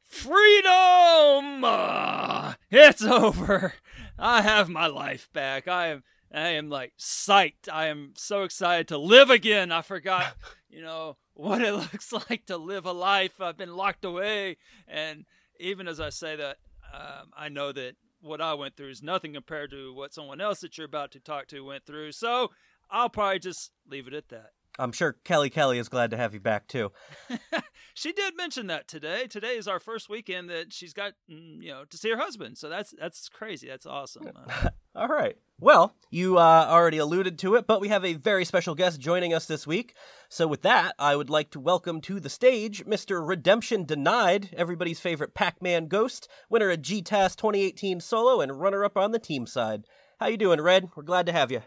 Freedom! 0.03 1.61
Ah, 1.63 2.57
it's 2.71 3.03
over. 3.03 3.75
I 4.17 4.41
have 4.41 4.67
my 4.67 4.87
life 4.87 5.29
back. 5.31 5.67
I 5.67 5.89
am 5.89 6.03
I 6.33 6.49
am 6.49 6.69
like 6.69 6.93
psyched. 6.99 7.69
I 7.71 7.85
am 7.87 8.13
so 8.15 8.41
excited 8.41 8.87
to 8.87 8.97
live 8.97 9.29
again. 9.29 9.71
I 9.71 9.83
forgot, 9.83 10.35
you 10.69 10.81
know, 10.81 11.17
what 11.33 11.61
it 11.61 11.73
looks 11.93 12.11
like 12.29 12.45
to 12.47 12.57
live 12.57 12.85
a 12.85 12.91
life. 12.91 13.41
I've 13.41 13.57
been 13.57 13.75
locked 13.75 14.05
away 14.05 14.57
and 14.87 15.25
even 15.59 15.87
as 15.87 15.99
I 15.99 16.09
say 16.09 16.35
that, 16.35 16.57
um, 16.93 17.31
I 17.35 17.49
know 17.49 17.71
that 17.71 17.95
what 18.21 18.41
I 18.41 18.53
went 18.53 18.75
through 18.75 18.89
is 18.89 19.03
nothing 19.03 19.33
compared 19.33 19.71
to 19.71 19.93
what 19.93 20.13
someone 20.13 20.41
else 20.41 20.61
that 20.61 20.77
you're 20.77 20.85
about 20.85 21.11
to 21.11 21.19
talk 21.19 21.47
to 21.47 21.61
went 21.61 21.85
through. 21.85 22.11
So, 22.13 22.51
I'll 22.89 23.09
probably 23.09 23.39
just 23.39 23.71
leave 23.89 24.07
it 24.07 24.13
at 24.13 24.29
that. 24.29 24.51
I'm 24.79 24.91
sure 24.91 25.13
Kelly 25.23 25.49
Kelly 25.49 25.77
is 25.77 25.89
glad 25.89 26.11
to 26.11 26.17
have 26.17 26.33
you 26.33 26.39
back, 26.39 26.67
too. 26.67 26.91
she 27.93 28.11
did 28.11 28.35
mention 28.35 28.67
that 28.67 28.87
today. 28.87 29.27
Today 29.27 29.55
is 29.55 29.67
our 29.67 29.79
first 29.79 30.09
weekend 30.09 30.49
that 30.49 30.73
she's 30.73 30.93
got, 30.93 31.13
mm, 31.29 31.61
you 31.61 31.71
know, 31.71 31.85
to 31.85 31.97
see 31.97 32.09
her 32.09 32.17
husband. 32.17 32.57
So 32.57 32.69
that's 32.69 32.93
that's 32.99 33.29
crazy. 33.29 33.67
That's 33.67 33.85
awesome. 33.85 34.29
All 34.95 35.07
right. 35.07 35.37
Well, 35.59 35.95
you 36.09 36.37
uh, 36.37 36.67
already 36.69 36.97
alluded 36.97 37.39
to 37.39 37.55
it, 37.55 37.67
but 37.67 37.81
we 37.81 37.87
have 37.87 38.03
a 38.03 38.13
very 38.13 38.45
special 38.45 38.75
guest 38.75 38.99
joining 38.99 39.33
us 39.33 39.45
this 39.45 39.65
week. 39.65 39.95
So, 40.27 40.47
with 40.47 40.63
that, 40.63 40.93
I 40.99 41.15
would 41.15 41.29
like 41.29 41.51
to 41.51 41.59
welcome 41.59 42.01
to 42.01 42.19
the 42.19 42.29
stage 42.29 42.85
Mr. 42.85 43.25
Redemption 43.25 43.85
Denied, 43.85 44.49
everybody's 44.57 44.99
favorite 44.99 45.33
Pac 45.33 45.61
Man 45.61 45.87
ghost, 45.87 46.27
winner 46.49 46.71
of 46.71 46.81
GTAS 46.81 47.35
2018 47.35 47.99
solo, 48.01 48.41
and 48.41 48.59
runner 48.59 48.83
up 48.83 48.97
on 48.97 49.11
the 49.11 49.19
team 49.19 49.45
side. 49.45 49.85
How 50.19 50.27
you 50.27 50.37
doing, 50.37 50.61
Red? 50.61 50.89
We're 50.95 51.03
glad 51.03 51.25
to 51.27 51.31
have 51.31 51.51
you. 51.51 51.61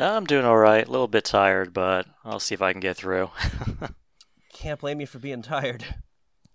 I'm 0.00 0.24
doing 0.24 0.44
all 0.44 0.56
right. 0.56 0.86
A 0.86 0.90
little 0.90 1.08
bit 1.08 1.24
tired, 1.24 1.72
but 1.72 2.06
I'll 2.24 2.40
see 2.40 2.54
if 2.54 2.62
I 2.62 2.72
can 2.72 2.80
get 2.80 2.96
through. 2.96 3.30
Can't 4.52 4.80
blame 4.80 5.00
you 5.00 5.06
for 5.06 5.18
being 5.18 5.42
tired. 5.42 5.84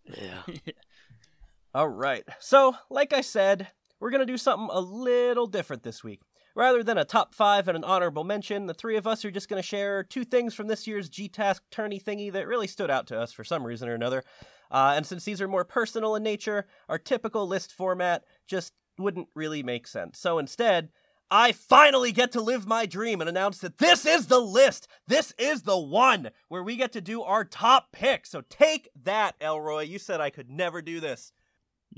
yeah. 0.06 0.42
All 1.74 1.90
right. 1.90 2.24
So, 2.40 2.76
like 2.90 3.12
I 3.12 3.22
said, 3.22 3.68
we're 4.00 4.12
going 4.12 4.26
to 4.26 4.26
do 4.26 4.38
something 4.38 4.70
a 4.72 4.80
little 4.80 5.48
different 5.48 5.84
this 5.84 6.04
week. 6.04 6.22
Rather 6.56 6.84
than 6.84 6.98
a 6.98 7.04
top 7.04 7.36
five 7.36 7.68
and 7.68 7.76
an 7.76 7.84
honorable 7.84 8.24
mention, 8.24 8.66
the 8.66 8.74
three 8.74 8.96
of 8.96 9.06
us 9.06 9.26
are 9.26 9.32
just 9.32 9.50
going 9.50 9.62
to 9.62 9.68
share 9.68 10.02
two 10.02 10.24
things 10.24 10.54
from 10.54 10.68
this 10.68 10.88
year's 10.88 11.10
GTAS 11.10 11.60
tourney 11.72 12.00
thingy 12.00 12.32
that 12.32 12.48
really 12.48 12.68
stood 12.68 12.90
out 12.90 13.08
to 13.08 13.20
us 13.20 13.34
for 13.34 13.44
some 13.44 13.66
reason 13.66 13.90
or 13.90 13.94
another. 13.94 14.24
Uh, 14.72 14.94
and 14.96 15.06
since 15.06 15.26
these 15.26 15.42
are 15.42 15.50
more 15.50 15.66
personal 15.66 16.16
in 16.16 16.24
nature, 16.24 16.66
our 16.88 16.98
typical 16.98 17.46
list 17.46 17.74
format 17.74 18.24
just 18.48 18.72
wouldn't 18.98 19.28
really 19.36 19.64
make 19.64 19.86
sense. 19.86 20.18
So 20.18 20.40
instead, 20.40 20.90
I 21.32 21.52
finally 21.52 22.12
get 22.12 22.32
to 22.34 22.42
live 22.42 22.68
my 22.68 22.86
dream 22.86 23.20
and 23.20 23.30
announce 23.30 23.60
that 23.60 23.78
this 23.78 24.06
is 24.06 24.28
the 24.28 24.40
list. 24.40 24.88
This 25.08 25.34
is 25.38 25.64
the 25.64 25.78
one 25.78 26.30
where 26.50 26.64
we 26.64 26.76
get 26.76 26.92
to 26.94 27.02
do 27.02 27.24
our 27.24 27.44
top 27.44 27.92
pick. 27.92 28.26
So 28.26 28.42
take 28.50 28.90
that, 29.04 29.36
Elroy. 29.42 29.84
You 29.84 30.00
said 30.00 30.22
I 30.22 30.30
could 30.30 30.50
never 30.50 30.82
do 30.82 31.00
this. 31.00 31.32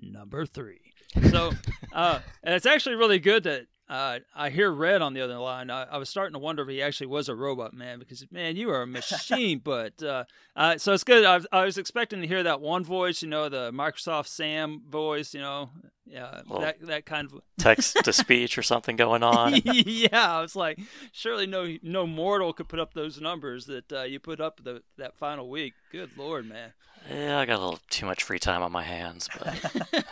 Number 0.01 0.45
three. 0.45 0.93
So, 1.29 1.51
uh, 1.93 2.19
and 2.43 2.55
it's 2.55 2.65
actually 2.65 2.95
really 2.95 3.19
good 3.19 3.43
that 3.43 3.67
uh, 3.89 4.19
I 4.35 4.49
hear 4.49 4.69
Red 4.69 5.01
on 5.01 5.13
the 5.13 5.21
other 5.21 5.37
line. 5.37 5.69
I, 5.69 5.83
I, 5.83 5.97
was 5.97 6.09
starting 6.09 6.33
to 6.33 6.39
wonder 6.39 6.61
if 6.63 6.67
he 6.67 6.81
actually 6.81 7.07
was 7.07 7.29
a 7.29 7.35
robot 7.35 7.73
man 7.73 7.99
because 7.99 8.25
man, 8.31 8.57
you 8.57 8.69
are 8.69 8.81
a 8.81 8.87
machine. 8.87 9.59
but 9.63 10.03
uh, 10.03 10.25
uh, 10.57 10.77
so 10.77 10.91
it's 10.91 11.05
good. 11.05 11.23
I, 11.23 11.39
I, 11.57 11.63
was 11.63 11.77
expecting 11.77 12.19
to 12.21 12.27
hear 12.27 12.43
that 12.43 12.59
one 12.59 12.83
voice, 12.83 13.21
you 13.21 13.29
know, 13.29 13.47
the 13.47 13.71
Microsoft 13.71 14.27
Sam 14.27 14.81
voice, 14.89 15.33
you 15.33 15.39
know, 15.39 15.69
yeah, 16.05 16.41
that 16.59 16.81
that 16.81 17.05
kind 17.05 17.31
of 17.31 17.41
text 17.59 17.97
to 18.03 18.11
speech 18.11 18.57
or 18.57 18.63
something 18.63 18.97
going 18.97 19.23
on. 19.23 19.53
yeah, 19.63 20.35
I 20.37 20.41
was 20.41 20.55
like, 20.55 20.79
surely 21.13 21.47
no 21.47 21.77
no 21.81 22.05
mortal 22.05 22.51
could 22.51 22.67
put 22.67 22.79
up 22.79 22.93
those 22.93 23.21
numbers 23.21 23.67
that 23.67 23.91
uh, 23.93 24.03
you 24.03 24.19
put 24.19 24.41
up 24.41 24.61
the, 24.63 24.83
that 24.97 25.15
final 25.15 25.49
week. 25.49 25.73
Good 25.93 26.09
lord, 26.17 26.47
man. 26.47 26.73
Yeah, 27.09 27.39
I 27.39 27.45
got 27.45 27.59
a 27.59 27.63
little 27.63 27.79
too 27.89 28.05
much 28.05 28.23
free 28.23 28.39
time 28.39 28.61
on 28.61 28.71
my 28.73 28.83
hands, 28.83 29.29
but. 29.39 30.03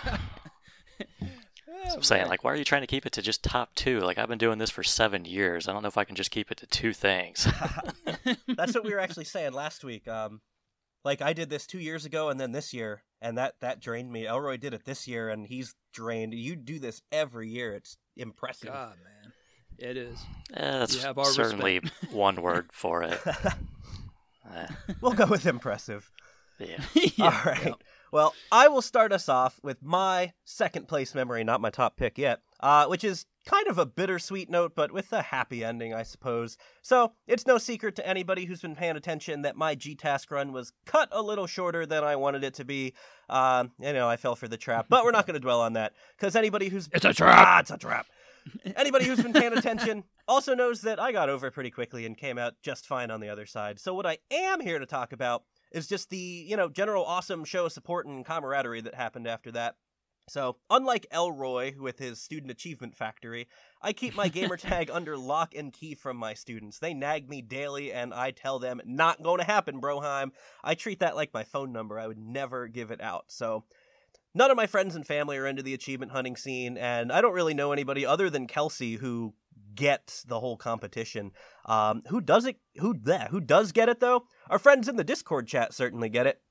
So 1.96 2.00
I'm 2.00 2.04
saying, 2.04 2.28
like, 2.28 2.44
why 2.44 2.52
are 2.52 2.58
you 2.58 2.66
trying 2.66 2.82
to 2.82 2.88
keep 2.88 3.06
it 3.06 3.14
to 3.14 3.22
just 3.22 3.42
top 3.42 3.74
two? 3.74 4.02
Like, 4.02 4.18
I've 4.18 4.28
been 4.28 4.38
doing 4.38 4.58
this 4.58 4.70
for 4.70 4.84
seven 4.84 5.24
years. 5.24 5.70
I 5.70 5.72
don't 5.72 5.82
know 5.82 5.88
if 5.88 5.98
I 5.98 6.04
can 6.04 6.18
just 6.18 6.30
keep 6.30 6.52
it 6.52 6.58
to 6.58 6.68
two 6.68 6.92
things. 6.92 7.48
That's 8.50 8.76
what 8.76 8.84
we 8.84 8.94
were 8.94 9.00
actually 9.00 9.24
saying 9.24 9.54
last 9.54 9.82
week. 9.82 10.06
Um, 10.06 10.42
like, 11.06 11.22
I 11.22 11.32
did 11.32 11.50
this 11.50 11.66
two 11.66 11.80
years 11.80 12.04
ago 12.04 12.28
and 12.28 12.38
then 12.38 12.52
this 12.52 12.74
year, 12.74 13.02
and 13.22 13.38
that 13.38 13.54
that 13.62 13.80
drained 13.80 14.12
me. 14.12 14.28
Elroy 14.28 14.58
did 14.58 14.74
it 14.74 14.84
this 14.84 15.08
year, 15.08 15.30
and 15.30 15.48
he's 15.48 15.74
drained. 15.94 16.34
You 16.34 16.58
do 16.58 16.80
this 16.80 17.02
every 17.14 17.48
year. 17.48 17.74
It's 17.74 17.96
impressive. 18.18 18.74
God, 18.74 18.98
man, 19.02 19.32
it 19.78 19.96
is. 19.96 20.20
Yeah, 20.52 20.80
that's 20.80 21.34
certainly 21.34 21.80
one 22.12 22.42
word 22.42 22.72
for 22.74 23.04
it. 23.04 23.20
Eh. 24.56 24.68
We'll 25.02 25.14
go 25.14 25.26
with 25.26 25.48
impressive. 25.48 26.08
Yeah. 26.60 26.80
yeah. 26.94 27.26
All 27.26 27.52
right. 27.52 27.66
Yep. 27.66 27.84
Well, 28.16 28.34
I 28.50 28.70
will 28.70 28.82
start 28.82 29.12
us 29.12 29.28
off 29.28 29.60
with 29.62 29.84
my 29.84 30.32
second 30.46 30.88
place 30.88 31.14
memory, 31.14 31.44
not 31.44 31.60
my 31.60 31.70
top 31.70 31.98
pick 31.98 32.18
yet, 32.18 32.40
uh, 32.62 32.86
which 32.86 33.04
is 33.04 33.26
kind 33.46 33.68
of 33.68 33.78
a 33.78 33.86
bittersweet 33.86 34.50
note, 34.50 34.72
but 34.74 34.94
with 34.94 35.12
a 35.12 35.22
happy 35.22 35.66
ending, 35.66 35.94
I 35.94 36.04
suppose. 36.04 36.58
So, 36.82 37.12
it's 37.28 37.46
no 37.46 37.58
secret 37.58 37.98
to 37.98 38.08
anybody 38.08 38.46
who's 38.46 38.62
been 38.62 38.74
paying 38.74 38.96
attention 38.96 39.42
that 39.42 39.58
my 39.58 39.76
GTAS 39.76 40.32
run 40.32 40.54
was 40.54 40.72
cut 40.86 41.10
a 41.12 41.22
little 41.22 41.46
shorter 41.46 41.86
than 41.86 42.06
I 42.06 42.16
wanted 42.16 42.46
it 42.46 42.54
to 42.54 42.64
be. 42.64 42.94
Uh, 43.28 43.66
you 43.82 43.92
know, 43.92 44.08
I 44.08 44.16
fell 44.16 44.38
for 44.38 44.48
the 44.48 44.56
trap, 44.56 44.86
but 44.88 45.04
we're 45.04 45.12
not 45.12 45.28
going 45.28 45.34
to 45.34 45.42
dwell 45.42 45.60
on 45.60 45.74
that, 45.74 45.92
because 46.16 46.38
anybody 46.38 46.70
who's. 46.70 46.88
It's 46.94 47.04
a 47.04 47.14
trap! 47.14 47.46
Ah, 47.46 47.60
it's 47.60 47.72
a 47.72 47.78
trap! 47.78 48.06
Anybody 48.78 49.08
who's 49.08 49.22
been 49.22 49.34
paying 49.34 49.58
attention 49.58 50.06
also 50.26 50.56
knows 50.56 50.82
that 50.82 51.02
I 51.02 51.12
got 51.12 51.28
over 51.28 51.52
pretty 51.52 51.72
quickly 51.72 52.06
and 52.06 52.16
came 52.16 52.38
out 52.38 52.54
just 52.62 52.86
fine 52.86 53.12
on 53.12 53.20
the 53.20 53.28
other 53.28 53.46
side. 53.46 53.78
So, 53.78 53.94
what 53.94 54.06
I 54.06 54.20
am 54.32 54.62
here 54.62 54.80
to 54.80 54.86
talk 54.86 55.12
about 55.12 55.44
is 55.76 55.88
just 55.88 56.10
the, 56.10 56.18
you 56.18 56.56
know, 56.56 56.69
general 56.69 57.03
awesome 57.03 57.43
show 57.43 57.65
of 57.65 57.72
support 57.73 58.07
and 58.07 58.26
camaraderie 58.26 58.81
that 58.81 58.95
happened 58.95 59.27
after 59.27 59.52
that. 59.52 59.76
So, 60.27 60.57
unlike 60.72 61.06
Elroy 61.11 61.73
with 61.77 61.99
his 61.99 62.19
student 62.19 62.49
achievement 62.49 62.95
factory, 62.95 63.47
I 63.80 63.93
keep 63.93 64.15
my 64.15 64.27
gamertag 64.27 64.89
under 64.93 65.18
lock 65.18 65.53
and 65.53 65.72
key 65.72 65.93
from 65.93 66.18
my 66.18 66.34
students. 66.34 66.80
They 66.80 66.95
nag 66.95 67.30
me 67.30 67.43
daily, 67.43 67.93
and 67.93 68.11
I 68.11 68.31
tell 68.31 68.57
them, 68.57 68.81
not 68.85 69.22
going 69.22 69.38
to 69.38 69.43
happen, 69.43 69.80
Broheim. 69.80 70.31
I 70.64 70.73
treat 70.73 71.02
that 71.02 71.15
like 71.15 71.31
my 71.31 71.43
phone 71.43 71.72
number. 71.72 71.99
I 71.99 72.07
would 72.07 72.18
never 72.18 72.68
give 72.68 72.89
it 72.89 73.02
out. 73.02 73.26
So, 73.27 73.65
none 74.34 74.49
of 74.49 74.57
my 74.57 74.65
friends 74.65 74.95
and 74.95 75.06
family 75.06 75.38
are 75.38 75.45
into 75.45 75.61
the 75.61 75.76
achievement 75.76 76.11
hunting 76.14 76.38
scene, 76.38 76.76
and 76.76 77.11
I 77.11 77.22
don't 77.22 77.34
really 77.34 77.53
know 77.53 77.72
anybody 77.72 78.03
other 78.03 78.31
than 78.31 78.47
Kelsey 78.47 78.95
who 78.95 79.35
gets 79.76 80.23
the 80.23 80.40
whole 80.40 80.57
competition. 80.57 81.32
Um, 81.65 82.02
who 82.07 82.22
does 82.22 82.45
it? 82.45 82.57
Who 82.77 82.95
that? 83.03 83.30
Who 83.30 83.41
does 83.41 83.72
get 83.72 83.90
it 83.90 83.99
though? 83.99 84.26
Our 84.49 84.60
friends 84.60 84.88
in 84.88 84.95
the 84.95 85.03
Discord 85.03 85.48
chat 85.48 85.73
certainly 85.73 86.10
get 86.10 86.27
it. 86.27 86.41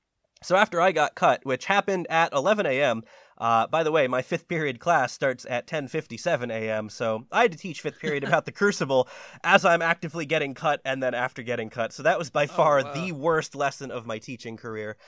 So 0.43 0.55
after 0.55 0.79
I 0.79 0.91
got 0.91 1.15
cut, 1.15 1.43
which 1.43 1.65
happened 1.65 2.07
at 2.09 2.31
11 2.33 2.65
a.m. 2.67 3.03
Uh, 3.37 3.67
by 3.67 3.83
the 3.83 3.91
way, 3.91 4.07
my 4.07 4.21
fifth 4.21 4.47
period 4.47 4.79
class 4.79 5.11
starts 5.11 5.45
at 5.49 5.65
10:57 5.65 6.51
a.m. 6.51 6.89
So 6.89 7.25
I 7.31 7.43
had 7.43 7.51
to 7.51 7.57
teach 7.57 7.81
fifth 7.81 7.99
period 7.99 8.23
about 8.23 8.45
the 8.45 8.51
Crucible 8.53 9.09
as 9.43 9.65
I'm 9.65 9.81
actively 9.81 10.25
getting 10.25 10.53
cut 10.53 10.81
and 10.85 11.01
then 11.01 11.13
after 11.13 11.41
getting 11.41 11.69
cut. 11.69 11.93
So 11.93 12.03
that 12.03 12.19
was 12.19 12.29
by 12.29 12.43
oh, 12.43 12.47
far 12.47 12.79
oh, 12.79 12.83
wow. 12.83 12.93
the 12.93 13.11
worst 13.11 13.55
lesson 13.55 13.91
of 13.91 14.05
my 14.05 14.19
teaching 14.19 14.57
career. 14.57 14.97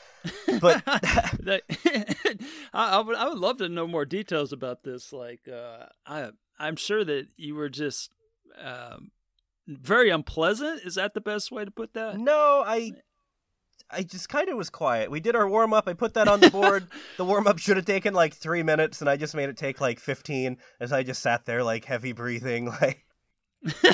But 0.60 0.82
I, 0.88 1.62
I, 2.74 3.00
would 3.00 3.16
I 3.16 3.28
would 3.30 3.38
love 3.38 3.58
to 3.58 3.70
know 3.70 3.86
more 3.86 4.06
details 4.06 4.52
about 4.52 4.84
this. 4.84 5.14
Like 5.14 5.42
uh, 5.48 5.86
I 6.06 6.30
I'm 6.60 6.76
sure 6.76 7.04
that 7.04 7.28
you 7.38 7.56
were 7.56 7.70
just 7.70 8.12
um, 8.62 9.12
very 9.68 10.10
unpleasant. 10.10 10.82
Is 10.84 10.96
that 10.96 11.14
the 11.14 11.22
best 11.22 11.52
way 11.52 11.66
to 11.66 11.72
put 11.72 11.94
that? 11.94 12.18
No, 12.18 12.64
I 12.66 12.94
I 13.90 14.04
just 14.04 14.28
kind 14.28 14.50
of 14.50 14.58
was 14.58 14.70
quiet. 14.70 15.10
We 15.10 15.20
did 15.20 15.36
our 15.36 15.48
warm 15.48 15.74
up. 15.74 15.88
I 15.88 15.94
put 15.94 16.14
that 16.16 16.28
on 16.28 16.40
the 16.40 16.50
board. 16.50 16.88
the 17.18 17.26
warm 17.26 17.48
up 17.48 17.60
should 17.60 17.78
have 17.78 17.86
taken 17.86 18.14
like 18.14 18.34
three 18.34 18.64
minutes, 18.64 19.02
and 19.02 19.10
I 19.10 19.16
just 19.18 19.36
made 19.36 19.50
it 19.50 19.58
take 19.58 19.80
like 19.80 20.00
fifteen. 20.00 20.58
As 20.80 20.92
I 20.92 21.04
just 21.04 21.22
sat 21.22 21.46
there, 21.46 21.64
like 21.64 21.86
heavy 21.86 22.12
breathing, 22.12 22.66
like. 22.82 23.06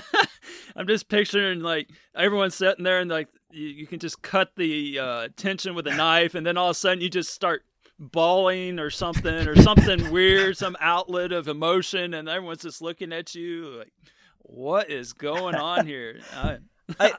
I'm 0.75 0.87
just 0.87 1.07
picturing 1.07 1.61
like 1.61 1.89
everyone 2.15 2.51
sitting 2.51 2.83
there, 2.83 2.99
and 2.99 3.09
like 3.09 3.27
you, 3.51 3.67
you 3.67 3.87
can 3.87 3.99
just 3.99 4.21
cut 4.21 4.51
the 4.55 4.99
uh, 4.99 5.27
tension 5.35 5.75
with 5.75 5.87
a 5.87 5.93
knife, 5.95 6.35
and 6.35 6.45
then 6.45 6.57
all 6.57 6.69
of 6.69 6.71
a 6.71 6.79
sudden 6.79 7.01
you 7.01 7.09
just 7.09 7.31
start 7.31 7.63
bawling 7.99 8.79
or 8.79 8.89
something 8.89 9.47
or 9.47 9.55
something 9.55 10.11
weird, 10.11 10.57
some 10.57 10.75
outlet 10.79 11.31
of 11.31 11.47
emotion, 11.47 12.13
and 12.13 12.27
everyone's 12.27 12.61
just 12.61 12.81
looking 12.81 13.13
at 13.13 13.35
you 13.35 13.77
like, 13.77 13.93
"What 14.39 14.89
is 14.89 15.13
going 15.13 15.55
on 15.55 15.85
here?" 15.85 16.19
I, 16.33 16.57
I, 16.99 17.13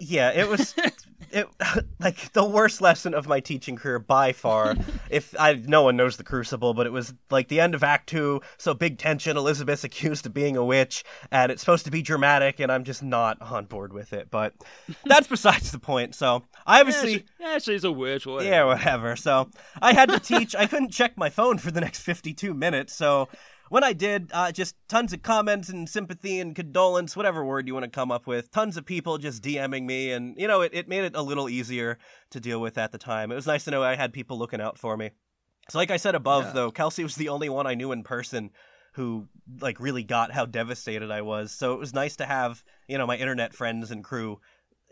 yeah, 0.00 0.30
it 0.30 0.48
was 0.48 0.74
it 1.32 1.48
like 2.00 2.32
the 2.32 2.44
worst 2.44 2.80
lesson 2.80 3.14
of 3.14 3.26
my 3.26 3.40
teaching 3.40 3.76
career 3.76 3.98
by 3.98 4.32
far. 4.32 4.76
if 5.08 5.34
I 5.38 5.54
no 5.54 5.82
one 5.82 5.96
knows 5.96 6.16
the 6.16 6.24
Crucible, 6.24 6.74
but 6.74 6.86
it 6.86 6.92
was 6.92 7.14
like 7.30 7.48
the 7.48 7.60
end 7.60 7.74
of 7.74 7.82
Act 7.82 8.08
Two, 8.08 8.40
so 8.58 8.74
big 8.74 8.98
tension. 8.98 9.36
Elizabeth's 9.36 9.84
accused 9.84 10.26
of 10.26 10.34
being 10.34 10.56
a 10.56 10.64
witch, 10.64 11.04
and 11.30 11.50
it's 11.50 11.62
supposed 11.62 11.84
to 11.84 11.90
be 11.90 12.02
dramatic, 12.02 12.60
and 12.60 12.70
I'm 12.70 12.84
just 12.84 13.02
not 13.02 13.40
on 13.40 13.66
board 13.66 13.92
with 13.92 14.12
it. 14.12 14.28
But 14.30 14.54
that's 15.04 15.28
besides 15.28 15.72
the 15.72 15.78
point. 15.78 16.14
So 16.14 16.44
I 16.66 16.80
obviously, 16.80 17.12
yeah, 17.12 17.18
she, 17.18 17.24
yeah, 17.40 17.58
she's 17.58 17.84
a 17.84 17.92
witch. 17.92 18.26
Whatever. 18.26 18.50
Yeah, 18.50 18.64
whatever. 18.64 19.16
So 19.16 19.50
I 19.80 19.92
had 19.92 20.08
to 20.10 20.18
teach. 20.18 20.54
I 20.54 20.66
couldn't 20.66 20.90
check 20.90 21.16
my 21.16 21.30
phone 21.30 21.58
for 21.58 21.70
the 21.70 21.80
next 21.80 22.00
52 22.00 22.54
minutes, 22.54 22.94
so 22.94 23.28
when 23.70 23.84
I 23.84 23.92
did, 23.92 24.30
uh, 24.34 24.50
just 24.50 24.74
tons 24.88 25.12
of 25.12 25.22
comments 25.22 25.68
and 25.68 25.88
sympathy 25.88 26.40
and 26.40 26.56
condolence, 26.56 27.16
whatever 27.16 27.44
word 27.44 27.68
you 27.68 27.72
want 27.72 27.84
to 27.84 27.90
come 27.90 28.10
up 28.10 28.26
with. 28.26 28.50
Tons 28.50 28.76
of 28.76 28.84
people 28.84 29.16
just 29.16 29.44
DMing 29.44 29.86
me, 29.86 30.10
and 30.10 30.34
you 30.36 30.48
know, 30.48 30.60
it, 30.60 30.72
it 30.74 30.88
made 30.88 31.04
it 31.04 31.14
a 31.14 31.22
little 31.22 31.48
easier 31.48 31.96
to 32.30 32.40
deal 32.40 32.60
with 32.60 32.76
at 32.76 32.90
the 32.90 32.98
time. 32.98 33.30
It 33.30 33.36
was 33.36 33.46
nice 33.46 33.64
to 33.64 33.70
know 33.70 33.82
I 33.82 33.94
had 33.94 34.12
people 34.12 34.36
looking 34.36 34.60
out 34.60 34.76
for 34.76 34.96
me. 34.96 35.12
So, 35.68 35.78
like 35.78 35.92
I 35.92 35.98
said 35.98 36.16
above, 36.16 36.46
yeah. 36.46 36.52
though, 36.52 36.70
Kelsey 36.72 37.04
was 37.04 37.14
the 37.14 37.28
only 37.28 37.48
one 37.48 37.68
I 37.68 37.74
knew 37.74 37.92
in 37.92 38.02
person 38.02 38.50
who 38.94 39.28
like 39.60 39.78
really 39.78 40.02
got 40.02 40.32
how 40.32 40.46
devastated 40.46 41.12
I 41.12 41.22
was. 41.22 41.52
So 41.52 41.72
it 41.72 41.78
was 41.78 41.94
nice 41.94 42.16
to 42.16 42.26
have 42.26 42.64
you 42.88 42.98
know 42.98 43.06
my 43.06 43.16
internet 43.16 43.54
friends 43.54 43.92
and 43.92 44.02
crew, 44.02 44.40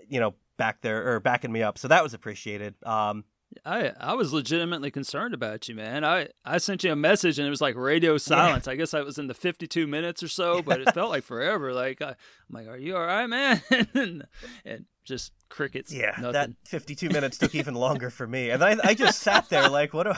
you 0.08 0.20
know, 0.20 0.34
back 0.56 0.82
there 0.82 1.14
or 1.14 1.18
backing 1.18 1.50
me 1.50 1.64
up. 1.64 1.78
So 1.78 1.88
that 1.88 2.04
was 2.04 2.14
appreciated. 2.14 2.76
Um, 2.84 3.24
I 3.64 3.92
I 3.98 4.14
was 4.14 4.32
legitimately 4.32 4.90
concerned 4.90 5.34
about 5.34 5.68
you, 5.68 5.74
man. 5.74 6.04
I 6.04 6.28
I 6.44 6.58
sent 6.58 6.84
you 6.84 6.92
a 6.92 6.96
message 6.96 7.38
and 7.38 7.46
it 7.46 7.50
was 7.50 7.60
like 7.60 7.76
radio 7.76 8.18
silence. 8.18 8.66
Yeah. 8.66 8.72
I 8.72 8.76
guess 8.76 8.94
I 8.94 9.00
was 9.00 9.18
in 9.18 9.26
the 9.26 9.34
52 9.34 9.86
minutes 9.86 10.22
or 10.22 10.28
so, 10.28 10.62
but 10.62 10.80
it 10.80 10.92
felt 10.94 11.10
like 11.10 11.24
forever. 11.24 11.72
Like 11.72 12.02
I, 12.02 12.10
am 12.10 12.16
like, 12.50 12.68
"Are 12.68 12.76
you 12.76 12.96
all 12.96 13.06
right, 13.06 13.26
man?" 13.26 13.62
and, 13.94 14.26
and 14.64 14.84
just 15.04 15.32
crickets. 15.48 15.92
Yeah, 15.92 16.12
nothing. 16.18 16.32
that 16.32 16.50
52 16.66 17.08
minutes 17.08 17.38
took 17.38 17.54
even 17.54 17.74
longer 17.74 18.10
for 18.10 18.26
me, 18.26 18.50
and 18.50 18.62
I 18.62 18.76
I 18.84 18.94
just 18.94 19.20
sat 19.20 19.48
there 19.48 19.68
like, 19.68 19.94
"What 19.94 20.04
do 20.04 20.12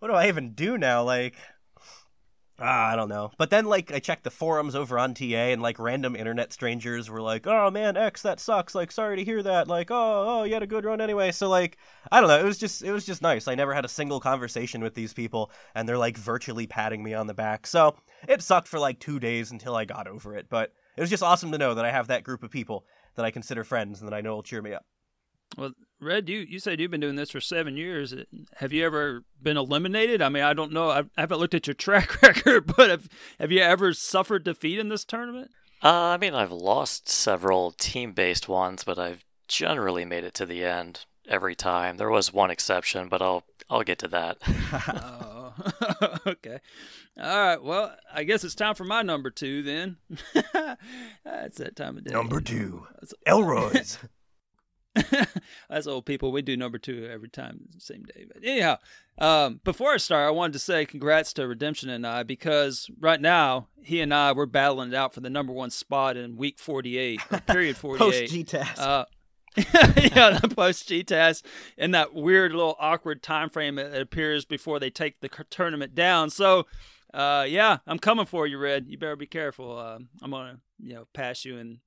what 0.00 0.08
do 0.08 0.14
I 0.14 0.28
even 0.28 0.52
do 0.52 0.76
now?" 0.76 1.04
Like 1.04 1.34
Ah, 2.62 2.92
I 2.92 2.96
don't 2.96 3.08
know. 3.08 3.32
But 3.36 3.50
then, 3.50 3.64
like, 3.64 3.92
I 3.92 3.98
checked 3.98 4.22
the 4.22 4.30
forums 4.30 4.74
over 4.76 4.98
on 4.98 5.14
TA, 5.14 5.50
and 5.52 5.60
like 5.60 5.78
random 5.78 6.14
internet 6.14 6.52
strangers 6.52 7.10
were 7.10 7.20
like, 7.20 7.46
"Oh 7.46 7.70
man, 7.70 7.96
X, 7.96 8.22
that 8.22 8.38
sucks. 8.38 8.74
Like, 8.74 8.92
sorry 8.92 9.16
to 9.16 9.24
hear 9.24 9.42
that. 9.42 9.66
Like, 9.66 9.90
oh, 9.90 10.40
oh, 10.40 10.44
you 10.44 10.54
had 10.54 10.62
a 10.62 10.66
good 10.66 10.84
run 10.84 11.00
anyway." 11.00 11.32
So 11.32 11.48
like, 11.48 11.76
I 12.10 12.20
don't 12.20 12.28
know. 12.28 12.38
It 12.38 12.44
was 12.44 12.58
just, 12.58 12.82
it 12.82 12.92
was 12.92 13.04
just 13.04 13.20
nice. 13.20 13.48
I 13.48 13.54
never 13.56 13.74
had 13.74 13.84
a 13.84 13.88
single 13.88 14.20
conversation 14.20 14.82
with 14.82 14.94
these 14.94 15.12
people, 15.12 15.50
and 15.74 15.88
they're 15.88 15.98
like 15.98 16.16
virtually 16.16 16.66
patting 16.66 17.02
me 17.02 17.14
on 17.14 17.26
the 17.26 17.34
back. 17.34 17.66
So 17.66 17.96
it 18.28 18.42
sucked 18.42 18.68
for 18.68 18.78
like 18.78 19.00
two 19.00 19.18
days 19.18 19.50
until 19.50 19.74
I 19.74 19.84
got 19.84 20.06
over 20.06 20.36
it. 20.36 20.46
But 20.48 20.72
it 20.96 21.00
was 21.00 21.10
just 21.10 21.22
awesome 21.22 21.50
to 21.52 21.58
know 21.58 21.74
that 21.74 21.84
I 21.84 21.90
have 21.90 22.06
that 22.08 22.24
group 22.24 22.42
of 22.42 22.50
people 22.50 22.86
that 23.16 23.24
I 23.24 23.30
consider 23.30 23.64
friends 23.64 24.00
and 24.00 24.08
that 24.10 24.16
I 24.16 24.20
know 24.20 24.36
will 24.36 24.42
cheer 24.42 24.62
me 24.62 24.72
up. 24.72 24.86
Well, 25.56 25.72
Red, 26.02 26.28
you 26.28 26.40
you 26.40 26.58
said 26.58 26.80
you've 26.80 26.90
been 26.90 27.00
doing 27.00 27.14
this 27.14 27.30
for 27.30 27.40
seven 27.40 27.76
years. 27.76 28.12
Have 28.56 28.72
you 28.72 28.84
ever 28.84 29.22
been 29.40 29.56
eliminated? 29.56 30.20
I 30.20 30.28
mean, 30.28 30.42
I 30.42 30.52
don't 30.52 30.72
know. 30.72 30.90
I've, 30.90 31.10
I 31.16 31.22
haven't 31.22 31.38
looked 31.38 31.54
at 31.54 31.68
your 31.68 31.74
track 31.86 32.20
record, 32.20 32.74
but 32.76 32.90
have 32.90 33.08
have 33.38 33.52
you 33.52 33.60
ever 33.60 33.92
suffered 33.92 34.44
defeat 34.44 34.78
in 34.80 34.88
this 34.88 35.04
tournament? 35.04 35.52
Uh, 35.82 36.14
I 36.14 36.16
mean, 36.16 36.34
I've 36.34 36.52
lost 36.52 37.08
several 37.08 37.72
team-based 37.72 38.48
ones, 38.48 38.84
but 38.84 38.98
I've 38.98 39.24
generally 39.48 40.04
made 40.04 40.22
it 40.24 40.34
to 40.34 40.46
the 40.46 40.64
end 40.64 41.06
every 41.28 41.54
time. 41.56 41.96
There 41.96 42.10
was 42.10 42.32
one 42.32 42.50
exception, 42.50 43.08
but 43.08 43.22
I'll 43.22 43.44
I'll 43.70 43.82
get 43.82 43.98
to 44.00 44.08
that. 44.08 44.38
oh, 44.92 45.54
okay. 46.26 46.58
All 47.20 47.46
right. 47.46 47.62
Well, 47.62 47.94
I 48.12 48.24
guess 48.24 48.42
it's 48.42 48.54
time 48.56 48.74
for 48.74 48.84
my 48.84 49.02
number 49.02 49.30
two 49.30 49.62
then. 49.62 49.98
That's 51.24 51.58
that 51.58 51.76
time 51.76 51.96
of 51.96 52.04
day. 52.04 52.12
Number 52.12 52.40
two, 52.40 52.86
Elroy's. 53.26 53.98
That's 55.70 55.86
old 55.86 56.04
people. 56.04 56.32
We 56.32 56.42
do 56.42 56.56
number 56.56 56.78
two 56.78 57.08
every 57.10 57.28
time, 57.28 57.60
same 57.78 58.02
day. 58.02 58.26
But 58.26 58.44
anyhow, 58.44 58.78
um, 59.18 59.60
before 59.64 59.92
I 59.92 59.96
start, 59.96 60.26
I 60.26 60.30
wanted 60.30 60.54
to 60.54 60.58
say 60.58 60.84
congrats 60.84 61.32
to 61.34 61.46
Redemption 61.46 61.88
and 61.88 62.06
I 62.06 62.22
because 62.22 62.90
right 63.00 63.20
now 63.20 63.68
he 63.82 64.00
and 64.00 64.12
I 64.12 64.32
we're 64.32 64.46
battling 64.46 64.90
it 64.90 64.94
out 64.94 65.14
for 65.14 65.20
the 65.20 65.30
number 65.30 65.52
one 65.52 65.70
spot 65.70 66.16
in 66.16 66.36
week 66.36 66.58
forty 66.58 66.98
eight, 66.98 67.20
period 67.46 67.76
forty 67.76 68.04
eight. 68.04 68.30
Post 68.30 68.34
GTAS. 68.34 68.78
Uh, 68.78 69.04
yeah, 69.56 70.38
the 70.40 70.52
post 70.54 70.88
GTAS 70.88 71.42
in 71.76 71.90
that 71.90 72.14
weird 72.14 72.52
little 72.52 72.76
awkward 72.78 73.22
time 73.22 73.50
frame 73.50 73.76
that 73.76 74.00
appears 74.00 74.44
before 74.44 74.78
they 74.78 74.90
take 74.90 75.20
the 75.20 75.28
tournament 75.50 75.94
down. 75.94 76.30
So, 76.30 76.66
uh, 77.12 77.44
yeah, 77.46 77.78
I'm 77.86 77.98
coming 77.98 78.24
for 78.24 78.46
you, 78.46 78.56
Red. 78.58 78.86
You 78.88 78.96
better 78.96 79.16
be 79.16 79.26
careful. 79.26 79.78
Uh, 79.78 79.98
I'm 80.22 80.30
gonna, 80.30 80.58
you 80.78 80.94
know, 80.94 81.06
pass 81.12 81.44
you 81.44 81.58
in 81.58 81.80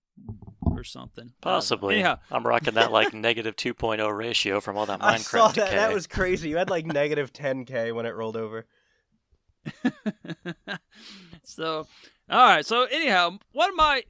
or 0.65 0.83
something. 0.83 1.31
Possibly. 1.41 1.95
Uh, 1.95 1.97
anyhow, 1.97 2.19
I'm 2.31 2.45
rocking 2.45 2.75
that 2.75 2.91
like 2.91 3.13
negative 3.13 3.55
2.0 3.55 4.17
ratio 4.17 4.59
from 4.59 4.77
all 4.77 4.85
that 4.85 4.99
Minecraft 4.99 5.03
I 5.13 5.17
saw 5.17 5.47
that. 5.49 5.55
decay. 5.55 5.75
That 5.75 5.93
was 5.93 6.07
crazy. 6.07 6.49
You 6.49 6.57
had 6.57 6.69
like 6.69 6.85
negative 6.85 7.33
10k 7.33 7.93
when 7.93 8.05
it 8.05 8.15
rolled 8.15 8.37
over. 8.37 8.65
so, 11.43 11.87
all 12.29 12.47
right. 12.47 12.65
So, 12.65 12.83
anyhow, 12.83 13.37
one 13.51 13.69
of 13.69 13.75
my, 13.75 14.03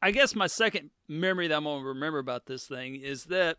I 0.00 0.10
guess 0.10 0.34
my 0.34 0.46
second 0.46 0.90
memory 1.08 1.48
that 1.48 1.56
I'm 1.56 1.64
gonna 1.64 1.84
remember 1.84 2.18
about 2.18 2.46
this 2.46 2.66
thing 2.66 2.96
is 2.96 3.24
that 3.24 3.58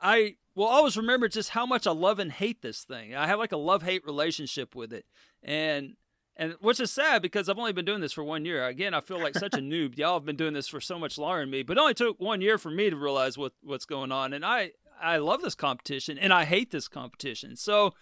I 0.00 0.36
will 0.54 0.66
always 0.66 0.96
remember 0.96 1.28
just 1.28 1.50
how 1.50 1.66
much 1.66 1.86
I 1.86 1.92
love 1.92 2.18
and 2.18 2.32
hate 2.32 2.62
this 2.62 2.84
thing. 2.84 3.14
I 3.14 3.26
have 3.26 3.38
like 3.38 3.52
a 3.52 3.56
love 3.58 3.82
hate 3.82 4.04
relationship 4.04 4.74
with 4.74 4.92
it, 4.92 5.04
and 5.42 5.96
and 6.40 6.54
which 6.60 6.80
is 6.80 6.90
sad 6.90 7.20
because 7.20 7.50
I've 7.50 7.58
only 7.58 7.74
been 7.74 7.84
doing 7.84 8.00
this 8.00 8.14
for 8.14 8.24
one 8.24 8.46
year. 8.46 8.66
Again, 8.66 8.94
I 8.94 9.02
feel 9.02 9.20
like 9.20 9.34
such 9.34 9.52
a 9.52 9.58
noob. 9.58 9.98
Y'all 9.98 10.14
have 10.14 10.24
been 10.24 10.36
doing 10.36 10.54
this 10.54 10.68
for 10.68 10.80
so 10.80 10.98
much 10.98 11.18
longer 11.18 11.42
than 11.42 11.50
me, 11.50 11.62
but 11.62 11.76
it 11.76 11.80
only 11.80 11.92
took 11.92 12.18
one 12.18 12.40
year 12.40 12.56
for 12.56 12.70
me 12.70 12.88
to 12.88 12.96
realize 12.96 13.36
what 13.36 13.52
what's 13.62 13.84
going 13.84 14.10
on. 14.10 14.32
And 14.32 14.42
I 14.42 14.70
I 15.00 15.18
love 15.18 15.42
this 15.42 15.54
competition 15.54 16.16
and 16.16 16.32
I 16.32 16.46
hate 16.46 16.70
this 16.70 16.88
competition. 16.88 17.56
So, 17.56 17.92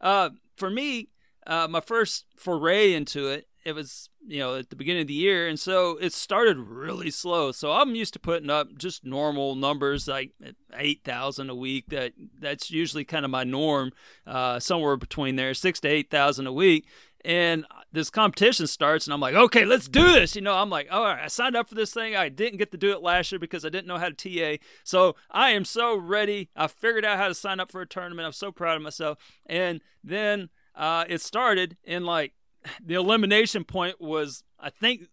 uh, 0.00 0.30
for 0.56 0.70
me, 0.70 1.10
uh, 1.46 1.68
my 1.68 1.80
first 1.80 2.24
foray 2.34 2.94
into 2.94 3.28
it, 3.28 3.46
it 3.64 3.74
was 3.74 4.08
you 4.26 4.38
know 4.38 4.56
at 4.56 4.70
the 4.70 4.76
beginning 4.76 5.02
of 5.02 5.08
the 5.08 5.14
year, 5.14 5.46
and 5.46 5.60
so 5.60 5.98
it 5.98 6.14
started 6.14 6.58
really 6.58 7.10
slow. 7.10 7.52
So 7.52 7.72
I'm 7.72 7.94
used 7.94 8.14
to 8.14 8.18
putting 8.18 8.48
up 8.48 8.68
just 8.78 9.04
normal 9.04 9.54
numbers 9.54 10.08
like 10.08 10.32
eight 10.74 11.04
thousand 11.04 11.50
a 11.50 11.54
week. 11.54 11.88
That 11.88 12.14
that's 12.38 12.70
usually 12.70 13.04
kind 13.04 13.26
of 13.26 13.30
my 13.30 13.44
norm, 13.44 13.92
uh, 14.26 14.60
somewhere 14.60 14.96
between 14.96 15.36
there, 15.36 15.52
six 15.52 15.78
to 15.80 15.88
eight 15.88 16.10
thousand 16.10 16.46
a 16.46 16.52
week 16.54 16.86
and 17.24 17.64
this 17.92 18.10
competition 18.10 18.66
starts 18.66 19.06
and 19.06 19.14
i'm 19.14 19.20
like 19.20 19.34
okay 19.34 19.64
let's 19.64 19.88
do 19.88 20.12
this. 20.12 20.34
You 20.34 20.42
know 20.42 20.54
i'm 20.54 20.70
like 20.70 20.88
all 20.90 21.04
right 21.04 21.22
i 21.22 21.28
signed 21.28 21.56
up 21.56 21.68
for 21.68 21.74
this 21.74 21.92
thing. 21.92 22.16
I 22.16 22.28
didn't 22.28 22.58
get 22.58 22.72
to 22.72 22.78
do 22.78 22.92
it 22.92 23.02
last 23.02 23.32
year 23.32 23.38
because 23.38 23.64
i 23.64 23.68
didn't 23.68 23.86
know 23.86 23.98
how 23.98 24.08
to 24.08 24.14
ta 24.14 24.64
so 24.84 25.16
i 25.30 25.50
am 25.50 25.64
so 25.64 25.96
ready. 25.96 26.50
I 26.56 26.66
figured 26.66 27.04
out 27.04 27.18
how 27.18 27.28
to 27.28 27.34
sign 27.34 27.60
up 27.60 27.70
for 27.70 27.80
a 27.80 27.86
tournament. 27.86 28.26
I'm 28.26 28.32
so 28.32 28.52
proud 28.52 28.76
of 28.76 28.82
myself. 28.82 29.18
And 29.46 29.80
then 30.02 30.48
uh, 30.74 31.04
it 31.08 31.20
started 31.20 31.76
and 31.84 32.06
like 32.06 32.32
the 32.84 32.94
elimination 32.94 33.64
point 33.64 34.00
was 34.00 34.44
i 34.58 34.70
think 34.70 35.08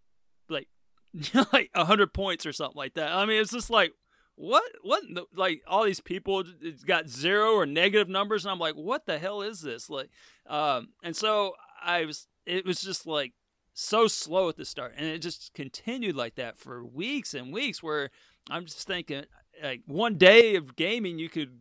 like 0.49 0.67
like 1.53 1.69
100 1.73 2.13
points 2.13 2.45
or 2.45 2.53
something 2.53 2.77
like 2.77 2.93
that. 2.93 3.11
I 3.11 3.25
mean 3.25 3.41
it's 3.41 3.51
just 3.51 3.69
like 3.69 3.91
what 4.35 4.63
what 4.83 5.03
like 5.35 5.61
all 5.67 5.83
these 5.83 5.99
people 5.99 6.43
got 6.85 7.09
zero 7.09 7.53
or 7.53 7.65
negative 7.65 8.07
numbers 8.07 8.45
and 8.45 8.51
i'm 8.51 8.59
like 8.59 8.75
what 8.75 9.05
the 9.05 9.17
hell 9.17 9.41
is 9.41 9.61
this? 9.61 9.89
Like 9.89 10.09
um 10.47 10.89
and 11.03 11.15
so 11.15 11.55
I 11.81 12.05
was 12.05 12.27
it 12.45 12.65
was 12.65 12.81
just 12.81 13.05
like 13.05 13.33
so 13.73 14.07
slow 14.07 14.49
at 14.49 14.57
the 14.57 14.65
start 14.65 14.93
and 14.97 15.05
it 15.05 15.19
just 15.19 15.53
continued 15.53 16.15
like 16.15 16.35
that 16.35 16.57
for 16.57 16.83
weeks 16.83 17.33
and 17.33 17.53
weeks 17.53 17.81
where 17.81 18.09
I'm 18.49 18.65
just 18.65 18.85
thinking 18.87 19.23
like 19.63 19.81
one 19.85 20.15
day 20.15 20.55
of 20.55 20.75
gaming 20.75 21.19
you 21.19 21.29
could 21.29 21.59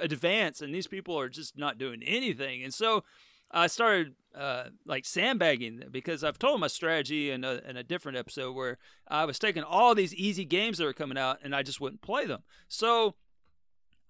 advance 0.00 0.60
and 0.60 0.74
these 0.74 0.86
people 0.86 1.18
are 1.18 1.28
just 1.28 1.56
not 1.56 1.78
doing 1.78 2.02
anything 2.02 2.62
and 2.62 2.74
so 2.74 3.04
I 3.50 3.68
started 3.68 4.14
uh, 4.34 4.64
like 4.84 5.04
sandbagging 5.04 5.84
because 5.90 6.24
I've 6.24 6.38
told 6.40 6.60
my 6.60 6.66
strategy 6.66 7.30
in 7.30 7.44
a, 7.44 7.60
in 7.66 7.76
a 7.76 7.84
different 7.84 8.18
episode 8.18 8.52
where 8.52 8.78
I 9.06 9.24
was 9.26 9.38
taking 9.38 9.62
all 9.62 9.94
these 9.94 10.14
easy 10.14 10.44
games 10.44 10.78
that 10.78 10.84
were 10.84 10.92
coming 10.92 11.16
out 11.16 11.38
and 11.42 11.54
I 11.54 11.62
just 11.62 11.80
wouldn't 11.80 12.02
play 12.02 12.26
them. 12.26 12.42
So 12.66 13.14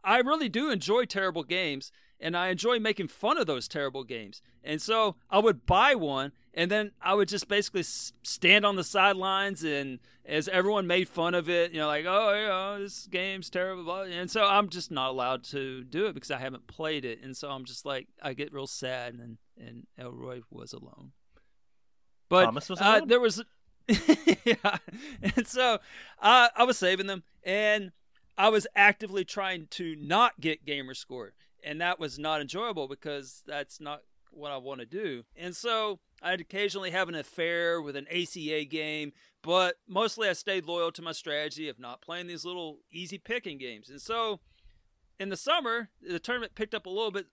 I 0.02 0.18
really 0.18 0.48
do 0.48 0.70
enjoy 0.70 1.05
terrible 1.05 1.44
games 1.44 1.93
and 2.24 2.34
I 2.34 2.48
enjoy 2.48 2.78
making 2.78 3.09
fun 3.09 3.36
of 3.36 3.46
those 3.46 3.68
terrible 3.68 4.02
games. 4.02 4.40
And 4.64 4.80
so 4.80 5.16
I 5.30 5.40
would 5.40 5.66
buy 5.66 5.94
one, 5.94 6.32
and 6.55 6.70
then 6.70 6.92
I 7.02 7.12
would 7.12 7.28
just 7.28 7.48
basically 7.48 7.82
stand 7.82 8.64
on 8.64 8.76
the 8.76 8.82
sidelines, 8.82 9.62
and 9.62 9.98
as 10.24 10.48
everyone 10.48 10.86
made 10.86 11.06
fun 11.06 11.34
of 11.34 11.51
it, 11.51 11.72
you 11.72 11.80
know, 11.80 11.86
like, 11.86 12.06
oh, 12.09 12.34
you 12.34 12.46
know, 12.46 12.82
this 12.82 13.06
game's 13.09 13.51
terrible. 13.51 13.94
And 13.94 14.30
so 14.30 14.42
I'm 14.42 14.70
just 14.70 14.90
not 14.90 15.10
allowed 15.10 15.44
to 15.44 15.84
do 15.84 16.06
it 16.06 16.14
because 16.14 16.30
I 16.30 16.38
haven't 16.38 16.66
played 16.66 17.05
it. 17.05 17.22
And 17.22 17.36
so 17.36 17.51
I'm 17.51 17.66
just 17.66 17.84
like, 17.84 18.09
I 18.22 18.32
get 18.32 18.55
real 18.55 18.66
sad, 18.66 19.12
and, 19.12 19.36
and 19.59 19.86
Elroy 19.98 20.40
was 20.51 20.72
alone. 20.72 21.12
But 22.30 22.46
Thomas 22.46 22.70
was 22.70 22.80
uh, 22.80 23.02
there 23.05 23.20
was, 23.20 23.44
yeah. 24.46 24.78
And 25.36 25.46
so 25.46 25.74
uh, 26.22 26.48
I 26.56 26.64
was 26.64 26.78
saving 26.78 27.06
them, 27.06 27.22
and 27.42 27.92
I 28.38 28.48
was 28.48 28.66
actively 28.74 29.26
trying 29.26 29.66
to 29.72 29.94
not 30.01 30.40
get 30.40 30.64
gamer 30.64 30.94
score 30.94 31.34
and 31.64 31.80
that 31.80 31.98
was 31.98 32.18
not 32.18 32.40
enjoyable 32.40 32.88
because 32.88 33.42
that's 33.46 33.80
not 33.80 34.02
what 34.30 34.52
I 34.52 34.56
want 34.56 34.80
to 34.80 34.86
do. 34.86 35.24
And 35.36 35.54
so 35.54 36.00
I'd 36.22 36.40
occasionally 36.40 36.90
have 36.90 37.08
an 37.08 37.14
affair 37.14 37.80
with 37.80 37.96
an 37.96 38.06
ACA 38.10 38.64
game, 38.64 39.12
but 39.42 39.76
mostly 39.88 40.28
I 40.28 40.32
stayed 40.32 40.66
loyal 40.66 40.92
to 40.92 41.02
my 41.02 41.12
strategy 41.12 41.68
of 41.68 41.78
not 41.78 42.02
playing 42.02 42.26
these 42.26 42.44
little 42.44 42.78
easy 42.92 43.18
picking 43.18 43.58
games. 43.58 43.88
And 43.88 44.00
so 44.00 44.40
in 45.18 45.28
the 45.28 45.36
summer, 45.36 45.90
the 46.02 46.18
tournament 46.18 46.54
picked 46.54 46.74
up 46.74 46.86
a 46.86 46.90
little 46.90 47.10
bit 47.10 47.26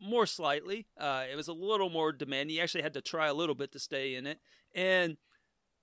more 0.00 0.26
slightly. 0.26 0.86
Uh, 0.98 1.24
it 1.30 1.36
was 1.36 1.48
a 1.48 1.52
little 1.52 1.90
more 1.90 2.12
demanding. 2.12 2.56
You 2.56 2.62
actually 2.62 2.82
had 2.82 2.94
to 2.94 3.00
try 3.00 3.28
a 3.28 3.34
little 3.34 3.54
bit 3.54 3.72
to 3.72 3.78
stay 3.78 4.14
in 4.14 4.26
it. 4.26 4.38
And 4.74 5.16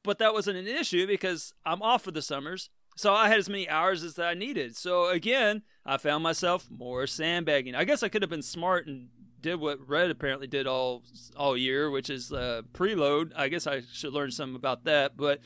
but 0.04 0.20
that 0.20 0.34
wasn't 0.34 0.58
an 0.58 0.68
issue 0.68 1.08
because 1.08 1.54
I'm 1.66 1.82
off 1.82 2.04
for 2.04 2.12
the 2.12 2.22
summers. 2.22 2.70
So 2.96 3.14
I 3.14 3.28
had 3.28 3.40
as 3.40 3.50
many 3.50 3.68
hours 3.68 4.04
as 4.04 4.20
I 4.20 4.34
needed. 4.34 4.76
So 4.76 5.10
again, 5.10 5.64
I 5.86 5.98
found 5.98 6.24
myself 6.24 6.68
more 6.70 7.08
sandbagging. 7.08 7.76
I 7.76 7.84
guess 7.84 8.04
I 8.04 8.10
could 8.10 8.22
have 8.22 8.30
been 8.30 8.42
smart 8.42 8.88
and 8.88 9.10
did 9.42 9.60
what 9.60 9.88
Red 9.88 10.10
apparently 10.10 10.48
did 10.48 10.66
all 10.66 11.04
all 11.36 11.56
year, 11.56 11.92
which 11.92 12.10
is 12.10 12.32
uh, 12.32 12.62
preload. 12.74 13.32
I 13.36 13.50
guess 13.50 13.68
I 13.68 13.82
should 13.92 14.14
learn 14.14 14.32
something 14.32 14.56
about 14.56 14.86
that. 14.86 15.18
But 15.18 15.42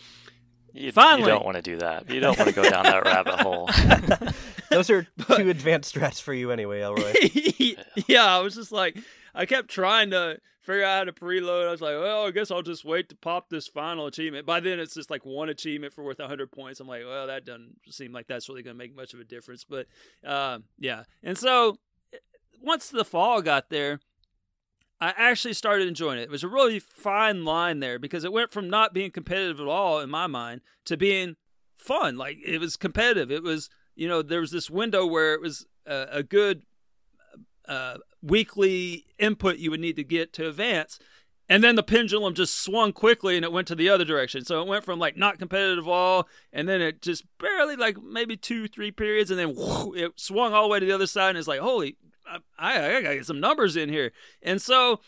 you, 0.74 0.92
finally, 0.92 1.24
you 1.24 1.28
don't 1.28 1.46
want 1.46 1.56
to 1.56 1.64
do 1.64 1.78
that. 1.78 2.10
You 2.10 2.20
don't 2.20 2.38
want 2.38 2.50
to 2.50 2.56
go 2.56 2.70
down 2.70 2.84
that 2.84 3.04
rabbit 3.04 3.40
hole. 3.40 3.70
Those 4.70 4.90
are 4.90 5.04
two 5.36 5.50
advanced 5.50 5.94
strats 5.94 6.22
for 6.22 6.34
you 6.34 6.52
anyway, 6.52 6.82
Elroy. 6.82 7.14
yeah, 8.08 8.26
I 8.26 8.40
was 8.40 8.56
just 8.56 8.72
like, 8.72 8.98
I 9.34 9.46
kept 9.46 9.70
trying 9.70 10.12
to 10.12 10.40
figure 10.62 10.84
out 10.84 10.98
how 10.98 11.04
to 11.06 11.14
preload. 11.14 11.68
I 11.68 11.72
was 11.72 11.82
like, 11.82 11.96
well, 11.96 12.26
I 12.26 12.32
guess 12.32 12.52
I'll 12.52 12.62
just 12.62 12.84
wait 12.84 13.08
to 13.10 13.16
pop 13.16 13.50
this 13.50 13.68
final 13.68 14.06
achievement. 14.06 14.46
By 14.46 14.60
then, 14.60 14.80
it's 14.80 14.94
just 14.94 15.10
like 15.10 15.26
one 15.26 15.50
achievement 15.50 15.94
for 15.94 16.04
worth 16.04 16.20
100 16.20 16.52
points. 16.52 16.80
I'm 16.80 16.88
like, 16.88 17.04
well, 17.06 17.28
that 17.28 17.46
doesn't 17.46 17.78
seem 17.90 18.12
like 18.12 18.28
that's 18.28 18.50
really 18.50 18.64
going 18.64 18.76
to 18.76 18.78
make 18.78 18.96
much 18.96 19.14
of 19.14 19.22
a 19.22 19.24
difference. 19.24 19.64
But 19.64 19.88
uh, 20.26 20.60
yeah. 20.78 21.04
And 21.24 21.38
so 21.38 21.78
once 22.62 22.90
the 22.90 23.06
fall 23.06 23.42
got 23.42 23.70
there, 23.70 24.02
I 25.00 25.14
actually 25.16 25.54
started 25.54 25.88
enjoying 25.88 26.20
it. 26.20 26.24
It 26.24 26.30
was 26.30 26.44
a 26.44 26.48
really 26.50 26.80
fine 26.80 27.46
line 27.46 27.80
there 27.80 28.00
because 28.00 28.24
it 28.24 28.34
went 28.34 28.52
from 28.52 28.70
not 28.70 28.94
being 28.94 29.12
competitive 29.12 29.60
at 29.60 29.68
all 29.68 30.00
in 30.00 30.10
my 30.10 30.28
mind 30.28 30.62
to 30.86 30.98
being 30.98 31.36
fun. 31.78 32.18
Like 32.18 32.40
it 32.44 32.60
was 32.60 32.76
competitive. 32.76 33.32
It 33.32 33.44
was, 33.44 33.70
you 33.98 34.08
know, 34.08 34.22
there 34.22 34.42
was 34.42 34.52
this 34.52 34.70
window 34.70 35.06
where 35.06 35.34
it 35.34 35.42
was 35.42 35.66
a, 35.86 36.08
a 36.12 36.24
good 36.24 36.62
uh, 37.68 37.98
weekly 38.22 39.06
input 39.18 39.58
you 39.58 39.72
would 39.72 39.80
need 39.80 39.96
to 39.96 40.04
get 40.04 40.32
to 40.34 40.48
advance. 40.48 41.00
And 41.50 41.64
then 41.64 41.76
the 41.76 41.84
pendulum 41.84 42.34
just 42.34 42.58
swung 42.58 42.92
quickly 42.92 43.38
and 43.38 43.46
it 43.46 43.52
went 43.52 43.68
to 43.70 43.76
the 43.76 43.90
other 43.90 44.06
direction. 44.06 44.44
So 44.44 44.62
it 44.62 44.68
went 44.68 44.84
from 44.84 45.00
like 45.00 45.18
not 45.18 45.40
competitive 45.40 45.88
all, 45.88 46.28
and 46.52 46.68
then 46.68 46.82
it 46.82 47.02
just 47.02 47.24
barely 47.40 47.76
like 47.76 47.98
maybe 48.02 48.36
two, 48.38 48.68
three 48.68 48.92
periods, 48.92 49.32
and 49.32 49.40
then 49.40 49.56
it 49.96 50.12
swung 50.18 50.54
all 50.54 50.64
the 50.64 50.70
way 50.70 50.80
to 50.80 50.86
the 50.86 50.92
other 50.92 51.08
side. 51.08 51.30
And 51.30 51.38
it's 51.38 51.48
like, 51.48 51.62
holy, 51.62 51.96
I, 52.26 52.40
I, 52.60 52.98
I 52.98 53.02
got 53.02 53.10
to 53.10 53.16
get 53.16 53.26
some 53.26 53.40
numbers 53.40 53.78
in 53.78 53.90
here. 53.90 54.12
And 54.42 54.62
so 54.62 55.00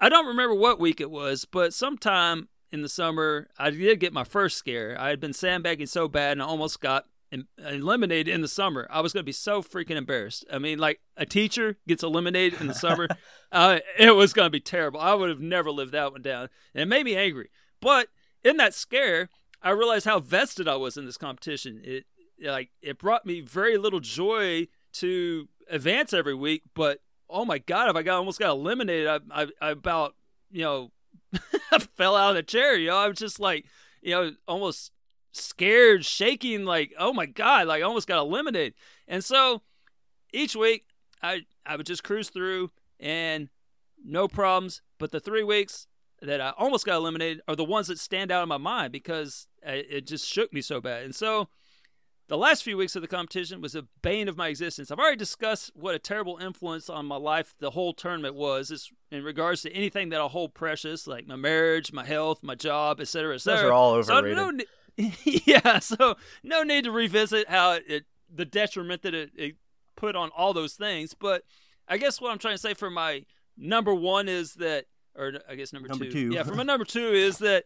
I 0.00 0.08
don't 0.08 0.26
remember 0.26 0.54
what 0.54 0.80
week 0.80 1.00
it 1.00 1.10
was, 1.10 1.44
but 1.44 1.72
sometime 1.72 2.48
in 2.72 2.82
the 2.82 2.88
summer, 2.88 3.48
I 3.56 3.70
did 3.70 4.00
get 4.00 4.12
my 4.12 4.24
first 4.24 4.56
scare. 4.56 5.00
I 5.00 5.10
had 5.10 5.20
been 5.20 5.32
sandbagging 5.32 5.86
so 5.86 6.08
bad 6.08 6.32
and 6.32 6.42
I 6.42 6.46
almost 6.46 6.80
got 6.80 7.06
eliminated 7.58 8.32
in 8.32 8.40
the 8.40 8.48
summer, 8.48 8.86
I 8.90 9.00
was 9.00 9.12
going 9.12 9.22
to 9.22 9.24
be 9.24 9.32
so 9.32 9.62
freaking 9.62 9.96
embarrassed. 9.96 10.44
I 10.52 10.58
mean, 10.58 10.78
like 10.78 11.00
a 11.16 11.26
teacher 11.26 11.76
gets 11.88 12.02
eliminated 12.02 12.60
in 12.60 12.66
the 12.66 12.74
summer, 12.74 13.08
uh, 13.52 13.80
it 13.98 14.14
was 14.14 14.32
going 14.32 14.46
to 14.46 14.50
be 14.50 14.60
terrible. 14.60 15.00
I 15.00 15.14
would 15.14 15.28
have 15.28 15.40
never 15.40 15.70
lived 15.70 15.92
that 15.92 16.12
one 16.12 16.22
down, 16.22 16.48
and 16.74 16.82
it 16.82 16.86
made 16.86 17.04
me 17.04 17.16
angry. 17.16 17.50
But 17.80 18.08
in 18.42 18.56
that 18.58 18.74
scare, 18.74 19.28
I 19.62 19.70
realized 19.70 20.04
how 20.04 20.20
vested 20.20 20.68
I 20.68 20.76
was 20.76 20.96
in 20.96 21.06
this 21.06 21.16
competition. 21.16 21.80
It 21.82 22.04
like 22.42 22.70
it 22.82 22.98
brought 22.98 23.26
me 23.26 23.40
very 23.40 23.78
little 23.78 24.00
joy 24.00 24.68
to 24.94 25.48
advance 25.70 26.12
every 26.12 26.34
week, 26.34 26.62
but 26.74 27.00
oh 27.30 27.44
my 27.44 27.58
god, 27.58 27.88
if 27.88 27.96
I 27.96 28.02
got 28.02 28.18
almost 28.18 28.38
got 28.38 28.50
eliminated, 28.50 29.06
I 29.08 29.18
I, 29.30 29.46
I 29.60 29.70
about 29.70 30.14
you 30.50 30.62
know 30.62 30.92
fell 31.96 32.16
out 32.16 32.30
of 32.30 32.36
the 32.36 32.42
chair. 32.42 32.76
You 32.76 32.88
know, 32.88 32.96
I 32.96 33.08
was 33.08 33.18
just 33.18 33.40
like 33.40 33.64
you 34.02 34.12
know 34.12 34.32
almost 34.46 34.92
scared, 35.34 36.04
shaking, 36.04 36.64
like 36.64 36.92
oh 36.98 37.12
my 37.12 37.26
god, 37.26 37.66
like 37.66 37.82
I 37.82 37.86
almost 37.86 38.08
got 38.08 38.18
eliminated. 38.20 38.74
And 39.08 39.24
so 39.24 39.62
each 40.32 40.56
week 40.56 40.86
I 41.22 41.42
I 41.66 41.76
would 41.76 41.86
just 41.86 42.04
cruise 42.04 42.30
through 42.30 42.70
and 43.00 43.48
no 44.04 44.28
problems. 44.28 44.82
But 44.98 45.10
the 45.10 45.20
three 45.20 45.42
weeks 45.44 45.86
that 46.22 46.40
I 46.40 46.50
almost 46.56 46.86
got 46.86 46.96
eliminated 46.96 47.42
are 47.48 47.56
the 47.56 47.64
ones 47.64 47.88
that 47.88 47.98
stand 47.98 48.30
out 48.30 48.42
in 48.42 48.48
my 48.48 48.56
mind 48.58 48.92
because 48.92 49.48
I- 49.66 49.84
it 49.90 50.06
just 50.06 50.26
shook 50.26 50.52
me 50.52 50.60
so 50.60 50.80
bad. 50.80 51.04
And 51.04 51.14
so 51.14 51.48
the 52.28 52.38
last 52.38 52.62
few 52.62 52.78
weeks 52.78 52.96
of 52.96 53.02
the 53.02 53.08
competition 53.08 53.60
was 53.60 53.74
a 53.74 53.82
bane 54.00 54.28
of 54.28 54.36
my 54.36 54.48
existence. 54.48 54.90
I've 54.90 54.98
already 54.98 55.16
discussed 55.18 55.72
what 55.74 55.94
a 55.94 55.98
terrible 55.98 56.38
influence 56.38 56.88
on 56.88 57.04
my 57.04 57.16
life 57.16 57.54
the 57.58 57.72
whole 57.72 57.92
tournament 57.92 58.34
was 58.34 58.70
it's 58.70 58.90
in 59.10 59.22
regards 59.22 59.60
to 59.62 59.72
anything 59.72 60.08
that 60.08 60.20
I 60.22 60.26
hold 60.28 60.54
precious, 60.54 61.06
like 61.06 61.26
my 61.26 61.36
marriage, 61.36 61.92
my 61.92 62.04
health, 62.06 62.42
my 62.42 62.54
job, 62.54 62.98
et 63.00 63.08
cetera, 63.08 63.34
et 63.34 63.42
Those 63.42 63.60
are 63.60 63.72
all 63.72 64.02
So 64.02 64.14
overrated. 64.16 64.54
ne- 64.54 64.64
yeah, 65.24 65.78
so 65.78 66.16
no 66.42 66.62
need 66.62 66.84
to 66.84 66.90
revisit 66.90 67.48
how 67.48 67.72
it, 67.72 67.84
it 67.88 68.04
the 68.32 68.44
detriment 68.44 69.02
that 69.02 69.14
it, 69.14 69.30
it 69.36 69.56
put 69.96 70.16
on 70.16 70.30
all 70.36 70.52
those 70.52 70.74
things. 70.74 71.14
But 71.14 71.42
I 71.88 71.98
guess 71.98 72.20
what 72.20 72.30
I'm 72.30 72.38
trying 72.38 72.54
to 72.54 72.58
say 72.58 72.74
for 72.74 72.90
my 72.90 73.24
number 73.56 73.94
one 73.94 74.28
is 74.28 74.54
that, 74.54 74.86
or 75.16 75.34
I 75.48 75.54
guess 75.54 75.72
number, 75.72 75.88
Number 75.88 76.06
two. 76.06 76.30
two. 76.30 76.34
Yeah, 76.34 76.42
for 76.42 76.54
my 76.54 76.62
number 76.72 76.84
two 76.84 77.08
is 77.12 77.38
that 77.38 77.64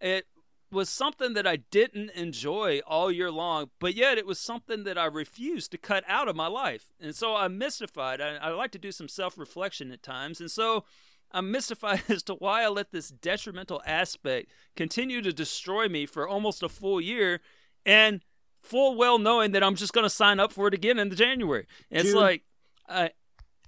it 0.00 0.26
was 0.70 0.88
something 0.88 1.34
that 1.34 1.46
I 1.46 1.56
didn't 1.56 2.10
enjoy 2.10 2.80
all 2.86 3.12
year 3.12 3.30
long, 3.30 3.70
but 3.78 3.94
yet 3.94 4.16
it 4.16 4.26
was 4.26 4.38
something 4.38 4.84
that 4.84 4.96
I 4.96 5.04
refused 5.04 5.70
to 5.72 5.78
cut 5.78 6.02
out 6.08 6.28
of 6.28 6.34
my 6.34 6.46
life. 6.46 6.88
And 7.00 7.14
so 7.14 7.36
I'm 7.36 7.58
mystified. 7.58 8.20
I, 8.20 8.36
I 8.36 8.48
like 8.50 8.70
to 8.72 8.78
do 8.78 8.90
some 8.90 9.08
self 9.08 9.36
reflection 9.36 9.92
at 9.92 10.02
times. 10.02 10.40
And 10.40 10.50
so 10.50 10.84
I'm 11.32 11.50
mystified 11.50 12.02
as 12.08 12.22
to 12.24 12.34
why 12.34 12.62
I 12.62 12.68
let 12.68 12.92
this 12.92 13.08
detrimental 13.08 13.82
aspect 13.86 14.50
continue 14.76 15.22
to 15.22 15.32
destroy 15.32 15.88
me 15.88 16.06
for 16.06 16.28
almost 16.28 16.62
a 16.62 16.68
full 16.68 17.00
year 17.00 17.40
and 17.84 18.22
full 18.60 18.96
well 18.96 19.18
knowing 19.18 19.52
that 19.52 19.62
I'm 19.62 19.74
just 19.74 19.92
going 19.92 20.04
to 20.04 20.10
sign 20.10 20.40
up 20.40 20.52
for 20.52 20.68
it 20.68 20.74
again 20.74 20.98
in 20.98 21.08
the 21.08 21.16
January. 21.16 21.66
It's 21.90 22.10
June. 22.10 22.16
like, 22.16 22.42
I. 22.88 23.10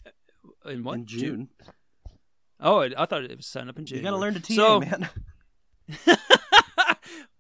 Uh, 0.07 0.71
in 0.71 0.85
what? 0.85 0.95
in 0.95 1.07
June. 1.07 1.49
Oh, 2.61 2.81
I, 2.81 3.07
thought 3.07 3.25
it 3.25 3.37
was 3.37 3.47
sign 3.47 3.69
up 3.69 3.79
in 3.79 3.87
June. 3.87 3.99
You 3.99 4.05
got 4.05 4.11
to 4.11 4.17
learn 4.17 4.35
to 4.35 4.41
TA, 4.41 4.55
So- 4.55 4.81
man. 4.81 5.09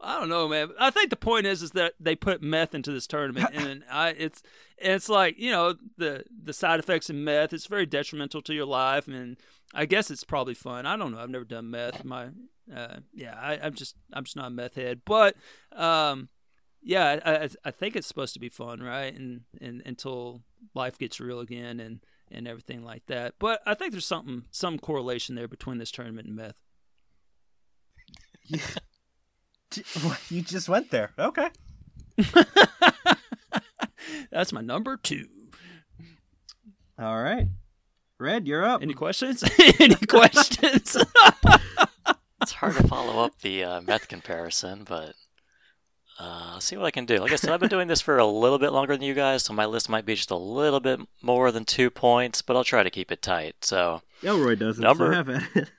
I 0.00 0.20
don't 0.20 0.28
know, 0.28 0.46
man. 0.48 0.68
I 0.78 0.90
think 0.90 1.08
the 1.08 1.16
point 1.16 1.46
is 1.46 1.62
is 1.62 1.70
that 1.70 1.94
they 1.98 2.14
put 2.14 2.42
meth 2.42 2.74
into 2.74 2.92
this 2.92 3.06
tournament, 3.06 3.48
and 3.54 3.82
I 3.90 4.10
it's 4.10 4.42
it's 4.76 5.08
like 5.08 5.38
you 5.38 5.50
know 5.50 5.76
the 5.96 6.24
the 6.42 6.52
side 6.52 6.78
effects 6.78 7.08
of 7.08 7.16
meth. 7.16 7.54
It's 7.54 7.66
very 7.66 7.86
detrimental 7.86 8.42
to 8.42 8.52
your 8.52 8.66
life, 8.66 9.08
and 9.08 9.38
I 9.74 9.86
guess 9.86 10.10
it's 10.10 10.24
probably 10.24 10.54
fun. 10.54 10.86
I 10.86 10.96
don't 10.96 11.12
know. 11.12 11.18
I've 11.18 11.30
never 11.30 11.44
done 11.44 11.70
meth. 11.70 12.04
My 12.04 12.28
uh, 12.74 12.96
yeah, 13.12 13.34
I, 13.38 13.58
I'm 13.62 13.74
just 13.74 13.96
I'm 14.12 14.24
just 14.24 14.36
not 14.36 14.46
a 14.46 14.50
meth 14.50 14.74
head, 14.74 15.02
but 15.04 15.36
um, 15.72 16.28
yeah, 16.82 17.20
I, 17.24 17.36
I 17.36 17.48
I 17.64 17.70
think 17.70 17.96
it's 17.96 18.06
supposed 18.06 18.34
to 18.34 18.40
be 18.40 18.48
fun, 18.48 18.80
right? 18.80 19.14
And 19.14 19.42
and 19.60 19.82
until 19.84 20.42
life 20.74 20.98
gets 20.98 21.20
real 21.20 21.40
again, 21.40 21.80
and 21.80 22.00
and 22.30 22.46
everything 22.48 22.84
like 22.84 23.06
that. 23.06 23.34
But 23.38 23.60
I 23.66 23.74
think 23.74 23.92
there's 23.92 24.06
something 24.06 24.44
some 24.50 24.78
correlation 24.78 25.34
there 25.34 25.48
between 25.48 25.78
this 25.78 25.90
tournament 25.90 26.28
and 26.28 26.36
meth. 26.36 26.56
you 30.30 30.42
just 30.42 30.68
went 30.68 30.90
there. 30.90 31.12
Okay. 31.18 31.48
That's 34.30 34.52
my 34.52 34.60
number 34.60 34.96
two. 34.96 35.26
All 36.98 37.20
right. 37.20 37.48
Red, 38.18 38.46
you're 38.46 38.64
up. 38.64 38.82
Any 38.82 38.94
questions? 38.94 39.42
Any 39.80 39.96
questions? 39.96 40.96
It's 42.42 42.52
hard 42.52 42.74
to 42.76 42.86
follow 42.86 43.24
up 43.24 43.40
the 43.40 43.64
uh, 43.64 43.80
meth 43.80 44.06
comparison, 44.06 44.84
but 44.86 45.14
uh, 46.20 46.50
I'll 46.52 46.60
see 46.60 46.76
what 46.76 46.84
I 46.84 46.90
can 46.90 47.06
do. 47.06 47.16
Like 47.16 47.32
I 47.32 47.36
said, 47.36 47.52
I've 47.52 47.60
been 47.60 47.70
doing 47.70 47.88
this 47.88 48.02
for 48.02 48.18
a 48.18 48.26
little 48.26 48.58
bit 48.58 48.70
longer 48.70 48.94
than 48.94 49.02
you 49.02 49.14
guys, 49.14 49.42
so 49.44 49.54
my 49.54 49.64
list 49.64 49.88
might 49.88 50.04
be 50.04 50.14
just 50.14 50.30
a 50.30 50.36
little 50.36 50.80
bit 50.80 51.00
more 51.22 51.50
than 51.50 51.64
two 51.64 51.88
points, 51.88 52.42
but 52.42 52.54
I'll 52.54 52.62
try 52.64 52.82
to 52.82 52.90
keep 52.90 53.10
it 53.10 53.22
tight. 53.22 53.54
So, 53.62 54.02
Elroy 54.22 54.56
doesn't. 54.56 54.82
Number- 54.82 55.06
So 55.06 55.12
have 55.12 55.28
at 55.30 55.42
it. 55.54 55.70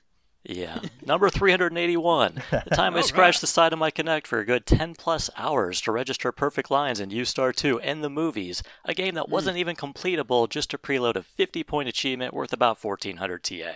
Yeah. 0.48 0.80
Number 1.06 1.30
381. 1.30 2.42
The 2.52 2.76
time 2.76 2.96
I 2.96 3.02
scratched 3.02 3.42
the 3.42 3.48
side 3.48 3.74
of 3.74 3.80
my 3.80 3.90
Kinect 3.90 4.28
for 4.28 4.40
a 4.40 4.46
good 4.46 4.66
10 4.66 4.96
plus 4.96 5.30
hours 5.38 5.82
to 5.82 5.92
register 5.92 6.32
perfect 6.32 6.70
lines 6.70 7.00
in 7.00 7.10
Yoostar 7.10 7.54
2 7.56 7.80
and 7.80 8.04
the 8.04 8.10
movies, 8.10 8.62
a 8.84 8.94
game 8.94 9.16
that 9.16 9.26
hmm. 9.26 9.32
wasn't 9.32 9.58
even 9.58 9.76
completable 9.76 10.48
just 10.48 10.70
to 10.70 10.78
preload 10.78 11.16
a 11.16 11.24
50 11.24 11.64
point 11.64 11.90
achievement 11.90 12.34
worth 12.34 12.54
about 12.54 12.84
1400 12.84 13.44
TA. 13.44 13.74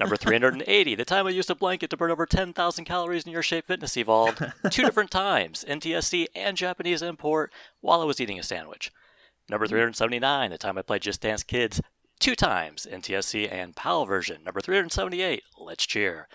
Number 0.00 0.16
380, 0.16 0.94
the 0.94 1.04
time 1.04 1.26
I 1.26 1.30
used 1.30 1.50
a 1.50 1.54
blanket 1.54 1.90
to 1.90 1.96
burn 1.96 2.10
over 2.10 2.26
10,000 2.26 2.84
calories 2.86 3.24
in 3.24 3.32
Your 3.32 3.42
Shape 3.42 3.66
Fitness 3.66 3.96
Evolved 3.96 4.42
two 4.70 4.82
different 4.82 5.10
times, 5.12 5.64
NTSC 5.68 6.26
and 6.34 6.56
Japanese 6.56 7.02
import, 7.02 7.52
while 7.80 8.00
I 8.00 8.04
was 8.04 8.20
eating 8.20 8.38
a 8.38 8.42
sandwich. 8.42 8.90
Number 9.50 9.66
hmm. 9.66 9.70
379, 9.70 10.50
the 10.50 10.58
time 10.58 10.78
I 10.78 10.82
played 10.82 11.02
Just 11.02 11.20
Dance 11.20 11.42
Kids 11.42 11.80
two 12.22 12.36
times, 12.36 12.86
NTSC 12.90 13.52
and 13.52 13.74
PAL 13.74 14.06
version. 14.06 14.44
Number 14.44 14.60
378, 14.60 15.42
Let's 15.58 15.84
Cheer. 15.84 16.28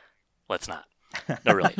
Let's 0.49 0.67
not. 0.67 0.83
No, 1.45 1.53
really. 1.53 1.75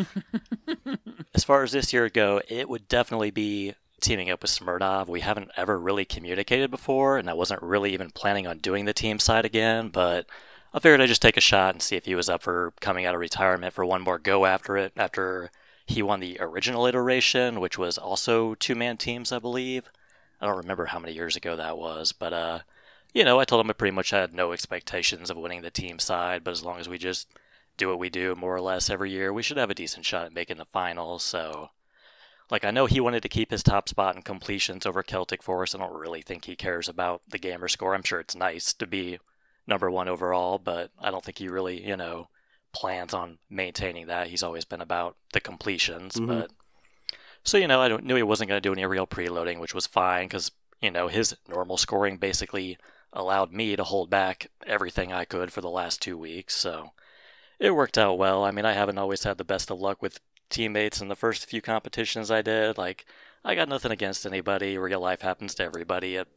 as 1.36 1.44
far 1.44 1.64
as 1.64 1.74
this 1.74 1.92
year 1.92 2.08
go, 2.08 2.42
it 2.48 2.70
would 2.70 2.88
definitely 2.88 3.32
be 3.32 3.76
teaming 4.00 4.30
up 4.30 4.42
with 4.42 4.50
Smirnov. 4.50 5.10
We 5.10 5.20
haven't 5.20 5.52
ever 5.58 5.78
really 5.78 6.06
communicated 6.06 6.72
before, 6.72 7.18
and 7.18 7.30
I 7.30 7.34
wasn't 7.34 7.62
really 7.62 7.94
even 7.94 8.12
planning 8.12 8.48
on 8.48 8.60
doing 8.60 8.86
the 8.86 8.94
team 8.94 9.20
side 9.20 9.44
again, 9.44 9.90
but 9.90 10.26
I 10.74 10.80
figured 10.80 11.02
I'd 11.02 11.08
just 11.08 11.22
take 11.22 11.36
a 11.36 11.42
shot 11.42 11.76
and 11.76 11.82
see 11.82 11.98
if 11.98 12.06
he 12.06 12.16
was 12.16 12.30
up 12.30 12.42
for 12.42 12.72
coming 12.80 13.06
out 13.06 13.14
of 13.14 13.20
retirement 13.20 13.74
for 13.74 13.86
one 13.86 14.02
more 14.02 14.20
go 14.20 14.46
after 14.46 14.78
it 14.78 14.94
after 14.96 15.52
he 15.86 16.02
won 16.02 16.22
the 16.22 16.38
original 16.40 16.86
iteration, 16.86 17.60
which 17.60 17.78
was 17.78 17.98
also 17.98 18.56
two 18.56 18.76
man 18.76 18.96
teams, 18.96 19.34
I 19.34 19.40
believe. 19.40 19.90
I 20.40 20.46
don't 20.46 20.58
remember 20.58 20.86
how 20.86 21.00
many 21.00 21.14
years 21.14 21.36
ago 21.36 21.58
that 21.58 21.78
was, 21.78 22.14
but 22.14 22.32
uh 22.32 22.60
you 23.14 23.24
know, 23.24 23.40
I 23.40 23.46
told 23.46 23.64
him 23.64 23.70
I 23.70 23.74
pretty 23.74 23.96
much 23.96 24.12
had 24.12 24.34
no 24.34 24.52
expectations 24.52 25.30
of 25.30 25.38
winning 25.38 25.62
the 25.62 25.72
team 25.72 26.00
side, 26.00 26.44
but 26.44 26.52
as 26.52 26.64
long 26.64 26.80
as 26.80 26.90
we 26.90 26.98
just 26.98 27.28
do 27.78 27.90
what 27.90 28.00
we 28.00 28.10
do 28.10 28.36
more 28.36 28.56
or 28.56 28.62
less 28.62 28.90
every 28.90 29.12
year, 29.12 29.32
we 29.32 29.44
should 29.44 29.58
have 29.58 29.70
a 29.70 29.76
decent 29.76 30.06
shot 30.06 30.26
at 30.26 30.34
making 30.34 30.58
the 30.58 30.66
finals. 30.66 31.24
So, 31.24 31.70
like, 32.50 32.66
I 32.66 32.72
know 32.72 32.86
he 32.86 33.00
wanted 33.00 33.22
to 33.24 33.30
keep 33.30 33.52
his 33.52 33.64
top 33.64 33.88
spot 33.90 34.16
in 34.16 34.22
completions 34.22 34.86
over 34.86 35.04
Celtic 35.04 35.44
Force. 35.44 35.76
I 35.76 35.78
don't 35.80 35.94
really 35.94 36.22
think 36.22 36.46
he 36.46 36.56
cares 36.56 36.90
about 36.90 37.22
the 37.28 37.38
gamer 37.38 37.68
score. 37.68 37.94
I'm 37.94 38.04
sure 38.04 38.20
it's 38.20 38.36
nice 38.36 38.74
to 38.74 38.88
be 38.88 39.20
number 39.68 39.92
one 39.92 40.08
overall, 40.08 40.58
but 40.58 40.92
I 41.00 41.12
don't 41.12 41.24
think 41.24 41.38
he 41.38 41.50
really, 41.50 41.86
you 41.86 41.98
know, 41.98 42.30
plans 42.74 43.14
on 43.14 43.38
maintaining 43.50 44.08
that. 44.08 44.28
He's 44.28 44.44
always 44.44 44.66
been 44.66 44.82
about 44.82 45.16
the 45.34 45.40
completions, 45.40 46.16
Mhm. 46.16 46.28
but 46.28 46.52
so 47.44 47.58
you 47.58 47.68
know, 47.68 47.82
I 47.82 47.88
knew 47.98 48.16
he 48.16 48.24
wasn't 48.24 48.50
going 48.50 48.62
to 48.62 48.68
do 48.70 48.74
any 48.74 48.86
real 48.86 49.08
preloading, 49.08 49.60
which 49.60 49.74
was 49.74 49.88
fine 49.88 50.28
because 50.28 50.52
you 50.82 50.92
know 50.92 51.08
his 51.08 51.36
normal 51.48 51.78
scoring 51.78 52.18
basically 52.18 52.78
allowed 53.14 53.52
me 53.52 53.76
to 53.76 53.84
hold 53.84 54.10
back 54.10 54.50
everything 54.66 55.12
I 55.12 55.26
could 55.26 55.52
for 55.52 55.62
the 55.62 55.70
last 55.70 56.02
two 56.02 56.18
weeks. 56.18 56.56
So 56.56 56.92
it 57.60 57.76
worked 57.76 57.98
out 57.98 58.18
well. 58.18 58.44
I 58.44 58.52
mean, 58.52 58.66
I 58.66 58.74
haven't 58.74 58.98
always 58.98 59.24
had 59.24 59.38
the 59.38 59.44
best 59.44 59.72
of 59.72 59.80
luck 59.80 60.02
with 60.02 60.20
teammates 60.50 61.02
in 61.02 61.08
the 61.08 61.16
first 61.16 61.46
few 61.46 61.62
competitions 61.62 62.32
I 62.32 62.42
did. 62.42 62.78
Like, 62.78 63.06
I 63.44 63.56
got 63.56 63.70
nothing 63.70 63.92
against 63.92 64.26
anybody. 64.26 64.78
Real 64.78 65.00
life 65.00 65.22
happens 65.22 65.56
to 65.56 65.64
everybody 65.64 66.18
at 66.18 66.28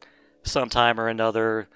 some 0.43 0.69
time 0.69 0.99
or 0.99 1.07
another. 1.07 1.67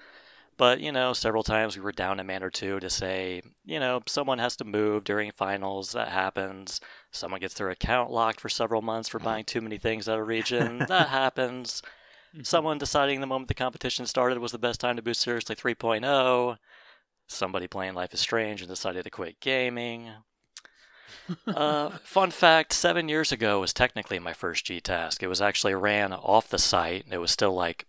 But, 0.58 0.80
you 0.80 0.90
know, 0.90 1.12
several 1.12 1.42
times 1.42 1.76
we 1.76 1.82
were 1.82 1.92
down 1.92 2.18
a 2.18 2.24
man 2.24 2.42
or 2.42 2.48
two 2.48 2.80
to 2.80 2.88
say, 2.88 3.42
you 3.64 3.78
know, 3.78 4.02
someone 4.06 4.38
has 4.38 4.56
to 4.56 4.64
move 4.64 5.04
during 5.04 5.30
finals. 5.30 5.92
That 5.92 6.08
happens. 6.08 6.80
Someone 7.10 7.40
gets 7.40 7.54
their 7.54 7.68
account 7.68 8.10
locked 8.10 8.40
for 8.40 8.48
several 8.48 8.80
months 8.80 9.08
for 9.08 9.18
hmm. 9.18 9.24
buying 9.24 9.44
too 9.44 9.60
many 9.60 9.76
things 9.76 10.08
at 10.08 10.18
a 10.18 10.22
region. 10.24 10.78
that 10.88 11.08
happens. 11.08 11.82
Someone 12.42 12.78
deciding 12.78 13.20
the 13.20 13.26
moment 13.26 13.48
the 13.48 13.54
competition 13.54 14.06
started 14.06 14.38
was 14.38 14.52
the 14.52 14.58
best 14.58 14.80
time 14.80 14.96
to 14.96 15.02
boost 15.02 15.20
Seriously 15.20 15.56
3.0. 15.56 16.56
Somebody 17.28 17.66
playing 17.66 17.94
Life 17.94 18.14
is 18.14 18.20
Strange 18.20 18.60
and 18.60 18.68
decided 18.68 19.04
to 19.04 19.10
quit 19.10 19.40
gaming. 19.40 20.10
uh, 21.46 21.90
fun 22.04 22.30
fact 22.30 22.72
seven 22.72 23.08
years 23.08 23.32
ago 23.32 23.60
was 23.60 23.72
technically 23.72 24.18
my 24.18 24.32
first 24.32 24.66
GTAS. 24.66 25.22
It 25.22 25.28
was 25.28 25.40
actually 25.42 25.74
ran 25.74 26.12
off 26.12 26.48
the 26.48 26.58
site. 26.58 27.06
It 27.10 27.18
was 27.18 27.30
still 27.30 27.54
like, 27.54 27.86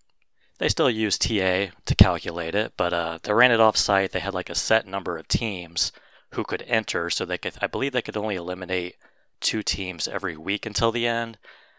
they 0.59 0.69
still 0.69 0.89
use 0.89 1.17
TA 1.17 1.67
to 1.85 1.95
calculate 1.97 2.55
it, 2.55 2.73
but 2.77 2.93
uh, 2.93 3.19
they 3.21 3.33
ran 3.33 3.51
it 3.51 3.59
off 3.59 3.77
site. 3.77 4.11
They 4.11 4.19
had 4.19 4.33
like 4.33 4.49
a 4.49 4.55
set 4.55 4.87
number 4.87 5.17
of 5.17 5.27
teams 5.27 5.91
who 6.33 6.43
could 6.43 6.63
enter, 6.67 7.09
so 7.09 7.25
they 7.25 7.37
could, 7.37 7.53
I 7.61 7.67
believe 7.67 7.91
they 7.91 8.01
could 8.01 8.17
only 8.17 8.35
eliminate 8.35 8.95
two 9.39 9.61
teams 9.61 10.07
every 10.07 10.35
week 10.35 10.65
until 10.65 10.91
the 10.91 11.05
end. 11.05 11.37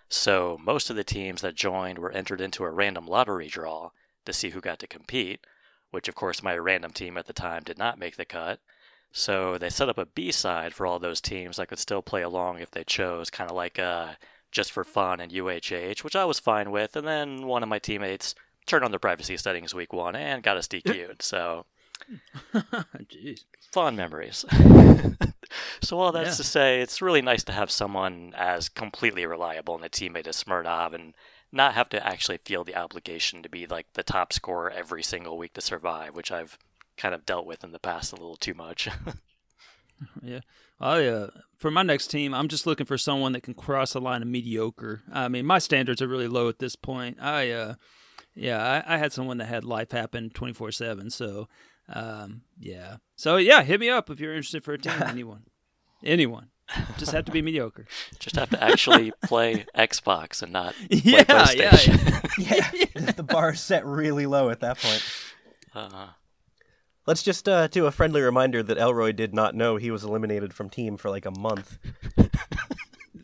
So 0.08 0.58
most 0.62 0.90
of 0.90 0.96
the 0.96 1.04
teams 1.04 1.42
that 1.42 1.54
joined 1.54 1.98
were 1.98 2.12
entered 2.12 2.40
into 2.40 2.64
a 2.64 2.70
random 2.70 3.06
lottery 3.06 3.48
draw 3.48 3.90
to 4.24 4.32
see 4.32 4.50
who 4.50 4.60
got 4.60 4.78
to 4.80 4.86
compete, 4.86 5.46
which 5.90 6.08
of 6.08 6.14
course 6.14 6.42
my 6.42 6.56
random 6.56 6.92
team 6.92 7.16
at 7.18 7.26
the 7.26 7.32
time 7.32 7.62
did 7.64 7.78
not 7.78 7.98
make 7.98 8.16
the 8.16 8.24
cut. 8.24 8.60
So 9.12 9.58
they 9.58 9.70
set 9.70 9.88
up 9.88 9.98
a 9.98 10.06
B 10.06 10.32
side 10.32 10.74
for 10.74 10.86
all 10.86 10.98
those 10.98 11.20
teams 11.20 11.56
that 11.56 11.68
could 11.68 11.78
still 11.78 12.02
play 12.02 12.22
along 12.22 12.58
if 12.58 12.70
they 12.70 12.84
chose, 12.84 13.30
kind 13.30 13.50
of 13.50 13.56
like 13.56 13.78
uh, 13.78 14.12
just 14.52 14.70
for 14.70 14.84
fun 14.84 15.20
and 15.20 15.32
UHH, 15.32 16.04
which 16.04 16.16
I 16.16 16.24
was 16.24 16.38
fine 16.38 16.70
with. 16.70 16.94
And 16.96 17.06
then 17.06 17.46
one 17.46 17.62
of 17.62 17.68
my 17.68 17.78
teammates 17.78 18.34
turned 18.66 18.84
on 18.84 18.90
their 18.90 18.98
privacy 19.00 19.36
settings 19.36 19.74
week 19.74 19.92
one 19.92 20.14
and 20.14 20.42
got 20.42 20.56
us 20.58 20.68
DQ'd. 20.68 21.22
So 21.22 21.64
Jeez. 22.54 23.44
fond 23.72 23.96
memories. 23.96 24.44
so 25.80 25.98
all 26.00 26.12
that's 26.12 26.30
Yeah. 26.30 26.34
to 26.36 26.44
say, 26.44 26.80
it's 26.80 27.00
really 27.02 27.22
nice 27.22 27.44
to 27.44 27.52
have 27.52 27.70
someone 27.70 28.34
as 28.36 28.68
completely 28.68 29.24
reliable 29.26 29.74
and 29.76 29.84
a 29.84 29.88
teammate 29.88 30.26
as 30.26 30.36
Smirnov 30.36 30.92
and 30.94 31.14
not 31.50 31.74
have 31.74 31.88
to 31.90 32.06
actually 32.06 32.38
feel 32.38 32.64
the 32.64 32.76
obligation 32.76 33.42
to 33.42 33.48
be 33.48 33.66
like 33.66 33.86
the 33.94 34.02
top 34.02 34.32
scorer 34.32 34.70
every 34.70 35.02
single 35.02 35.38
week 35.38 35.54
to 35.54 35.60
survive, 35.60 36.14
which 36.14 36.30
I've 36.30 36.58
kind 36.96 37.14
of 37.14 37.24
dealt 37.24 37.46
with 37.46 37.64
in 37.64 37.72
the 37.72 37.78
past 37.78 38.12
a 38.12 38.16
little 38.16 38.36
too 38.36 38.54
much. 38.54 38.88
Yeah. 40.22 40.40
I 40.80 41.06
uh 41.06 41.30
for 41.56 41.72
my 41.72 41.82
next 41.82 42.06
team, 42.08 42.32
I'm 42.32 42.46
just 42.46 42.66
looking 42.66 42.86
for 42.86 42.96
someone 42.96 43.32
that 43.32 43.42
can 43.42 43.54
cross 43.54 43.94
the 43.94 44.00
line 44.00 44.22
of 44.22 44.28
mediocre. 44.28 45.02
I 45.12 45.26
mean, 45.26 45.44
my 45.44 45.58
standards 45.58 46.00
are 46.00 46.06
really 46.06 46.28
low 46.28 46.48
at 46.48 46.60
this 46.60 46.76
point. 46.76 47.18
I 47.20 47.50
uh 47.50 47.74
yeah, 48.34 48.82
I, 48.86 48.94
I 48.94 48.98
had 48.98 49.12
someone 49.12 49.38
that 49.38 49.46
had 49.46 49.64
life 49.64 49.90
happen 49.90 50.30
24/7, 50.30 51.10
so 51.10 51.48
um 51.88 52.42
yeah. 52.58 52.96
So 53.16 53.36
yeah, 53.36 53.62
hit 53.62 53.80
me 53.80 53.88
up 53.88 54.10
if 54.10 54.20
you're 54.20 54.34
interested 54.34 54.64
for 54.64 54.72
a 54.74 54.78
team 54.78 54.92
anyone. 55.06 55.42
anyone. 56.04 56.48
Just 56.98 57.12
have 57.12 57.24
to 57.24 57.32
be 57.32 57.40
mediocre. 57.40 57.86
Just 58.18 58.36
have 58.36 58.50
to 58.50 58.62
actually 58.62 59.10
play 59.24 59.64
Xbox 59.74 60.42
and 60.42 60.52
not 60.52 60.74
play 60.90 61.00
Yeah, 61.02 61.24
yeah, 61.28 61.70
PlayStation. 61.70 62.94
Yeah, 62.94 63.10
the 63.12 63.22
bar 63.22 63.52
is 63.52 63.60
set 63.60 63.86
really 63.86 64.26
low 64.26 64.50
at 64.50 64.60
that 64.60 64.78
point. 64.78 65.02
uh, 65.74 66.08
Let's 67.06 67.22
just 67.22 67.48
uh, 67.48 67.68
do 67.68 67.86
a 67.86 67.90
friendly 67.90 68.20
reminder 68.20 68.62
that 68.62 68.76
Elroy 68.76 69.12
did 69.12 69.32
not 69.32 69.54
know 69.54 69.76
he 69.76 69.90
was 69.90 70.04
eliminated 70.04 70.52
from 70.52 70.68
team 70.68 70.98
for 70.98 71.08
like 71.08 71.24
a 71.24 71.30
month. 71.30 71.78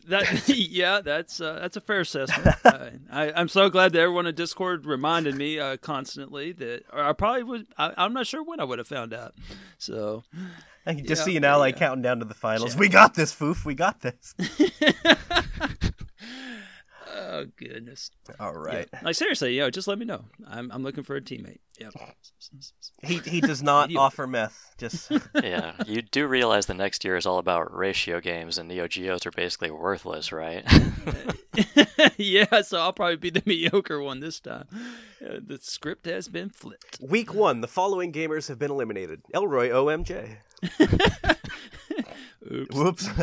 That 0.07 0.47
yeah, 0.49 1.01
that's 1.01 1.41
uh, 1.41 1.59
that's 1.61 1.77
a 1.77 1.81
fair 1.81 2.01
assessment. 2.01 2.55
uh, 2.65 2.89
I, 3.11 3.31
I'm 3.33 3.47
so 3.47 3.69
glad 3.69 3.93
that 3.93 3.99
everyone 3.99 4.27
in 4.27 4.35
Discord 4.35 4.85
reminded 4.85 5.35
me 5.35 5.59
uh, 5.59 5.77
constantly 5.77 6.51
that, 6.53 6.83
or 6.91 7.01
I 7.01 7.13
probably 7.13 7.43
would. 7.43 7.67
I, 7.77 7.93
I'm 7.97 8.13
not 8.13 8.27
sure 8.27 8.43
when 8.43 8.59
I 8.59 8.63
would 8.63 8.79
have 8.79 8.87
found 8.87 9.13
out. 9.13 9.33
So 9.77 10.23
I 10.85 10.93
can 10.93 11.05
just 11.05 11.21
Yeah, 11.21 11.25
see 11.25 11.33
you 11.33 11.39
now, 11.39 11.57
like 11.57 11.77
counting 11.77 12.01
down 12.01 12.19
to 12.19 12.25
the 12.25 12.33
finals. 12.33 12.73
Yeah. 12.73 12.79
We 12.79 12.89
got 12.89 13.15
this, 13.15 13.33
Foof. 13.33 13.65
We 13.65 13.73
got 13.75 14.01
this. 14.01 14.35
Oh 17.15 17.45
goodness. 17.57 18.11
All 18.39 18.53
right. 18.53 18.87
Yeah. 18.91 18.99
Like 19.03 19.15
seriously, 19.15 19.57
yo, 19.57 19.69
just 19.69 19.87
let 19.87 19.97
me 19.97 20.05
know. 20.05 20.25
I'm 20.47 20.71
I'm 20.71 20.83
looking 20.83 21.03
for 21.03 21.15
a 21.15 21.21
teammate. 21.21 21.59
Yep. 21.79 21.93
He 23.03 23.19
he 23.19 23.41
does 23.41 23.61
not 23.63 23.93
offer 23.97 24.27
meth. 24.27 24.73
Just 24.77 25.11
yeah, 25.43 25.73
you 25.85 26.01
do 26.01 26.27
realize 26.27 26.65
the 26.65 26.73
next 26.73 27.03
year 27.03 27.15
is 27.17 27.25
all 27.25 27.37
about 27.37 27.75
ratio 27.75 28.19
games, 28.19 28.57
and 28.57 28.69
Neo 28.69 28.87
Geos 28.87 29.25
are 29.25 29.31
basically 29.31 29.71
worthless, 29.71 30.31
right? 30.31 30.65
yeah, 32.17 32.61
so 32.61 32.79
I'll 32.79 32.93
probably 32.93 33.17
be 33.17 33.29
the 33.29 33.43
mediocre 33.45 34.01
one 34.01 34.19
this 34.19 34.39
time. 34.39 34.67
Uh, 35.25 35.39
the 35.45 35.59
script 35.61 36.05
has 36.05 36.27
been 36.27 36.49
flipped. 36.49 36.99
week 37.01 37.33
one. 37.33 37.61
The 37.61 37.67
following 37.67 38.11
gamers 38.11 38.47
have 38.49 38.59
been 38.59 38.71
eliminated. 38.71 39.21
Elroy, 39.33 39.69
OMJ. 39.69 40.37
Oops. 42.51 42.75
Whoops. 42.75 43.07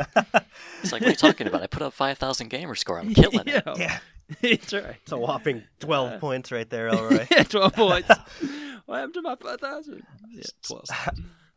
it's 0.83 0.93
like, 0.93 1.01
what 1.01 1.05
are 1.05 1.09
you 1.11 1.15
talking 1.15 1.47
about? 1.47 1.63
I 1.63 1.67
put 1.67 1.83
up 1.83 1.93
5,000 1.93 2.49
gamer 2.49 2.75
score. 2.75 2.99
I'm 2.99 3.15
killing 3.15 3.47
it. 3.47 3.63
yeah, 3.77 3.99
it's 4.41 4.73
right. 4.73 4.97
it's 5.03 5.13
a 5.13 5.17
whopping 5.19 5.63
twelve 5.81 6.19
points 6.21 6.51
right 6.51 6.69
there, 6.69 6.89
Elroy. 6.89 7.27
Yeah, 7.31 7.43
twelve 7.45 7.73
points. 7.75 8.09
what 8.87 8.97
happened 8.97 9.15
to 9.15 9.23
my 9.23 9.37
five 9.37 9.61
thousand? 9.61 10.03
Yeah, 10.31 10.43
twelve. 10.67 10.85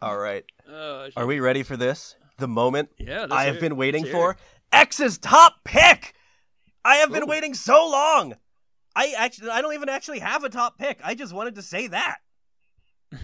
All 0.01 0.17
right. 0.17 0.43
Oh, 0.69 1.07
Are 1.15 1.25
we 1.25 1.39
ready 1.39 1.63
for 1.63 1.77
this? 1.77 2.15
The 2.37 2.47
moment 2.47 2.89
Yeah, 2.97 3.27
I 3.31 3.45
have 3.45 3.55
it. 3.55 3.61
been 3.61 3.77
waiting 3.77 4.05
for. 4.05 4.35
X's 4.73 5.17
top 5.17 5.63
pick. 5.63 6.13
I 6.83 6.97
have 6.97 7.11
been 7.11 7.27
waiting 7.27 7.53
so 7.53 7.87
long. 7.89 8.35
I 8.95 9.13
actually, 9.17 9.49
I 9.49 9.61
don't 9.61 9.73
even 9.73 9.89
actually 9.89 10.19
have 10.19 10.43
a 10.43 10.49
top 10.49 10.77
pick. 10.77 10.99
I 11.03 11.15
just 11.15 11.33
wanted 11.33 11.55
to 11.55 11.61
say 11.61 11.87
that. 11.87 12.17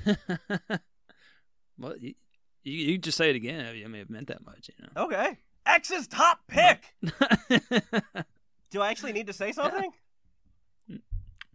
it. 0.05 0.17
well, 1.77 1.93
you, 2.63 2.73
you 2.73 2.97
just 2.97 3.17
say 3.17 3.29
it 3.29 3.35
again. 3.35 3.65
I 3.65 3.73
mean, 3.87 3.95
it 4.01 4.09
meant 4.09 4.27
that 4.27 4.45
much, 4.45 4.69
you 4.69 4.85
know. 4.85 5.03
Okay. 5.05 5.37
X's 5.65 6.07
top 6.07 6.39
pick. 6.47 6.83
Do 8.71 8.81
I 8.81 8.89
actually 8.89 9.13
need 9.13 9.27
to 9.27 9.33
say 9.33 9.51
something? 9.51 9.91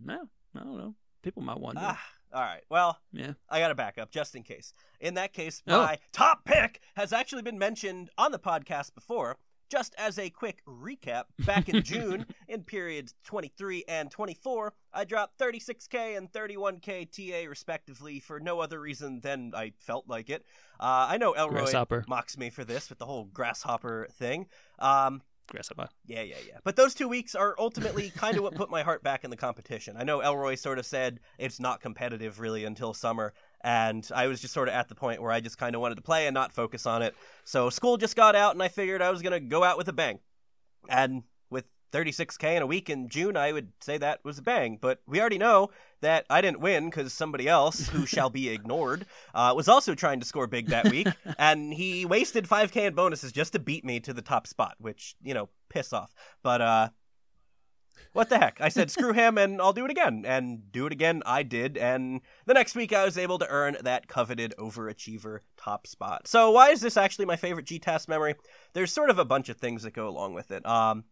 no, 0.02 0.28
I 0.54 0.58
don't 0.58 0.76
know. 0.78 0.94
People 1.22 1.42
might 1.42 1.58
wonder. 1.58 1.80
Ah, 1.82 2.00
all 2.32 2.42
right. 2.42 2.62
Well, 2.70 2.98
Yeah. 3.12 3.32
I 3.50 3.58
got 3.58 3.68
to 3.68 3.74
back 3.74 3.98
up 3.98 4.10
just 4.10 4.34
in 4.36 4.42
case. 4.42 4.72
In 5.00 5.14
that 5.14 5.32
case, 5.32 5.62
Oh. 5.66 5.78
my 5.78 5.98
top 6.12 6.44
pick 6.44 6.80
has 6.94 7.12
actually 7.12 7.42
been 7.42 7.58
mentioned 7.58 8.10
on 8.18 8.32
the 8.32 8.38
podcast 8.38 8.94
before. 8.94 9.36
Just 9.68 9.94
as 9.98 10.18
a 10.18 10.30
quick 10.30 10.62
recap, 10.66 11.24
back 11.44 11.68
in 11.68 11.82
June, 11.82 12.26
in 12.48 12.62
periods 12.62 13.14
23 13.24 13.84
and 13.88 14.10
24, 14.10 14.72
I 14.92 15.04
dropped 15.04 15.38
36k 15.38 16.16
and 16.16 16.30
31k 16.32 17.10
TA 17.10 17.48
respectively 17.48 18.20
for 18.20 18.38
no 18.38 18.60
other 18.60 18.80
reason 18.80 19.20
than 19.20 19.52
I 19.56 19.72
felt 19.78 20.06
like 20.08 20.30
it. 20.30 20.44
Uh, 20.78 21.06
I 21.10 21.18
know 21.18 21.32
Elroy 21.32 21.72
mocks 22.06 22.38
me 22.38 22.50
for 22.50 22.64
this 22.64 22.88
with 22.88 22.98
the 22.98 23.06
whole 23.06 23.24
grasshopper 23.24 24.08
thing. 24.12 24.46
Um, 24.78 25.22
Grasshopper. 25.48 25.88
yeah, 26.06 26.22
yeah, 26.22 26.36
yeah. 26.46 26.58
But 26.64 26.76
those 26.76 26.94
two 26.94 27.08
weeks 27.08 27.34
are 27.34 27.54
ultimately 27.58 28.10
kind 28.10 28.36
of 28.36 28.42
what 28.42 28.54
put 28.54 28.70
my 28.70 28.82
heart 28.82 29.02
back 29.02 29.24
in 29.24 29.30
the 29.30 29.36
competition. 29.36 29.96
I 29.96 30.04
know 30.04 30.20
Elroy 30.20 30.56
sort 30.56 30.78
of 30.78 30.86
said 30.86 31.20
it's 31.38 31.60
not 31.60 31.80
competitive 31.80 32.40
really 32.40 32.64
until 32.64 32.92
summer, 32.92 33.32
and 33.66 34.08
I 34.14 34.28
was 34.28 34.40
just 34.40 34.54
sort 34.54 34.68
of 34.68 34.74
at 34.74 34.88
the 34.88 34.94
point 34.94 35.20
where 35.20 35.32
I 35.32 35.40
just 35.40 35.58
kind 35.58 35.74
of 35.74 35.80
wanted 35.80 35.96
to 35.96 36.02
play 36.02 36.28
and 36.28 36.34
not 36.34 36.52
focus 36.52 36.86
on 36.86 37.02
it. 37.02 37.16
So 37.44 37.68
school 37.68 37.96
just 37.96 38.14
got 38.14 38.36
out, 38.36 38.54
and 38.54 38.62
I 38.62 38.68
figured 38.68 39.02
I 39.02 39.10
was 39.10 39.22
going 39.22 39.32
to 39.32 39.40
go 39.40 39.64
out 39.64 39.76
with 39.76 39.88
a 39.88 39.92
bang. 39.92 40.20
And 40.88 41.24
with 41.50 41.64
36k 41.92 42.56
in 42.56 42.62
a 42.62 42.66
week 42.66 42.88
in 42.88 43.08
June, 43.08 43.36
I 43.36 43.50
would 43.50 43.72
say 43.80 43.98
that 43.98 44.20
was 44.24 44.38
a 44.38 44.42
bang. 44.42 44.78
But 44.80 45.00
we 45.08 45.20
already 45.20 45.38
know 45.38 45.70
that 46.00 46.26
I 46.30 46.42
didn't 46.42 46.60
win 46.60 46.90
because 46.90 47.12
somebody 47.12 47.48
else, 47.48 47.88
who 47.88 48.06
shall 48.06 48.30
be 48.30 48.50
ignored, 48.50 49.04
uh, 49.34 49.52
was 49.56 49.66
also 49.66 49.96
trying 49.96 50.20
to 50.20 50.26
score 50.26 50.46
big 50.46 50.68
that 50.68 50.88
week, 50.88 51.08
and 51.36 51.74
he 51.74 52.06
wasted 52.06 52.46
5k 52.46 52.76
in 52.86 52.94
bonuses 52.94 53.32
just 53.32 53.52
to 53.54 53.58
beat 53.58 53.84
me 53.84 53.98
to 53.98 54.14
the 54.14 54.22
top 54.22 54.46
spot, 54.46 54.76
which 54.78 55.16
you 55.24 55.34
know, 55.34 55.48
piss 55.70 55.92
off. 55.92 56.14
But 56.44 56.60
uh, 56.60 56.88
what 58.12 58.28
the 58.28 58.38
heck? 58.38 58.60
I 58.60 58.68
said 58.68 58.90
screw 58.90 59.12
him, 59.12 59.38
and 59.38 59.60
I'll 59.60 59.72
do 59.72 59.84
it 59.84 59.90
again, 59.90 60.24
and 60.26 60.70
do 60.72 60.86
it 60.86 60.92
again. 60.92 61.22
I 61.26 61.42
did, 61.42 61.76
and 61.76 62.20
the 62.46 62.54
next 62.54 62.74
week 62.74 62.92
I 62.92 63.04
was 63.04 63.18
able 63.18 63.38
to 63.38 63.48
earn 63.48 63.76
that 63.82 64.08
coveted 64.08 64.54
overachiever 64.58 65.40
top 65.56 65.86
spot. 65.86 66.26
So 66.26 66.50
why 66.50 66.70
is 66.70 66.80
this 66.80 66.96
actually 66.96 67.26
my 67.26 67.36
favorite 67.36 67.66
GTAS 67.66 68.08
memory? 68.08 68.34
There's 68.72 68.92
sort 68.92 69.10
of 69.10 69.18
a 69.18 69.24
bunch 69.24 69.48
of 69.48 69.56
things 69.56 69.82
that 69.82 69.92
go 69.92 70.08
along 70.08 70.34
with 70.34 70.50
it. 70.50 70.64
Um, 70.66 71.04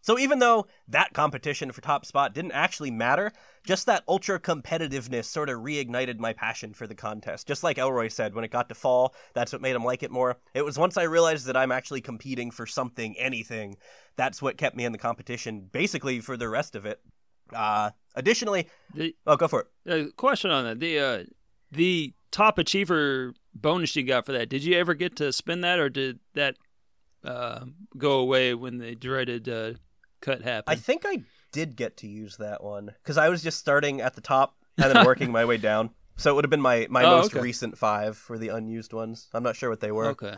so 0.00 0.18
even 0.18 0.38
though 0.38 0.66
that 0.88 1.12
competition 1.12 1.70
for 1.72 1.80
top 1.80 2.06
spot 2.06 2.34
didn't 2.34 2.52
actually 2.52 2.90
matter, 2.90 3.32
just 3.64 3.86
that 3.86 4.04
ultra 4.08 4.40
competitiveness 4.40 5.24
sort 5.26 5.50
of 5.50 5.58
reignited 5.60 6.18
my 6.18 6.32
passion 6.32 6.72
for 6.72 6.86
the 6.86 6.94
contest. 6.94 7.46
Just 7.46 7.62
like 7.62 7.78
Elroy 7.78 8.08
said, 8.08 8.34
when 8.34 8.44
it 8.44 8.50
got 8.50 8.68
to 8.68 8.74
fall, 8.74 9.14
that's 9.34 9.52
what 9.52 9.60
made 9.60 9.76
him 9.76 9.84
like 9.84 10.02
it 10.02 10.10
more. 10.10 10.38
It 10.54 10.64
was 10.64 10.78
once 10.78 10.96
I 10.96 11.02
realized 11.02 11.46
that 11.46 11.56
I'm 11.56 11.72
actually 11.72 12.00
competing 12.00 12.50
for 12.50 12.66
something, 12.66 13.16
anything, 13.18 13.76
that's 14.16 14.40
what 14.40 14.56
kept 14.56 14.76
me 14.76 14.84
in 14.84 14.92
the 14.92 14.98
competition, 14.98 15.68
basically 15.70 16.20
for 16.20 16.36
the 16.36 16.48
rest 16.48 16.74
of 16.74 16.86
it. 16.86 17.00
Uh, 17.52 17.90
additionally, 18.14 18.68
The 18.94 19.14
oh, 19.26 19.36
go 19.36 19.48
for 19.48 19.66
it. 19.86 20.08
uh, 20.08 20.10
question 20.16 20.50
on 20.50 20.64
that: 20.64 20.80
the 20.80 20.98
uh, 20.98 21.24
the 21.72 22.12
top 22.30 22.58
achiever 22.58 23.32
bonus 23.54 23.96
you 23.96 24.02
got 24.04 24.26
for 24.26 24.32
that. 24.32 24.48
Did 24.50 24.64
you 24.64 24.76
ever 24.76 24.94
get 24.94 25.16
to 25.16 25.32
spend 25.32 25.64
that, 25.64 25.78
or 25.78 25.88
did 25.88 26.18
that 26.34 26.56
uh, 27.24 27.64
go 27.96 28.18
away 28.18 28.54
when 28.54 28.78
they 28.78 28.94
dreaded 28.94 29.48
uh, 30.26 30.36
happen. 30.42 30.64
I 30.66 30.74
think 30.76 31.02
I 31.06 31.22
did 31.52 31.76
get 31.76 31.96
to 31.98 32.06
use 32.08 32.36
that 32.38 32.62
one 32.62 32.94
because 33.02 33.16
I 33.18 33.28
was 33.28 33.42
just 33.42 33.58
starting 33.58 34.00
at 34.00 34.14
the 34.14 34.20
top 34.20 34.54
and 34.76 34.92
then 34.94 35.04
working 35.06 35.30
my 35.32 35.44
way 35.44 35.56
down. 35.70 35.90
So 36.16 36.30
it 36.32 36.34
would 36.34 36.44
have 36.44 36.50
been 36.50 36.60
my, 36.60 36.86
my 36.90 37.04
Oh, 37.04 37.18
most 37.18 37.32
okay. 37.32 37.40
recent 37.40 37.78
five 37.78 38.16
for 38.16 38.38
the 38.38 38.48
unused 38.48 38.92
ones. 38.92 39.28
I'm 39.32 39.42
not 39.44 39.54
sure 39.54 39.70
what 39.70 39.80
they 39.80 39.92
were, 39.92 40.06
okay. 40.08 40.34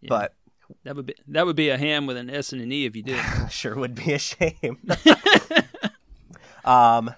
Yeah. 0.00 0.08
but 0.08 0.34
That 0.84 0.96
would 0.96 1.06
be 1.06 1.14
that 1.28 1.44
would 1.44 1.56
be 1.56 1.68
a 1.70 1.76
ham 1.76 2.06
with 2.06 2.16
an 2.16 2.30
S 2.30 2.52
and 2.52 2.62
an 2.62 2.70
E 2.72 2.86
if 2.86 2.94
you 2.96 3.02
did. 3.02 3.20
sure 3.50 3.74
would 3.74 3.94
be 3.94 4.12
a 4.14 4.18
shame. 4.18 4.78
um, 6.64 7.14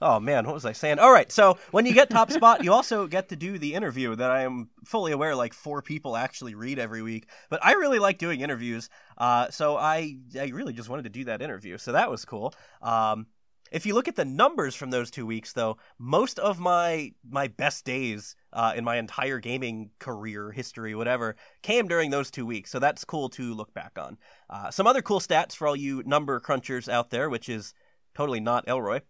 oh 0.00 0.20
man, 0.20 0.44
what 0.46 0.54
was 0.54 0.64
I 0.64 0.72
saying? 0.72 0.98
All 0.98 1.12
right, 1.12 1.30
so 1.30 1.58
when 1.70 1.86
you 1.86 1.94
get 1.94 2.10
top 2.10 2.30
spot, 2.30 2.64
you 2.64 2.72
also 2.72 3.06
get 3.06 3.28
to 3.30 3.36
do 3.36 3.58
the 3.58 3.74
interview 3.74 4.14
that 4.16 4.30
I 4.30 4.42
am 4.42 4.70
fully 4.84 5.12
aware 5.12 5.34
like 5.34 5.54
four 5.54 5.82
people 5.82 6.16
actually 6.16 6.54
read 6.54 6.78
every 6.78 7.02
week. 7.02 7.28
But 7.50 7.64
I 7.64 7.72
really 7.72 7.98
like 7.98 8.18
doing 8.18 8.40
interviews, 8.40 8.88
uh, 9.18 9.50
so 9.50 9.76
I 9.76 10.18
I 10.38 10.46
really 10.48 10.72
just 10.72 10.88
wanted 10.88 11.04
to 11.04 11.10
do 11.10 11.24
that 11.24 11.42
interview, 11.42 11.78
so 11.78 11.92
that 11.92 12.10
was 12.10 12.24
cool. 12.24 12.54
Um, 12.82 13.26
If 13.72 13.84
you 13.84 13.94
look 13.94 14.06
at 14.08 14.14
the 14.14 14.24
numbers 14.24 14.76
from 14.76 14.90
those 14.90 15.10
two 15.10 15.26
weeks, 15.26 15.52
though, 15.52 15.76
most 15.98 16.38
of 16.38 16.60
my 16.60 17.12
my 17.28 17.48
best 17.48 17.84
days 17.84 18.36
uh, 18.52 18.72
in 18.76 18.84
my 18.84 18.96
entire 18.96 19.40
gaming 19.40 19.90
career 19.98 20.52
history, 20.52 20.94
whatever, 20.94 21.34
came 21.62 21.88
during 21.88 22.12
those 22.12 22.30
two 22.30 22.46
weeks. 22.46 22.70
So 22.70 22.78
that's 22.78 23.04
cool 23.04 23.28
to 23.30 23.54
look 23.54 23.74
back 23.74 23.98
on. 23.98 24.18
Uh, 24.48 24.70
some 24.70 24.86
other 24.86 25.02
cool 25.02 25.20
stats 25.20 25.56
for 25.56 25.66
all 25.66 25.76
you 25.76 26.02
number 26.06 26.38
crunchers 26.40 26.88
out 26.88 27.10
there, 27.10 27.28
which 27.28 27.48
is 27.48 27.74
totally 28.14 28.40
not 28.40 28.68
Elroy. 28.68 29.00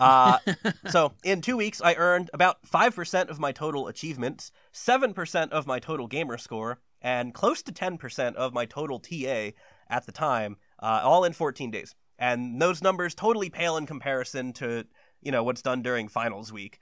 Uh, 0.00 0.38
so 0.90 1.12
in 1.22 1.40
two 1.40 1.56
weeks, 1.56 1.80
I 1.80 1.94
earned 1.94 2.30
about 2.32 2.64
5% 2.64 3.28
of 3.28 3.38
my 3.38 3.52
total 3.52 3.86
achievements, 3.86 4.50
7% 4.72 5.50
of 5.50 5.66
my 5.66 5.78
total 5.78 6.06
gamer 6.06 6.38
score, 6.38 6.80
and 7.02 7.34
close 7.34 7.62
to 7.62 7.72
10% 7.72 8.34
of 8.34 8.52
my 8.52 8.66
total 8.66 8.98
TA 8.98 9.50
at 9.88 10.06
the 10.06 10.12
time, 10.12 10.56
uh, 10.82 11.00
all 11.04 11.24
in 11.24 11.32
14 11.32 11.70
days. 11.70 11.94
And 12.18 12.60
those 12.60 12.82
numbers 12.82 13.14
totally 13.14 13.50
pale 13.50 13.76
in 13.76 13.86
comparison 13.86 14.52
to, 14.54 14.84
you 15.22 15.32
know, 15.32 15.42
what's 15.42 15.62
done 15.62 15.82
during 15.82 16.08
finals 16.08 16.52
week. 16.52 16.80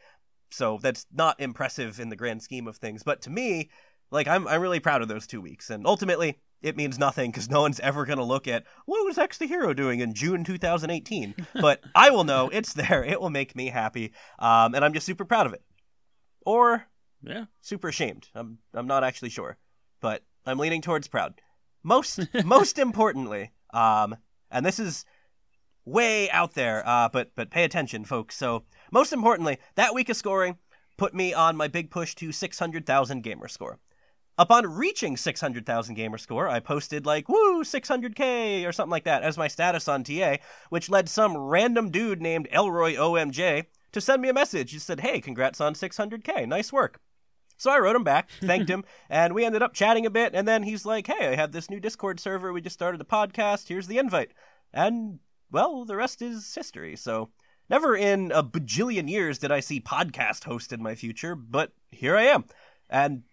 So 0.51 0.79
that's 0.81 1.07
not 1.13 1.41
impressive 1.41 2.01
in 2.01 2.09
the 2.09 2.17
grand 2.17 2.43
scheme 2.43 2.67
of 2.67 2.77
things. 2.77 3.03
But 3.03 3.23
to 3.23 3.31
me, 3.31 3.71
like 4.11 4.27
I'm 4.27 4.49
I'm 4.49 4.63
really 4.63 4.81
proud 4.81 5.03
of 5.03 5.09
those 5.09 5.27
two 5.27 5.41
weeks. 5.41 5.71
And 5.71 5.87
ultimately, 5.87 6.39
it 6.63 6.77
means 6.77 6.99
nothing 6.99 7.31
because 7.31 7.49
no 7.49 7.61
one's 7.61 7.81
ever 7.81 8.05
going 8.05 8.19
to 8.19 8.25
look 8.25 8.49
at 8.49 8.65
what 8.87 9.05
was 9.05 9.19
X 9.19 9.39
the 9.39 9.47
Hero 9.47 9.73
doing 9.73 10.01
in 10.01 10.15
June 10.15 10.45
2018. 10.45 11.35
but 11.61 11.81
I 11.95 12.11
will 12.11 12.25
know 12.25 12.49
it's 12.53 12.73
there. 12.73 13.05
It 13.05 13.21
will 13.21 13.31
make 13.31 13.55
me 13.55 13.69
happy, 13.69 14.13
um, 14.39 14.75
and 14.75 14.85
I'm 14.85 14.93
just 14.93 15.07
super 15.07 15.25
proud 15.25 15.47
of 15.47 15.53
it. 15.53 15.63
Or 16.45 16.87
Yeah. 17.23 17.45
super 17.61 17.89
ashamed. 17.89 18.29
I'm 18.35 18.59
I'm 18.75 18.87
not 18.87 19.05
actually 19.05 19.31
sure, 19.31 19.57
but 20.01 20.25
I'm 20.47 20.59
leaning 20.59 20.83
towards 20.83 21.09
proud. 21.09 21.41
Most 21.83 22.21
most 22.45 22.79
importantly, 22.79 23.53
um, 23.73 24.17
and 24.51 24.65
this 24.67 24.79
is 24.79 25.05
way 25.85 26.31
out 26.31 26.55
there, 26.55 26.83
uh, 26.87 27.09
but 27.09 27.31
but 27.35 27.51
pay 27.51 27.65
attention, 27.65 28.05
folks. 28.05 28.37
So 28.37 28.65
most 28.93 29.13
importantly, 29.13 29.59
that 29.77 29.95
week 29.95 30.09
of 30.09 30.17
scoring 30.17 30.59
put 30.97 31.15
me 31.15 31.33
on 31.33 31.57
my 31.57 31.69
big 31.69 31.91
push 31.91 32.15
to 32.17 32.33
600,000 32.33 33.23
gamer 33.23 33.47
score. 33.47 33.79
Upon 34.41 34.69
reaching 34.69 35.17
600,000 35.17 35.97
gamer 35.97 36.17
score, 36.17 36.49
I 36.49 36.61
posted 36.61 37.05
like, 37.05 37.29
woo, 37.29 37.65
600k 37.65 38.65
or 38.65 38.71
something 38.71 38.93
like 38.93 39.03
that 39.03 39.25
as 39.25 39.37
my 39.37 39.49
status 39.49 39.89
on 39.89 40.05
TA, 40.05 40.37
which 40.71 40.89
led 40.89 41.09
some 41.09 41.37
random 41.37 41.91
dude 41.91 42.23
named 42.23 42.47
Elroy 42.53 42.95
OMJ 42.95 43.65
to 43.91 44.01
send 44.01 44.23
me 44.23 44.29
a 44.29 44.35
message. 44.35 44.71
He 44.71 44.79
said, 44.79 45.01
hey, 45.01 45.21
congrats 45.21 45.61
on 45.61 45.75
600k. 45.75 46.47
Nice 46.47 46.73
work. 46.73 47.01
So 47.57 47.73
I 47.73 47.81
wrote 47.81 47.97
him 47.97 48.05
back, 48.05 48.31
thanked 48.41 48.71
him, 48.71 48.85
and 49.11 49.35
we 49.35 49.45
ended 49.45 49.61
up 49.63 49.75
chatting 49.75 50.07
a 50.07 50.11
bit. 50.11 50.31
And 50.35 50.47
then 50.47 50.63
he's 50.63 50.87
like, 50.87 51.09
hey, 51.09 51.33
I 51.33 51.35
have 51.35 51.51
this 51.51 51.69
new 51.69 51.81
Discord 51.81 52.21
server. 52.21 52.53
We 52.53 52.61
just 52.61 52.75
started 52.75 53.01
a 53.01 53.05
podcast. 53.05 53.67
Here's 53.67 53.89
the 53.89 53.99
invite. 53.99 54.31
And, 54.73 55.19
well, 55.51 55.85
the 55.85 55.97
rest 55.97 56.23
is 56.23 56.55
history. 56.55 56.95
So 56.95 57.31
never 57.69 57.97
in 57.97 58.31
a 58.31 58.45
bajillion 58.45 59.11
years 59.11 59.41
did 59.41 59.51
I 59.51 59.59
see 59.59 59.81
podcast 59.81 60.45
host 60.45 60.73
in 60.73 60.81
my 60.81 60.95
future, 60.95 61.35
but 61.35 61.73
here 61.91 62.17
I 62.17 62.27
am. 62.27 62.45
And 62.89 63.25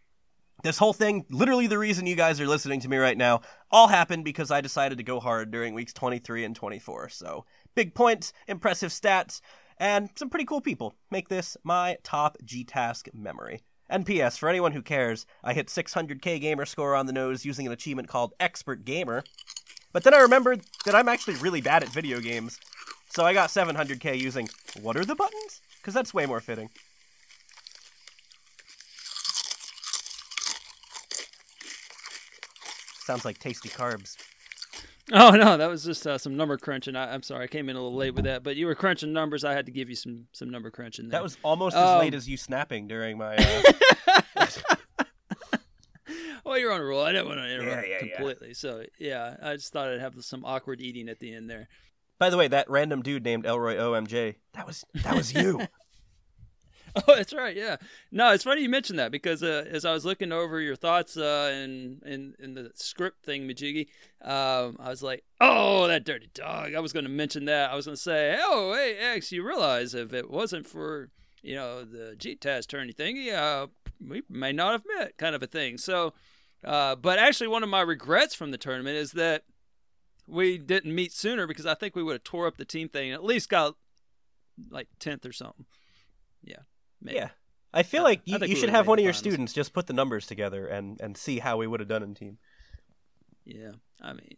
this 0.66 0.78
whole 0.78 0.94
thing, 0.94 1.26
literally 1.30 1.68
the 1.68 1.78
reason 1.78 2.08
you 2.08 2.16
guys 2.16 2.40
are 2.42 2.48
listening 2.48 2.80
to 2.82 2.90
me 2.90 2.98
right 2.98 3.18
now, 3.18 3.42
all 3.72 3.88
happened 3.88 4.26
because 4.26 4.52
I 4.52 4.62
decided 4.62 4.98
to 4.98 5.04
go 5.04 5.20
hard 5.20 5.52
during 5.52 5.74
weeks 5.74 5.94
23 5.94 6.44
and 6.44 6.56
24. 6.56 7.10
So, 7.10 7.46
big 7.76 7.94
points, 7.94 8.34
impressive 8.48 8.92
stats, 8.92 9.42
and 9.78 10.10
some 10.16 10.30
pretty 10.30 10.46
cool 10.46 10.62
people 10.62 10.96
make 11.12 11.30
this 11.30 11.58
my 11.64 11.98
top 12.04 12.38
GTAS 12.44 13.14
memory. 13.14 13.62
And 13.90 14.06
P.S. 14.06 14.38
For 14.38 14.50
anyone 14.50 14.72
who 14.72 14.82
cares, 14.82 15.28
I 15.44 15.54
hit 15.54 15.68
600k 15.68 16.42
gamer 16.42 16.66
score 16.66 16.96
on 16.96 17.06
the 17.06 17.14
nose 17.14 17.46
using 17.46 17.68
an 17.68 17.74
achievement 17.74 18.08
called 18.08 18.34
Expert 18.40 18.84
Gamer. 18.84 19.24
But 19.94 20.04
then 20.04 20.16
I 20.16 20.20
remembered 20.20 20.62
that 20.86 20.96
I'm 20.96 21.08
actually 21.08 21.36
really 21.36 21.62
bad 21.62 21.84
at 21.84 21.90
video 21.90 22.20
games, 22.20 22.60
so 23.10 23.24
I 23.24 23.34
got 23.34 23.50
700k 23.50 24.20
using 24.20 24.50
what 24.82 24.98
are 24.98 25.06
the 25.06 25.16
buttons? 25.16 25.62
Because 25.78 25.94
that's 25.94 26.14
way 26.14 26.26
more 26.26 26.40
fitting. 26.40 26.70
Sounds 33.06 33.24
like 33.24 33.38
tasty 33.38 33.70
carbs. 33.70 34.18
Oh 35.14 35.30
no, 35.32 35.58
that 35.58 35.70
was 35.70 35.84
just 35.84 36.08
uh, 36.08 36.18
some 36.18 36.36
number 36.36 36.58
crunching. 36.58 36.96
I, 36.96 37.14
I'm 37.14 37.22
sorry, 37.22 37.44
I 37.44 37.48
came 37.48 37.70
in 37.70 37.76
a 37.76 37.80
little 37.80 37.96
late 37.96 38.16
with 38.16 38.26
that, 38.26 38.42
but 38.42 38.56
you 38.56 38.66
were 38.66 38.74
crunching 38.74 39.14
numbers. 39.14 39.44
I 39.44 39.54
had 39.54 39.68
to 39.68 39.72
give 39.72 39.90
you 39.90 39.96
some 39.96 40.26
some 40.32 40.50
number 40.50 40.72
crunching. 40.72 41.10
There. 41.10 41.20
That 41.20 41.24
was 41.24 41.38
almost 41.44 41.76
as 41.76 41.88
Um, 41.88 42.00
late 42.00 42.16
as 42.16 42.28
you 42.28 42.38
snapping 42.38 42.88
during 42.88 43.18
my. 43.18 43.36
Uh... 44.38 44.48
well, 46.46 46.58
you're 46.58 46.72
on 46.72 46.82
a 46.82 46.84
roll. 46.84 47.04
I 47.04 47.12
didn't 47.12 47.28
want 47.28 47.40
to 47.40 47.54
interrupt 47.54 47.88
Yeah, 47.88 47.96
yeah, 48.00 48.06
yeah. 48.06 48.16
completely. 48.16 48.54
So 48.54 48.84
yeah, 49.00 49.36
I 49.42 49.54
just 49.56 49.72
thought 49.72 49.88
I'd 49.90 50.02
have 50.02 50.16
some 50.24 50.44
awkward 50.44 50.82
eating 50.82 51.08
at 51.10 51.20
the 51.20 51.34
end 51.34 51.50
there. 51.50 51.68
By 52.20 52.30
the 52.30 52.38
way, 52.38 52.48
that 52.48 52.70
random 52.70 53.02
dude 53.02 53.24
named 53.24 53.46
Elroy 53.46 53.78
OMJ, 53.78 54.36
that 54.54 54.66
was 54.68 54.84
that 55.04 55.16
was 55.16 55.34
you. 55.34 55.62
Oh, 57.08 57.16
that's 57.16 57.34
right. 57.34 57.56
Yeah. 57.56 57.76
No, 58.12 58.32
it's 58.32 58.46
funny 58.46 58.62
you 58.62 58.70
mentioned 58.70 59.00
that 59.00 59.12
because 59.12 59.44
uh, 59.44 59.66
as 59.70 59.84
I 59.84 59.92
was 59.92 60.06
looking 60.06 60.32
over 60.32 60.62
your 60.62 60.78
thoughts 60.78 61.18
uh, 61.18 61.52
in, 61.54 62.02
in 62.06 62.36
in 62.40 62.54
the 62.54 62.72
script 62.76 63.26
thing, 63.26 63.48
Majiggy, 63.48 63.88
um, 64.22 64.78
I 64.80 64.90
was 64.90 65.04
like, 65.04 65.24
"Oh, 65.42 65.88
that 65.88 66.06
dirty 66.06 66.30
dog." 66.34 66.74
I 66.74 66.80
was 66.80 66.94
going 66.94 67.04
to 67.04 67.12
mention 67.12 67.46
that. 67.46 67.70
I 67.70 67.76
was 67.76 67.86
going 67.86 67.98
to 67.98 68.02
say, 68.02 68.40
"Oh, 68.42 68.74
hey, 68.74 68.96
X, 68.98 69.32
you 69.32 69.46
realize 69.46 69.94
if 69.94 70.14
it 70.14 70.30
wasn't 70.30 70.68
for 70.68 71.10
you 71.42 71.56
know 71.56 71.84
the 71.84 72.16
GTAS 72.18 72.66
tourney 72.66 72.94
thingy, 72.94 73.34
uh, 73.34 73.68
we 74.06 74.24
may 74.30 74.54
not 74.54 74.72
have 74.72 74.84
met," 74.98 75.18
kind 75.18 75.36
of 75.36 75.44
a 75.44 75.48
thing. 75.48 75.78
So, 75.78 76.14
uh, 76.64 76.96
but 76.96 77.20
actually, 77.20 77.48
one 77.48 77.64
of 77.64 77.70
my 77.70 77.82
regrets 77.82 78.34
from 78.34 78.52
the 78.52 78.58
tournament 78.58 78.96
is 78.96 79.12
that 79.14 79.44
we 80.28 80.58
didn't 80.58 80.96
meet 80.96 81.12
sooner 81.12 81.46
because 81.46 81.66
I 81.66 81.74
think 81.74 81.96
we 81.96 82.04
would 82.04 82.14
have 82.14 82.24
tore 82.24 82.48
up 82.48 82.56
the 82.56 82.66
team 82.66 82.88
thing 82.88 83.10
and 83.10 83.16
at 83.16 83.24
least 83.24 83.50
got 83.50 83.76
like 84.70 84.88
tenth 84.98 85.26
or 85.26 85.34
something. 85.34 85.66
Yeah. 86.42 86.64
Maybe. 87.06 87.18
yeah, 87.18 87.30
I 87.74 87.84
feel 87.84 88.04
like 88.04 88.22
you, 88.26 88.38
you 88.40 88.56
should 88.56 88.70
would've 88.72 88.88
one 88.88 89.00
of 89.00 89.04
your 89.04 89.14
finals. 89.14 89.20
students 89.20 89.54
just 89.54 89.74
put 89.74 89.88
the 89.88 89.94
numbers 89.94 90.26
together 90.28 90.68
and 90.68 91.00
and 91.00 91.16
see 91.16 91.40
how 91.40 91.58
we 91.58 91.68
would 91.68 91.80
have 91.80 91.90
done 91.90 92.04
in 92.04 92.16
team. 92.16 92.38
Yeah, 93.46 93.74
I 94.02 94.14
mean, 94.14 94.36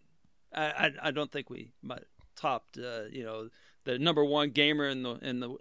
I 0.53 0.65
I, 0.65 0.91
I 1.03 1.11
don't 1.11 1.31
think 1.31 1.49
we 1.49 1.71
might 1.81 2.03
topped 2.35 2.77
uh, 2.77 3.03
you 3.11 3.23
know 3.23 3.49
the 3.83 3.97
number 3.97 4.23
one 4.23 4.51
gamer 4.51 4.87
in 4.87 5.03
the 5.03 5.15
in 5.15 5.39
the 5.39 5.55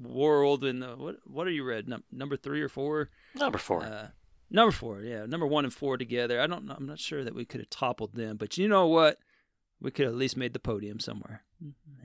world 0.00 0.64
in 0.64 0.80
the 0.80 0.96
what 0.96 1.16
what 1.24 1.46
are 1.46 1.50
you 1.50 1.64
read? 1.64 1.88
Num- 1.88 2.04
number 2.10 2.36
three 2.36 2.62
or 2.62 2.68
four? 2.68 3.10
Number 3.34 3.58
four. 3.58 3.82
uh, 3.82 4.08
number 4.50 4.72
four 4.72 5.02
yeah. 5.02 5.26
Number 5.26 5.46
one 5.46 5.64
and 5.64 5.74
four 5.74 5.96
together. 5.96 6.40
I 6.40 6.46
don't 6.46 6.64
know 6.64 6.74
I'm 6.76 6.86
not 6.86 6.98
sure 6.98 7.22
that 7.24 7.34
we 7.34 7.44
could 7.44 7.60
have 7.60 7.70
toppled 7.70 8.14
them 8.14 8.36
but 8.36 8.56
you 8.56 8.68
know 8.68 8.86
what? 8.86 9.18
We 9.80 9.90
could 9.90 10.04
have 10.04 10.14
at 10.14 10.18
least 10.18 10.36
made 10.36 10.52
the 10.52 10.58
podium 10.60 11.00
somewhere. 11.00 11.42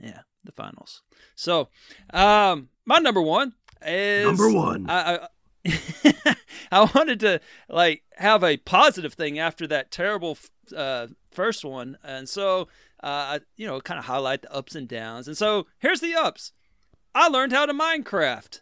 Yeah 0.02 0.20
the 0.44 0.52
finals. 0.52 1.02
So 1.34 1.68
um 2.12 2.68
my 2.84 2.98
number 2.98 3.22
one 3.22 3.54
is 3.86 4.24
Number 4.26 4.50
one. 4.50 4.88
I, 4.88 5.16
I 5.16 5.28
I 6.72 6.90
wanted 6.94 7.20
to 7.20 7.40
like 7.68 8.02
have 8.16 8.42
a 8.44 8.56
positive 8.58 9.14
thing 9.14 9.38
after 9.38 9.66
that 9.66 9.90
terrible 9.90 10.38
uh, 10.76 11.08
first 11.30 11.64
one, 11.64 11.98
and 12.02 12.28
so 12.28 12.62
uh, 13.02 13.06
I- 13.36 13.40
you 13.56 13.66
know, 13.66 13.80
kind 13.80 13.98
of 13.98 14.06
highlight 14.06 14.42
the 14.42 14.52
ups 14.52 14.74
and 14.74 14.88
downs. 14.88 15.28
And 15.28 15.36
so 15.36 15.66
here's 15.78 16.00
the 16.00 16.14
ups. 16.14 16.52
I 17.14 17.28
learned 17.28 17.52
how 17.52 17.66
to 17.66 17.72
Minecraft 17.74 18.60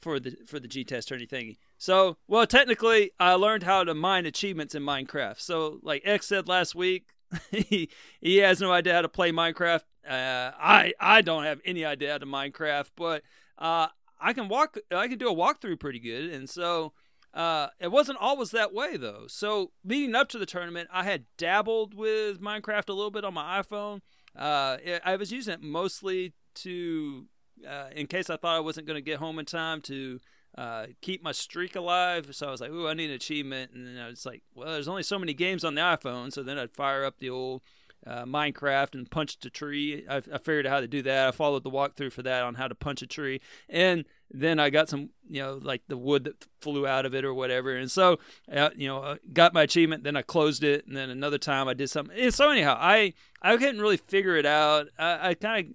for 0.00 0.20
the 0.20 0.36
for 0.46 0.60
the 0.60 0.68
GTAS 0.68 1.10
or 1.10 1.14
anything. 1.14 1.56
So, 1.78 2.16
well, 2.26 2.46
technically, 2.46 3.10
I 3.20 3.34
learned 3.34 3.62
how 3.64 3.84
to 3.84 3.94
mine 3.94 4.26
achievements 4.26 4.74
in 4.74 4.82
Minecraft. 4.82 5.40
So, 5.40 5.78
like 5.82 6.02
X 6.04 6.26
said 6.26 6.48
last 6.48 6.74
week, 6.74 7.06
he 7.50 7.90
he 8.20 8.36
has 8.38 8.60
no 8.60 8.72
idea 8.72 8.94
how 8.94 9.02
to 9.02 9.08
play 9.08 9.32
Minecraft. 9.32 9.82
Uh, 10.08 10.52
I 10.58 10.92
I 11.00 11.20
don't 11.22 11.44
have 11.44 11.60
any 11.64 11.84
idea 11.84 12.12
how 12.12 12.18
to 12.18 12.26
Minecraft, 12.26 12.90
but 12.96 13.22
uh, 13.58 13.88
I 14.20 14.32
can 14.32 14.48
walk. 14.48 14.76
I 14.90 15.08
can 15.08 15.18
do 15.18 15.28
a 15.28 15.34
walkthrough 15.34 15.80
pretty 15.80 16.00
good, 16.00 16.30
and 16.30 16.48
so 16.48 16.92
uh, 17.34 17.68
it 17.78 17.92
wasn't 17.92 18.18
always 18.18 18.50
that 18.52 18.72
way 18.72 18.96
though. 18.96 19.24
So 19.28 19.72
leading 19.84 20.14
up 20.14 20.28
to 20.30 20.38
the 20.38 20.46
tournament, 20.46 20.88
I 20.92 21.04
had 21.04 21.26
dabbled 21.36 21.94
with 21.94 22.40
Minecraft 22.40 22.88
a 22.88 22.94
little 22.94 23.10
bit 23.10 23.24
on 23.24 23.34
my 23.34 23.60
iPhone. 23.60 24.00
Uh, 24.34 24.78
I 25.04 25.16
was 25.16 25.32
using 25.32 25.54
it 25.54 25.62
mostly 25.62 26.34
to, 26.56 27.26
uh, 27.68 27.88
in 27.94 28.06
case 28.06 28.30
I 28.30 28.36
thought 28.36 28.56
I 28.56 28.60
wasn't 28.60 28.86
going 28.86 28.96
to 28.96 29.02
get 29.02 29.18
home 29.18 29.38
in 29.38 29.44
time 29.44 29.80
to 29.82 30.18
uh, 30.56 30.86
keep 31.02 31.22
my 31.22 31.32
streak 31.32 31.76
alive. 31.76 32.34
So 32.34 32.48
I 32.48 32.50
was 32.50 32.60
like, 32.60 32.70
"Ooh, 32.70 32.88
I 32.88 32.94
need 32.94 33.10
an 33.10 33.16
achievement," 33.16 33.72
and 33.74 33.86
then 33.86 33.98
I 33.98 34.08
was 34.08 34.24
like, 34.24 34.42
"Well, 34.54 34.72
there's 34.72 34.88
only 34.88 35.02
so 35.02 35.18
many 35.18 35.34
games 35.34 35.64
on 35.64 35.74
the 35.74 35.82
iPhone." 35.82 36.32
So 36.32 36.42
then 36.42 36.58
I'd 36.58 36.74
fire 36.74 37.04
up 37.04 37.18
the 37.18 37.28
old 37.30 37.62
uh, 38.06 38.24
Minecraft 38.24 38.94
and 38.94 39.10
punched 39.10 39.44
a 39.44 39.50
tree. 39.50 40.04
I, 40.08 40.16
I 40.18 40.38
figured 40.38 40.66
out 40.66 40.72
how 40.72 40.80
to 40.80 40.86
do 40.86 41.02
that. 41.02 41.28
I 41.28 41.30
followed 41.32 41.64
the 41.64 41.70
walkthrough 41.70 42.12
for 42.12 42.22
that 42.22 42.44
on 42.44 42.54
how 42.54 42.68
to 42.68 42.74
punch 42.74 43.02
a 43.02 43.06
tree, 43.06 43.40
and 43.68 44.04
then 44.30 44.60
I 44.60 44.70
got 44.70 44.88
some, 44.88 45.10
you 45.28 45.42
know, 45.42 45.58
like 45.60 45.82
the 45.88 45.96
wood 45.96 46.24
that 46.24 46.46
flew 46.60 46.86
out 46.86 47.04
of 47.04 47.14
it 47.14 47.24
or 47.24 47.34
whatever. 47.34 47.74
And 47.74 47.90
so, 47.90 48.18
uh, 48.52 48.70
you 48.76 48.86
know, 48.86 49.02
uh, 49.02 49.16
got 49.32 49.54
my 49.54 49.62
achievement. 49.62 50.04
Then 50.04 50.16
I 50.16 50.22
closed 50.22 50.62
it, 50.62 50.86
and 50.86 50.96
then 50.96 51.10
another 51.10 51.38
time 51.38 51.68
I 51.68 51.74
did 51.74 51.90
something. 51.90 52.16
And 52.16 52.32
so 52.32 52.50
anyhow, 52.50 52.76
I 52.78 53.12
I 53.42 53.56
couldn't 53.56 53.80
really 53.80 53.96
figure 53.96 54.36
it 54.36 54.46
out. 54.46 54.88
I, 54.98 55.30
I 55.30 55.34
kind 55.34 55.68
of. 55.68 55.74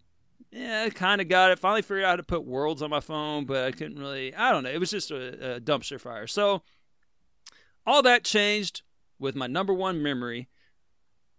Yeah, 0.54 0.90
kind 0.90 1.22
of 1.22 1.30
got 1.30 1.52
it. 1.52 1.60
Finally 1.60 1.84
figured 1.84 2.04
out 2.04 2.10
how 2.10 2.16
to 2.18 2.24
put 2.24 2.44
worlds 2.44 2.82
on 2.82 2.90
my 2.90 3.00
phone, 3.00 3.46
but 3.46 3.64
I 3.64 3.72
couldn't 3.72 3.98
really. 3.98 4.36
I 4.36 4.52
don't 4.52 4.64
know. 4.64 4.70
It 4.70 4.82
was 4.82 4.92
just 4.92 5.10
a, 5.10 5.56
a 5.56 5.60
dumpster 5.62 5.98
fire. 5.98 6.28
So, 6.28 6.62
all 7.86 8.02
that 8.02 8.26
changed 8.26 8.82
with 9.18 9.34
my 9.34 9.48
number 9.48 9.74
one 9.74 10.04
memory 10.04 10.50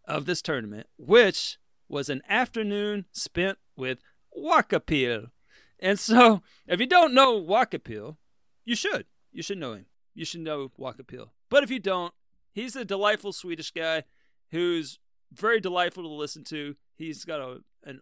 of 0.06 0.26
this 0.26 0.42
tournament, 0.42 0.86
which 0.96 1.58
was 1.88 2.08
an 2.08 2.22
afternoon 2.28 3.06
spent 3.12 3.58
with 3.76 3.98
Wakapil. 4.36 5.30
And 5.78 5.98
so, 5.98 6.42
if 6.66 6.80
you 6.80 6.86
don't 6.86 7.12
know 7.14 7.40
Wakapil, 7.40 8.16
you 8.64 8.76
should. 8.76 9.06
You 9.32 9.42
should 9.42 9.58
know 9.58 9.74
him. 9.74 9.86
You 10.14 10.24
should 10.24 10.40
know 10.40 10.70
Wakapil. 10.78 11.30
But 11.48 11.64
if 11.64 11.70
you 11.70 11.80
don't, 11.80 12.14
he's 12.52 12.76
a 12.76 12.84
delightful 12.84 13.32
Swedish 13.32 13.70
guy 13.70 14.04
who's 14.50 14.98
very 15.32 15.60
delightful 15.60 16.02
to 16.02 16.08
listen 16.08 16.44
to. 16.44 16.76
He's 16.94 17.24
got 17.24 17.40
a 17.40 17.60
an 17.84 18.00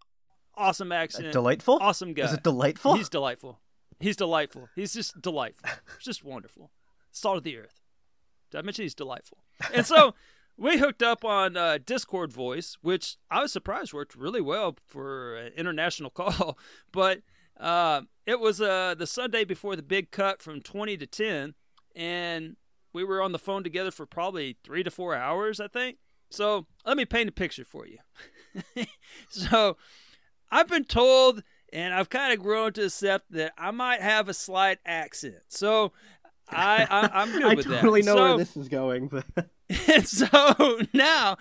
awesome 0.56 0.92
accent. 0.92 1.32
Delightful? 1.32 1.78
Awesome 1.80 2.12
guy. 2.12 2.24
Is 2.24 2.34
it 2.34 2.42
delightful? 2.42 2.94
He's 2.94 3.08
delightful. 3.08 3.60
He's 3.98 4.16
delightful. 4.16 4.68
He's 4.74 4.92
just 4.92 5.20
delightful. 5.20 5.70
It's 5.96 6.04
just 6.04 6.24
wonderful. 6.24 6.70
Salt 7.12 7.38
of 7.38 7.44
the 7.44 7.58
earth. 7.58 7.80
Did 8.50 8.58
I 8.58 8.62
mention 8.62 8.84
he's 8.84 8.94
delightful? 8.94 9.38
And 9.74 9.84
so 9.86 10.14
we 10.60 10.76
hooked 10.76 11.02
up 11.02 11.24
on 11.24 11.56
uh, 11.56 11.78
Discord 11.84 12.30
voice, 12.30 12.76
which 12.82 13.16
I 13.30 13.40
was 13.40 13.50
surprised 13.50 13.94
worked 13.94 14.14
really 14.14 14.42
well 14.42 14.76
for 14.86 15.36
an 15.36 15.52
international 15.56 16.10
call. 16.14 16.58
But 16.92 17.22
uh, 17.58 18.02
it 18.26 18.38
was 18.38 18.60
uh, 18.60 18.94
the 18.96 19.06
Sunday 19.06 19.44
before 19.44 19.74
the 19.74 19.82
big 19.82 20.10
cut 20.10 20.42
from 20.42 20.60
20 20.60 20.98
to 20.98 21.06
10, 21.06 21.54
and 21.96 22.56
we 22.92 23.04
were 23.04 23.22
on 23.22 23.32
the 23.32 23.38
phone 23.38 23.64
together 23.64 23.90
for 23.90 24.04
probably 24.04 24.58
three 24.62 24.82
to 24.82 24.90
four 24.90 25.14
hours, 25.14 25.60
I 25.60 25.68
think. 25.68 25.96
So 26.28 26.66
let 26.84 26.96
me 26.96 27.06
paint 27.06 27.30
a 27.30 27.32
picture 27.32 27.64
for 27.64 27.86
you. 27.86 27.98
so 29.30 29.78
I've 30.50 30.68
been 30.68 30.84
told, 30.84 31.42
and 31.72 31.94
I've 31.94 32.10
kind 32.10 32.34
of 32.34 32.38
grown 32.38 32.74
to 32.74 32.84
accept 32.84 33.32
that 33.32 33.54
I 33.56 33.70
might 33.70 34.02
have 34.02 34.28
a 34.28 34.34
slight 34.34 34.78
accent. 34.84 35.42
So 35.48 35.92
I, 36.50 36.86
I 36.88 37.22
I'm 37.22 37.32
good 37.38 37.44
I 37.44 37.54
with 37.54 37.66
that. 37.66 37.80
totally 37.80 38.02
know 38.02 38.16
so, 38.16 38.22
where 38.22 38.36
this 38.36 38.56
is 38.58 38.68
going. 38.68 39.08
But 39.08 39.24
and 39.88 40.06
so 40.08 40.80
now, 40.92 41.36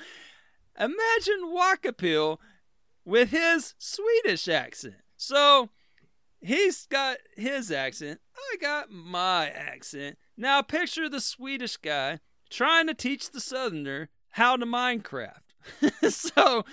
imagine 0.80 1.52
Wakapil 1.54 2.38
with 3.06 3.32
his 3.32 3.74
Swedish 3.78 4.48
accent. 4.48 4.96
So 5.18 5.70
he's 6.42 6.86
got 6.86 7.18
his 7.36 7.72
accent. 7.72 8.20
I 8.38 8.58
got 8.62 8.92
my 8.92 9.50
accent. 9.50 10.18
Now 10.38 10.62
picture 10.62 11.10
the 11.10 11.22
Swedish 11.22 11.78
guy 11.78 12.20
trying 12.50 12.88
to 12.88 12.94
teach 12.94 13.32
the 13.32 13.42
Southerner 13.42 14.10
how 14.30 14.56
to 14.56 14.66
Minecraft. 14.66 15.42
so 16.10 16.66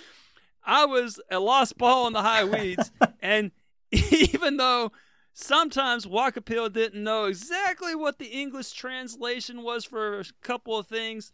I 0.63 0.85
was 0.85 1.19
a 1.31 1.39
lost 1.39 1.77
ball 1.77 2.07
in 2.07 2.13
the 2.13 2.21
high 2.21 2.45
weeds, 2.45 2.91
and 3.21 3.51
even 3.91 4.57
though 4.57 4.91
sometimes 5.33 6.05
Wakapil 6.05 6.71
didn't 6.73 7.03
know 7.03 7.25
exactly 7.25 7.95
what 7.95 8.19
the 8.19 8.27
English 8.27 8.71
translation 8.71 9.63
was 9.63 9.85
for 9.85 10.19
a 10.19 10.25
couple 10.41 10.77
of 10.77 10.87
things, 10.87 11.31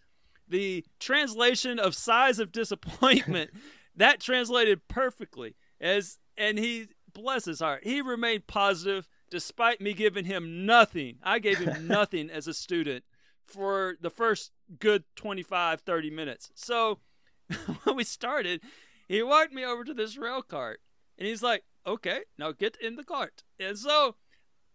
the 0.54 0.86
translation 1.00 1.80
of 1.80 1.96
size 1.96 2.38
of 2.38 2.52
disappointment 2.52 3.50
that 3.96 4.22
translated 4.22 4.88
perfectly. 4.88 5.56
As 5.82 6.20
and 6.38 6.60
he 6.60 6.88
bless 7.12 7.46
his 7.46 7.60
heart 7.60 7.84
he 7.84 8.02
remained 8.02 8.48
positive 8.48 9.08
despite 9.30 9.82
me 9.82 9.94
giving 9.94 10.26
him 10.26 10.66
nothing. 10.66 11.18
I 11.24 11.40
gave 11.40 11.58
him 11.58 11.88
nothing 11.88 12.30
as 12.30 12.48
a 12.48 12.54
student 12.54 13.04
for 13.46 13.98
the 14.00 14.12
first 14.12 14.52
good 14.80 15.04
25 15.16 15.82
30 15.82 16.10
minutes. 16.12 16.52
So 16.54 17.00
when 17.84 17.96
we 17.96 18.04
started 18.04 18.62
he 19.08 19.24
walked 19.24 19.54
me 19.54 19.66
over 19.66 19.84
to 19.84 19.94
this 19.94 20.18
rail 20.18 20.44
cart 20.44 20.82
and 21.18 21.28
he's 21.28 21.42
like 21.42 21.64
okay 21.86 22.22
now 22.38 22.52
get 22.52 22.78
in 22.80 22.96
the 22.96 23.04
cart. 23.04 23.44
And 23.60 23.76
so 23.76 24.16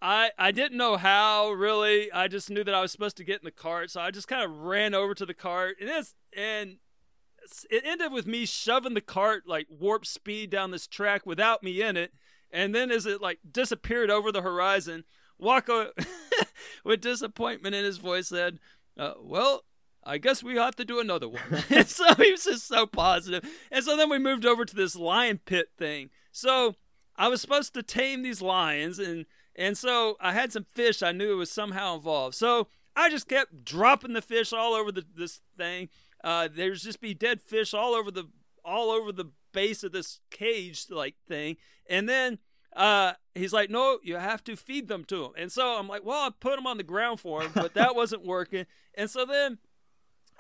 I 0.01 0.31
I 0.39 0.53
didn't 0.53 0.79
know 0.79 0.97
how 0.97 1.51
really. 1.51 2.11
I 2.13 2.29
just 2.29 2.51
knew 2.51 2.65
that 2.65 2.75
I 2.75 2.81
was 2.81 2.93
supposed 2.93 3.17
to 3.17 3.25
get 3.25 3.41
in 3.41 3.45
the 3.45 3.51
cart, 3.51 3.91
so 3.91 4.01
I 4.01 4.11
just 4.11 4.29
kind 4.29 4.43
of 4.43 4.59
ran 4.59 4.95
over 4.95 5.15
to 5.15 5.27
the 5.27 5.35
cart, 5.35 5.77
and 5.81 5.89
it's 5.89 6.15
and 6.37 6.77
it 7.71 7.83
ended 7.85 8.13
with 8.13 8.27
me 8.27 8.47
shoving 8.47 8.95
the 8.95 9.01
cart 9.01 9.45
like 9.47 9.67
warp 9.71 10.07
speed 10.07 10.51
down 10.51 10.71
this 10.71 10.87
track 10.87 11.27
without 11.27 11.63
me 11.63 11.83
in 11.83 11.97
it, 11.97 12.13
and 12.51 12.75
then 12.75 12.91
as 12.91 13.07
it 13.07 13.21
like 13.21 13.41
disappeared 13.51 14.11
over 14.11 14.31
the 14.31 14.43
horizon, 14.43 15.05
Waka, 15.39 15.93
with 16.85 17.01
disappointment 17.01 17.75
in 17.75 17.85
his 17.85 17.99
voice, 17.99 18.29
said, 18.29 18.59
uh, 18.99 19.15
"Well." 19.21 19.65
I 20.05 20.17
guess 20.17 20.43
we 20.43 20.57
have 20.57 20.77
to 20.77 20.87
do 20.87 21.01
another 21.01 21.29
one. 21.29 21.43
and 21.69 21.87
so 21.87 22.15
he 22.15 22.31
was 22.31 22.45
just 22.45 22.67
so. 22.67 22.89
And 22.97 23.85
so 23.85 23.95
then 23.95 24.09
we 24.09 24.19
moved 24.19 24.47
over 24.47 24.65
to 24.65 24.75
this 24.75 24.97
lion 24.97 25.39
pit 25.45 25.73
thing. 25.77 26.09
So 26.33 26.77
I 27.15 27.29
was 27.29 27.43
supposed 27.43 27.75
to 27.75 27.83
tame 27.83 28.23
these 28.23 28.41
lions 28.41 28.99
and 28.99 29.27
and 29.59 29.77
so 29.77 30.17
I 30.21 30.33
had 30.33 30.53
some 30.53 30.65
fish 30.73 31.03
I 31.03 31.13
knew 31.13 31.33
it 31.33 31.37
was 31.37 31.51
somehow 31.51 31.97
involved. 31.97 32.37
So 32.37 32.69
I 32.97 33.11
just 33.11 33.29
kept 33.29 33.65
dropping 33.65 34.13
the 34.13 34.23
fish 34.23 34.53
all 34.53 34.73
over 34.73 34.91
the, 34.91 35.05
this 35.15 35.41
thing. 35.57 35.89
Uh, 36.25 36.49
there's 36.53 36.83
just 36.83 37.01
be 37.01 37.13
dead 37.13 37.43
fish 37.43 37.75
all 37.75 37.95
over 37.95 38.11
the 38.11 38.29
all 38.65 38.91
over 38.91 39.13
the 39.13 39.31
base 39.53 39.83
of 39.83 39.93
this 39.93 40.21
cage 40.31 40.87
like 40.91 41.17
thing. 41.27 41.57
And 41.91 42.09
then 42.09 42.39
uh, 42.77 43.15
he's 43.35 43.53
like, 43.53 43.69
"No, 43.71 43.99
you 44.03 44.17
have 44.17 44.45
to 44.45 44.57
feed 44.57 44.89
them 44.89 45.05
to 45.07 45.25
him." 45.25 45.33
And 45.37 45.51
so 45.51 45.79
I'm 45.79 45.89
like, 45.89 46.05
"Well, 46.05 46.21
I 46.21 46.31
put 46.39 46.57
them 46.57 46.67
on 46.67 46.77
the 46.77 46.83
ground 46.83 47.19
for 47.19 47.43
him, 47.43 47.51
but 47.55 47.75
that 47.75 47.97
wasn't 47.97 48.25
working." 48.25 48.67
And 48.95 49.11
so 49.11 49.25
then 49.25 49.59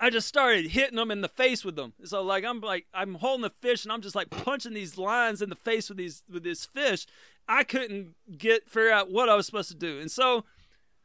I 0.01 0.11
just 0.11 0.29
started 0.29 0.69
hitting 0.69 0.97
them 0.97 1.11
in 1.11 1.23
the 1.23 1.29
face 1.29 1.65
with 1.65 1.77
them. 1.77 1.93
So 2.05 2.23
like 2.23 2.45
I'm 2.45 2.61
like 2.61 2.87
I'm 2.95 3.15
holding 3.15 3.43
the 3.43 3.51
fish 3.51 3.85
and 3.85 3.93
I'm 3.93 4.03
just 4.03 4.15
like 4.15 4.31
punching 4.31 4.75
these 4.75 4.97
lines 4.97 5.43
in 5.43 5.49
the 5.49 5.57
face 5.57 5.89
with 5.89 5.99
these 5.99 6.23
with 6.31 6.45
this 6.45 6.65
fish. 6.67 7.07
I 7.49 7.65
couldn't 7.65 8.15
get 8.37 8.69
figure 8.69 8.93
out 8.93 9.11
what 9.11 9.29
I 9.29 9.35
was 9.35 9.47
supposed 9.47 9.71
to 9.71 9.77
do. 9.77 9.99
And 9.99 10.11
so 10.11 10.45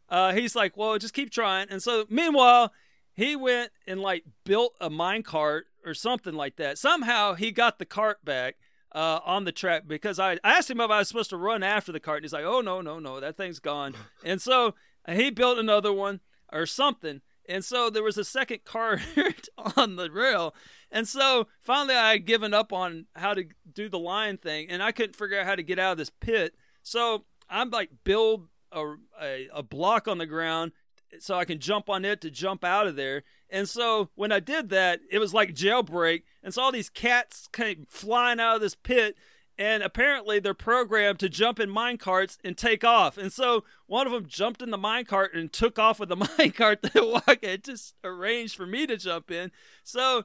uh, 0.10 0.34
he's 0.34 0.56
like, 0.56 0.78
"Well, 0.78 0.98
just 0.98 1.14
keep 1.14 1.32
trying." 1.32 1.68
And 1.70 1.82
so 1.82 2.06
meanwhile, 2.10 2.72
he 3.14 3.36
went 3.36 3.72
and 3.88 4.02
like 4.02 4.26
built 4.44 4.74
a 4.80 4.90
mine 4.90 5.24
cart 5.24 5.68
or 5.86 5.94
something 5.94 6.34
like 6.34 6.58
that. 6.58 6.78
Somehow 6.78 7.34
he 7.34 7.52
got 7.52 7.80
the 7.80 7.86
cart 7.86 8.24
back 8.24 8.58
uh, 8.94 9.20
on 9.26 9.46
the 9.46 9.52
track 9.52 9.84
because 9.88 10.20
I, 10.20 10.34
I 10.44 10.58
asked 10.58 10.70
him 10.70 10.80
if 10.82 10.92
I 10.92 11.00
was 11.00 11.08
supposed 11.08 11.32
to 11.32 11.38
run 11.38 11.64
after 11.64 11.92
the 11.92 12.00
cart, 12.00 12.18
and 12.18 12.26
he's 12.26 12.34
like, 12.34 12.46
"Oh 12.46 12.62
no, 12.62 12.82
no, 12.82 13.00
no, 13.00 13.20
that 13.20 13.38
thing's 13.38 13.60
gone." 13.60 13.96
and 14.24 14.42
so 14.42 14.76
he 15.10 15.32
built 15.32 15.58
another 15.58 15.94
one 15.94 16.20
or 16.52 16.66
something. 16.66 17.22
And 17.48 17.64
so 17.64 17.90
there 17.90 18.04
was 18.04 18.18
a 18.18 18.24
second 18.24 18.64
cart 18.64 19.02
on 19.78 19.96
the 19.96 20.10
rail. 20.10 20.56
And 20.92 21.08
so 21.08 21.48
finally 21.62 21.96
I 21.96 22.14
had 22.14 22.26
given 22.26 22.54
up 22.54 22.72
on 22.72 23.06
how 23.16 23.34
to 23.34 23.46
do 23.72 23.90
the 23.90 24.00
line 24.00 24.38
thing 24.38 24.70
and 24.70 24.82
I 24.82 24.92
couldn't 24.92 25.16
figure 25.16 25.40
out 25.40 25.46
how 25.46 25.56
to 25.56 25.64
get 25.64 25.80
out 25.80 25.94
of 25.94 25.98
this 25.98 26.10
pit. 26.10 26.56
So 26.82 27.26
I'm 27.50 27.70
like 27.70 27.90
build 28.04 28.48
a, 28.72 28.96
a, 29.22 29.48
a 29.54 29.64
block 29.64 30.08
on 30.08 30.18
the 30.18 30.26
ground 30.26 30.72
so 31.20 31.36
I 31.36 31.46
can 31.46 31.60
jump 31.60 31.90
on 31.90 32.06
it 32.06 32.22
to 32.22 32.32
jump 32.32 32.64
out 32.64 32.88
of 32.88 32.96
there. 32.96 33.24
And 33.50 33.70
so 33.70 34.10
when 34.16 34.32
I 34.32 34.40
did 34.40 34.70
that, 34.70 35.02
it 35.12 35.20
was 35.20 35.34
like 35.34 35.54
jailbreak. 35.54 36.24
And 36.42 36.54
so 36.54 36.64
all 36.64 36.72
these 36.72 36.90
cats 36.90 37.48
came 37.52 37.86
flying 37.88 38.40
out 38.40 38.56
of 38.56 38.62
this 38.62 38.76
pit 38.76 39.16
and 39.58 39.84
apparently 39.84 40.40
they're 40.40 40.54
programmed 40.54 41.20
to 41.20 41.30
jump 41.30 41.60
in 41.60 41.70
mine 41.70 41.98
carts 41.98 42.38
and 42.44 42.58
take 42.58 42.84
off. 42.84 43.18
And 43.18 43.32
so 43.32 43.64
one 43.86 44.08
of 44.08 44.14
them 44.14 44.26
jumped 44.28 44.62
in 44.62 44.72
the 44.72 44.78
mine 44.78 45.06
cart 45.06 45.34
and 45.34 45.52
took 45.52 45.78
off 45.78 46.00
with 46.00 46.10
the 46.10 46.16
mine 46.38 46.52
cart 46.52 46.82
that 46.82 46.96
Waka 46.96 47.48
had 47.48 47.64
just 47.64 47.94
arranged 48.04 48.56
for 48.56 48.66
me 48.66 48.88
to 48.88 48.98
jump 48.98 49.30
in. 49.30 49.52
So, 49.84 50.24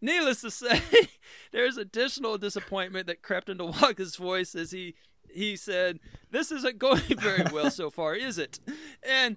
needless 0.00 0.40
to 0.42 0.50
say, 0.52 0.80
there's 1.52 1.76
additional 1.76 2.38
disappointment 2.38 3.06
that 3.08 3.22
crept 3.22 3.48
into 3.48 3.64
Waka's 3.64 4.16
voice 4.16 4.54
as 4.54 4.70
he 4.70 4.94
he 5.32 5.56
said, 5.56 5.98
"This 6.30 6.52
isn't 6.52 6.78
going 6.78 7.02
very 7.18 7.44
well 7.52 7.70
so 7.70 7.90
far, 7.90 8.14
is 8.14 8.38
it?" 8.38 8.60
And 9.02 9.36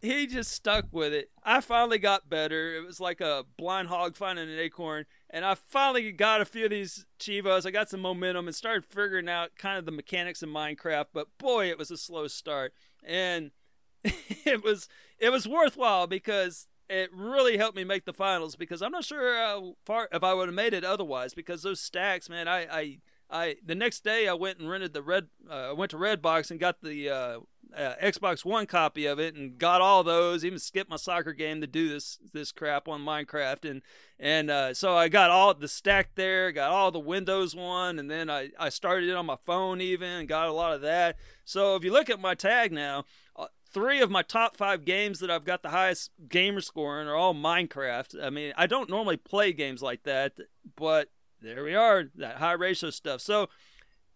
he 0.00 0.26
just 0.26 0.52
stuck 0.52 0.86
with 0.92 1.12
it. 1.12 1.30
I 1.42 1.60
finally 1.60 1.98
got 1.98 2.28
better. 2.28 2.76
It 2.76 2.86
was 2.86 3.00
like 3.00 3.20
a 3.20 3.44
blind 3.56 3.88
hog 3.88 4.16
finding 4.16 4.48
an 4.50 4.58
acorn. 4.58 5.06
And 5.30 5.44
I 5.44 5.54
finally 5.54 6.10
got 6.12 6.40
a 6.40 6.46
few 6.46 6.64
of 6.64 6.70
these 6.70 7.04
Cheevos. 7.20 7.66
I 7.66 7.70
got 7.70 7.90
some 7.90 8.00
momentum 8.00 8.46
and 8.46 8.56
started 8.56 8.84
figuring 8.84 9.28
out 9.28 9.56
kind 9.56 9.78
of 9.78 9.84
the 9.84 9.92
mechanics 9.92 10.42
of 10.42 10.48
Minecraft. 10.48 11.06
But 11.12 11.26
boy, 11.36 11.68
it 11.68 11.78
was 11.78 11.90
a 11.90 11.98
slow 11.98 12.28
start. 12.28 12.72
And 13.04 13.50
it 14.04 14.64
was 14.64 14.88
it 15.18 15.30
was 15.30 15.46
worthwhile 15.46 16.06
because 16.06 16.66
it 16.88 17.10
really 17.12 17.58
helped 17.58 17.76
me 17.76 17.84
make 17.84 18.04
the 18.04 18.12
finals 18.12 18.56
because 18.56 18.80
I'm 18.80 18.92
not 18.92 19.04
sure 19.04 19.36
how 19.36 19.76
far 19.84 20.08
if 20.12 20.22
I 20.22 20.32
would 20.32 20.48
have 20.48 20.54
made 20.54 20.72
it 20.72 20.84
otherwise 20.84 21.34
because 21.34 21.62
those 21.62 21.80
stacks, 21.80 22.30
man, 22.30 22.48
I 22.48 22.66
I, 22.70 22.98
I 23.30 23.56
the 23.64 23.74
next 23.74 24.04
day 24.04 24.28
I 24.28 24.34
went 24.34 24.58
and 24.58 24.70
rented 24.70 24.94
the 24.94 25.02
red 25.02 25.28
uh, 25.50 25.70
I 25.70 25.72
went 25.72 25.90
to 25.90 25.98
Redbox 25.98 26.50
and 26.50 26.58
got 26.58 26.80
the 26.80 27.10
uh, 27.10 27.40
uh, 27.76 27.94
Xbox 28.02 28.44
One 28.44 28.66
copy 28.66 29.06
of 29.06 29.18
it 29.18 29.34
and 29.34 29.58
got 29.58 29.80
all 29.80 30.02
those. 30.02 30.44
Even 30.44 30.58
skipped 30.58 30.90
my 30.90 30.96
soccer 30.96 31.32
game 31.32 31.60
to 31.60 31.66
do 31.66 31.88
this 31.88 32.18
this 32.32 32.52
crap 32.52 32.88
on 32.88 33.00
Minecraft 33.00 33.70
and 33.70 33.82
and 34.18 34.50
uh, 34.50 34.74
so 34.74 34.96
I 34.96 35.08
got 35.08 35.30
all 35.30 35.54
the 35.54 35.68
stack 35.68 36.10
there, 36.14 36.50
got 36.52 36.70
all 36.70 36.90
the 36.90 36.98
Windows 36.98 37.54
one, 37.54 37.98
and 37.98 38.10
then 38.10 38.30
I 38.30 38.50
I 38.58 38.68
started 38.68 39.08
it 39.08 39.16
on 39.16 39.26
my 39.26 39.38
phone 39.44 39.80
even 39.80 40.26
got 40.26 40.48
a 40.48 40.52
lot 40.52 40.74
of 40.74 40.80
that. 40.82 41.16
So 41.44 41.76
if 41.76 41.84
you 41.84 41.92
look 41.92 42.10
at 42.10 42.20
my 42.20 42.34
tag 42.34 42.72
now. 42.72 43.04
Uh, 43.36 43.46
three 43.70 44.00
of 44.00 44.10
my 44.10 44.22
top 44.22 44.56
five 44.56 44.84
games 44.84 45.20
that 45.20 45.30
I've 45.30 45.44
got 45.44 45.62
the 45.62 45.68
highest 45.68 46.10
gamer 46.28 46.60
score 46.60 47.00
in 47.00 47.06
are 47.06 47.14
all 47.14 47.34
Minecraft. 47.34 48.20
I 48.20 48.30
mean, 48.30 48.52
I 48.56 48.66
don't 48.66 48.90
normally 48.90 49.16
play 49.16 49.52
games 49.52 49.82
like 49.82 50.02
that, 50.04 50.32
but 50.74 51.10
there 51.40 51.62
we 51.62 51.74
are, 51.74 52.04
that 52.16 52.38
high 52.38 52.52
ratio 52.52 52.90
stuff. 52.90 53.20
So, 53.20 53.48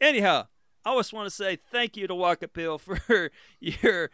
anyhow, 0.01 0.47
I 0.85 0.97
just 0.97 1.13
want 1.13 1.27
to 1.27 1.35
say 1.35 1.57
thank 1.57 1.97
you 1.97 2.07
to 2.07 2.15
Wakapil 2.15 2.81
for 2.81 3.31
your 3.61 4.11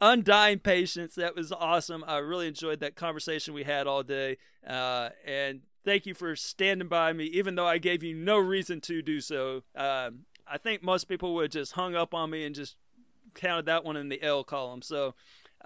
undying 0.00 0.60
patience. 0.60 1.14
That 1.16 1.34
was 1.34 1.52
awesome. 1.52 2.04
I 2.06 2.18
really 2.18 2.48
enjoyed 2.48 2.80
that 2.80 2.94
conversation 2.94 3.54
we 3.54 3.64
had 3.64 3.86
all 3.86 4.02
day. 4.02 4.38
Uh, 4.66 5.10
and 5.24 5.62
thank 5.84 6.06
you 6.06 6.14
for 6.14 6.36
standing 6.36 6.88
by 6.88 7.12
me, 7.12 7.24
even 7.24 7.54
though 7.54 7.66
I 7.66 7.78
gave 7.78 8.02
you 8.02 8.14
no 8.14 8.38
reason 8.38 8.80
to 8.82 9.02
do 9.02 9.20
so. 9.20 9.62
Um, 9.74 10.26
I 10.46 10.58
think 10.58 10.82
most 10.82 11.04
people 11.04 11.34
would 11.34 11.44
have 11.44 11.50
just 11.50 11.72
hung 11.72 11.94
up 11.94 12.14
on 12.14 12.30
me 12.30 12.44
and 12.44 12.54
just 12.54 12.76
counted 13.34 13.66
that 13.66 13.84
one 13.84 13.96
in 13.96 14.08
the 14.08 14.22
L 14.22 14.44
column. 14.44 14.82
So, 14.82 15.14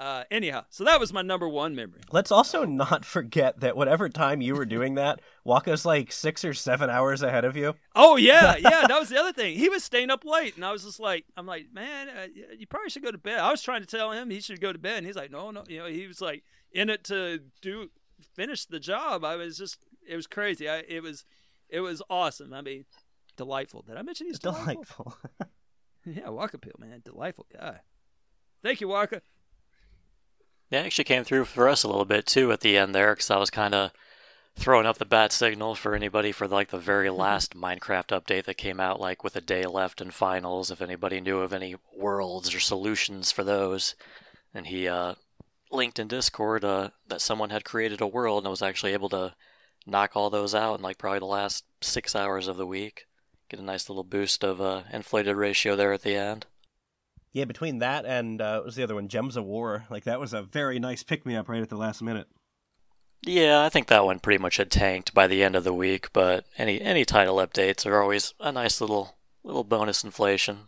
uh, 0.00 0.24
anyhow, 0.30 0.64
so 0.70 0.82
that 0.84 0.98
was 0.98 1.12
my 1.12 1.20
number 1.20 1.46
one 1.46 1.74
memory. 1.74 2.00
Let's 2.10 2.32
also 2.32 2.64
not 2.64 3.04
forget 3.04 3.60
that 3.60 3.76
whatever 3.76 4.08
time 4.08 4.40
you 4.40 4.54
were 4.54 4.64
doing 4.64 4.94
that, 4.94 5.20
Waka's 5.44 5.84
like 5.84 6.10
six 6.10 6.42
or 6.42 6.54
seven 6.54 6.88
hours 6.88 7.22
ahead 7.22 7.44
of 7.44 7.54
you. 7.54 7.74
Oh 7.94 8.16
yeah, 8.16 8.56
yeah, 8.58 8.86
that 8.86 8.98
was 8.98 9.10
the 9.10 9.18
other 9.20 9.34
thing. 9.34 9.58
He 9.58 9.68
was 9.68 9.84
staying 9.84 10.10
up 10.10 10.24
late, 10.24 10.56
and 10.56 10.64
I 10.64 10.72
was 10.72 10.84
just 10.84 11.00
like, 11.00 11.26
I'm 11.36 11.44
like, 11.44 11.66
man, 11.70 12.08
uh, 12.08 12.28
you 12.58 12.66
probably 12.66 12.88
should 12.88 13.02
go 13.02 13.10
to 13.10 13.18
bed. 13.18 13.40
I 13.40 13.50
was 13.50 13.60
trying 13.60 13.82
to 13.82 13.86
tell 13.86 14.10
him 14.10 14.30
he 14.30 14.40
should 14.40 14.62
go 14.62 14.72
to 14.72 14.78
bed, 14.78 14.96
and 14.96 15.06
he's 15.06 15.16
like, 15.16 15.30
no, 15.30 15.50
no, 15.50 15.64
you 15.68 15.80
know, 15.80 15.86
he 15.86 16.06
was 16.06 16.22
like 16.22 16.44
in 16.72 16.88
it 16.88 17.04
to 17.04 17.40
do 17.60 17.90
finish 18.34 18.64
the 18.64 18.80
job. 18.80 19.22
I 19.22 19.36
was 19.36 19.58
just, 19.58 19.84
it 20.08 20.16
was 20.16 20.26
crazy. 20.26 20.66
I, 20.66 20.82
it 20.88 21.02
was, 21.02 21.26
it 21.68 21.80
was 21.80 22.00
awesome. 22.08 22.54
I 22.54 22.62
mean, 22.62 22.86
delightful. 23.36 23.82
Did 23.82 23.98
I 23.98 24.02
mention 24.02 24.28
he's 24.28 24.38
delightful? 24.38 25.14
Delightful. 25.38 25.46
yeah, 26.06 26.30
Waka 26.30 26.56
Peel, 26.56 26.72
man, 26.78 27.02
delightful 27.04 27.46
guy. 27.52 27.80
Thank 28.62 28.80
you, 28.80 28.88
Waka. 28.88 29.20
Yeah, 30.70 30.82
it 30.82 30.86
actually 30.86 31.04
came 31.04 31.24
through 31.24 31.46
for 31.46 31.68
us 31.68 31.82
a 31.82 31.88
little 31.88 32.04
bit 32.04 32.26
too 32.26 32.52
at 32.52 32.60
the 32.60 32.76
end 32.76 32.94
there, 32.94 33.12
because 33.12 33.30
I 33.30 33.38
was 33.38 33.50
kind 33.50 33.74
of 33.74 33.90
throwing 34.56 34.86
up 34.86 34.98
the 34.98 35.04
bat 35.04 35.32
signal 35.32 35.74
for 35.74 35.94
anybody 35.94 36.32
for 36.32 36.46
like 36.46 36.68
the 36.68 36.78
very 36.78 37.10
last 37.10 37.56
Minecraft 37.56 38.08
update 38.08 38.44
that 38.44 38.56
came 38.56 38.78
out, 38.78 39.00
like 39.00 39.24
with 39.24 39.34
a 39.34 39.40
day 39.40 39.64
left 39.64 40.00
in 40.00 40.10
finals. 40.10 40.70
If 40.70 40.80
anybody 40.80 41.20
knew 41.20 41.38
of 41.40 41.52
any 41.52 41.76
worlds 41.96 42.54
or 42.54 42.60
solutions 42.60 43.32
for 43.32 43.42
those, 43.42 43.96
and 44.54 44.68
he 44.68 44.86
uh, 44.86 45.14
linked 45.72 45.98
in 45.98 46.08
Discord 46.08 46.64
uh, 46.64 46.90
that 47.08 47.20
someone 47.20 47.50
had 47.50 47.64
created 47.64 48.00
a 48.00 48.06
world 48.06 48.44
and 48.44 48.50
was 48.50 48.62
actually 48.62 48.92
able 48.92 49.08
to 49.10 49.34
knock 49.86 50.12
all 50.14 50.30
those 50.30 50.54
out 50.54 50.76
in 50.76 50.82
like 50.82 50.98
probably 50.98 51.20
the 51.20 51.24
last 51.24 51.64
six 51.80 52.14
hours 52.14 52.46
of 52.46 52.56
the 52.56 52.66
week. 52.66 53.06
Get 53.48 53.58
a 53.58 53.64
nice 53.64 53.88
little 53.88 54.04
boost 54.04 54.44
of 54.44 54.60
uh, 54.60 54.82
inflated 54.92 55.34
ratio 55.34 55.74
there 55.74 55.92
at 55.92 56.02
the 56.02 56.14
end. 56.14 56.46
Yeah, 57.32 57.44
between 57.44 57.78
that 57.78 58.04
and 58.06 58.40
uh, 58.40 58.56
what 58.56 58.64
was 58.66 58.76
the 58.76 58.82
other 58.82 58.96
one, 58.96 59.08
Gems 59.08 59.36
of 59.36 59.44
War? 59.44 59.84
Like 59.88 60.04
that 60.04 60.20
was 60.20 60.32
a 60.32 60.42
very 60.42 60.78
nice 60.78 61.02
pick 61.02 61.24
me 61.24 61.36
up 61.36 61.48
right 61.48 61.62
at 61.62 61.68
the 61.68 61.76
last 61.76 62.02
minute. 62.02 62.26
Yeah, 63.22 63.62
I 63.62 63.68
think 63.68 63.88
that 63.88 64.04
one 64.04 64.18
pretty 64.18 64.38
much 64.38 64.56
had 64.56 64.70
tanked 64.70 65.12
by 65.12 65.26
the 65.26 65.42
end 65.44 65.54
of 65.54 65.64
the 65.64 65.74
week, 65.74 66.12
but 66.12 66.46
any 66.56 66.80
any 66.80 67.04
title 67.04 67.36
updates 67.36 67.86
are 67.86 68.00
always 68.00 68.34
a 68.40 68.50
nice 68.50 68.80
little 68.80 69.16
little 69.44 69.64
bonus 69.64 70.02
inflation 70.02 70.60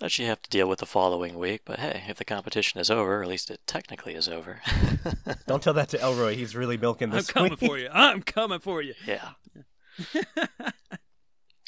that 0.00 0.18
you 0.18 0.26
have 0.26 0.42
to 0.42 0.50
deal 0.50 0.68
with 0.68 0.80
the 0.80 0.86
following 0.86 1.38
week. 1.38 1.62
But 1.64 1.78
hey, 1.78 2.04
if 2.08 2.18
the 2.18 2.24
competition 2.24 2.80
is 2.80 2.90
over, 2.90 3.22
at 3.22 3.28
least 3.28 3.50
it 3.50 3.60
technically 3.66 4.14
is 4.14 4.28
over. 4.28 4.60
Don't 5.46 5.62
tell 5.62 5.74
that 5.74 5.88
to 5.90 6.00
Elroy. 6.00 6.34
He's 6.34 6.56
really 6.56 6.76
milking 6.76 7.10
this. 7.10 7.28
I'm 7.28 7.32
coming 7.32 7.50
week. 7.52 7.70
for 7.70 7.78
you. 7.78 7.88
I'm 7.92 8.22
coming 8.22 8.60
for 8.60 8.82
you. 8.82 8.94
yeah. 9.06 9.30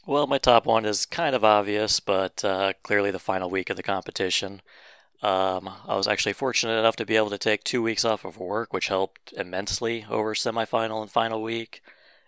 well, 0.07 0.27
my 0.27 0.39
top 0.39 0.67
one 0.67 0.85
is 0.85 1.05
kind 1.05 1.35
of 1.35 1.45
obvious, 1.45 2.01
but 2.01 2.45
uh, 2.45 2.73
clearly 2.83 3.11
the 3.11 3.19
final 3.19 3.51
week 3.51 3.71
of 3.71 3.77
the 3.77 3.83
competition. 3.83 4.63
Um, 5.23 5.71
I 5.87 5.97
was 5.97 6.07
actually 6.07 6.35
fortunate 6.35 6.79
enough 6.79 6.97
to 6.97 7.07
be 7.07 7.17
able 7.17 7.31
to 7.31 7.39
take 7.39 7.65
two 7.65 7.83
weeks 7.83 8.05
off 8.05 8.25
of 8.25 8.39
work, 8.39 8.73
which 8.73 8.89
helped 8.89 9.33
immensely 9.33 10.07
over 10.09 10.35
semifinal 10.35 11.03
and 11.03 11.11
final 11.11 11.43
week. 11.43 11.83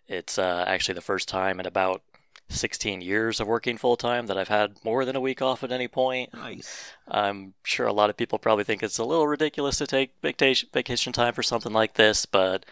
It's 0.08 0.38
uh, 0.38 0.64
actually 0.66 0.94
the 0.94 1.00
first 1.00 1.28
time 1.28 1.60
in 1.60 1.66
about 1.66 2.02
16 2.48 3.02
years 3.02 3.40
of 3.40 3.46
working 3.46 3.76
full 3.76 3.96
time 3.96 4.26
that 4.26 4.38
I've 4.38 4.48
had 4.48 4.82
more 4.82 5.04
than 5.04 5.16
a 5.16 5.20
week 5.20 5.42
off 5.42 5.62
at 5.62 5.70
any 5.70 5.86
point. 5.86 6.32
Nice. 6.32 6.92
I'm 7.06 7.54
sure 7.62 7.86
a 7.86 7.92
lot 7.92 8.10
of 8.10 8.16
people 8.16 8.38
probably 8.38 8.64
think 8.64 8.82
it's 8.82 8.98
a 8.98 9.04
little 9.04 9.28
ridiculous 9.28 9.76
to 9.78 9.86
take 9.86 10.12
vacation 10.22 10.68
vacation 10.72 11.12
time 11.12 11.34
for 11.34 11.42
something 11.42 11.72
like 11.72 11.94
this, 11.94 12.24
but 12.24 12.64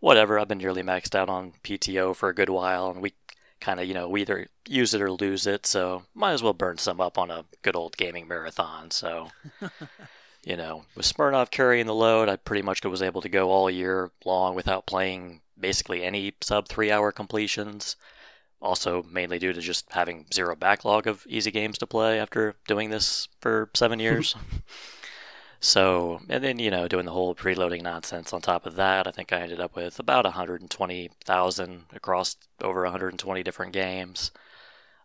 whatever. 0.00 0.38
I've 0.38 0.48
been 0.48 0.58
nearly 0.58 0.82
maxed 0.82 1.14
out 1.14 1.30
on 1.30 1.54
PTO 1.64 2.14
for 2.14 2.28
a 2.28 2.34
good 2.34 2.50
while, 2.50 2.90
and 2.90 3.00
we 3.00 3.14
kind 3.64 3.80
of, 3.80 3.86
you 3.86 3.94
know, 3.94 4.08
we 4.08 4.20
either 4.20 4.46
use 4.68 4.92
it 4.92 5.00
or 5.00 5.10
lose 5.10 5.46
it, 5.46 5.64
so 5.64 6.02
might 6.14 6.32
as 6.32 6.42
well 6.42 6.52
burn 6.52 6.76
some 6.76 7.00
up 7.00 7.16
on 7.16 7.30
a 7.30 7.46
good 7.62 7.74
old 7.74 7.96
gaming 7.96 8.28
marathon. 8.28 8.90
So, 8.90 9.30
you 10.44 10.56
know, 10.56 10.84
with 10.94 11.06
Smirnov 11.06 11.50
carrying 11.50 11.86
the 11.86 11.94
load, 11.94 12.28
I 12.28 12.36
pretty 12.36 12.60
much 12.60 12.84
was 12.84 13.00
able 13.00 13.22
to 13.22 13.28
go 13.30 13.50
all 13.50 13.70
year 13.70 14.10
long 14.26 14.54
without 14.54 14.86
playing 14.86 15.40
basically 15.58 16.04
any 16.04 16.34
sub 16.42 16.68
three 16.68 16.90
hour 16.90 17.10
completions. 17.10 17.96
Also, 18.60 19.02
mainly 19.10 19.38
due 19.38 19.54
to 19.54 19.60
just 19.60 19.90
having 19.92 20.26
zero 20.32 20.54
backlog 20.54 21.06
of 21.06 21.26
easy 21.26 21.50
games 21.50 21.78
to 21.78 21.86
play 21.86 22.18
after 22.20 22.56
doing 22.68 22.90
this 22.90 23.28
for 23.40 23.70
seven 23.74 23.98
years. 23.98 24.36
so, 25.64 26.20
and 26.28 26.44
then, 26.44 26.58
you 26.58 26.70
know, 26.70 26.88
doing 26.88 27.06
the 27.06 27.12
whole 27.12 27.34
preloading 27.34 27.82
nonsense 27.82 28.34
on 28.34 28.42
top 28.42 28.66
of 28.66 28.76
that, 28.76 29.06
I 29.06 29.10
think 29.10 29.32
I 29.32 29.40
ended 29.40 29.60
up 29.60 29.74
with 29.74 29.98
about 29.98 30.24
120,000 30.24 31.84
across 31.94 32.36
over 32.60 32.82
120 32.82 33.42
different 33.42 33.72
games. 33.72 34.30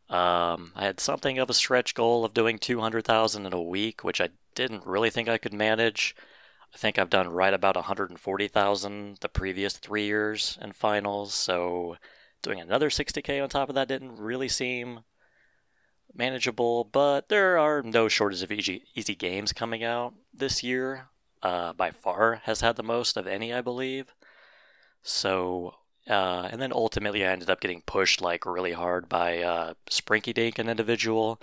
Um, 0.10 0.74
I 0.76 0.86
had 0.86 1.00
something 1.00 1.40
of 1.40 1.50
a 1.50 1.54
stretch 1.54 1.96
goal 1.96 2.26
of 2.26 2.34
doing 2.34 2.60
200,000 2.60 3.46
in 3.46 3.54
a 3.54 3.62
week, 3.62 4.04
which 4.04 4.20
I 4.20 4.30
didn't 4.54 4.86
really 4.86 5.10
think 5.10 5.30
I 5.30 5.38
could 5.38 5.54
manage. 5.54 6.14
I 6.74 6.78
think 6.78 7.00
I've 7.00 7.10
done 7.10 7.30
right 7.30 7.54
about 7.54 7.76
140,000 7.76 9.18
the 9.22 9.30
previous 9.30 9.78
three 9.78 10.06
years 10.06 10.58
in 10.62 10.74
finals, 10.74 11.34
so 11.34 11.96
doing 12.42 12.60
another 12.60 12.90
60k 12.90 13.42
on 13.42 13.48
top 13.48 13.70
of 13.70 13.76
that 13.76 13.88
didn't 13.88 14.18
really 14.18 14.50
seem 14.50 15.02
manageable, 16.14 16.84
but 16.84 17.30
there 17.30 17.58
are 17.58 17.82
no 17.82 18.08
shortage 18.08 18.44
of 18.44 18.52
easy, 18.52 18.84
easy 18.96 19.16
games 19.16 19.54
coming 19.54 19.84
out 19.84 20.14
this 20.34 20.64
year. 20.64 21.10
Uh, 21.42 21.72
by 21.72 21.90
far 21.90 22.42
has 22.44 22.60
had 22.60 22.76
the 22.76 22.84
most 22.84 23.16
of 23.16 23.26
any, 23.26 23.54
I 23.54 23.62
believe. 23.62 24.14
So, 25.02 25.76
uh, 26.10 26.50
and 26.52 26.62
then 26.62 26.74
ultimately 26.74 27.26
I 27.26 27.32
ended 27.32 27.50
up 27.50 27.62
getting 27.62 27.82
pushed 27.86 28.22
like 28.22 28.46
really 28.46 28.74
hard 28.74 29.08
by 29.08 29.42
uh, 29.42 29.74
Sprinky 29.90 30.34
Dink, 30.34 30.60
an 30.60 30.68
individual. 30.68 31.40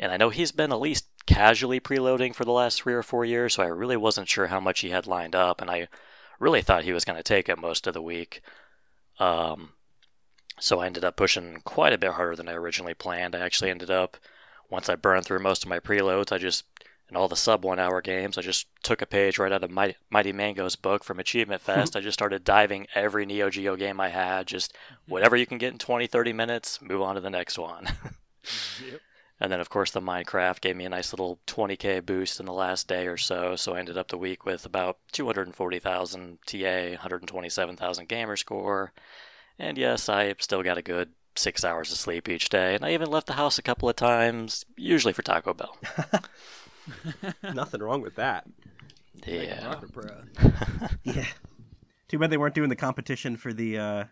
And 0.00 0.10
I 0.10 0.16
know 0.16 0.30
he's 0.30 0.50
been 0.50 0.72
at 0.72 0.80
least 0.80 1.06
casually 1.26 1.80
preloading 1.80 2.34
for 2.34 2.44
the 2.44 2.52
last 2.52 2.82
three 2.82 2.94
or 2.94 3.02
four 3.02 3.24
years, 3.24 3.54
so 3.54 3.62
I 3.62 3.66
really 3.66 3.96
wasn't 3.96 4.28
sure 4.28 4.48
how 4.48 4.60
much 4.60 4.80
he 4.80 4.90
had 4.90 5.06
lined 5.06 5.34
up, 5.34 5.60
and 5.60 5.70
I 5.70 5.88
really 6.38 6.62
thought 6.62 6.84
he 6.84 6.92
was 6.92 7.04
going 7.04 7.16
to 7.16 7.22
take 7.22 7.48
it 7.48 7.58
most 7.58 7.86
of 7.86 7.94
the 7.94 8.02
week. 8.02 8.42
Um, 9.18 9.70
so 10.58 10.80
I 10.80 10.86
ended 10.86 11.04
up 11.04 11.16
pushing 11.16 11.60
quite 11.64 11.92
a 11.92 11.98
bit 11.98 12.12
harder 12.12 12.36
than 12.36 12.48
I 12.48 12.52
originally 12.52 12.94
planned. 12.94 13.34
I 13.34 13.40
actually 13.40 13.70
ended 13.70 13.90
up, 13.90 14.16
once 14.70 14.88
I 14.88 14.96
burned 14.96 15.24
through 15.24 15.40
most 15.40 15.62
of 15.62 15.68
my 15.68 15.80
preloads, 15.80 16.32
I 16.32 16.38
just, 16.38 16.64
in 17.08 17.16
all 17.16 17.28
the 17.28 17.36
sub 17.36 17.64
one 17.64 17.78
hour 17.78 18.00
games, 18.00 18.36
I 18.36 18.42
just 18.42 18.66
took 18.82 19.02
a 19.02 19.06
page 19.06 19.38
right 19.38 19.52
out 19.52 19.62
of 19.62 19.70
Mighty, 19.70 19.96
Mighty 20.10 20.32
Mango's 20.32 20.76
book 20.76 21.04
from 21.04 21.20
Achievement 21.20 21.62
hmm. 21.62 21.66
Fest. 21.66 21.96
I 21.96 22.00
just 22.00 22.18
started 22.18 22.44
diving 22.44 22.86
every 22.94 23.26
Neo 23.26 23.50
Geo 23.50 23.76
game 23.76 24.00
I 24.00 24.08
had, 24.08 24.46
just 24.46 24.74
hmm. 24.88 25.12
whatever 25.12 25.36
you 25.36 25.46
can 25.46 25.58
get 25.58 25.72
in 25.72 25.78
20, 25.78 26.06
30 26.06 26.32
minutes, 26.32 26.80
move 26.80 27.02
on 27.02 27.14
to 27.14 27.20
the 27.20 27.30
next 27.30 27.58
one. 27.58 27.88
And 29.38 29.52
then, 29.52 29.60
of 29.60 29.68
course, 29.68 29.90
the 29.90 30.00
Minecraft 30.00 30.60
gave 30.62 30.76
me 30.76 30.86
a 30.86 30.88
nice 30.88 31.12
little 31.12 31.40
20k 31.46 32.04
boost 32.06 32.40
in 32.40 32.46
the 32.46 32.52
last 32.52 32.88
day 32.88 33.06
or 33.06 33.18
so. 33.18 33.54
So 33.54 33.74
I 33.74 33.78
ended 33.80 33.98
up 33.98 34.08
the 34.08 34.16
week 34.16 34.46
with 34.46 34.64
about 34.64 34.98
240,000 35.12 36.38
TA, 36.46 36.88
127,000 36.90 38.08
gamer 38.08 38.36
score. 38.36 38.92
And 39.58 39.78
yes, 39.78 40.08
I 40.08 40.34
still 40.38 40.62
got 40.62 40.78
a 40.78 40.82
good 40.82 41.10
six 41.34 41.64
hours 41.64 41.92
of 41.92 41.98
sleep 41.98 42.28
each 42.28 42.48
day. 42.48 42.74
And 42.74 42.84
I 42.84 42.92
even 42.92 43.10
left 43.10 43.26
the 43.26 43.34
house 43.34 43.58
a 43.58 43.62
couple 43.62 43.88
of 43.88 43.96
times, 43.96 44.64
usually 44.76 45.12
for 45.12 45.22
Taco 45.22 45.54
Bell. 45.54 45.76
Nothing 47.54 47.82
wrong 47.82 48.02
with 48.02 48.16
that. 48.16 48.46
Yeah. 49.26 49.66
Rocker 49.66 49.88
proud. 49.88 50.30
Yeah. 51.04 51.26
Too 52.08 52.18
bad 52.18 52.30
they 52.30 52.36
weren't 52.36 52.54
doing 52.54 52.68
the 52.68 52.76
competition 52.76 53.36
for 53.36 53.52
the 53.52 53.78
uh 53.78 54.04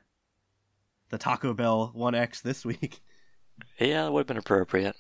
the 1.11 1.19
Taco 1.19 1.55
Bell 1.55 1.93
1X 1.97 2.43
this 2.43 2.65
week. 2.65 3.01
Yeah, 3.79 4.05
that 4.05 4.13
would 4.13 4.21
have 4.21 4.27
been 4.27 4.37
appropriate. 4.37 4.97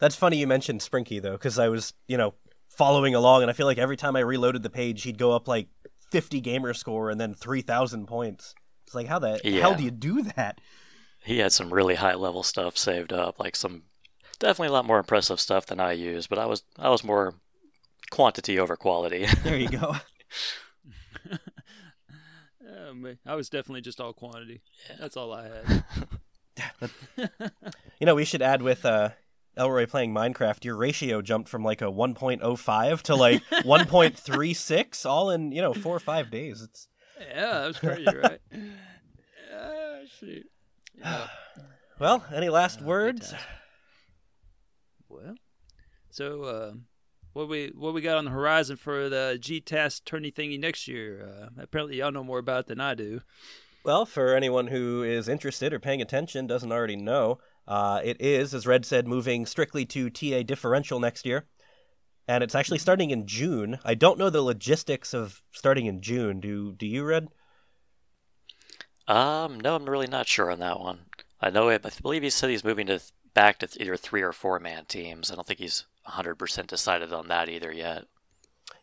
That's 0.00 0.16
funny 0.16 0.38
you 0.38 0.46
mentioned 0.46 0.80
Sprinky 0.80 1.22
though, 1.22 1.32
because 1.32 1.58
I 1.58 1.68
was, 1.68 1.92
you 2.08 2.16
know, 2.16 2.34
following 2.68 3.14
along, 3.14 3.42
and 3.42 3.50
I 3.50 3.54
feel 3.54 3.66
like 3.66 3.78
every 3.78 3.96
time 3.96 4.16
I 4.16 4.20
reloaded 4.20 4.62
the 4.62 4.70
page, 4.70 5.02
he'd 5.02 5.18
go 5.18 5.32
up 5.32 5.46
like 5.46 5.68
50 6.10 6.40
gamer 6.40 6.74
score 6.74 7.10
and 7.10 7.20
then 7.20 7.34
3,000 7.34 8.06
points. 8.06 8.54
It's 8.90 8.94
like, 8.96 9.06
how 9.06 9.20
the 9.20 9.38
hell 9.44 9.76
do 9.76 9.84
you 9.84 9.92
do 9.92 10.20
that? 10.34 10.60
He 11.22 11.38
had 11.38 11.52
some 11.52 11.72
really 11.72 11.94
high 11.94 12.16
level 12.16 12.42
stuff 12.42 12.76
saved 12.76 13.12
up, 13.12 13.38
like 13.38 13.54
some 13.54 13.84
definitely 14.40 14.66
a 14.66 14.72
lot 14.72 14.84
more 14.84 14.98
impressive 14.98 15.38
stuff 15.38 15.64
than 15.64 15.78
I 15.78 15.92
used, 15.92 16.28
but 16.28 16.40
I 16.40 16.46
was 16.46 16.64
I 16.76 16.88
was 16.88 17.04
more 17.04 17.34
quantity 18.10 18.58
over 18.58 18.74
quality. 18.74 19.28
There 19.44 19.56
you 19.56 19.68
go. 19.68 19.94
Man. 22.92 23.18
I 23.24 23.36
was 23.36 23.48
definitely 23.48 23.82
just 23.82 24.00
all 24.00 24.12
quantity. 24.12 24.60
Yeah. 24.88 24.96
That's 24.98 25.16
all 25.16 25.32
I 25.32 25.44
had. 25.44 25.84
you 28.00 28.06
know, 28.06 28.16
we 28.16 28.24
should 28.24 28.42
add 28.42 28.60
with 28.60 28.84
uh, 28.84 29.10
Elroy 29.56 29.86
playing 29.86 30.12
Minecraft, 30.12 30.64
your 30.64 30.76
ratio 30.76 31.22
jumped 31.22 31.48
from 31.48 31.62
like 31.62 31.80
a 31.80 31.84
1.05 31.84 33.02
to 33.02 33.14
like 33.14 33.44
1.36, 33.52 35.06
all 35.06 35.30
in 35.30 35.52
you 35.52 35.62
know 35.62 35.72
four 35.72 35.94
or 35.94 36.00
five 36.00 36.32
days. 36.32 36.60
It's 36.60 36.88
yeah, 37.20 37.50
that 37.60 37.66
was 37.66 37.78
crazy, 37.78 38.16
right? 38.16 38.40
Ah, 39.52 39.98
shoot. 40.18 40.46
Yeah. 40.96 41.26
well. 41.98 42.24
Any 42.32 42.48
last 42.48 42.80
Uh, 42.80 42.84
words? 42.84 43.34
Well, 45.08 45.34
so 46.10 46.42
uh, 46.44 46.72
what 47.32 47.48
we 47.48 47.72
what 47.74 47.92
we 47.94 48.00
got 48.00 48.16
on 48.16 48.24
the 48.24 48.30
horizon 48.30 48.76
for 48.76 49.08
the 49.08 49.38
GTAS 49.40 50.04
tourney 50.04 50.30
thingy 50.30 50.58
next 50.58 50.86
year? 50.86 51.26
Uh, 51.28 51.62
apparently, 51.62 51.96
y'all 51.98 52.12
know 52.12 52.24
more 52.24 52.38
about 52.38 52.60
it 52.60 52.66
than 52.68 52.80
I 52.80 52.94
do. 52.94 53.22
Well, 53.84 54.06
for 54.06 54.34
anyone 54.36 54.68
who 54.68 55.02
is 55.02 55.28
interested 55.28 55.72
or 55.72 55.80
paying 55.80 56.00
attention, 56.02 56.46
doesn't 56.46 56.72
already 56.72 56.96
know, 56.96 57.38
Uh, 57.66 58.00
it 58.04 58.20
is, 58.20 58.52
as 58.54 58.66
Red 58.66 58.84
said, 58.84 59.06
moving 59.08 59.46
strictly 59.46 59.84
to 59.86 60.10
TA 60.10 60.42
differential 60.42 61.00
next 61.00 61.24
year. 61.26 61.46
And 62.30 62.44
it's 62.44 62.54
actually 62.54 62.78
starting 62.78 63.10
in 63.10 63.26
June. 63.26 63.80
I 63.84 63.94
don't 63.94 64.16
know 64.16 64.30
the 64.30 64.40
logistics 64.40 65.12
of 65.12 65.42
starting 65.50 65.86
in 65.86 66.00
June. 66.00 66.38
Do 66.38 66.70
do 66.70 66.86
you, 66.86 67.02
Red? 67.02 67.26
Um, 69.08 69.58
no, 69.58 69.74
I'm 69.74 69.90
really 69.90 70.06
not 70.06 70.28
sure 70.28 70.48
on 70.48 70.60
that 70.60 70.78
one. 70.78 71.00
I 71.40 71.50
know 71.50 71.70
it. 71.70 71.84
I 71.84 71.90
believe 72.00 72.22
he 72.22 72.30
said 72.30 72.48
he's 72.48 72.62
moving 72.62 72.86
to 72.86 73.00
back 73.34 73.58
to 73.58 73.82
either 73.82 73.96
three 73.96 74.22
or 74.22 74.30
four 74.30 74.60
man 74.60 74.84
teams. 74.84 75.32
I 75.32 75.34
don't 75.34 75.44
think 75.44 75.58
he's 75.58 75.86
100% 76.06 76.68
decided 76.68 77.12
on 77.12 77.26
that 77.26 77.48
either 77.48 77.72
yet. 77.72 78.04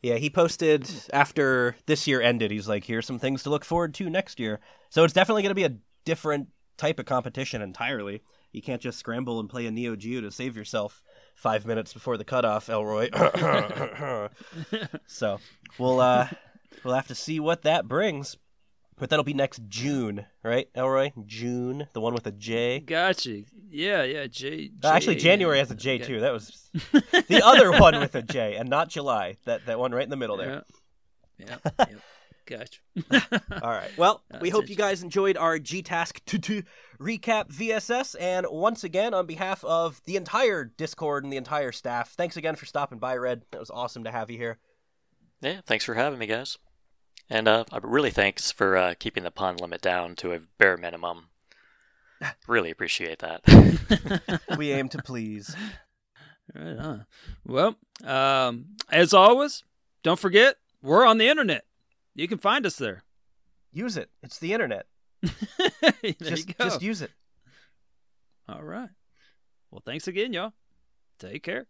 Yeah, 0.02 0.16
he 0.16 0.30
posted 0.30 0.90
after 1.14 1.78
this 1.86 2.06
year 2.06 2.22
ended. 2.22 2.52
He's 2.52 2.68
like, 2.68 2.84
"Here's 2.84 3.08
some 3.08 3.18
things 3.18 3.44
to 3.44 3.50
look 3.50 3.64
forward 3.64 3.94
to 3.94 4.10
next 4.10 4.42
year." 4.42 4.60
So 4.90 5.06
it's 5.06 5.14
definitely 5.14 5.44
going 5.44 5.52
to 5.52 5.56
be 5.56 5.64
a 5.64 5.78
different 6.04 6.50
type 6.76 7.00
of 7.00 7.06
competition 7.06 7.62
entirely. 7.62 8.24
You 8.52 8.62
can't 8.62 8.82
just 8.82 9.00
scramble 9.00 9.40
and 9.40 9.50
play 9.50 9.68
a 9.68 9.72
Neo 9.72 9.96
Geo 9.96 10.20
to 10.20 10.32
save 10.32 10.58
yourself 10.58 11.02
five 11.38 11.66
minutes 11.66 11.94
before 11.94 12.18
the 12.18 12.26
cutoff, 12.26 12.68
Elroy. 12.70 13.10
so 15.08 15.40
we'll 15.78 16.02
uh, 16.02 16.28
we'll 16.84 16.96
have 16.96 17.08
to 17.08 17.16
see 17.16 17.40
what 17.40 17.62
that 17.62 17.88
brings. 17.88 18.36
But 19.00 19.12
that'll 19.12 19.24
be 19.24 19.36
next 19.36 19.62
June, 19.68 20.26
right, 20.44 20.68
Elroy? 20.74 21.12
June, 21.28 21.88
the 21.94 22.02
one 22.02 22.16
with 22.16 22.26
a 22.26 22.32
J. 22.32 22.80
Gotcha. 22.80 23.44
Yeah, 23.70 24.02
yeah. 24.02 24.26
J. 24.26 24.72
Uh, 24.84 24.88
Actually, 24.88 25.18
January 25.18 25.60
has 25.60 25.70
a 25.70 25.76
J 25.76 25.96
Okay. 25.96 26.04
too. 26.04 26.20
That 26.22 26.34
was 26.34 26.72
the 27.28 27.42
other 27.46 27.80
one 27.80 28.00
with 28.00 28.16
a 28.16 28.24
J, 28.24 28.56
and 28.56 28.68
not 28.70 28.90
July. 28.90 29.38
That 29.46 29.68
that 29.68 29.78
one 29.78 29.92
right 29.92 30.04
in 30.04 30.10
the 30.10 30.18
middle 30.18 30.36
there. 30.38 30.64
Yeah. 31.38 31.46
Yeah. 31.68 31.72
yep. 31.78 32.02
Gotcha. 32.48 32.80
All 33.62 33.70
right. 33.70 33.92
Well, 33.98 34.24
we 34.42 34.50
hope 34.50 34.70
you 34.70 34.76
guys 34.76 35.04
enjoyed 35.04 35.36
our 35.36 35.60
GTAS 35.60 36.42
to 36.42 36.64
recap 37.00 37.54
VSS. 37.54 38.16
And 38.20 38.48
once 38.50 38.86
again, 38.86 39.14
on 39.14 39.26
behalf 39.26 39.64
of 39.66 40.02
the 40.06 40.16
entire 40.16 40.64
Discord 40.64 41.26
and 41.26 41.34
the 41.34 41.38
entire 41.38 41.74
staff, 41.74 42.12
thanks 42.12 42.38
again 42.38 42.56
for 42.56 42.66
stopping 42.66 43.00
by, 43.00 43.18
Red. 43.18 43.44
It 43.52 43.60
was 43.60 43.70
awesome 43.70 44.06
to 44.06 44.12
have 44.12 44.32
you 44.32 44.38
here. 44.38 44.60
Yeah, 45.42 45.60
thanks 45.66 45.84
for 45.84 45.94
having 45.94 46.20
me, 46.20 46.26
guys. 46.26 46.58
And 47.30 47.50
uh, 47.50 47.66
I 47.72 47.80
really 47.84 48.12
thanks 48.12 48.52
for 48.52 48.78
uh, 48.78 48.94
keeping 48.98 49.24
the 49.24 49.32
pun 49.32 49.58
limit 49.58 49.82
down 49.82 50.16
to 50.18 50.34
a 50.34 50.40
bare 50.58 50.78
minimum. 50.78 51.30
Really 52.48 52.72
appreciate 52.72 53.20
that. 53.20 54.42
We 54.58 54.72
aim 54.72 54.90
to 54.90 55.04
please. 55.04 55.56
Right 56.56 56.78
on. 56.78 57.06
Well, 57.46 57.76
um, 58.04 58.78
as 58.90 59.14
always, 59.14 59.64
don't 60.02 60.18
forget 60.18 60.56
we're 60.82 61.06
on 61.06 61.20
the 61.20 61.28
internet. 61.28 61.67
You 62.18 62.28
can 62.28 62.40
find 62.40 62.66
us 62.66 62.76
there. 62.78 63.04
Use 63.72 63.96
it. 63.96 64.10
It's 64.24 64.40
the 64.40 64.52
internet. 64.52 64.88
Just 66.20 66.58
just 66.60 66.82
use 66.82 67.02
it. 67.02 67.12
All 68.50 68.64
right. 68.64 68.90
Well, 69.72 69.82
thanks 69.86 70.08
again, 70.08 70.34
y'all. 70.34 70.54
Take 71.20 71.44
care. 71.44 71.68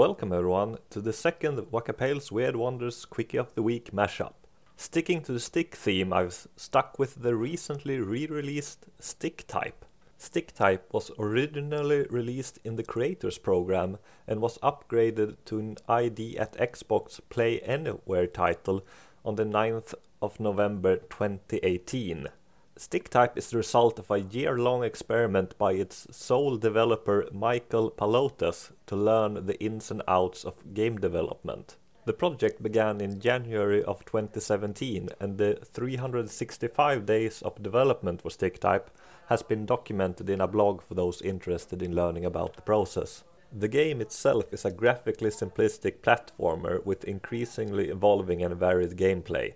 Welcome 0.00 0.32
everyone 0.32 0.78
to 0.88 1.02
the 1.02 1.12
second 1.12 1.58
Wakapale's 1.58 2.32
Weird 2.32 2.56
Wonders 2.56 3.04
Quickie 3.04 3.36
of 3.36 3.54
the 3.54 3.62
Week 3.62 3.90
mashup. 3.92 4.32
Sticking 4.74 5.20
to 5.20 5.32
the 5.32 5.38
stick 5.38 5.74
theme, 5.74 6.10
I've 6.10 6.48
stuck 6.56 6.98
with 6.98 7.20
the 7.20 7.36
recently 7.36 7.98
re-released 7.98 8.86
Stick 8.98 9.44
Type. 9.46 9.84
Stick 10.16 10.54
Type 10.54 10.88
was 10.90 11.10
originally 11.18 12.06
released 12.08 12.58
in 12.64 12.76
the 12.76 12.82
Creators 12.82 13.36
Program 13.36 13.98
and 14.26 14.40
was 14.40 14.56
upgraded 14.62 15.36
to 15.44 15.58
an 15.58 15.76
ID 15.86 16.38
at 16.38 16.56
Xbox 16.56 17.20
Play 17.28 17.60
Anywhere 17.60 18.26
title 18.26 18.82
on 19.22 19.34
the 19.34 19.44
9th 19.44 19.92
of 20.22 20.40
November 20.40 20.96
2018. 20.96 22.26
StickType 22.80 23.36
is 23.36 23.50
the 23.50 23.58
result 23.58 23.98
of 23.98 24.10
a 24.10 24.20
year-long 24.20 24.82
experiment 24.82 25.58
by 25.58 25.72
its 25.72 26.06
sole 26.10 26.56
developer 26.56 27.28
Michael 27.30 27.90
Palotas 27.90 28.72
to 28.86 28.96
learn 28.96 29.44
the 29.44 29.62
ins 29.62 29.90
and 29.90 30.00
outs 30.08 30.46
of 30.46 30.72
game 30.72 30.96
development. 30.96 31.76
The 32.06 32.14
project 32.14 32.62
began 32.62 33.02
in 33.02 33.20
January 33.20 33.84
of 33.84 34.06
2017 34.06 35.10
and 35.20 35.36
the 35.36 35.58
365 35.62 37.04
days 37.04 37.42
of 37.42 37.62
development 37.62 38.22
for 38.22 38.30
StickType 38.30 38.86
has 39.28 39.42
been 39.42 39.66
documented 39.66 40.30
in 40.30 40.40
a 40.40 40.48
blog 40.48 40.80
for 40.80 40.94
those 40.94 41.20
interested 41.20 41.82
in 41.82 41.94
learning 41.94 42.24
about 42.24 42.56
the 42.56 42.62
process. 42.62 43.24
The 43.52 43.68
game 43.68 44.00
itself 44.00 44.54
is 44.54 44.64
a 44.64 44.70
graphically 44.70 45.28
simplistic 45.28 45.98
platformer 45.98 46.82
with 46.86 47.04
increasingly 47.04 47.90
evolving 47.90 48.42
and 48.42 48.56
varied 48.56 48.96
gameplay. 48.96 49.52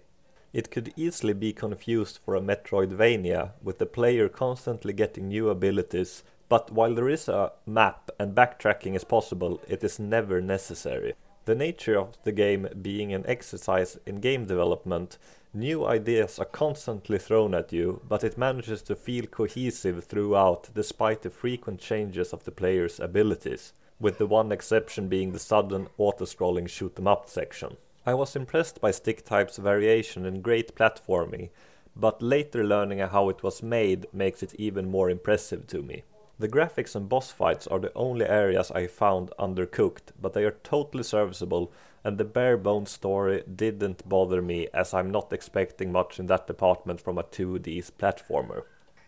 It 0.54 0.70
could 0.70 0.92
easily 0.94 1.32
be 1.32 1.52
confused 1.52 2.20
for 2.24 2.36
a 2.36 2.40
Metroidvania, 2.40 3.54
with 3.60 3.78
the 3.78 3.86
player 3.86 4.28
constantly 4.28 4.92
getting 4.92 5.26
new 5.26 5.48
abilities, 5.48 6.22
but 6.48 6.70
while 6.70 6.94
there 6.94 7.08
is 7.08 7.28
a 7.28 7.50
map 7.66 8.12
and 8.20 8.36
backtracking 8.36 8.94
is 8.94 9.02
possible, 9.02 9.60
it 9.66 9.82
is 9.82 9.98
never 9.98 10.40
necessary. 10.40 11.14
The 11.44 11.56
nature 11.56 11.98
of 11.98 12.16
the 12.22 12.30
game 12.30 12.68
being 12.80 13.12
an 13.12 13.24
exercise 13.26 13.98
in 14.06 14.20
game 14.20 14.46
development, 14.46 15.18
new 15.52 15.84
ideas 15.84 16.38
are 16.38 16.44
constantly 16.44 17.18
thrown 17.18 17.52
at 17.52 17.72
you, 17.72 18.00
but 18.08 18.22
it 18.22 18.38
manages 18.38 18.80
to 18.82 18.94
feel 18.94 19.26
cohesive 19.26 20.04
throughout 20.04 20.70
despite 20.72 21.22
the 21.22 21.30
frequent 21.30 21.80
changes 21.80 22.32
of 22.32 22.44
the 22.44 22.52
player's 22.52 23.00
abilities, 23.00 23.72
with 23.98 24.18
the 24.18 24.26
one 24.26 24.52
exception 24.52 25.08
being 25.08 25.32
the 25.32 25.40
sudden 25.40 25.88
auto-scrolling 25.98 26.68
shoot 26.68 26.96
'em 26.96 27.08
up 27.08 27.28
section. 27.28 27.76
I 28.06 28.12
was 28.12 28.36
impressed 28.36 28.82
by 28.82 28.90
Stick 28.90 29.24
Type's 29.24 29.56
variation 29.56 30.26
and 30.26 30.42
great 30.42 30.74
platforming, 30.74 31.48
but 31.96 32.20
later 32.20 32.62
learning 32.62 32.98
how 32.98 33.30
it 33.30 33.42
was 33.42 33.62
made 33.62 34.06
makes 34.12 34.42
it 34.42 34.54
even 34.56 34.90
more 34.90 35.08
impressive 35.08 35.66
to 35.68 35.80
me. 35.80 36.02
The 36.38 36.48
graphics 36.48 36.94
and 36.94 37.08
boss 37.08 37.30
fights 37.30 37.66
are 37.66 37.78
the 37.78 37.94
only 37.94 38.26
areas 38.26 38.70
I 38.70 38.88
found 38.88 39.32
undercooked, 39.38 40.12
but 40.20 40.34
they 40.34 40.44
are 40.44 40.58
totally 40.62 41.02
serviceable, 41.02 41.72
and 42.02 42.18
the 42.18 42.24
bare 42.24 42.58
bones 42.58 42.90
story 42.90 43.42
didn't 43.42 44.06
bother 44.06 44.42
me 44.42 44.68
as 44.74 44.92
I'm 44.92 45.10
not 45.10 45.32
expecting 45.32 45.90
much 45.90 46.18
in 46.20 46.26
that 46.26 46.46
department 46.46 47.00
from 47.00 47.16
a 47.16 47.22
2D 47.22 47.90
platformer. 47.98 48.64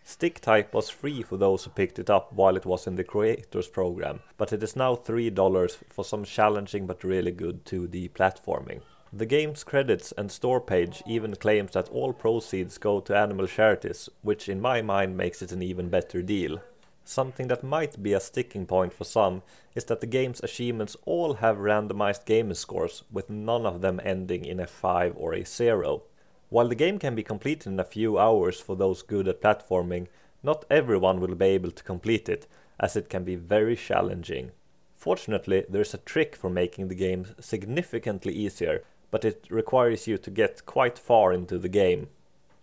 Stick 0.09 0.39
Type 0.39 0.73
was 0.73 0.89
free 0.89 1.21
for 1.21 1.35
those 1.35 1.65
who 1.65 1.69
picked 1.69 1.99
it 1.99 2.09
up 2.09 2.31
while 2.31 2.55
it 2.55 2.65
was 2.65 2.87
in 2.87 2.95
the 2.95 3.03
creators 3.03 3.67
program, 3.67 4.21
but 4.37 4.53
it 4.53 4.63
is 4.63 4.73
now 4.73 4.95
$3 4.95 5.77
for 5.89 6.05
some 6.05 6.23
challenging 6.23 6.87
but 6.87 7.03
really 7.03 7.31
good 7.31 7.65
2D 7.65 8.11
platforming. 8.11 8.79
The 9.11 9.25
game's 9.25 9.65
credits 9.65 10.13
and 10.17 10.31
store 10.31 10.61
page 10.61 11.03
even 11.05 11.35
claims 11.35 11.71
that 11.71 11.89
all 11.89 12.13
proceeds 12.13 12.77
go 12.77 13.01
to 13.01 13.17
animal 13.17 13.47
charities, 13.47 14.07
which 14.21 14.47
in 14.47 14.61
my 14.61 14.81
mind 14.81 15.17
makes 15.17 15.41
it 15.41 15.51
an 15.51 15.61
even 15.61 15.89
better 15.89 16.21
deal. 16.21 16.61
Something 17.03 17.49
that 17.49 17.61
might 17.61 18.01
be 18.01 18.13
a 18.13 18.21
sticking 18.21 18.65
point 18.65 18.93
for 18.93 19.03
some 19.03 19.43
is 19.75 19.83
that 19.85 19.99
the 19.99 20.07
game's 20.07 20.39
achievements 20.41 20.95
all 21.03 21.33
have 21.33 21.57
randomized 21.57 22.23
gamer 22.23 22.53
scores, 22.53 23.03
with 23.11 23.29
none 23.29 23.65
of 23.65 23.81
them 23.81 23.99
ending 24.01 24.45
in 24.45 24.61
a 24.61 24.67
5 24.67 25.15
or 25.17 25.33
a 25.33 25.43
0. 25.43 26.03
While 26.49 26.69
the 26.69 26.75
game 26.75 26.97
can 26.97 27.13
be 27.13 27.23
completed 27.23 27.67
in 27.67 27.79
a 27.79 27.83
few 27.83 28.17
hours 28.17 28.61
for 28.61 28.75
those 28.75 29.01
good 29.01 29.27
at 29.27 29.41
platforming, 29.41 30.07
not 30.43 30.65
everyone 30.69 31.19
will 31.19 31.35
be 31.35 31.47
able 31.47 31.71
to 31.71 31.83
complete 31.83 32.29
it, 32.29 32.47
as 32.79 32.95
it 32.95 33.09
can 33.09 33.23
be 33.23 33.35
very 33.35 33.75
challenging. 33.75 34.51
Fortunately, 34.95 35.65
there's 35.69 35.93
a 35.93 35.99
trick 35.99 36.35
for 36.35 36.49
making 36.49 36.87
the 36.87 36.95
game 36.95 37.27
significantly 37.39 38.33
easier, 38.33 38.83
but 39.11 39.25
it 39.25 39.45
requires 39.49 40.07
you 40.07 40.17
to 40.17 40.31
get 40.31 40.65
quite 40.65 40.97
far 40.97 41.33
into 41.33 41.57
the 41.57 41.69
game. 41.69 42.07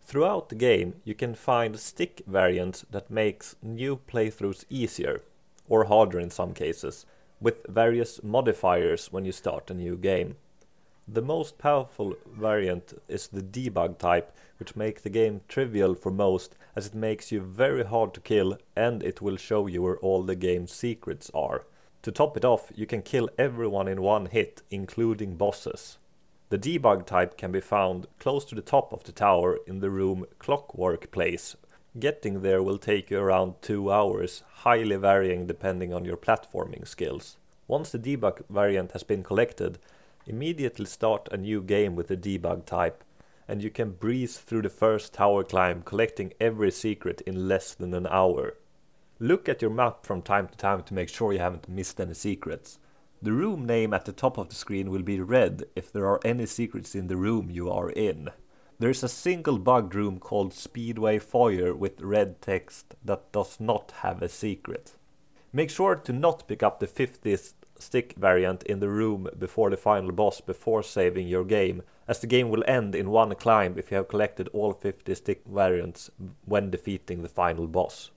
Throughout 0.02 0.48
the 0.48 0.54
game, 0.54 0.96
you 1.04 1.14
can 1.14 1.34
find 1.34 1.78
stick 1.78 2.22
variants 2.26 2.84
that 2.90 3.10
makes 3.10 3.56
new 3.62 3.96
playthroughs 3.96 4.64
easier, 4.68 5.22
or 5.68 5.84
harder 5.84 6.20
in 6.20 6.30
some 6.30 6.54
cases, 6.54 7.06
with 7.40 7.66
various 7.68 8.22
modifiers 8.22 9.12
when 9.12 9.24
you 9.24 9.32
start 9.32 9.70
a 9.70 9.74
new 9.74 9.96
game. 9.96 10.36
The 11.06 11.20
most 11.20 11.58
powerful 11.58 12.14
variant 12.26 12.94
is 13.08 13.28
the 13.28 13.42
debug 13.42 13.98
type, 13.98 14.34
which 14.58 14.74
makes 14.74 15.02
the 15.02 15.10
game 15.10 15.42
trivial 15.48 15.94
for 15.94 16.10
most, 16.10 16.56
as 16.74 16.86
it 16.86 16.94
makes 16.94 17.30
you 17.30 17.40
very 17.40 17.84
hard 17.84 18.14
to 18.14 18.20
kill 18.20 18.56
and 18.74 19.02
it 19.02 19.20
will 19.20 19.36
show 19.36 19.66
you 19.66 19.82
where 19.82 19.98
all 19.98 20.22
the 20.22 20.34
game's 20.34 20.72
secrets 20.72 21.30
are. 21.34 21.66
To 22.02 22.10
top 22.10 22.38
it 22.38 22.44
off, 22.44 22.72
you 22.74 22.86
can 22.86 23.02
kill 23.02 23.28
everyone 23.38 23.86
in 23.86 24.00
one 24.00 24.26
hit, 24.26 24.62
including 24.70 25.36
bosses. 25.36 25.98
The 26.48 26.58
debug 26.58 27.04
type 27.04 27.36
can 27.36 27.52
be 27.52 27.60
found 27.60 28.06
close 28.18 28.44
to 28.46 28.54
the 28.54 28.62
top 28.62 28.92
of 28.92 29.04
the 29.04 29.12
tower 29.12 29.58
in 29.66 29.80
the 29.80 29.90
room 29.90 30.24
Clockwork 30.38 31.10
Place. 31.10 31.54
Getting 31.98 32.40
there 32.40 32.62
will 32.62 32.78
take 32.78 33.10
you 33.10 33.18
around 33.20 33.60
2 33.60 33.92
hours, 33.92 34.42
highly 34.52 34.96
varying 34.96 35.46
depending 35.46 35.92
on 35.92 36.04
your 36.04 36.16
platforming 36.16 36.88
skills. 36.88 37.36
Once 37.68 37.90
the 37.90 37.98
debug 37.98 38.42
variant 38.48 38.92
has 38.92 39.02
been 39.02 39.22
collected, 39.22 39.78
Immediately 40.26 40.86
start 40.86 41.28
a 41.30 41.36
new 41.36 41.62
game 41.62 41.96
with 41.96 42.08
the 42.08 42.16
debug 42.16 42.64
type, 42.64 43.04
and 43.46 43.62
you 43.62 43.70
can 43.70 43.90
breeze 43.90 44.38
through 44.38 44.62
the 44.62 44.70
first 44.70 45.12
tower 45.12 45.44
climb 45.44 45.82
collecting 45.82 46.32
every 46.40 46.70
secret 46.70 47.20
in 47.22 47.46
less 47.46 47.74
than 47.74 47.92
an 47.92 48.06
hour. 48.06 48.54
Look 49.18 49.48
at 49.48 49.60
your 49.60 49.70
map 49.70 50.06
from 50.06 50.22
time 50.22 50.48
to 50.48 50.56
time 50.56 50.82
to 50.84 50.94
make 50.94 51.08
sure 51.08 51.32
you 51.32 51.38
haven't 51.38 51.68
missed 51.68 52.00
any 52.00 52.14
secrets. 52.14 52.78
The 53.20 53.32
room 53.32 53.66
name 53.66 53.92
at 53.92 54.06
the 54.06 54.12
top 54.12 54.38
of 54.38 54.48
the 54.48 54.54
screen 54.54 54.90
will 54.90 55.02
be 55.02 55.20
red 55.20 55.64
if 55.76 55.92
there 55.92 56.06
are 56.06 56.20
any 56.24 56.46
secrets 56.46 56.94
in 56.94 57.06
the 57.06 57.16
room 57.16 57.50
you 57.50 57.70
are 57.70 57.90
in. 57.90 58.30
There 58.78 58.90
is 58.90 59.02
a 59.02 59.08
single 59.08 59.58
bugged 59.58 59.94
room 59.94 60.18
called 60.18 60.52
Speedway 60.52 61.18
Foyer 61.18 61.74
with 61.74 62.00
red 62.00 62.42
text 62.42 62.94
that 63.04 63.30
does 63.30 63.60
not 63.60 63.92
have 64.00 64.20
a 64.20 64.28
secret. 64.28 64.96
Make 65.52 65.70
sure 65.70 65.94
to 65.94 66.12
not 66.12 66.48
pick 66.48 66.62
up 66.62 66.80
the 66.80 66.86
50th 66.86 67.52
stick 67.84 68.14
variant 68.16 68.62
in 68.64 68.80
the 68.80 68.88
room 68.88 69.28
before 69.38 69.70
the 69.70 69.76
final 69.76 70.10
boss 70.10 70.40
before 70.40 70.82
saving 70.82 71.28
your 71.28 71.44
game, 71.44 71.82
as 72.08 72.18
the 72.18 72.26
game 72.26 72.48
will 72.48 72.64
end 72.66 72.94
in 72.94 73.10
one 73.10 73.34
climb 73.34 73.78
if 73.78 73.90
you 73.90 73.96
have 73.96 74.08
collected 74.08 74.48
all 74.48 74.72
50 74.72 75.14
stick 75.14 75.42
variants 75.46 76.10
when 76.44 76.70
defeating 76.70 77.22
the 77.22 77.28
final 77.28 77.66
boss. 77.66 78.10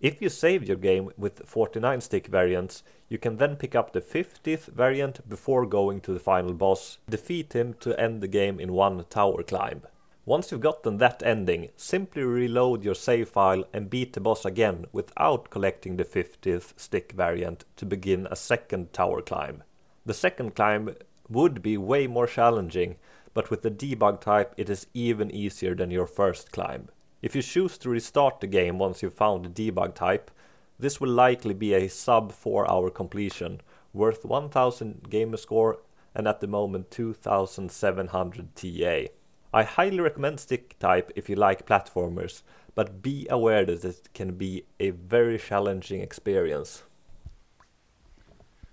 If 0.00 0.22
you 0.22 0.30
save 0.30 0.66
your 0.66 0.78
game 0.78 1.10
with 1.18 1.46
49 1.46 2.00
stick 2.00 2.26
variants, 2.26 2.82
you 3.10 3.18
can 3.18 3.36
then 3.36 3.56
pick 3.56 3.74
up 3.74 3.92
the 3.92 4.00
50th 4.00 4.66
variant 4.68 5.28
before 5.28 5.66
going 5.66 6.00
to 6.00 6.14
the 6.14 6.18
final 6.18 6.54
boss, 6.54 6.98
defeat 7.08 7.52
him 7.52 7.74
to 7.80 7.98
end 8.00 8.22
the 8.22 8.28
game 8.28 8.58
in 8.58 8.72
one 8.72 9.04
tower 9.10 9.42
climb. 9.42 9.82
Once 10.26 10.52
you've 10.52 10.60
gotten 10.60 10.98
that 10.98 11.22
ending, 11.24 11.70
simply 11.76 12.22
reload 12.22 12.84
your 12.84 12.94
save 12.94 13.28
file 13.28 13.64
and 13.72 13.88
beat 13.88 14.12
the 14.12 14.20
boss 14.20 14.44
again 14.44 14.84
without 14.92 15.48
collecting 15.48 15.96
the 15.96 16.04
50th 16.04 16.78
stick 16.78 17.12
variant 17.12 17.64
to 17.74 17.86
begin 17.86 18.28
a 18.30 18.36
second 18.36 18.92
tower 18.92 19.22
climb. 19.22 19.62
The 20.04 20.12
second 20.12 20.54
climb 20.54 20.94
would 21.30 21.62
be 21.62 21.78
way 21.78 22.06
more 22.06 22.26
challenging, 22.26 22.96
but 23.32 23.48
with 23.48 23.62
the 23.62 23.70
debug 23.70 24.20
type 24.20 24.52
it 24.58 24.68
is 24.68 24.86
even 24.92 25.30
easier 25.30 25.74
than 25.74 25.90
your 25.90 26.06
first 26.06 26.52
climb. 26.52 26.90
If 27.22 27.34
you 27.34 27.40
choose 27.40 27.78
to 27.78 27.88
restart 27.88 28.40
the 28.40 28.46
game 28.46 28.78
once 28.78 29.02
you've 29.02 29.14
found 29.14 29.46
the 29.46 29.48
debug 29.48 29.94
type, 29.94 30.30
this 30.78 31.00
will 31.00 31.10
likely 31.10 31.54
be 31.54 31.72
a 31.72 31.88
sub 31.88 32.32
4 32.32 32.70
hour 32.70 32.90
completion, 32.90 33.62
worth 33.94 34.26
1000 34.26 35.08
gamer 35.08 35.38
score 35.38 35.78
and 36.14 36.28
at 36.28 36.40
the 36.40 36.46
moment 36.46 36.90
2700 36.90 38.54
TA. 38.54 39.12
I 39.52 39.64
highly 39.64 39.98
recommend 39.98 40.38
stick 40.38 40.78
type 40.78 41.10
if 41.16 41.28
you 41.28 41.34
like 41.34 41.66
platformers, 41.66 42.42
but 42.76 43.02
be 43.02 43.26
aware 43.28 43.64
that 43.64 43.84
it 43.84 44.08
can 44.14 44.34
be 44.34 44.64
a 44.78 44.90
very 44.90 45.38
challenging 45.38 46.00
experience. 46.00 46.84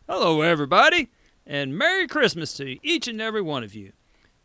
Hello, 0.08 0.42
everybody, 0.42 1.10
and 1.48 1.76
Merry 1.76 2.08
Christmas 2.08 2.54
to 2.58 2.78
each 2.88 3.08
and 3.08 3.20
every 3.20 3.42
one 3.42 3.64
of 3.64 3.74
you. 3.74 3.94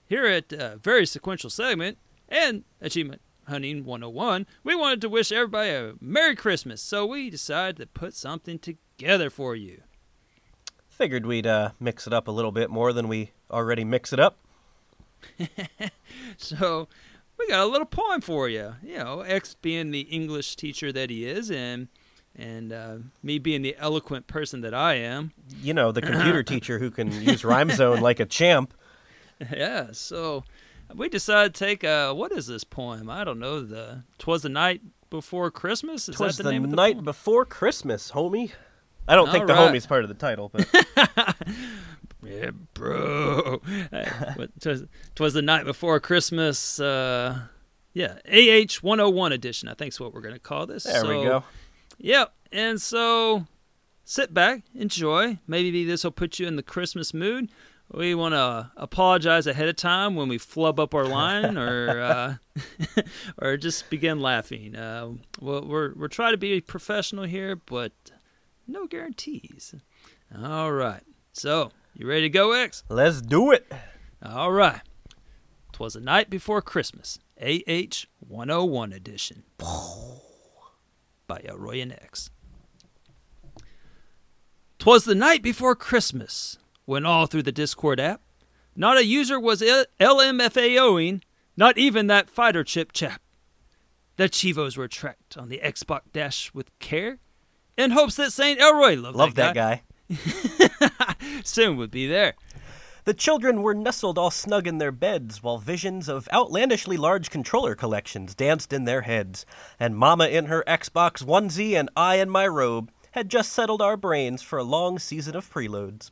Here 0.07 0.25
at 0.25 0.53
uh, 0.55 0.77
Very 0.79 1.05
Sequential 1.05 1.51
Segment 1.51 1.99
and 2.31 2.65
Achievement 2.81 3.21
Hunting 3.47 3.85
101, 3.85 4.47
we 4.65 4.75
wanted 4.75 5.03
to 5.03 5.11
wish 5.11 5.33
everybody 5.33 5.71
a 5.71 5.93
Merry 6.01 6.35
Christmas, 6.35 6.81
so 6.81 7.05
we 7.05 7.29
decided 7.29 7.77
to 7.77 7.87
put 7.87 8.15
something 8.15 8.59
together 8.59 9.29
for 9.29 9.55
you. 9.55 9.83
Figured 10.89 11.27
we'd 11.27 11.47
uh, 11.47 11.73
mix 11.79 12.07
it 12.07 12.15
up 12.15 12.27
a 12.27 12.33
little 12.33 12.53
bit 12.53 12.71
more 12.71 12.95
than 12.95 13.07
we 13.07 13.33
already 13.51 13.85
mix 13.85 14.15
it 14.15 14.21
up. 14.21 14.39
so 16.37 16.89
we 17.39 17.49
got 17.49 17.61
a 17.61 17.67
little 17.67 17.87
poem 17.87 18.21
for 18.21 18.49
you. 18.49 18.75
You 18.83 18.99
know, 18.99 19.21
X 19.21 19.57
being 19.61 19.91
the 19.91 20.03
English 20.03 20.57
teacher 20.57 20.93
that 20.93 21.11
he 21.11 21.27
is, 21.27 21.51
and 21.51 21.89
and 22.37 22.73
uh, 22.73 22.97
me 23.23 23.39
being 23.39 23.63
the 23.63 23.77
eloquent 23.79 24.27
person 24.27 24.63
that 24.63 24.75
I 24.75 24.95
am. 24.95 25.33
You 25.61 25.75
know, 25.75 25.93
the 25.93 26.03
computer 26.13 26.43
teacher 26.43 26.79
who 26.79 26.91
can 26.91 27.13
use 27.13 27.45
Rhyme 27.45 27.71
Zone 27.71 28.01
like 28.01 28.21
a 28.21 28.27
champ. 28.27 28.75
Yeah, 29.51 29.89
so 29.91 30.45
we 30.95 31.09
decided 31.09 31.53
to 31.55 31.65
take 31.65 31.83
uh 31.83 32.15
what 32.15 32.31
is 32.31 32.47
this 32.47 32.63
poem? 32.63 33.11
I 33.11 33.25
don't 33.25 33.41
know. 33.41 33.61
The 33.61 34.05
"Twas 34.19 34.43
the 34.43 34.49
Night 34.49 34.83
Before 35.11 35.51
Christmas." 35.51 36.09
Is 36.09 36.15
Twas 36.15 36.37
that 36.37 36.45
the, 36.45 36.51
the, 36.51 36.53
name 36.53 36.63
of 36.65 36.71
the 36.71 36.77
night 36.77 36.95
poem? 36.95 37.05
before 37.05 37.45
Christmas, 37.45 38.13
homie. 38.13 38.53
I 39.09 39.17
don't 39.17 39.33
think 39.33 39.49
the 39.49 39.57
All 39.57 39.67
right. 39.67 39.75
homie's 39.75 39.87
part 39.87 40.05
of 40.05 40.09
the 40.09 40.15
title, 40.15 40.53
but 40.53 40.65
Yeah, 42.25 42.51
bro. 42.75 43.61
Twas, 44.61 44.85
twas 45.15 45.35
the 45.35 45.43
night 45.43 45.65
before 45.65 45.99
Christmas. 46.01 46.79
Uh, 46.79 47.43
yeah, 47.93 48.19
AH 48.27 48.79
101 48.81 49.33
edition. 49.33 49.69
I 49.69 49.75
think 49.75 49.93
is 49.93 50.01
what 50.01 50.15
we're 50.15 50.21
gonna 50.21 50.39
call 50.39 50.67
this. 50.67 50.85
there 50.85 51.05
we 51.05 51.25
go. 51.25 51.45
Yep. 51.99 52.33
And 52.53 52.81
so 52.81 53.47
sit 54.05 54.33
back, 54.33 54.63
enjoy. 54.75 55.39
Maybe 55.47 55.85
this 55.85 56.05
will 56.05 56.11
put 56.11 56.39
you 56.39 56.47
in 56.47 56.57
the 56.57 56.63
Christmas 56.63 57.13
mood. 57.13 57.51
We 57.91 58.15
want 58.15 58.33
to 58.33 58.71
apologize 58.77 59.47
ahead 59.47 59.69
of 59.69 59.77
time 59.77 60.15
when 60.17 60.29
we 60.29 60.39
flub 60.39 60.81
up 60.81 60.95
our 60.95 61.05
line, 61.05 61.59
or 61.59 62.01
uh, 62.01 62.35
or 63.39 63.59
just 63.59 63.91
begin 63.91 64.19
laughing. 64.21 64.75
Uh, 64.75 65.11
well, 65.41 65.67
we're 65.67 65.93
we're 65.95 66.09
trying 66.09 66.33
to 66.33 66.39
be 66.39 66.59
professional 66.63 67.25
here, 67.25 67.55
but 67.55 67.93
no 68.67 68.87
guarantees. 68.87 69.75
All 70.43 70.73
right. 70.73 71.03
So 71.35 71.71
you 71.95 72.07
ready 72.07 72.23
to 72.23 72.29
go, 72.29 72.53
X? 72.53 72.85
Let's 72.89 73.21
do 73.21 73.51
it. 73.53 73.71
All 74.25 74.53
right. 74.53 74.81
Twas 75.73 75.95
the 75.95 76.01
night 76.01 76.31
before 76.31 76.63
Christmas, 76.63 77.19
AH 77.41 78.07
101 78.21 78.93
edition. 78.93 79.45
By 81.27 81.41
Elroy 81.45 81.81
and 81.81 81.93
X. 81.93 82.31
Twas 84.79 85.05
the 85.05 85.15
night 85.15 85.43
before 85.43 85.75
Christmas 85.77 86.59
when 86.85 87.07
all 87.07 87.27
through 87.27 87.45
the 87.45 87.53
Discord 87.53 88.01
app, 88.01 88.21
not 88.75 88.97
a 88.99 89.05
user 89.07 89.39
was 89.39 89.63
L- 89.63 89.85
LMFAOing, 90.01 91.23
not 91.57 91.79
even 91.79 92.07
that 92.09 92.29
fighter 92.29 92.65
chip 92.65 92.93
chap. 92.93 93.23
The 94.17 94.29
Cheevos 94.29 94.77
were 94.77 94.89
tracked 94.89 95.39
on 95.39 95.49
the 95.49 95.61
Xbox 95.63 96.01
Dash 96.13 96.53
with 96.53 96.77
care 96.81 97.19
in 97.77 97.93
hopes 97.93 98.17
that 98.17 98.33
St. 98.33 98.61
Elroy 98.61 98.97
loved 98.97 99.17
Love 99.17 99.35
that 99.37 99.55
that 99.55 99.55
guy. 99.55 99.75
guy. 99.77 99.83
soon 101.45 101.77
would 101.77 101.91
be 101.91 102.07
there. 102.07 102.35
The 103.05 103.15
children 103.15 103.63
were 103.63 103.75
nestled 103.75 104.17
all 104.17 104.31
snug 104.31 104.69
in 104.69 104.79
their 104.79 104.93
beds 104.93 105.43
while 105.43 105.59
visions 105.59 106.09
of 106.09 106.29
outlandishly 106.33 106.97
large 106.97 107.31
controller 107.31 107.75
collections 107.75 108.35
danced 108.35 108.73
in 108.73 108.85
their 108.85 109.03
heads, 109.03 109.45
and 109.81 109.97
Mama 109.97 110.29
in 110.29 110.47
her 110.47 110.63
Xbox 110.69 111.25
onesie 111.25 111.73
and 111.73 111.91
I 111.97 112.17
in 112.17 112.31
my 112.31 112.47
robe 112.47 112.93
had 113.11 113.29
just 113.29 113.53
settled 113.53 113.83
our 113.83 113.97
brains 113.97 114.41
for 114.41 114.59
a 114.59 114.65
long 114.65 115.01
season 115.01 115.35
of 115.35 115.53
preloads. 115.53 116.11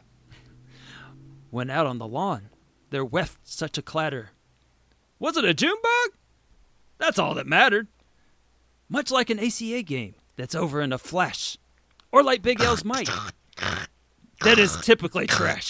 When 1.51 1.71
out 1.71 1.87
on 1.87 1.99
the 1.99 2.09
lawn, 2.09 2.51
there 2.91 3.05
weft 3.05 3.39
such 3.45 3.79
a 3.79 3.83
clatter. 3.83 4.31
Was 5.21 5.37
it 5.37 5.45
a 5.45 5.55
June 5.55 5.79
bug? 5.83 6.19
That's 6.99 7.19
all 7.19 7.35
that 7.35 7.47
mattered. 7.47 7.87
Much 8.89 9.13
like 9.13 9.31
an 9.31 9.39
ACA 9.39 9.83
game 9.83 10.15
that's 10.37 10.57
over 10.57 10.81
in 10.81 10.93
a 10.93 10.99
flash, 10.99 11.57
or 12.11 12.25
like 12.25 12.43
Big 12.43 12.61
L's 12.61 12.85
mic. 12.85 13.09
That 14.43 14.59
is 14.59 14.77
typically 14.79 15.27
trash. 15.27 15.69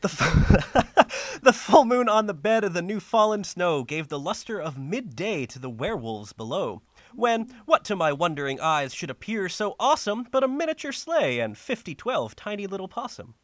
The, 0.00 0.04
f- 0.04 1.40
the 1.42 1.52
full 1.52 1.84
moon 1.84 2.08
on 2.08 2.26
the 2.26 2.34
bed 2.34 2.64
of 2.64 2.72
the 2.72 2.80
new 2.80 3.00
fallen 3.00 3.44
snow 3.44 3.82
gave 3.84 4.08
the 4.08 4.18
luster 4.18 4.60
of 4.60 4.78
midday 4.78 5.44
to 5.46 5.58
the 5.58 5.68
werewolves 5.68 6.32
below. 6.32 6.82
When, 7.14 7.52
what 7.66 7.84
to 7.86 7.96
my 7.96 8.12
wondering 8.12 8.60
eyes 8.60 8.94
should 8.94 9.10
appear 9.10 9.48
so 9.48 9.74
awesome 9.78 10.26
but 10.30 10.44
a 10.44 10.48
miniature 10.48 10.92
sleigh 10.92 11.40
and 11.40 11.58
5012 11.58 12.36
tiny 12.36 12.66
little 12.66 12.88
possum? 12.88 13.34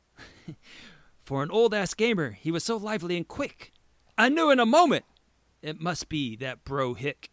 For 1.21 1.43
an 1.43 1.51
old 1.51 1.75
ass 1.75 1.93
gamer, 1.93 2.31
he 2.31 2.51
was 2.51 2.65
so 2.65 2.77
lively 2.77 3.17
and 3.17 3.27
quick. 3.27 3.73
I 4.17 4.29
knew 4.29 4.51
in 4.51 4.61
a 4.61 4.67
moment 4.67 5.05
it 5.61 5.81
must 5.81 6.09
be 6.09 6.37
that 6.37 6.65
bro 6.65 6.95
hick. 6.95 7.31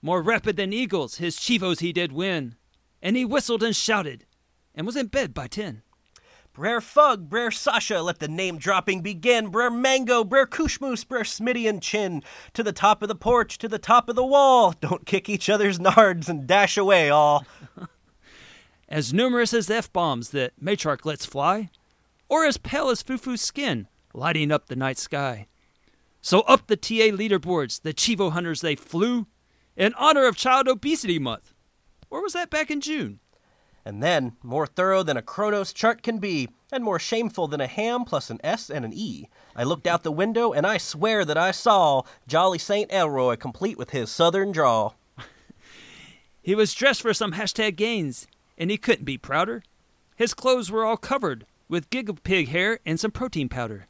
More 0.00 0.22
rapid 0.22 0.56
than 0.56 0.72
eagles, 0.72 1.16
his 1.16 1.36
cheevos 1.36 1.80
he 1.80 1.92
did 1.92 2.12
win. 2.12 2.54
And 3.02 3.16
he 3.16 3.24
whistled 3.24 3.62
and 3.62 3.74
shouted, 3.74 4.24
and 4.78 4.86
was 4.86 4.96
in 4.96 5.08
bed 5.08 5.34
by 5.34 5.48
ten. 5.48 5.82
Brer 6.52 6.80
Fug, 6.80 7.28
Brer 7.28 7.50
Sasha, 7.50 8.00
let 8.00 8.20
the 8.20 8.28
name 8.28 8.58
dropping 8.58 9.02
begin. 9.02 9.48
Brer 9.48 9.70
Mango, 9.70 10.22
Brer 10.24 10.46
Kushmoose, 10.46 11.06
Brer 11.06 11.24
Smitty 11.24 11.68
and 11.68 11.82
Chin. 11.82 12.22
To 12.54 12.62
the 12.62 12.72
top 12.72 13.02
of 13.02 13.08
the 13.08 13.14
porch, 13.16 13.58
to 13.58 13.68
the 13.68 13.78
top 13.78 14.08
of 14.08 14.14
the 14.14 14.24
wall. 14.24 14.72
Don't 14.80 15.04
kick 15.04 15.28
each 15.28 15.50
other's 15.50 15.80
nards 15.80 16.28
and 16.28 16.46
dash 16.46 16.76
away 16.76 17.10
all. 17.10 17.44
as 18.88 19.12
numerous 19.12 19.52
as 19.52 19.68
F 19.68 19.92
bombs 19.92 20.30
that 20.30 20.52
Matriarch 20.62 21.04
lets 21.04 21.26
fly, 21.26 21.70
or 22.28 22.44
as 22.44 22.56
pale 22.56 22.88
as 22.88 23.02
Fufu's 23.02 23.42
skin, 23.42 23.88
lighting 24.14 24.52
up 24.52 24.66
the 24.66 24.76
night 24.76 24.98
sky. 24.98 25.48
So 26.20 26.40
up 26.42 26.68
the 26.68 26.76
TA 26.76 27.10
leaderboards, 27.10 27.82
the 27.82 27.94
Cheevo 27.94 28.30
hunters 28.30 28.60
they 28.60 28.76
flew, 28.76 29.26
in 29.76 29.92
honor 29.94 30.26
of 30.26 30.36
Child 30.36 30.68
Obesity 30.68 31.18
Month. 31.18 31.52
Or 32.10 32.22
was 32.22 32.32
that 32.32 32.50
back 32.50 32.70
in 32.70 32.80
June? 32.80 33.20
And 33.88 34.02
then, 34.02 34.36
more 34.42 34.66
thorough 34.66 35.02
than 35.02 35.16
a 35.16 35.22
Chronos 35.22 35.72
chart 35.72 36.02
can 36.02 36.18
be, 36.18 36.50
and 36.70 36.84
more 36.84 36.98
shameful 36.98 37.48
than 37.48 37.62
a 37.62 37.66
ham 37.66 38.04
plus 38.04 38.28
an 38.28 38.38
S 38.44 38.68
and 38.68 38.84
an 38.84 38.92
E, 38.92 39.30
I 39.56 39.64
looked 39.64 39.86
out 39.86 40.02
the 40.02 40.12
window 40.12 40.52
and 40.52 40.66
I 40.66 40.76
swear 40.76 41.24
that 41.24 41.38
I 41.38 41.52
saw 41.52 42.02
Jolly 42.26 42.58
St. 42.58 42.92
Elroy 42.92 43.36
complete 43.36 43.78
with 43.78 43.88
his 43.88 44.10
southern 44.10 44.52
drawl. 44.52 44.94
He 46.42 46.54
was 46.54 46.74
dressed 46.74 47.00
for 47.00 47.14
some 47.14 47.32
hashtag 47.32 47.76
gains, 47.76 48.26
and 48.58 48.70
he 48.70 48.76
couldn't 48.76 49.06
be 49.06 49.16
prouder. 49.16 49.62
His 50.16 50.34
clothes 50.34 50.70
were 50.70 50.84
all 50.84 50.98
covered 50.98 51.46
with 51.66 51.88
giggle 51.88 52.18
pig 52.22 52.48
hair 52.48 52.80
and 52.84 53.00
some 53.00 53.10
protein 53.10 53.48
powder. 53.48 53.86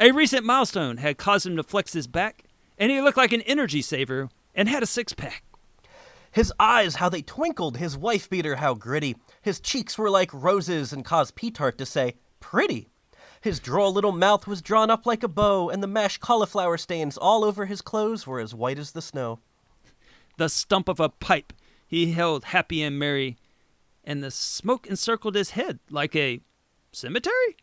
A 0.00 0.12
recent 0.12 0.46
milestone 0.46 0.96
had 0.96 1.18
caused 1.18 1.46
him 1.46 1.56
to 1.56 1.62
flex 1.62 1.92
his 1.92 2.06
back, 2.06 2.44
and 2.78 2.90
he 2.90 3.02
looked 3.02 3.18
like 3.18 3.34
an 3.34 3.42
energy 3.42 3.82
saver 3.82 4.30
and 4.54 4.66
had 4.66 4.82
a 4.82 4.86
six 4.86 5.12
pack. 5.12 5.44
His 6.32 6.52
eyes, 6.58 6.96
how 6.96 7.08
they 7.10 7.22
twinkled, 7.22 7.76
his 7.76 7.96
wife 7.96 8.28
beater, 8.28 8.56
how 8.56 8.74
gritty. 8.74 9.16
His 9.42 9.60
cheeks 9.60 9.98
were 9.98 10.10
like 10.10 10.32
roses 10.32 10.92
and 10.92 11.04
caused 11.04 11.36
Petart 11.36 11.76
to 11.76 11.86
say, 11.86 12.14
pretty. 12.40 12.88
His 13.42 13.60
droll 13.60 13.92
little 13.92 14.12
mouth 14.12 14.46
was 14.46 14.62
drawn 14.62 14.90
up 14.90 15.04
like 15.04 15.22
a 15.22 15.28
bow, 15.28 15.68
and 15.68 15.82
the 15.82 15.88
mashed 15.88 16.20
cauliflower 16.20 16.78
stains 16.78 17.18
all 17.18 17.44
over 17.44 17.66
his 17.66 17.82
clothes 17.82 18.26
were 18.26 18.40
as 18.40 18.54
white 18.54 18.78
as 18.78 18.92
the 18.92 19.02
snow. 19.02 19.40
The 20.38 20.48
stump 20.48 20.88
of 20.88 21.00
a 21.00 21.10
pipe 21.10 21.52
he 21.86 22.12
held 22.12 22.44
happy 22.46 22.82
and 22.82 22.98
merry, 22.98 23.36
and 24.02 24.22
the 24.22 24.30
smoke 24.30 24.86
encircled 24.86 25.34
his 25.34 25.50
head 25.50 25.80
like 25.90 26.16
a 26.16 26.40
cemetery. 26.92 27.56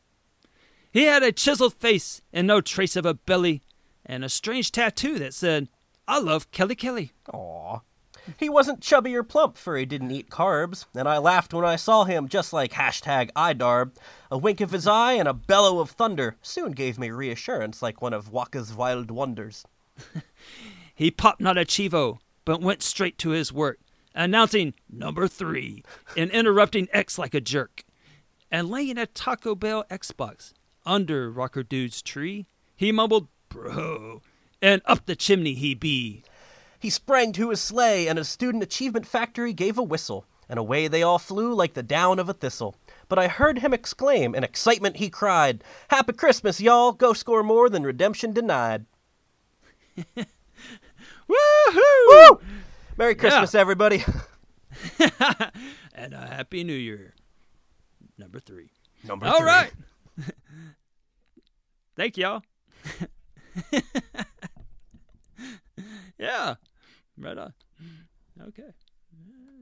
He 0.91 1.05
had 1.05 1.23
a 1.23 1.31
chiseled 1.31 1.73
face 1.73 2.21
and 2.31 2.45
no 2.45 2.61
trace 2.61 2.95
of 2.95 3.05
a 3.05 3.15
belly, 3.15 3.63
and 4.05 4.23
a 4.23 4.29
strange 4.29 4.71
tattoo 4.71 5.17
that 5.17 5.33
said, 5.33 5.69
I 6.07 6.19
love 6.19 6.51
Kelly 6.51 6.75
Kelly. 6.75 7.13
Aw. 7.33 7.79
He 8.37 8.49
wasn't 8.49 8.81
chubby 8.81 9.15
or 9.15 9.23
plump, 9.23 9.57
for 9.57 9.77
he 9.77 9.85
didn't 9.85 10.11
eat 10.11 10.29
carbs, 10.29 10.85
and 10.95 11.07
I 11.07 11.17
laughed 11.17 11.53
when 11.53 11.65
I 11.65 11.75
saw 11.75 12.03
him, 12.03 12.27
just 12.27 12.53
like 12.53 12.73
hashtag 12.73 13.31
IDARB. 13.33 13.95
A 14.31 14.37
wink 14.37 14.61
of 14.61 14.71
his 14.71 14.87
eye 14.87 15.13
and 15.13 15.27
a 15.27 15.33
bellow 15.33 15.79
of 15.79 15.91
thunder 15.91 16.37
soon 16.41 16.73
gave 16.73 16.99
me 16.99 17.09
reassurance 17.09 17.81
like 17.81 18.01
one 18.01 18.13
of 18.13 18.31
Waka's 18.31 18.73
wild 18.73 19.11
wonders. 19.11 19.65
He 20.99 21.11
popped 21.11 21.39
not 21.39 21.57
a 21.57 21.61
cheevo, 21.61 22.19
but 22.43 22.59
went 22.59 22.83
straight 22.83 23.17
to 23.19 23.29
his 23.29 23.53
work, 23.53 23.79
announcing 24.13 24.73
number 24.89 25.29
three 25.29 25.81
and 26.17 26.29
interrupting 26.29 26.89
X 26.91 27.17
like 27.17 27.33
a 27.33 27.39
jerk. 27.39 27.85
And 28.51 28.69
laying 28.69 28.97
a 28.97 29.05
Taco 29.05 29.55
Bell 29.55 29.85
Xbox 29.89 30.51
under 30.85 31.31
Rocker 31.31 31.63
Dude's 31.63 32.01
tree, 32.01 32.47
he 32.75 32.91
mumbled, 32.91 33.29
Bro, 33.47 34.23
and 34.61 34.81
up 34.83 35.05
the 35.05 35.15
chimney 35.15 35.53
he 35.53 35.73
be. 35.73 36.21
He 36.79 36.89
sprang 36.89 37.33
to 37.33 37.49
his 37.49 37.59
sleigh, 37.61 38.07
and 38.07 38.17
a 38.17 38.23
student 38.23 38.63
achievement 38.63 39.05
factory 39.05 39.51
gave 39.53 39.77
a 39.77 39.83
whistle, 39.83 40.25
and 40.47 40.57
away 40.57 40.87
they 40.87 41.03
all 41.03 41.19
flew 41.19 41.53
like 41.53 41.73
the 41.73 41.83
down 41.83 42.19
of 42.19 42.29
a 42.29 42.33
thistle. 42.33 42.75
But 43.09 43.19
I 43.19 43.27
heard 43.27 43.59
him 43.59 43.73
exclaim, 43.73 44.33
in 44.33 44.43
excitement 44.43 44.97
he 44.97 45.09
cried, 45.09 45.63
Happy 45.89 46.13
Christmas, 46.13 46.61
y'all! 46.61 46.93
Go 46.93 47.13
score 47.13 47.43
more 47.43 47.69
than 47.69 47.83
redemption 47.83 48.31
denied. 48.31 48.85
Woohoo! 49.97 50.27
Woo! 52.07 52.39
Merry 52.97 53.15
Christmas, 53.15 53.53
everybody. 53.53 54.03
and 55.93 56.13
a 56.13 56.27
Happy 56.27 56.63
New 56.63 56.73
Year. 56.73 57.13
Number 58.17 58.39
three. 58.39 58.69
Number 59.03 59.27
All 59.27 59.37
three. 59.37 59.45
right. 59.45 59.71
Thank 61.95 62.17
y'all. 62.17 62.41
yeah. 66.17 66.55
Right 67.19 67.37
on. 67.37 67.53
Okay. 68.47 68.69